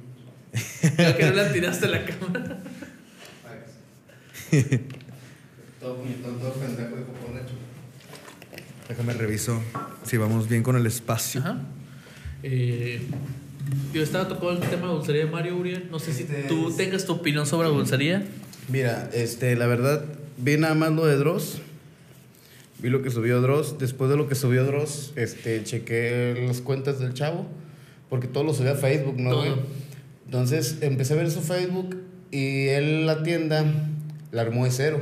Creo 0.95 1.17
que 1.17 1.25
no 1.25 1.33
la 1.33 1.51
tiraste 1.51 1.85
a 1.85 1.89
la 1.89 2.05
cámara. 2.05 2.57
Todo 5.79 5.97
puñetón, 5.97 6.39
todo 6.39 6.53
pendejo 6.53 6.95
de 6.95 7.01
popón 7.03 7.37
hecho. 7.37 7.55
Déjame 8.89 9.13
reviso 9.13 9.61
si 10.03 10.17
vamos 10.17 10.47
bien 10.49 10.63
con 10.63 10.75
el 10.75 10.85
espacio. 10.85 11.41
Ajá. 11.41 11.57
Eh, 12.43 13.01
yo 13.93 14.03
estaba 14.03 14.27
tocando 14.27 14.61
el 14.63 14.69
tema 14.69 14.87
de 14.87 14.93
dulcería 14.93 15.25
de 15.25 15.31
Mario 15.31 15.57
Uriel. 15.57 15.87
No 15.89 15.99
sé 15.99 16.13
si 16.13 16.23
Este 16.23 16.43
tú 16.43 16.69
es- 16.69 16.77
tengas 16.77 17.05
tu 17.05 17.13
opinión 17.13 17.45
sobre 17.45 17.69
la 17.69 17.73
dulcería. 17.73 18.25
Mira, 18.69 19.09
este, 19.13 19.55
la 19.55 19.67
verdad, 19.67 20.03
vi 20.37 20.57
nada 20.57 20.75
más 20.75 20.91
lo 20.91 21.05
de 21.05 21.15
Dross. 21.15 21.59
Vi 22.79 22.89
lo 22.89 23.01
que 23.01 23.09
subió 23.09 23.39
Dross. 23.41 23.77
Después 23.79 24.09
de 24.09 24.17
lo 24.17 24.27
que 24.27 24.35
subió 24.35 24.65
Dross, 24.65 25.13
este, 25.15 25.63
chequé 25.63 26.43
las 26.45 26.59
cuentas 26.61 26.99
del 26.99 27.13
chavo. 27.13 27.47
Porque 28.09 28.27
todo 28.27 28.43
lo 28.43 28.53
subía 28.53 28.73
a 28.73 28.75
Facebook, 28.75 29.15
¿no? 29.17 29.29
Todo. 29.31 29.59
Entonces 30.25 30.77
empecé 30.81 31.13
a 31.13 31.17
ver 31.17 31.31
su 31.31 31.41
Facebook 31.41 31.95
y 32.31 32.67
él 32.67 33.05
la 33.05 33.23
tienda 33.23 33.63
la 34.31 34.41
armó 34.41 34.65
de 34.65 34.71
cero. 34.71 34.99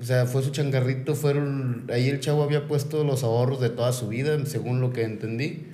O 0.00 0.04
sea, 0.04 0.26
fue 0.26 0.42
su 0.42 0.50
changarrito, 0.50 1.14
fueron... 1.14 1.84
Ahí 1.92 2.08
el 2.08 2.20
chavo 2.20 2.42
había 2.42 2.68
puesto 2.68 3.02
los 3.04 3.22
ahorros 3.24 3.60
de 3.60 3.70
toda 3.70 3.92
su 3.92 4.08
vida, 4.08 4.38
según 4.44 4.80
lo 4.80 4.92
que 4.92 5.02
entendí. 5.02 5.64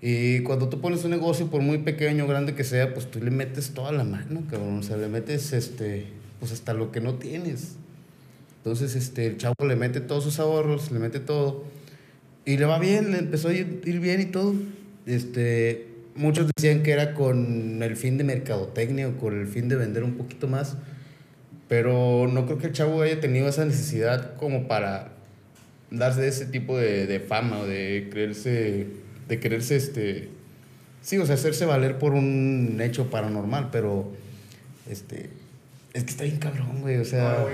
Y 0.00 0.40
cuando 0.40 0.68
tú 0.68 0.80
pones 0.80 1.04
un 1.04 1.12
negocio, 1.12 1.46
por 1.46 1.62
muy 1.62 1.78
pequeño 1.78 2.24
o 2.24 2.26
grande 2.26 2.54
que 2.54 2.64
sea, 2.64 2.92
pues 2.92 3.10
tú 3.10 3.20
le 3.20 3.30
metes 3.30 3.70
toda 3.70 3.92
la 3.92 4.04
mano, 4.04 4.42
cabrón. 4.50 4.78
O 4.78 4.82
sea, 4.82 4.96
le 4.96 5.08
metes, 5.08 5.52
este, 5.52 6.06
pues 6.40 6.52
hasta 6.52 6.74
lo 6.74 6.92
que 6.92 7.00
no 7.00 7.14
tienes. 7.14 7.76
Entonces, 8.58 8.96
este, 8.96 9.26
el 9.26 9.36
chavo 9.36 9.54
le 9.66 9.76
mete 9.76 10.00
todos 10.00 10.24
sus 10.24 10.40
ahorros, 10.40 10.90
le 10.90 10.98
mete 10.98 11.20
todo. 11.20 11.64
Y 12.44 12.56
le 12.58 12.66
va 12.66 12.78
bien, 12.78 13.12
le 13.12 13.18
empezó 13.18 13.48
a 13.48 13.52
ir, 13.54 13.80
bien 13.82 14.20
y 14.20 14.26
todo. 14.26 14.54
Este, 15.06 15.88
muchos 16.14 16.50
decían 16.54 16.82
que 16.82 16.90
era 16.92 17.14
con 17.14 17.82
el 17.82 17.96
fin 17.96 18.18
de 18.18 18.24
mercadotecnia 18.24 19.08
o 19.08 19.16
con 19.16 19.40
el 19.40 19.46
fin 19.46 19.68
de 19.68 19.76
vender 19.76 20.02
un 20.04 20.14
poquito 20.14 20.48
más. 20.48 20.76
Pero 21.74 22.28
no 22.32 22.46
creo 22.46 22.58
que 22.58 22.68
el 22.68 22.72
chavo 22.72 23.02
haya 23.02 23.18
tenido 23.18 23.48
esa 23.48 23.64
necesidad 23.64 24.36
como 24.36 24.68
para 24.68 25.08
darse 25.90 26.28
ese 26.28 26.46
tipo 26.46 26.78
de, 26.78 27.08
de 27.08 27.18
fama 27.18 27.58
o 27.58 27.66
de 27.66 28.06
creerse, 28.12 28.86
de 29.26 29.40
quererse, 29.40 29.74
este, 29.74 30.28
sí, 31.02 31.18
o 31.18 31.26
sea, 31.26 31.34
hacerse 31.34 31.66
valer 31.66 31.98
por 31.98 32.12
un 32.12 32.80
hecho 32.80 33.10
paranormal, 33.10 33.70
pero, 33.72 34.12
este, 34.88 35.30
es 35.94 36.04
que 36.04 36.10
está 36.10 36.22
bien 36.22 36.36
cabrón, 36.36 36.80
güey, 36.80 36.98
o 36.98 37.04
sea, 37.04 37.44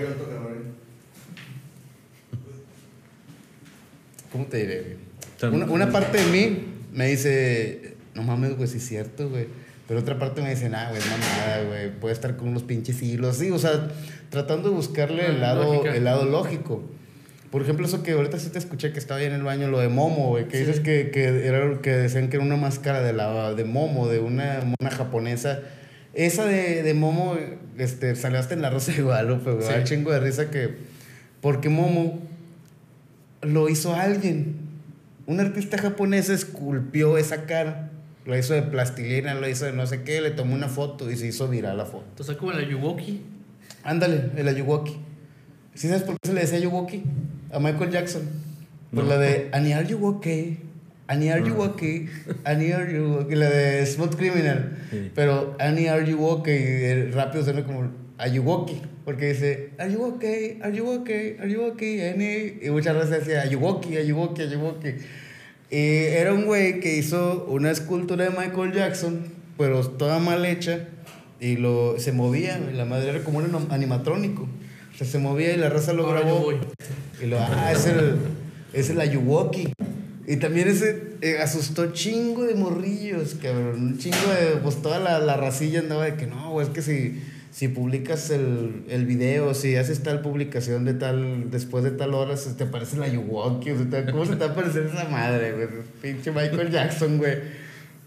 ¿cómo 4.30 4.44
te 4.44 4.58
diré, 4.58 4.96
güey? 5.40 5.54
Una, 5.54 5.64
una 5.64 5.90
parte 5.90 6.18
de 6.18 6.26
mí 6.26 6.64
me 6.92 7.06
dice, 7.06 7.94
no 8.14 8.22
mames, 8.22 8.54
güey, 8.54 8.68
sí 8.68 8.76
es 8.76 8.86
cierto, 8.86 9.30
güey. 9.30 9.46
Pero 9.90 10.02
otra 10.02 10.20
parte 10.20 10.40
me 10.40 10.50
dice, 10.50 10.68
nah, 10.68 10.88
güey, 10.90 11.00
es 11.02 11.10
mamada, 11.10 11.62
güey. 11.66 11.90
Puede 11.90 12.12
estar 12.14 12.36
con 12.36 12.46
unos 12.46 12.62
pinches 12.62 13.02
hilos. 13.02 13.38
Sí, 13.38 13.50
o 13.50 13.58
sea, 13.58 13.88
tratando 14.28 14.68
de 14.68 14.76
buscarle 14.76 15.26
el 15.26 15.38
Ah, 15.42 15.48
lado, 15.54 15.64
lógica. 15.74 15.96
el 15.96 16.04
lado 16.04 16.24
lógico. 16.26 16.84
Por 17.50 17.62
ejemplo, 17.62 17.84
eso 17.88 18.04
que 18.04 18.12
ahorita 18.12 18.38
sí 18.38 18.50
te 18.50 18.60
escuché 18.60 18.92
que 18.92 19.00
estaba 19.00 19.18
ahí 19.18 19.26
en 19.26 19.32
el 19.32 19.42
baño, 19.42 19.66
lo 19.66 19.80
de 19.80 19.88
Momo, 19.88 20.28
güey. 20.28 20.46
Que 20.46 20.58
Sí. 20.58 20.64
dices 20.64 20.78
que, 20.78 21.10
que, 21.10 21.44
era, 21.44 21.64
lo 21.64 21.82
que 21.82 21.90
decían 21.90 22.28
que 22.28 22.36
era 22.36 22.44
una 22.46 22.54
máscara 22.54 23.02
de, 23.02 23.12
la, 23.12 23.52
de 23.54 23.64
Momo, 23.64 24.06
de 24.06 24.20
una 24.20 24.60
mona 24.64 24.94
japonesa. 24.94 25.58
Esa 26.14 26.44
de, 26.44 26.84
de 26.84 26.94
Momo, 26.94 27.36
este, 27.76 28.14
salió 28.14 28.38
hasta 28.38 28.54
en 28.54 28.62
la 28.62 28.70
Rosa 28.70 28.92
de 28.92 29.02
Guadalupe, 29.02 29.50
güey. 29.50 29.66
Sí. 29.66 29.74
Chingo 29.82 30.12
de 30.12 30.20
risa 30.20 30.50
que... 30.50 30.76
Porque 31.40 31.68
Momo 31.68 32.20
lo 33.42 33.68
hizo 33.68 33.96
alguien. 33.96 34.54
Un 35.26 35.40
artista 35.40 35.78
japonés 35.78 36.28
esculpió 36.28 37.18
esa 37.18 37.46
cara. 37.46 37.89
Lo 38.26 38.36
hizo 38.36 38.54
de 38.54 38.62
plastilina, 38.62 39.34
lo 39.34 39.48
hizo 39.48 39.64
de 39.64 39.72
no 39.72 39.86
sé 39.86 40.02
qué, 40.02 40.20
le 40.20 40.30
tomó 40.30 40.54
una 40.54 40.68
foto 40.68 41.10
y 41.10 41.16
se 41.16 41.26
hizo 41.26 41.48
viral 41.48 41.76
la 41.78 41.86
foto. 41.86 42.04
Entonces, 42.10 42.36
como 42.36 42.52
en 42.52 42.58
la 42.58 42.68
Yuwoki. 42.68 43.20
Ándale, 43.82 44.30
el 44.36 44.46
Ayuwoki. 44.46 44.98
¿Sí 45.74 45.88
sabes 45.88 46.02
por 46.02 46.16
qué 46.20 46.28
se 46.28 46.34
le 46.34 46.40
decía 46.42 46.58
Ayuwoki? 46.58 47.02
A 47.52 47.58
Michael 47.58 47.90
Jackson. 47.90 48.22
Por 48.94 49.04
No. 49.04 49.10
la 49.10 49.18
de 49.18 49.48
Ani 49.52 49.72
are 49.72 49.86
you 49.86 50.04
okay? 50.06 50.58
Ani 51.06 51.30
are 51.30 51.42
you 51.46 51.60
okay? 51.62 52.08
Ani 52.44 52.72
are 52.72 52.92
you 52.92 53.20
okay? 53.20 53.36
La 53.36 53.48
de 53.48 53.86
Smooth 53.86 54.16
Criminal. 54.16 54.76
Sí. 54.90 55.10
Pero 55.14 55.56
Ani 55.58 55.88
are 55.88 56.04
you 56.08 56.24
okay? 56.26 57.10
Rápido 57.10 57.42
suena 57.44 57.64
como 57.64 57.90
Ayuwoki. 58.18 58.82
Porque 59.04 59.28
dice 59.32 59.70
Are 59.78 59.90
you 59.90 60.04
okay? 60.04 60.58
Are 60.62 60.76
you 60.76 60.88
okay? 60.90 61.36
Are 61.40 61.50
you 61.50 61.62
okay? 61.62 62.10
Ani. 62.10 62.58
Y 62.62 62.70
muchas 62.70 62.94
veces 62.94 63.24
decía 63.26 63.40
Ayuwoki, 63.42 63.96
Ayuwoki, 63.96 64.42
Ayuwoki. 64.42 64.88
Y 65.70 65.76
era 65.76 66.32
un 66.34 66.44
güey 66.46 66.80
que 66.80 66.96
hizo 66.96 67.44
una 67.48 67.70
escultura 67.70 68.24
de 68.24 68.30
Michael 68.30 68.72
Jackson, 68.72 69.20
pero 69.56 69.86
toda 69.86 70.18
mal 70.18 70.44
hecha. 70.44 70.88
Y 71.40 71.56
lo, 71.56 71.98
se 71.98 72.12
movía, 72.12 72.58
la 72.74 72.84
madre 72.84 73.10
era 73.10 73.24
como 73.24 73.38
un 73.38 73.50
anim- 73.50 73.66
animatrónico. 73.72 74.42
O 74.42 74.98
sea, 74.98 75.06
se 75.06 75.18
movía 75.18 75.52
y 75.54 75.56
la 75.56 75.70
raza 75.70 75.92
lo 75.92 76.06
Ahora 76.06 76.20
grabó. 76.20 76.52
Y 77.22 77.26
lo, 77.26 77.38
ah, 77.38 77.72
es 77.72 77.86
el, 77.86 78.16
es 78.72 78.90
el 78.90 79.00
Ayuwoki. 79.00 79.72
Y 80.26 80.36
también 80.36 80.68
ese 80.68 81.14
eh, 81.22 81.38
asustó 81.42 81.92
chingo 81.92 82.44
de 82.44 82.54
morrillos, 82.54 83.36
cabrón. 83.40 83.82
Un 83.82 83.98
chingo 83.98 84.16
de, 84.16 84.56
pues 84.62 84.82
toda 84.82 84.98
la, 84.98 85.18
la 85.18 85.36
racilla 85.36 85.80
andaba 85.80 86.04
de 86.04 86.14
que 86.16 86.26
no, 86.26 86.50
güey, 86.50 86.66
es 86.66 86.72
que 86.72 86.82
si, 86.82 87.20
si 87.50 87.68
publicas 87.68 88.30
el, 88.30 88.84
el 88.88 89.06
video, 89.06 89.54
si 89.54 89.76
haces 89.76 90.02
tal 90.02 90.22
publicación 90.22 90.84
de 90.84 90.94
tal, 90.94 91.50
después 91.50 91.82
de 91.82 91.90
tal 91.90 92.14
hora, 92.14 92.36
se 92.36 92.54
te 92.54 92.64
aparece 92.64 93.02
Ayuwoki. 93.02 93.72
O 93.72 93.90
sea, 93.90 94.06
¿cómo 94.06 94.24
se 94.24 94.32
te 94.32 94.44
va 94.44 94.46
a 94.46 94.52
aparecer 94.52 94.86
esa 94.86 95.08
madre, 95.08 95.52
güey? 95.52 95.68
Pinche 96.00 96.30
Michael 96.30 96.70
Jackson, 96.70 97.18
güey. 97.18 97.34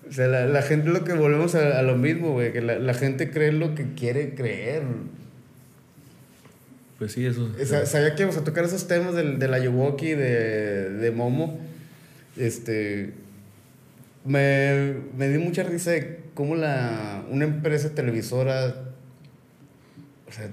O 0.07 0.11
sea, 0.11 0.27
la, 0.27 0.45
la 0.45 0.61
gente 0.61 0.89
lo 0.89 1.03
que 1.03 1.13
volvemos 1.13 1.55
a, 1.55 1.79
a 1.79 1.81
lo 1.81 1.97
mismo, 1.97 2.33
güey, 2.33 2.53
que 2.53 2.61
la, 2.61 2.79
la 2.79 2.93
gente 2.93 3.31
cree 3.31 3.51
lo 3.51 3.75
que 3.75 3.93
quiere 3.93 4.33
creer. 4.33 4.83
Pues 6.97 7.11
sí, 7.11 7.25
eso. 7.25 7.51
Sabía 7.85 8.15
que 8.15 8.21
íbamos 8.23 8.39
a 8.39 8.45
tocar 8.45 8.63
esos 8.63 8.87
temas 8.87 9.13
del, 9.13 9.39
del 9.39 9.53
Ayuwoki, 9.53 10.11
de, 10.11 10.89
de 10.89 11.11
Momo. 11.11 11.59
Este. 12.37 13.11
Me, 14.23 14.93
me 15.17 15.27
dio 15.27 15.41
mucha 15.41 15.63
risa 15.63 15.91
de 15.91 16.21
cómo 16.33 16.55
la, 16.55 17.25
una 17.29 17.43
empresa 17.43 17.93
televisora. 17.93 18.92
O 20.34 20.35
sea, 20.35 20.49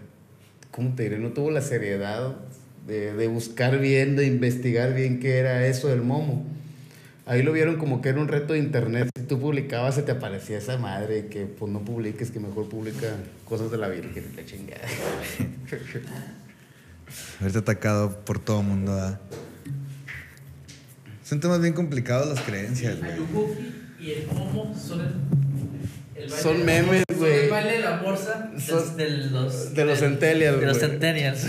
¿cómo 0.71 0.95
te 0.95 1.03
diré? 1.05 1.19
No 1.19 1.31
tuvo 1.31 1.51
la 1.51 1.63
seriedad 1.63 2.37
de, 2.87 3.15
de 3.15 3.29
buscar 3.29 3.79
bien, 3.79 4.15
de 4.15 4.27
investigar 4.27 4.93
bien 4.93 5.21
qué 5.21 5.39
era 5.39 5.67
eso 5.67 5.89
del 5.89 6.03
Momo. 6.03 6.45
Ahí 7.25 7.43
lo 7.43 7.53
vieron 7.53 7.79
como 7.79 8.03
que 8.03 8.11
era 8.11 8.21
un 8.21 8.29
reto 8.29 8.53
de 8.53 8.59
internet. 8.59 9.09
Si 9.17 9.25
tú 9.25 9.41
publicabas, 9.41 9.95
se 9.95 10.03
te 10.03 10.13
aparecía 10.13 10.59
esa 10.59 10.77
madre 10.77 11.29
que 11.29 11.47
pues 11.47 11.73
no 11.73 11.83
publiques, 11.83 12.31
que 12.31 12.41
mejor 12.41 12.69
publica 12.69 13.17
cosas 13.47 13.71
de 13.71 13.79
la 13.79 13.89
Virgen 13.89 14.27
la 14.37 14.45
chingada. 14.45 14.83
Haberte 17.41 17.59
atacado 17.59 18.23
por 18.23 18.39
todo 18.39 18.63
mundo, 18.63 18.95
¿verdad? 18.95 19.19
Son 21.25 21.41
temas 21.41 21.63
bien 21.63 21.73
complicados 21.73 22.29
las 22.29 22.41
creencias, 22.41 22.99
El 22.99 23.25
güey. 23.27 23.81
Y 23.99 24.11
el 24.11 24.27
Momo 24.27 24.77
son 24.77 25.01
el 25.01 25.40
son 26.31 26.65
memes, 26.65 27.05
güey. 27.17 27.45
El 27.45 27.51
baile 27.51 27.73
de 27.73 27.79
la 27.81 27.97
morsa 27.99 28.51
Son- 28.59 28.97
de 28.97 29.09
los... 29.11 29.75
de 29.75 29.85
los 29.85 29.99
centennials, 29.99 30.61
De 30.61 30.67
los 30.67 30.79
centennials. 30.79 31.47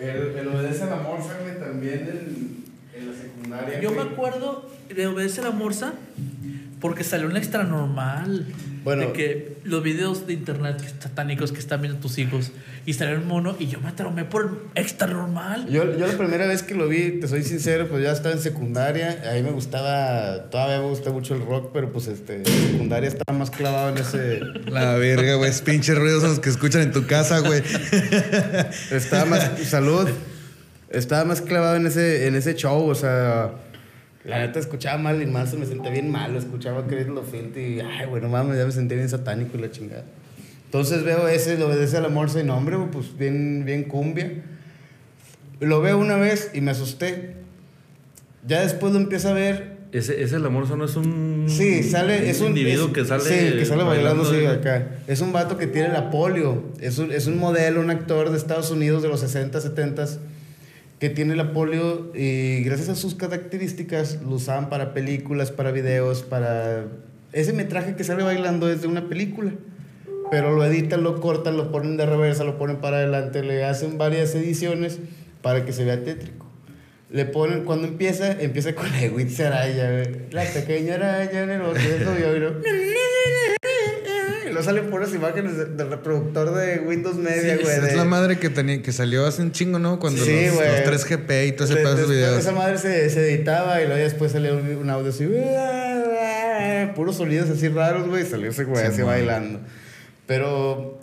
El, 0.00 0.36
el 0.36 0.48
obedece 0.48 0.82
a 0.82 0.86
la 0.86 0.96
morsa, 0.96 1.38
güey, 1.42 1.58
también 1.58 2.00
en, 2.00 2.64
en 3.00 3.10
la 3.10 3.16
secundaria. 3.16 3.80
Yo 3.80 3.92
me 3.92 4.02
acuerdo 4.02 4.70
de 4.94 5.06
Obedece 5.06 5.40
a 5.40 5.44
la 5.44 5.50
Morsa 5.50 5.94
porque 6.80 7.04
salió 7.04 7.26
un 7.28 7.36
extra 7.36 7.62
normal. 7.64 8.46
Bueno. 8.84 9.06
De 9.06 9.12
que 9.12 9.56
los 9.64 9.82
videos 9.82 10.26
de 10.26 10.34
internet 10.34 10.76
satánicos 11.00 11.52
que 11.52 11.58
están 11.58 11.80
viendo 11.80 11.98
tus 12.00 12.18
hijos 12.18 12.52
y 12.84 12.92
salió 12.92 13.16
un 13.16 13.26
mono 13.26 13.56
y 13.58 13.66
yo 13.66 13.80
me 13.80 13.90
traumé 13.92 14.24
por 14.24 14.68
el 14.74 14.82
extra 14.82 15.06
normal. 15.06 15.66
Yo, 15.70 15.96
yo 15.96 16.06
la 16.06 16.18
primera 16.18 16.46
vez 16.46 16.62
que 16.62 16.74
lo 16.74 16.86
vi, 16.86 17.18
te 17.18 17.26
soy 17.26 17.42
sincero, 17.42 17.88
pues 17.88 18.02
ya 18.02 18.12
estaba 18.12 18.34
en 18.34 18.42
secundaria. 18.42 19.22
Ahí 19.30 19.42
me 19.42 19.52
gustaba, 19.52 20.50
todavía 20.50 20.80
me 20.80 20.88
gusta 20.88 21.10
mucho 21.10 21.34
el 21.34 21.46
rock, 21.46 21.70
pero 21.72 21.90
pues 21.90 22.08
este, 22.08 22.36
en 22.36 22.44
secundaria 22.44 23.08
estaba 23.08 23.38
más 23.38 23.50
clavado 23.50 23.88
en 23.88 23.98
ese. 23.98 24.40
La 24.66 24.94
verga, 24.96 25.36
güey. 25.36 25.50
Es 25.50 25.62
pinches 25.62 25.96
ruidos 25.96 26.22
los 26.22 26.40
que 26.40 26.50
escuchan 26.50 26.82
en 26.82 26.92
tu 26.92 27.06
casa, 27.06 27.38
güey. 27.40 27.62
Estaba 28.90 29.24
más. 29.24 29.50
salud. 29.66 30.08
Estaba 30.90 31.24
más 31.24 31.40
clavado 31.40 31.76
en 31.76 31.86
ese, 31.86 32.26
en 32.26 32.34
ese 32.34 32.54
show, 32.54 32.86
o 32.86 32.94
sea. 32.94 33.52
La 34.24 34.38
neta 34.38 34.58
escuchaba 34.58 34.96
mal 34.98 35.20
y 35.20 35.26
mal, 35.26 35.46
se 35.46 35.56
me 35.56 35.66
sentía 35.66 35.90
bien 35.90 36.10
mal. 36.10 36.34
Escuchaba 36.34 36.86
Chris 36.86 37.06
Lofint 37.06 37.56
y. 37.56 37.80
Ay, 37.80 38.06
bueno, 38.08 38.28
mames, 38.28 38.56
ya 38.56 38.64
me 38.64 38.72
sentía 38.72 38.96
bien 38.96 39.08
satánico 39.08 39.58
y 39.58 39.60
la 39.60 39.70
chingada. 39.70 40.04
Entonces 40.64 41.04
veo 41.04 41.28
ese, 41.28 41.58
lo 41.58 41.66
obedece 41.66 41.98
al 41.98 42.06
amor, 42.06 42.28
y 42.38 42.42
nombre, 42.42 42.76
pues 42.90 43.16
bien, 43.16 43.64
bien 43.64 43.84
cumbia. 43.84 44.32
Lo 45.60 45.80
veo 45.80 45.98
una 45.98 46.16
vez 46.16 46.50
y 46.54 46.60
me 46.62 46.70
asusté. 46.70 47.34
Ya 48.46 48.60
después 48.62 48.92
lo 48.92 48.98
empiezo 48.98 49.28
a 49.28 49.32
ver 49.32 49.74
Ese, 49.92 50.22
ese 50.22 50.36
el 50.36 50.44
amor 50.44 50.68
no 50.76 50.84
es 50.84 50.96
un. 50.96 51.44
Sí, 51.48 51.82
sale, 51.84 52.28
es 52.28 52.40
un 52.40 52.48
individuo 52.48 52.88
es- 52.88 52.92
que 52.92 53.04
sale. 53.04 53.22
Sí, 53.22 53.56
que 53.58 53.64
sale 53.64 53.84
bailando, 53.84 54.24
sí, 54.24 54.44
acá. 54.46 54.88
Es 55.06 55.20
un 55.20 55.32
vato 55.32 55.56
que 55.56 55.66
tiene 55.66 55.88
la 55.90 56.10
polio. 56.10 56.64
Es 56.80 56.98
un, 56.98 57.12
es 57.12 57.26
un 57.26 57.38
modelo, 57.38 57.80
un 57.80 57.90
actor 57.90 58.30
de 58.30 58.36
Estados 58.38 58.70
Unidos 58.70 59.02
de 59.02 59.08
los 59.08 59.20
60, 59.20 59.60
70 59.60 60.06
que 61.04 61.10
tiene 61.10 61.36
la 61.36 61.52
polio 61.52 62.10
y 62.14 62.62
gracias 62.64 62.88
a 62.88 62.94
sus 62.94 63.14
características 63.14 64.22
lo 64.22 64.36
usaban 64.36 64.70
para 64.70 64.94
películas, 64.94 65.50
para 65.50 65.70
videos, 65.70 66.22
para... 66.22 66.86
Ese 67.34 67.52
metraje 67.52 67.94
que 67.94 68.04
sale 68.04 68.22
bailando 68.22 68.70
es 68.70 68.80
de 68.80 68.88
una 68.88 69.06
película. 69.06 69.52
Pero 70.30 70.56
lo 70.56 70.64
editan, 70.64 71.02
lo 71.02 71.20
cortan, 71.20 71.58
lo 71.58 71.70
ponen 71.70 71.98
de 71.98 72.06
reversa, 72.06 72.42
lo 72.44 72.56
ponen 72.56 72.76
para 72.78 72.96
adelante, 72.96 73.42
le 73.42 73.64
hacen 73.66 73.98
varias 73.98 74.34
ediciones 74.34 74.98
para 75.42 75.66
que 75.66 75.74
se 75.74 75.84
vea 75.84 76.02
tétrico. 76.02 76.46
Le 77.10 77.26
ponen, 77.26 77.64
cuando 77.64 77.86
empieza, 77.86 78.40
empieza 78.40 78.74
con 78.74 78.86
la 78.90 79.06
Witch 79.14 79.38
Araya, 79.40 79.90
güey. 79.92 80.06
La 80.30 80.44
pequeña 80.44 80.94
araña 80.94 81.42
en 81.42 81.50
el 81.50 81.60
bosque 81.60 82.00
novio, 82.02 82.34
y 82.34 82.40
luego- 82.40 82.60
Luego 84.54 84.64
salen 84.64 84.90
puras 84.90 85.12
imágenes 85.14 85.56
de- 85.58 85.64
del 85.66 85.90
reproductor 85.90 86.54
de 86.54 86.78
Windows 86.80 87.16
Media, 87.16 87.56
güey. 87.60 87.76
Es 87.76 87.82
de- 87.82 87.96
la 87.96 88.04
madre 88.04 88.38
que, 88.38 88.48
tenía, 88.48 88.80
que 88.82 88.92
salió 88.92 89.26
hace 89.26 89.42
un 89.42 89.52
chingo, 89.52 89.78
¿no? 89.78 89.98
Cuando 89.98 90.24
Sí, 90.24 90.46
los, 90.46 90.54
los 90.54 90.84
3GP 90.84 91.46
y 91.48 91.52
todo 91.52 91.64
ese 91.66 91.76
pedazo 91.76 92.06
de 92.06 92.14
videos. 92.14 92.38
Esa 92.38 92.52
madre 92.52 92.78
se, 92.78 93.10
se 93.10 93.28
editaba 93.34 93.82
y 93.82 93.86
luego 93.86 94.02
después 94.02 94.32
salió 94.32 94.56
un, 94.56 94.66
un 94.76 94.90
audio 94.90 95.10
así. 95.10 95.28
Puros 96.94 97.16
sonidos 97.16 97.50
así 97.50 97.68
raros, 97.68 98.08
güey. 98.08 98.22
y 98.22 98.26
Salió 98.26 98.50
ese 98.50 98.64
güey 98.64 98.82
Sí, 98.86 98.92
así 98.92 99.02
bailando. 99.02 99.60
Pero 100.26 101.00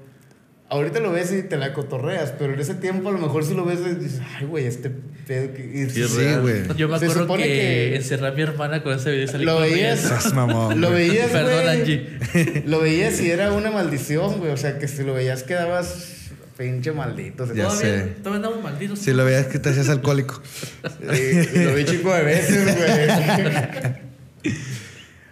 ahorita 0.69 0.99
lo 0.99 1.11
ves 1.11 1.31
y 1.33 1.43
te 1.43 1.57
la 1.57 1.73
cotorreas. 1.73 2.33
Pero 2.37 2.53
en 2.53 2.59
ese 2.59 2.75
tiempo 2.75 3.09
a 3.09 3.11
lo 3.11 3.17
mejor 3.19 3.43
si 3.43 3.53
lo 3.53 3.65
ves 3.65 3.79
y 3.85 3.95
dices, 3.95 4.21
ay, 4.39 4.45
güey, 4.45 4.65
este 4.65 4.91
pedo. 5.33 5.53
Que... 5.53 5.89
Sí, 5.89 6.01
es 6.01 6.09
Sí, 6.11 6.25
güey. 6.41 6.63
Yo 6.77 6.87
me 6.89 6.95
acuerdo 6.97 7.27
que, 7.37 7.43
que- 7.43 7.95
encerré 7.95 8.27
a 8.27 8.31
mi 8.31 8.41
hermana 8.41 8.83
con 8.83 8.93
ese 8.93 9.11
video 9.11 9.23
y 9.25 9.27
salí 9.27 9.45
Lo 9.45 9.59
veías. 9.59 10.33
Mamón, 10.33 10.81
Lo 10.81 10.89
güey. 10.91 11.09
veías, 11.09 11.31
Perdón. 11.31 11.67
Angie. 11.69 12.63
Lo 12.65 12.79
veías 12.81 13.19
y 13.21 13.29
era 13.31 13.53
una 13.53 13.71
maldición, 13.71 14.39
güey. 14.39 14.51
O 14.51 14.57
sea, 14.57 14.77
que 14.79 14.87
si 14.87 15.03
lo 15.03 15.13
veías 15.13 15.43
quedabas 15.43 16.17
pinche 16.57 16.91
maldito. 16.91 17.45
Ya 17.53 17.63
todavía, 17.67 17.81
sé. 17.81 17.99
todavía 18.21 18.35
andamos 18.47 18.61
malditos. 18.63 18.99
Si 18.99 19.13
lo 19.13 19.25
veías 19.25 19.47
que 19.47 19.57
te 19.59 19.69
hacías 19.69 19.89
alcohólico. 19.89 20.41
y 20.83 21.57
lo 21.59 21.73
vi 21.75 21.85
chico 21.85 22.13
de 22.13 22.23
veces, 22.23 22.77
güey. 22.77 24.53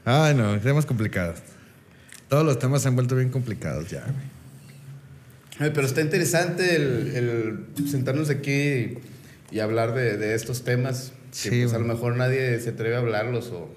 Ay, 0.06 0.34
no, 0.36 0.60
temas 0.60 0.86
complicados. 0.86 1.40
Todos 2.30 2.46
los 2.46 2.58
temas 2.60 2.82
se 2.82 2.88
han 2.88 2.96
vuelto 2.96 3.16
bien 3.16 3.30
complicados 3.30 3.90
ya, 3.90 4.02
güey. 4.02 4.30
Pero 5.74 5.86
está 5.86 6.02
interesante 6.02 6.76
el, 6.76 7.12
el 7.78 7.88
sentarnos 7.90 8.30
aquí 8.30 8.98
y, 9.52 9.60
hablar 9.60 9.94
de, 9.94 10.18
de 10.18 10.36
estos 10.36 10.64
temas 10.64 11.12
que 11.32 11.50
Sí, 11.50 11.62
pues, 11.62 11.74
a 11.74 11.80
lo 11.80 11.86
mejor 11.86 12.16
nadie 12.16 12.60
se 12.60 12.72
atreve 12.72 12.96
a 12.96 13.00
hablarlos 13.00 13.48
o, 13.52 13.70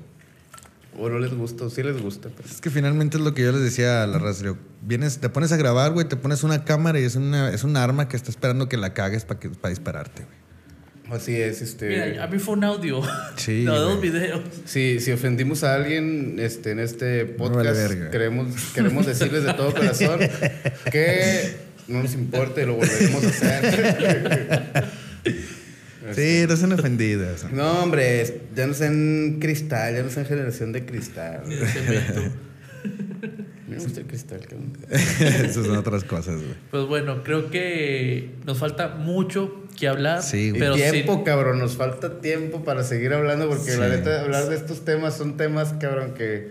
o 0.99 1.09
no 1.09 1.19
les 1.19 1.35
gusta, 1.35 1.65
o 1.65 1.71
sí 1.71 1.83
les 1.83 2.01
gusta. 2.01 2.29
pues. 2.31 2.51
Es 2.53 2.61
que 2.61 2.71
finalmente 2.71 3.17
es 3.17 3.23
lo 3.23 3.35
que 3.35 3.43
yo 3.43 3.53
les 3.53 3.63
decía 3.63 4.03
a 4.03 4.07
la 4.07 4.19
raza. 4.19 4.55
Vienes, 4.83 5.19
te 5.19 5.29
pones 5.29 5.53
a 5.53 5.57
grabar, 5.57 5.93
güey, 5.93 6.09
te 6.09 6.17
pones 6.17 6.43
una 6.45 6.65
cámara 6.65 6.99
y 7.01 7.05
es 7.05 7.17
una, 7.17 7.51
es 7.51 7.65
un 7.65 7.77
arma 7.77 8.09
que 8.09 8.17
está 8.17 8.31
esperando 8.31 8.69
que 8.69 8.77
la 8.77 8.95
cagues 8.95 9.25
para 9.25 9.41
para 9.41 9.71
dispararte, 9.71 10.25
güey. 10.25 10.43
Así 11.11 11.37
es, 11.37 11.61
este... 11.61 11.89
Mira, 11.89 12.25
a 12.25 12.27
mí 12.27 12.39
fue 12.39 12.55
un 12.55 12.65
audio. 12.65 13.03
Sí, 13.37 13.63
No, 13.67 13.79
dos 13.79 14.01
videos. 14.01 14.41
Si, 14.65 14.99
si 14.99 15.13
ofendimos 15.13 15.63
a 15.63 15.75
alguien 15.75 16.39
este, 16.39 16.71
en 16.71 16.79
este 16.79 17.27
podcast, 17.27 17.77
verga. 17.77 18.11
queremos, 18.11 18.55
queremos 18.75 19.05
decirles 19.05 19.45
de 19.45 19.53
todo 19.53 19.75
corazón 19.75 20.21
que 20.91 21.55
no 21.89 22.03
nos 22.03 22.15
importa 22.15 22.63
y 22.63 22.67
lo 22.67 22.77
volveremos 22.77 23.25
a 23.25 23.29
hacer. 23.29 24.85
Sí, 26.15 26.45
no 26.49 26.57
son 26.57 26.73
ofendidas. 26.73 27.47
No, 27.53 27.83
hombre, 27.83 28.41
ya 28.55 28.67
no 28.67 28.75
sean 28.75 29.39
cristal, 29.41 29.95
ya 29.95 30.03
no 30.03 30.11
sean 30.11 30.27
generación 30.27 30.73
de 30.73 30.85
cristal. 30.85 31.43
Ni 31.47 31.55
de 31.57 31.67
cemento. 31.67 32.23
Me 33.69 33.77
gusta 33.79 34.01
el 34.01 34.07
cristal, 34.07 34.41
cabrón. 34.41 34.73
Esas 34.91 35.65
son 35.67 35.77
otras 35.77 36.05
cosas, 36.05 36.35
güey. 36.37 36.55
Pues 36.71 36.85
bueno, 36.87 37.23
creo 37.23 37.49
que 37.51 38.31
nos 38.45 38.59
falta 38.59 38.89
mucho 38.89 39.65
que 39.79 39.89
hablar. 39.89 40.23
Sí, 40.23 40.51
güey. 40.51 40.61
pero 40.61 40.77
y 40.77 40.81
tiempo, 40.81 41.19
sí- 41.19 41.23
cabrón, 41.25 41.59
nos 41.59 41.77
falta 41.77 42.21
tiempo 42.21 42.65
para 42.65 42.83
seguir 42.85 43.15
hablando 43.15 43.49
porque 43.49 43.77
la 43.77 43.87
Sí. 43.89 43.97
neta 43.97 44.21
hablar 44.23 44.49
de 44.49 44.57
estos 44.57 44.85
temas 44.85 45.17
son 45.17 45.37
temas, 45.37 45.73
cabrón, 45.81 46.13
que 46.15 46.51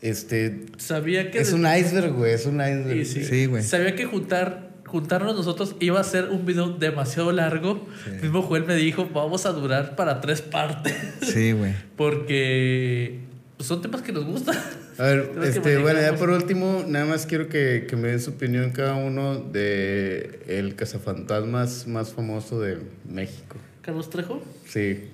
este 0.00 0.66
sabía 0.78 1.30
que 1.30 1.40
es 1.40 1.52
un 1.52 1.60
iceberg, 1.66 2.12
güey, 2.12 2.32
es 2.34 2.46
un 2.46 2.56
iceberg. 2.60 2.96
y 2.98 3.04
sí, 3.04 3.24
Sí, 3.24 3.46
güey. 3.46 3.62
Sabía 3.62 3.94
que 3.96 4.04
juntar 4.04 4.71
juntarnos 4.92 5.34
nosotros 5.34 5.74
iba 5.80 5.98
a 5.98 6.04
ser 6.04 6.28
un 6.30 6.44
video 6.46 6.68
demasiado 6.68 7.32
largo. 7.32 7.84
Mismo 8.20 8.42
Joel 8.42 8.64
me 8.64 8.76
dijo, 8.76 9.08
vamos 9.12 9.46
a 9.46 9.52
durar 9.52 9.96
para 9.96 10.20
tres 10.20 10.42
partes. 10.42 10.94
Sí, 11.22 11.52
güey. 11.52 11.74
Porque 11.96 13.20
pues, 13.56 13.66
son 13.66 13.80
temas 13.80 14.02
que 14.02 14.12
nos 14.12 14.24
gustan. 14.24 14.56
A 14.98 15.04
ver, 15.04 15.32
este, 15.44 15.78
bueno, 15.78 16.00
ya 16.00 16.14
por 16.16 16.28
último, 16.30 16.84
nada 16.86 17.06
más 17.06 17.24
quiero 17.26 17.48
que, 17.48 17.86
que 17.88 17.96
me 17.96 18.08
den 18.08 18.20
su 18.20 18.32
opinión 18.32 18.70
cada 18.72 18.94
uno 18.94 19.36
de 19.40 20.40
el 20.46 20.74
cazafantasmas 20.76 21.86
más 21.88 22.12
famoso 22.12 22.60
de 22.60 22.78
México. 23.08 23.56
Carlos 23.80 24.10
Trejo 24.10 24.42
Sí. 24.66 25.08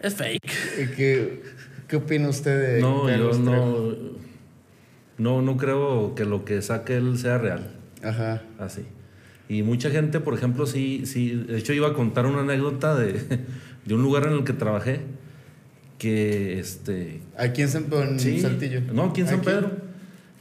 es 0.00 0.14
fake. 0.14 0.40
¿Y 0.80 0.86
¿Qué, 0.94 1.42
qué 1.88 1.96
opina 1.96 2.28
usted 2.28 2.74
de 2.76 2.80
No, 2.80 3.06
Carlos 3.06 3.38
yo 3.38 3.44
Trejo? 3.44 3.66
no, 5.18 5.40
no, 5.40 5.42
no 5.42 5.56
creo 5.56 6.14
que 6.14 6.24
lo 6.24 6.44
que 6.44 6.62
saque 6.62 6.96
él 6.96 7.18
sea 7.18 7.38
real. 7.38 7.76
Ajá. 8.02 8.42
Así. 8.58 8.82
Y 9.48 9.62
mucha 9.62 9.90
gente, 9.90 10.20
por 10.20 10.34
ejemplo, 10.34 10.66
sí, 10.66 11.02
sí. 11.04 11.30
De 11.30 11.58
hecho, 11.58 11.72
iba 11.72 11.88
a 11.88 11.92
contar 11.94 12.26
una 12.26 12.40
anécdota 12.40 12.94
de, 12.96 13.12
de 13.84 13.94
un 13.94 14.02
lugar 14.02 14.26
en 14.26 14.32
el 14.34 14.44
que 14.44 14.52
trabajé. 14.52 15.00
Que 15.98 16.58
este. 16.58 17.20
Aquí 17.38 17.62
en 17.62 17.68
San 17.68 17.84
Pedro, 17.84 18.04
en 18.04 18.18
Sí, 18.20 18.40
Saltillo. 18.40 18.80
No, 18.92 19.04
aquí 19.04 19.20
en 19.20 19.26
San 19.28 19.36
Aquí. 19.36 19.46
Pedro. 19.46 19.70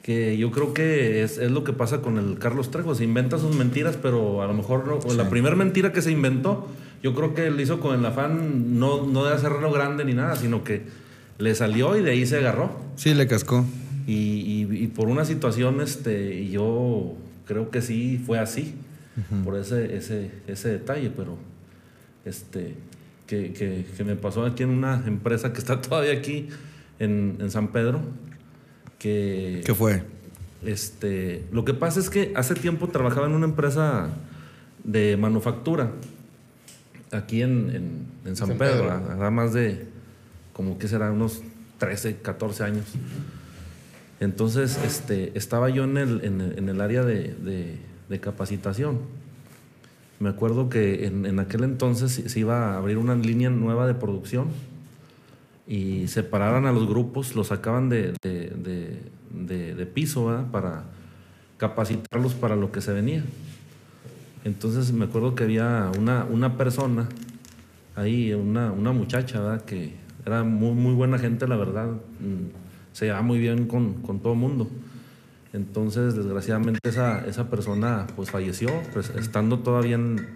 Que 0.02 0.36
yo 0.38 0.50
creo 0.50 0.74
que 0.74 1.22
es, 1.22 1.38
es 1.38 1.52
lo 1.52 1.64
que 1.64 1.74
pasa 1.74 2.02
con 2.02 2.18
el 2.18 2.40
Carlos 2.40 2.72
Trejo. 2.72 2.96
Se 2.96 3.04
inventa 3.04 3.38
sus 3.38 3.56
mentiras, 3.56 3.98
pero 4.02 4.42
a 4.42 4.48
lo 4.48 4.54
mejor 4.56 4.88
no. 4.88 5.14
La 5.14 5.30
primera 5.30 5.56
mentira 5.56 5.94
que 5.94 6.02
se 6.02 6.10
inventó, 6.12 6.68
yo 7.04 7.14
creo 7.14 7.36
que 7.36 7.52
lo 7.52 7.62
hizo 7.62 7.80
con 7.80 8.00
el 8.00 8.04
afán 8.04 8.80
no, 8.80 9.06
no 9.06 9.26
de 9.26 9.34
hacerlo 9.36 9.72
grande 9.72 10.04
ni 10.04 10.14
nada, 10.16 10.36
sino 10.36 10.64
que 10.64 10.82
le 11.38 11.54
salió 11.54 11.96
y 11.96 12.02
de 12.02 12.12
ahí 12.12 12.26
se 12.26 12.38
agarró. 12.38 12.72
Sí, 12.96 13.14
le 13.14 13.28
cascó. 13.28 13.64
Y, 14.08 14.14
y- 14.72 14.84
y 14.84 14.88
por 14.88 15.08
una 15.08 15.24
situación, 15.26 15.80
este, 15.82 16.34
y 16.34 16.50
yo 16.50 17.16
creo 17.52 17.70
que 17.70 17.82
sí 17.82 18.18
fue 18.26 18.40
así, 18.40 18.76
por 19.44 19.58
ese, 19.58 19.98
ese, 19.98 20.32
ese 20.48 20.70
detalle, 20.70 21.10
pero 21.10 21.38
este, 22.24 22.76
que, 23.28 23.52
que- 23.52 23.86
que 23.98 24.04
me 24.06 24.16
pasó 24.16 24.46
aquí 24.46 24.64
en 24.64 24.70
una 24.70 25.04
empresa 25.06 25.52
que 25.52 25.60
está 25.60 25.82
todavía 25.82 26.14
aquí 26.14 26.48
en, 26.98 27.36
en 27.42 27.52
San 27.52 27.74
Pedro, 27.74 28.00
que 29.00 29.64
¿Qué 29.66 29.76
fue? 29.76 30.04
este, 30.64 31.44
lo 31.52 31.66
que 31.66 31.74
pasa 31.74 32.00
es 32.00 32.10
que 32.10 32.32
hace 32.38 32.56
tiempo 32.56 32.88
trabajaba 32.88 33.28
en 33.28 33.34
una 33.34 33.46
empresa 33.48 34.08
de 34.86 35.18
manufactura 35.18 35.92
aquí 37.12 37.42
en, 37.42 37.70
en- 37.76 38.06
en 38.30 38.36
San, 38.38 38.48
San 38.48 38.58
Pedro, 38.58 38.84
Pedro. 38.88 39.22
a- 39.24 39.28
a 39.28 39.30
más 39.32 39.52
de 39.52 39.88
como 40.54 40.78
que 40.78 40.88
será 40.88 41.12
unos 41.12 41.42
13, 41.80 42.18
14 42.22 42.64
años. 42.64 42.86
Entonces, 44.22 44.80
este, 44.86 45.38
estaba 45.38 45.70
yo 45.70 45.84
en 45.84 45.98
el, 45.98 46.24
en 46.24 46.70
área 46.82 47.04
de, 47.04 47.36
de- 47.36 47.78
capacitación. 48.22 49.00
Me 50.20 50.30
acuerdo 50.30 50.70
que 50.70 51.06
en, 51.08 51.26
en 51.26 51.40
aquel 51.40 51.64
entonces 51.64 52.12
se- 52.28 52.40
iba 52.40 52.74
a 52.74 52.78
abrir 52.78 52.98
una 52.98 53.16
línea 53.16 53.50
nueva 53.50 53.88
de 53.88 53.96
producción 53.96 54.50
y 55.68 56.08
separaran 56.08 56.66
a 56.66 56.72
los 56.72 56.88
grupos, 56.88 57.36
los 57.36 57.48
sacaban 57.48 57.90
de, 57.90 58.14
de, 58.22 58.56
piso 59.86 60.26
¿verdad? 60.26 60.52
para 60.52 60.84
capacitarlos 61.58 62.34
para 62.34 62.56
lo 62.56 62.72
que 62.72 62.82
se 62.82 62.94
venía. 62.94 63.24
Entonces 64.44 64.92
me 64.92 65.06
acuerdo 65.06 65.36
que 65.36 65.44
había 65.44 65.92
una, 65.98 66.26
una 66.26 66.58
persona 66.58 67.08
ahí, 67.96 68.34
una, 68.34 68.72
una 68.72 68.92
muchacha, 68.92 69.40
¿verdad? 69.42 69.66
que 69.66 69.94
era 70.26 70.44
muy, 70.44 70.74
muy 70.74 70.94
buena 70.94 71.20
gente, 71.20 71.48
la 71.48 71.58
verdad. 71.58 71.90
Se 72.94 73.06
llevaba 73.06 73.24
muy 73.24 73.40
bien 73.40 73.68
con, 73.68 73.94
con 74.02 74.20
todo 74.20 74.34
el 74.34 74.40
mundo. 74.40 74.70
Entonces, 75.54 76.16
desgraciadamente, 76.16 76.80
esa, 76.88 77.26
esa 77.26 77.50
persona 77.50 78.08
pues 78.16 78.32
falleció, 78.32 78.70
pues 78.94 79.10
estando 79.10 79.60
todavía 79.60 79.96
en, 79.96 80.28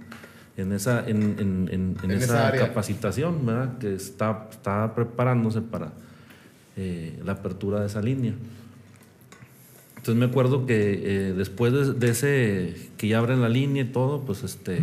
en 0.57 0.71
esa, 0.73 1.07
en, 1.07 1.97
esa 2.09 2.51
capacitación, 2.51 3.45
¿verdad? 3.45 3.77
Que 3.77 3.95
está, 3.95 4.47
está 4.51 4.93
preparándose 4.93 5.61
para 5.61 5.93
eh, 6.75 7.19
la 7.23 7.33
apertura 7.33 7.79
de 7.79 7.87
esa 7.87 8.01
línea. 8.01 8.33
Entonces 9.97 10.15
me 10.15 10.25
acuerdo 10.25 10.65
que 10.65 11.29
eh, 11.29 11.33
después 11.33 11.73
de, 11.73 11.93
de 11.93 12.09
ese 12.09 12.91
que 12.97 13.07
ya 13.07 13.17
abren 13.19 13.41
la 13.41 13.49
línea 13.49 13.83
y 13.83 13.87
todo, 13.87 14.21
pues 14.21 14.43
este 14.43 14.79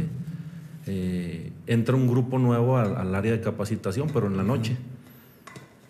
eh, 0.87 1.53
entra 1.67 1.95
un 1.95 2.09
grupo 2.09 2.39
nuevo 2.39 2.77
al, 2.77 2.97
al 2.97 3.15
área 3.15 3.33
de 3.33 3.41
capacitación, 3.41 4.09
pero 4.13 4.27
en 4.27 4.37
la 4.37 4.43
noche. 4.43 4.77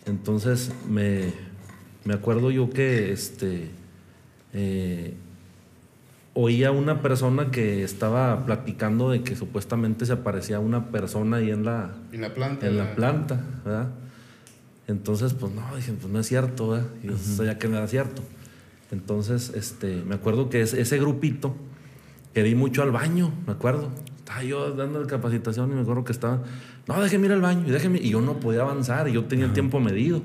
Entonces 0.05 0.73
me, 0.89 1.33
me 2.05 2.15
acuerdo 2.15 2.51
yo 2.51 2.71
que 2.71 3.13
este 3.13 3.71
eh, 4.53 5.15
oía 6.35 6.73
una 6.73 7.03
persona 7.03 7.51
que 7.51 7.83
estaba 7.83 8.47
platicando 8.47 9.11
de 9.11 9.23
que 9.23 9.37
supuestamente 9.37 10.07
se 10.07 10.13
aparecía 10.13 10.61
una 10.61 10.91
persona 10.91 11.39
ahí 11.39 11.51
en 11.51 11.65
la, 11.65 11.93
En 12.13 12.23
la 12.23 12.35
planta. 12.35 12.67
en 12.67 12.79
la 12.79 12.95
planta, 12.95 13.41
¿verdad? 13.65 13.89
Entonces, 14.89 15.35
pues 15.35 15.53
no, 15.53 15.63
dije, 15.77 15.93
pues 15.93 16.13
no 16.13 16.19
es 16.19 16.27
cierto, 16.27 16.71
¿verdad? 16.71 16.87
Y 17.03 17.09
yo 17.09 17.17
sabía 17.17 17.59
que 17.59 17.69
no 17.69 17.77
era 17.77 17.87
cierto. 17.87 18.23
Entonces, 18.91 19.53
este, 19.55 20.03
me 20.07 20.15
acuerdo 20.15 20.51
que 20.51 20.63
ese, 20.63 20.81
ese 20.81 20.99
grupito, 20.99 21.55
quería 22.35 22.57
mucho 22.57 22.83
al 22.83 22.91
baño, 22.91 23.33
me 23.47 23.53
acuerdo. 23.53 23.91
Estaba 24.19 24.43
yo 24.43 24.75
dando 24.75 25.01
la 25.01 25.07
capacitación 25.07 25.71
y 25.71 25.75
me 25.75 25.83
acuerdo 25.83 26.05
que 26.05 26.13
estaba, 26.13 26.43
no, 26.89 27.01
déjeme 27.01 27.27
ir 27.27 27.33
al 27.33 27.41
baño, 27.41 27.65
y 27.67 27.71
déjeme, 27.71 27.99
y 28.01 28.11
yo 28.11 28.21
no 28.21 28.41
podía 28.41 28.63
avanzar, 28.63 29.09
y 29.09 29.13
yo 29.13 29.25
tenía 29.25 29.47
el 29.47 29.53
tiempo 29.53 29.81
medido. 29.81 30.23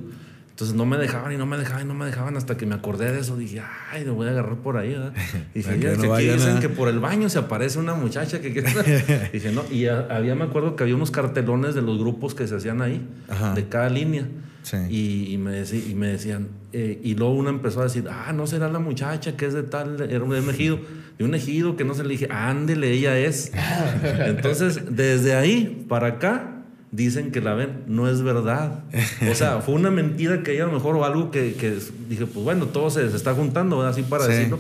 Entonces 0.58 0.76
no 0.76 0.88
me 0.88 0.98
dejaban 0.98 1.32
y 1.32 1.38
no 1.38 1.46
me 1.46 1.56
dejaban 1.56 1.84
y 1.84 1.88
no 1.88 1.94
me 1.94 2.08
dejaban 2.08 2.36
hasta 2.36 2.58
que 2.58 2.66
me 2.66 2.74
acordé 2.74 3.12
de 3.12 3.20
eso. 3.20 3.38
Dije, 3.38 3.62
ay, 3.92 4.04
lo 4.06 4.16
voy 4.16 4.26
a 4.28 4.32
agarrar 4.32 4.56
por 4.56 4.76
ahí, 4.78 4.90
¿verdad? 4.94 5.14
Y 5.54 5.60
dije, 5.60 5.70
Para 5.70 5.78
que 5.78 5.84
"Ya, 5.84 5.92
es 5.92 5.98
no 6.00 6.04
que 6.06 6.14
aquí 6.16 6.30
dicen 6.30 6.60
que 6.60 6.70
por 6.70 6.90
el 6.90 6.98
baño 6.98 7.30
se 7.30 7.38
aparece 7.38 7.78
una 7.78 7.94
muchacha 7.94 8.42
que 8.42 8.52
quiere. 8.52 8.68
dije, 9.34 9.52
no, 9.52 9.62
y 9.72 9.86
había, 9.86 10.34
me 10.34 10.46
acuerdo 10.46 10.76
que 10.76 10.82
había 10.82 10.96
unos 10.96 11.12
cartelones 11.12 11.76
de 11.76 11.84
los 11.84 12.00
grupos 12.00 12.34
que 12.34 12.48
se 12.48 12.56
hacían 12.56 12.82
ahí, 12.82 13.08
Ajá. 13.30 13.54
de 13.54 13.68
cada 13.68 13.88
línea. 13.92 14.26
Sí. 14.64 14.78
Y, 14.90 15.34
y 15.34 15.38
me 15.38 15.62
decí- 15.62 15.92
y 15.92 15.94
me 15.94 16.08
decían, 16.08 16.48
eh, 16.74 17.00
y 17.04 17.14
luego 17.14 17.36
una 17.36 17.52
empezó 17.52 17.82
a 17.82 17.84
decir, 17.84 18.06
ah, 18.10 18.34
no 18.34 18.48
será 18.48 18.68
la 18.68 18.80
muchacha 18.80 19.38
que 19.38 19.46
es 19.46 19.54
de 19.54 19.62
tal, 19.62 20.02
era 20.10 20.24
un 20.24 20.34
ejido, 20.50 20.80
de 21.20 21.24
un 21.24 21.36
ejido 21.36 21.76
que 21.78 21.84
no 21.86 21.94
se 21.94 22.02
le 22.02 22.10
dije, 22.10 22.30
ándele, 22.32 22.92
ella 22.94 23.16
es. 23.20 23.52
Entonces, 24.26 24.82
desde 24.90 25.36
ahí 25.36 25.86
para 25.88 26.08
acá, 26.08 26.57
dicen 26.92 27.32
que 27.32 27.42
la 27.42 27.54
ven, 27.54 27.84
no 27.88 28.10
es 28.10 28.22
verdad. 28.22 28.84
O 29.30 29.36
sea, 29.36 29.60
fue 29.62 29.76
una 29.76 29.92
mentira 29.92 30.44
que 30.44 30.54
ella 30.54 30.64
a 30.64 30.68
lo 30.68 30.74
mejor 30.74 30.96
o 30.96 31.06
algo 31.06 31.32
que, 31.32 31.54
que 31.54 31.78
dije, 32.10 32.26
pues 32.26 32.44
bueno, 32.46 32.68
todo 32.68 32.90
se, 32.90 33.10
se 33.10 33.16
está 33.18 33.34
juntando, 33.34 33.78
¿verdad? 33.78 33.92
así 33.94 34.04
para 34.04 34.26
Sí. 34.26 34.32
decirlo. 34.32 34.60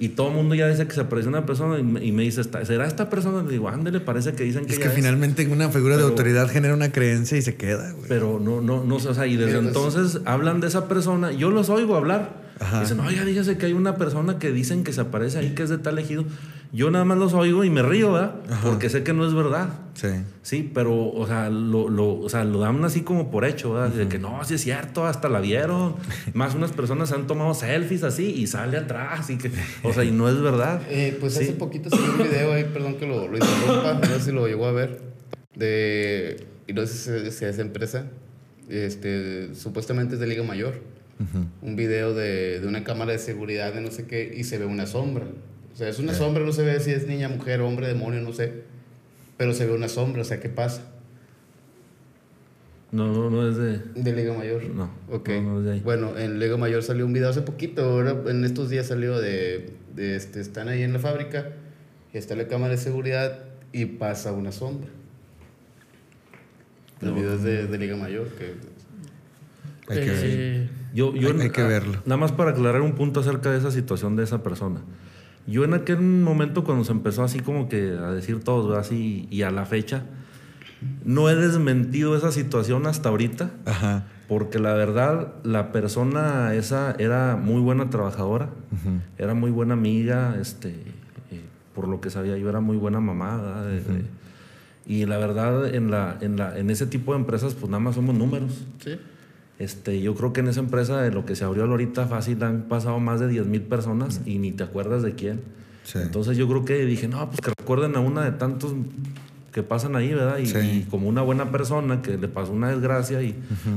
Y 0.00 0.10
todo 0.10 0.28
el 0.28 0.34
mundo 0.34 0.54
ya 0.54 0.68
dice 0.68 0.86
que 0.86 0.94
se 0.94 1.00
apareció 1.00 1.28
una 1.28 1.44
persona 1.44 1.76
y 1.76 1.82
me, 1.82 2.04
y 2.04 2.12
me 2.12 2.22
dice, 2.22 2.40
"¿Está- 2.40 2.64
¿será 2.64 2.86
esta 2.86 3.10
persona? 3.10 3.42
Le 3.42 3.50
digo, 3.50 3.68
ándele, 3.68 3.98
parece 3.98 4.32
que 4.34 4.44
dicen 4.44 4.64
que 4.64 4.74
Es 4.74 4.78
ella 4.78 4.90
que 4.90 4.94
finalmente 4.94 5.44
una 5.48 5.70
figura 5.70 5.96
de 5.96 6.02
Pero- 6.02 6.10
autoridad 6.10 6.48
genera 6.48 6.72
una 6.74 6.92
creencia 6.92 7.36
y 7.36 7.42
se 7.42 7.56
queda, 7.56 7.90
güey. 7.90 8.04
pero 8.08 8.38
no, 8.38 8.60
no, 8.60 8.84
no, 8.84 9.00
sé, 9.00 9.08
o 9.08 9.14
sea, 9.14 9.26
y 9.26 9.34
desde 9.36 9.54
pues, 9.56 9.66
entonces 9.66 10.20
hablan 10.24 10.60
de 10.60 10.68
esa 10.68 10.86
persona, 10.86 11.32
yo 11.32 11.50
los 11.50 11.68
oigo 11.68 11.96
hablar. 11.96 12.46
Ajá. 12.60 12.80
Dicen, 12.82 13.00
oiga, 13.00 13.24
dígase 13.24 13.58
que 13.58 13.66
hay 13.66 13.72
una 13.72 13.96
persona 13.96 14.38
que 14.38 14.52
dicen 14.52 14.84
que 14.84 14.92
se 14.92 15.00
aparece 15.00 15.38
ahí, 15.38 15.50
que 15.56 15.64
es 15.64 15.68
de 15.68 15.78
tal 15.78 15.98
ejido. 15.98 16.24
Yo 16.70 16.90
nada 16.90 17.04
más 17.06 17.16
los 17.16 17.32
oigo 17.32 17.64
y 17.64 17.70
me 17.70 17.82
río, 17.82 18.12
¿verdad? 18.12 18.34
Porque 18.62 18.90
sé 18.90 19.02
que 19.02 19.14
no 19.14 19.26
es 19.26 19.32
verdad. 19.32 19.70
Sí. 19.94 20.08
Sí, 20.42 20.70
pero, 20.74 21.08
o 21.10 21.26
sea, 21.26 21.48
lo, 21.48 21.88
lo, 21.88 22.18
o 22.20 22.28
sea, 22.28 22.44
lo 22.44 22.58
dan 22.60 22.84
así 22.84 23.00
como 23.00 23.30
por 23.30 23.46
hecho, 23.46 23.72
¿verdad? 23.72 23.88
De 23.90 24.06
que 24.06 24.18
no, 24.18 24.44
sí 24.44 24.54
es 24.54 24.60
cierto, 24.60 25.06
hasta 25.06 25.30
la 25.30 25.40
vieron. 25.40 25.94
Más 26.34 26.54
unas 26.54 26.72
personas 26.72 27.10
han 27.12 27.26
tomado 27.26 27.54
selfies 27.54 28.02
así 28.02 28.26
y 28.26 28.46
sale 28.46 28.76
atrás 28.76 29.30
y 29.30 29.38
que, 29.38 29.50
o 29.82 29.92
sea, 29.94 30.04
y 30.04 30.10
no 30.10 30.28
es 30.28 30.40
verdad. 30.42 30.82
Eh, 30.90 31.16
pues 31.18 31.34
Sí. 31.34 31.44
hace 31.44 31.52
poquito 31.54 31.88
salió 31.88 32.12
un 32.12 32.18
video 32.18 32.52
ahí, 32.52 32.64
perdón 32.64 32.96
que 32.96 33.06
lo, 33.06 33.28
lo 33.28 33.38
interrumpa, 33.38 33.94
no 33.94 34.04
sé 34.06 34.20
si 34.20 34.32
lo 34.32 34.46
llegó 34.46 34.66
a 34.66 34.72
ver, 34.72 35.00
de, 35.56 36.44
y 36.66 36.72
no 36.74 36.86
sé 36.86 37.24
si, 37.24 37.30
si 37.30 37.44
es 37.46 37.58
empresa, 37.58 38.04
este, 38.68 39.54
supuestamente 39.54 40.14
es 40.14 40.20
de 40.20 40.26
Liga 40.26 40.42
Mayor, 40.42 40.74
un 41.62 41.74
video 41.76 42.14
de, 42.14 42.60
de 42.60 42.66
una 42.68 42.84
cámara 42.84 43.12
de 43.12 43.18
seguridad 43.18 43.72
de 43.72 43.80
no 43.80 43.90
sé 43.90 44.06
qué, 44.06 44.32
y 44.36 44.44
se 44.44 44.58
ve 44.58 44.66
una 44.66 44.86
sombra. 44.86 45.24
O 45.78 45.80
sea, 45.80 45.88
es 45.90 46.00
una 46.00 46.12
sombra, 46.12 46.42
no 46.44 46.50
se 46.50 46.64
ve 46.64 46.80
si 46.80 46.90
es 46.90 47.06
niña, 47.06 47.28
mujer, 47.28 47.60
hombre, 47.60 47.86
demonio, 47.86 48.20
no 48.20 48.32
sé, 48.32 48.64
pero 49.36 49.54
se 49.54 49.64
ve 49.64 49.72
una 49.76 49.86
sombra, 49.88 50.22
o 50.22 50.24
sea, 50.24 50.40
¿qué 50.40 50.48
pasa? 50.48 50.82
No, 52.90 53.06
no, 53.12 53.30
no 53.30 53.48
es 53.48 53.56
de. 53.56 53.78
De 53.94 54.12
Liga 54.12 54.34
Mayor. 54.36 54.64
No, 54.74 54.90
Ok. 55.08 55.28
no, 55.28 55.42
no 55.42 55.58
es 55.60 55.66
de 55.66 55.72
ahí. 55.74 55.80
Bueno, 55.80 56.18
en 56.18 56.40
Liga 56.40 56.56
Mayor 56.56 56.82
salió 56.82 57.06
un 57.06 57.12
video 57.12 57.28
hace 57.28 57.42
poquito, 57.42 57.84
ahora 57.84 58.16
en 58.26 58.44
estos 58.44 58.70
días 58.70 58.88
salió 58.88 59.20
de, 59.20 59.70
de 59.94 60.16
este, 60.16 60.40
están 60.40 60.66
ahí 60.66 60.82
en 60.82 60.92
la 60.94 60.98
fábrica 60.98 61.52
y 62.12 62.18
está 62.18 62.34
la 62.34 62.48
cámara 62.48 62.72
de 62.72 62.78
seguridad 62.78 63.38
y 63.72 63.84
pasa 63.84 64.32
una 64.32 64.50
sombra. 64.50 64.88
El 67.02 67.12
video 67.12 67.34
es 67.34 67.44
de, 67.44 67.68
de 67.68 67.78
Liga 67.78 67.96
Mayor, 67.96 68.26
que 68.30 68.54
Hay 69.92 70.00
que. 70.04 70.12
Eh, 70.16 70.68
Yo, 70.92 71.14
yo 71.14 71.28
Hay- 71.30 71.40
hay 71.42 71.50
que 71.50 71.60
ah, 71.60 71.66
verlo. 71.68 72.02
Nada 72.04 72.16
más 72.16 72.32
para 72.32 72.50
aclarar 72.50 72.80
un 72.80 72.96
punto 72.96 73.20
acerca 73.20 73.52
de 73.52 73.58
esa 73.58 73.70
situación 73.70 74.16
de 74.16 74.24
esa 74.24 74.42
persona. 74.42 74.80
Yo 75.48 75.64
en 75.64 75.72
aquel 75.72 76.00
momento 76.00 76.62
cuando 76.62 76.84
se 76.84 76.92
empezó 76.92 77.24
así 77.24 77.40
como 77.40 77.68
que 77.68 77.92
a 77.92 78.12
decir 78.12 78.44
todos, 78.44 78.76
así 78.76 79.26
y 79.30 79.42
a 79.42 79.50
la 79.50 79.64
fecha, 79.64 80.04
no 81.04 81.28
he 81.30 81.34
desmentido 81.34 82.16
esa 82.16 82.30
situación 82.32 82.86
hasta 82.86 83.08
ahorita, 83.08 83.50
Ajá. 83.64 84.04
porque 84.28 84.58
la 84.58 84.74
verdad 84.74 85.32
la 85.44 85.72
persona 85.72 86.54
esa 86.54 86.94
era 86.98 87.36
muy 87.36 87.60
buena 87.62 87.88
trabajadora, 87.88 88.50
era 89.16 89.32
muy 89.32 89.50
buena 89.50 89.72
amiga, 89.72 90.36
este, 90.40 90.68
eh, 91.30 91.42
por 91.74 91.88
lo 91.88 92.00
que 92.00 92.10
sabía 92.10 92.36
yo 92.36 92.48
era 92.50 92.60
muy 92.60 92.76
buena 92.76 93.00
mamá, 93.00 93.64
y 94.86 95.06
la 95.06 95.16
verdad 95.18 95.74
en 95.74 95.90
la, 95.90 96.18
en 96.20 96.36
la, 96.36 96.58
en 96.58 96.70
ese 96.70 96.86
tipo 96.86 97.12
de 97.12 97.20
empresas 97.20 97.54
pues 97.54 97.70
nada 97.70 97.80
más 97.80 97.94
somos 97.94 98.14
números. 98.14 98.64
sí. 98.84 98.98
Este, 99.58 100.00
yo 100.00 100.14
creo 100.14 100.32
que 100.32 100.40
en 100.40 100.48
esa 100.48 100.60
empresa 100.60 101.00
de 101.02 101.10
lo 101.10 101.24
que 101.26 101.34
se 101.34 101.44
abrió 101.44 101.64
ahorita 101.64 102.06
fácil 102.06 102.42
han 102.44 102.62
pasado 102.68 103.00
más 103.00 103.18
de 103.20 103.26
10 103.28 103.46
mil 103.46 103.62
personas 103.62 104.20
y 104.24 104.38
ni 104.38 104.52
te 104.52 104.62
acuerdas 104.62 105.02
de 105.02 105.14
quién. 105.14 105.40
Sí. 105.84 105.98
Entonces 106.00 106.36
yo 106.36 106.46
creo 106.48 106.64
que 106.64 106.84
dije, 106.84 107.08
no, 107.08 107.26
pues 107.28 107.40
que 107.40 107.50
recuerden 107.58 107.96
a 107.96 108.00
una 108.00 108.24
de 108.24 108.32
tantos 108.32 108.74
que 109.52 109.62
pasan 109.64 109.96
ahí, 109.96 110.12
¿verdad? 110.14 110.38
Y, 110.38 110.46
Sí. 110.46 110.58
y 110.58 110.86
como 110.90 111.08
una 111.08 111.22
buena 111.22 111.50
persona 111.50 112.02
que 112.02 112.16
le 112.18 112.28
pasó 112.28 112.52
una 112.52 112.68
desgracia 112.68 113.22
y 113.22 113.34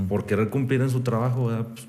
por 0.07 0.25
querer 0.25 0.49
cumplir 0.49 0.81
en 0.81 0.89
su 0.89 0.99
trabajo, 1.01 1.47
¿verdad? 1.47 1.65
Pues, 1.73 1.87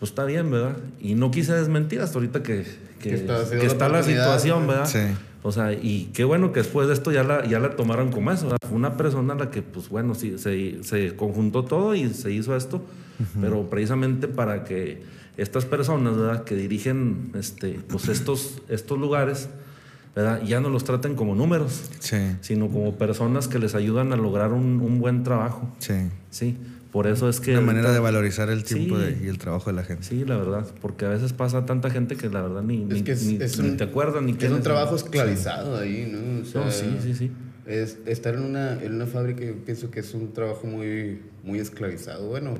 pues 0.00 0.10
está 0.10 0.24
bien, 0.24 0.50
¿verdad? 0.50 0.76
Y 1.00 1.14
no 1.14 1.30
quise 1.30 1.52
desmentir 1.52 2.00
hasta 2.00 2.18
ahorita 2.18 2.42
que, 2.42 2.64
que, 2.98 3.10
Que 3.10 3.14
está- 3.14 3.48
que 3.48 3.56
la 3.58 3.64
está 3.64 3.88
la 3.88 4.02
situación. 4.02 4.66
¿verdad? 4.66 4.86
Sí. 4.86 4.98
O 5.46 5.52
sea, 5.52 5.72
y 5.72 6.10
qué 6.12 6.24
bueno 6.24 6.52
que 6.52 6.58
después 6.60 6.88
de 6.88 6.94
esto 6.94 7.12
ya 7.12 7.22
la, 7.22 7.46
ya 7.46 7.60
la 7.60 7.76
tomaron 7.76 8.10
como 8.10 8.32
eso. 8.32 8.48
Fue 8.66 8.76
una 8.76 8.96
persona 8.96 9.34
a 9.34 9.36
la 9.36 9.50
que, 9.52 9.62
pues 9.62 9.88
bueno, 9.88 10.16
sí, 10.16 10.38
se, 10.38 10.82
se 10.82 11.14
conjuntó 11.14 11.64
todo 11.64 11.94
y 11.94 12.08
se 12.12 12.32
hizo 12.32 12.56
esto, 12.56 12.82
pero 13.40 13.70
precisamente 13.70 14.26
para 14.26 14.64
que 14.64 15.02
estas 15.36 15.64
personas, 15.64 16.16
¿verdad? 16.16 16.42
Que 16.42 16.56
dirigen 16.56 17.30
este, 17.34 17.78
pues 17.88 18.08
estos, 18.08 18.60
estos 18.68 18.98
lugares, 18.98 19.48
¿verdad? 20.16 20.42
Ya 20.42 20.60
no 20.60 20.68
los 20.68 20.82
traten 20.82 21.14
como 21.14 21.36
números, 21.36 21.90
Sí. 22.00 22.16
sino 22.40 22.68
como 22.68 22.96
personas 22.96 23.46
que 23.46 23.60
les 23.60 23.76
ayudan 23.76 24.12
a 24.12 24.16
lograr 24.16 24.52
un, 24.52 24.80
un 24.80 24.98
buen 24.98 25.22
trabajo. 25.22 25.70
Sí. 25.78 25.94
Sí, 26.30 26.56
por 26.96 27.06
eso 27.06 27.28
es 27.28 27.40
que... 27.40 27.50
Una 27.52 27.60
manera 27.60 27.92
de 27.92 27.98
valorizar 27.98 28.48
el 28.48 28.64
tiempo 28.64 28.96
Sí. 28.96 29.02
de- 29.04 29.24
y 29.26 29.28
el 29.28 29.36
trabajo 29.36 29.68
de 29.68 29.76
la 29.76 29.84
gente. 29.84 30.02
Sí, 30.02 30.24
la 30.24 30.38
verdad, 30.38 30.66
porque 30.80 31.04
a 31.04 31.10
veces 31.10 31.34
pasa 31.34 31.66
tanta 31.66 31.90
gente 31.90 32.16
que 32.16 32.30
la 32.30 32.40
verdad 32.40 32.62
ni, 32.62 32.78
ni, 32.86 33.02
que 33.02 33.12
es- 33.12 33.22
ni- 33.26 33.36
es 33.36 33.58
ni 33.58 33.68
un- 33.68 33.76
te 33.76 33.84
acuerdas 33.84 34.22
ni 34.22 34.32
es 34.40 34.50
un 34.50 34.62
trabajo 34.62 34.96
esclavizado 34.96 35.76
ahí, 35.76 36.10
¿no? 36.10 36.40
O 36.40 36.44
sea, 36.46 36.64
No, 36.64 36.70
sí, 36.70 36.96
sí, 37.02 37.12
sí. 37.14 37.30
Es, 37.66 37.98
estar 38.06 38.32
en 38.34 38.44
una, 38.44 38.82
en 38.82 38.94
una 38.94 39.04
fábrica 39.04 39.44
yo 39.44 39.54
pienso 39.62 39.90
que 39.90 40.00
es 40.00 40.14
un 40.14 40.32
trabajo 40.32 40.66
muy, 40.66 41.20
muy 41.44 41.58
esclavizado. 41.58 42.28
Bueno, 42.28 42.54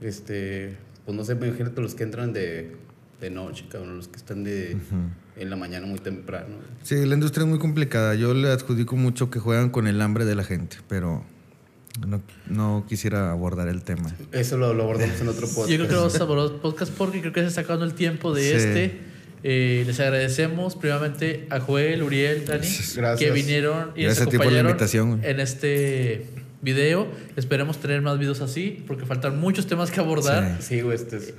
este, 0.00 0.76
pues 1.04 1.16
no 1.16 1.24
sé, 1.24 1.32
imagínate 1.32 1.80
los 1.80 1.96
que 1.96 2.04
entran 2.04 2.32
de, 2.32 2.76
de 3.20 3.30
noche, 3.30 3.64
cabrón, 3.70 3.96
los 3.96 4.06
que 4.06 4.18
están 4.18 4.44
de 4.44 4.76
en 5.36 5.50
la 5.50 5.56
mañana 5.56 5.84
muy 5.86 5.98
temprano. 5.98 6.54
Sí, 6.84 6.94
la 7.06 7.14
industria 7.14 7.42
es 7.44 7.50
muy 7.50 7.58
complicada. 7.58 8.14
Yo 8.14 8.34
le 8.34 8.50
adjudico 8.52 8.94
mucho 8.94 9.30
que 9.30 9.40
juegan 9.40 9.70
con 9.70 9.86
el 9.86 10.00
hambre 10.00 10.24
de 10.24 10.34
la 10.36 10.44
gente, 10.44 10.76
pero 10.88 11.24
no, 12.06 12.22
no 12.48 12.84
quisiera 12.88 13.30
abordar 13.32 13.68
el 13.68 13.82
tema. 13.82 14.14
Eso 14.32 14.56
lo, 14.56 14.72
lo 14.74 14.84
abordamos 14.84 15.20
en 15.20 15.28
otro 15.28 15.46
podcast. 15.48 15.68
Yo 15.68 15.76
creo 15.76 15.88
que 15.88 15.94
vamos 15.96 16.18
a 16.20 16.22
abordar 16.22 16.60
podcast 16.60 16.92
porque 16.92 17.20
creo 17.20 17.32
que 17.32 17.40
se 17.42 17.48
está 17.48 17.60
acabando 17.62 17.84
el 17.84 17.94
tiempo 17.94 18.32
de 18.34 18.42
Sí. 18.42 18.50
este. 18.56 19.10
Eh, 19.42 19.84
les 19.86 19.98
agradecemos 20.00 20.76
primeramente 20.76 21.46
a 21.48 21.60
Joel, 21.60 22.02
Uriel, 22.02 22.44
Dani, 22.44 22.60
Gracias. 22.60 23.18
que 23.18 23.30
vinieron 23.30 23.92
y 23.96 24.02
Gracias 24.02 24.26
nos 24.26 24.28
a 24.28 24.30
ti 24.30 24.36
por 24.36 24.46
la 24.52 24.60
acompañaron 24.60 24.70
invitación, 24.72 25.20
en 25.24 25.40
este 25.40 26.26
video. 26.60 27.06
Esperemos 27.36 27.78
tener 27.78 28.02
más 28.02 28.18
videos 28.18 28.42
así, 28.42 28.84
porque 28.86 29.06
faltan 29.06 29.40
muchos 29.40 29.66
temas 29.66 29.90
que 29.90 29.98
abordar. 30.00 30.58
Sí, 30.60 30.82
güey, 30.82 30.94
este, 30.96 31.16
es- 31.16 31.32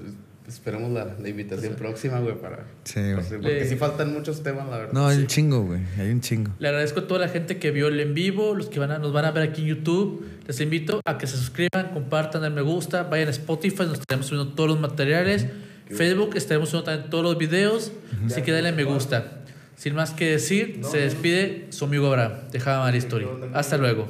esperemos 0.48 0.91
la, 0.91 1.15
la 1.22 1.30
invitación 1.30 1.76
próxima, 1.76 2.19
güey, 2.19 2.36
para... 2.41 2.65
Sí, 2.86 2.99
güey. 2.99 3.15
porque 3.30 3.38
Le- 3.48 3.69
sí 3.69 3.76
faltan 3.76 4.11
muchos 4.14 4.41
temas, 4.44 4.68
la 4.68 4.78
verdad. 4.80 4.94
No, 4.94 5.07
hay 5.07 5.18
un 5.19 5.28
chingo, 5.28 5.61
güey. 5.61 5.82
Hay 5.99 6.10
un 6.10 6.22
chingo. 6.22 6.52
Le 6.60 6.68
agradezco 6.69 7.02
a 7.02 7.07
toda 7.07 7.19
la 7.22 7.30
gente 7.30 7.57
que 7.57 7.69
vio 7.69 7.88
el 7.88 7.99
en 7.99 8.14
vivo, 8.15 8.56
los 8.56 8.65
que 8.68 8.80
van 8.80 8.90
a, 8.91 8.98
nos 8.98 9.14
van 9.14 9.26
a 9.26 9.32
ver 9.32 9.44
aquí 9.48 9.61
en 9.61 9.68
YouTube. 9.68 10.26
Les 10.52 10.60
invito 10.60 10.99
a 11.06 11.18
que 11.18 11.28
se 11.28 11.38
suscriban, 11.38 11.94
compartan 11.94 12.44
el 12.44 12.52
me 12.52 12.60
gusta, 12.60 13.03
vayan 13.03 13.30
a 13.30 13.32
Spotify, 13.32 13.84
nos 13.84 13.99
estaremos 13.99 14.28
subiendo 14.28 14.53
todos 14.53 14.72
los 14.72 14.82
materiales. 14.82 15.48
Facebook, 15.90 16.36
estaremos 16.36 16.68
subiendo 16.68 16.91
también 16.91 17.10
todos 17.10 17.23
los 17.23 17.38
videos. 17.38 17.94
Así 18.26 18.41
que 18.41 18.52
denle 18.52 18.73
me 18.73 18.84
gusta. 18.84 19.44
Sin 19.78 19.95
más 19.95 20.11
que 20.11 20.32
decir, 20.32 20.82
se 20.84 20.98
despide 20.98 21.68
su 21.69 21.86
amigo 21.86 22.07
Abraham 22.07 22.34
de 22.52 22.60
Java 22.60 22.94
Story. 22.98 23.28
Hasta 23.53 23.78
luego. 23.78 24.10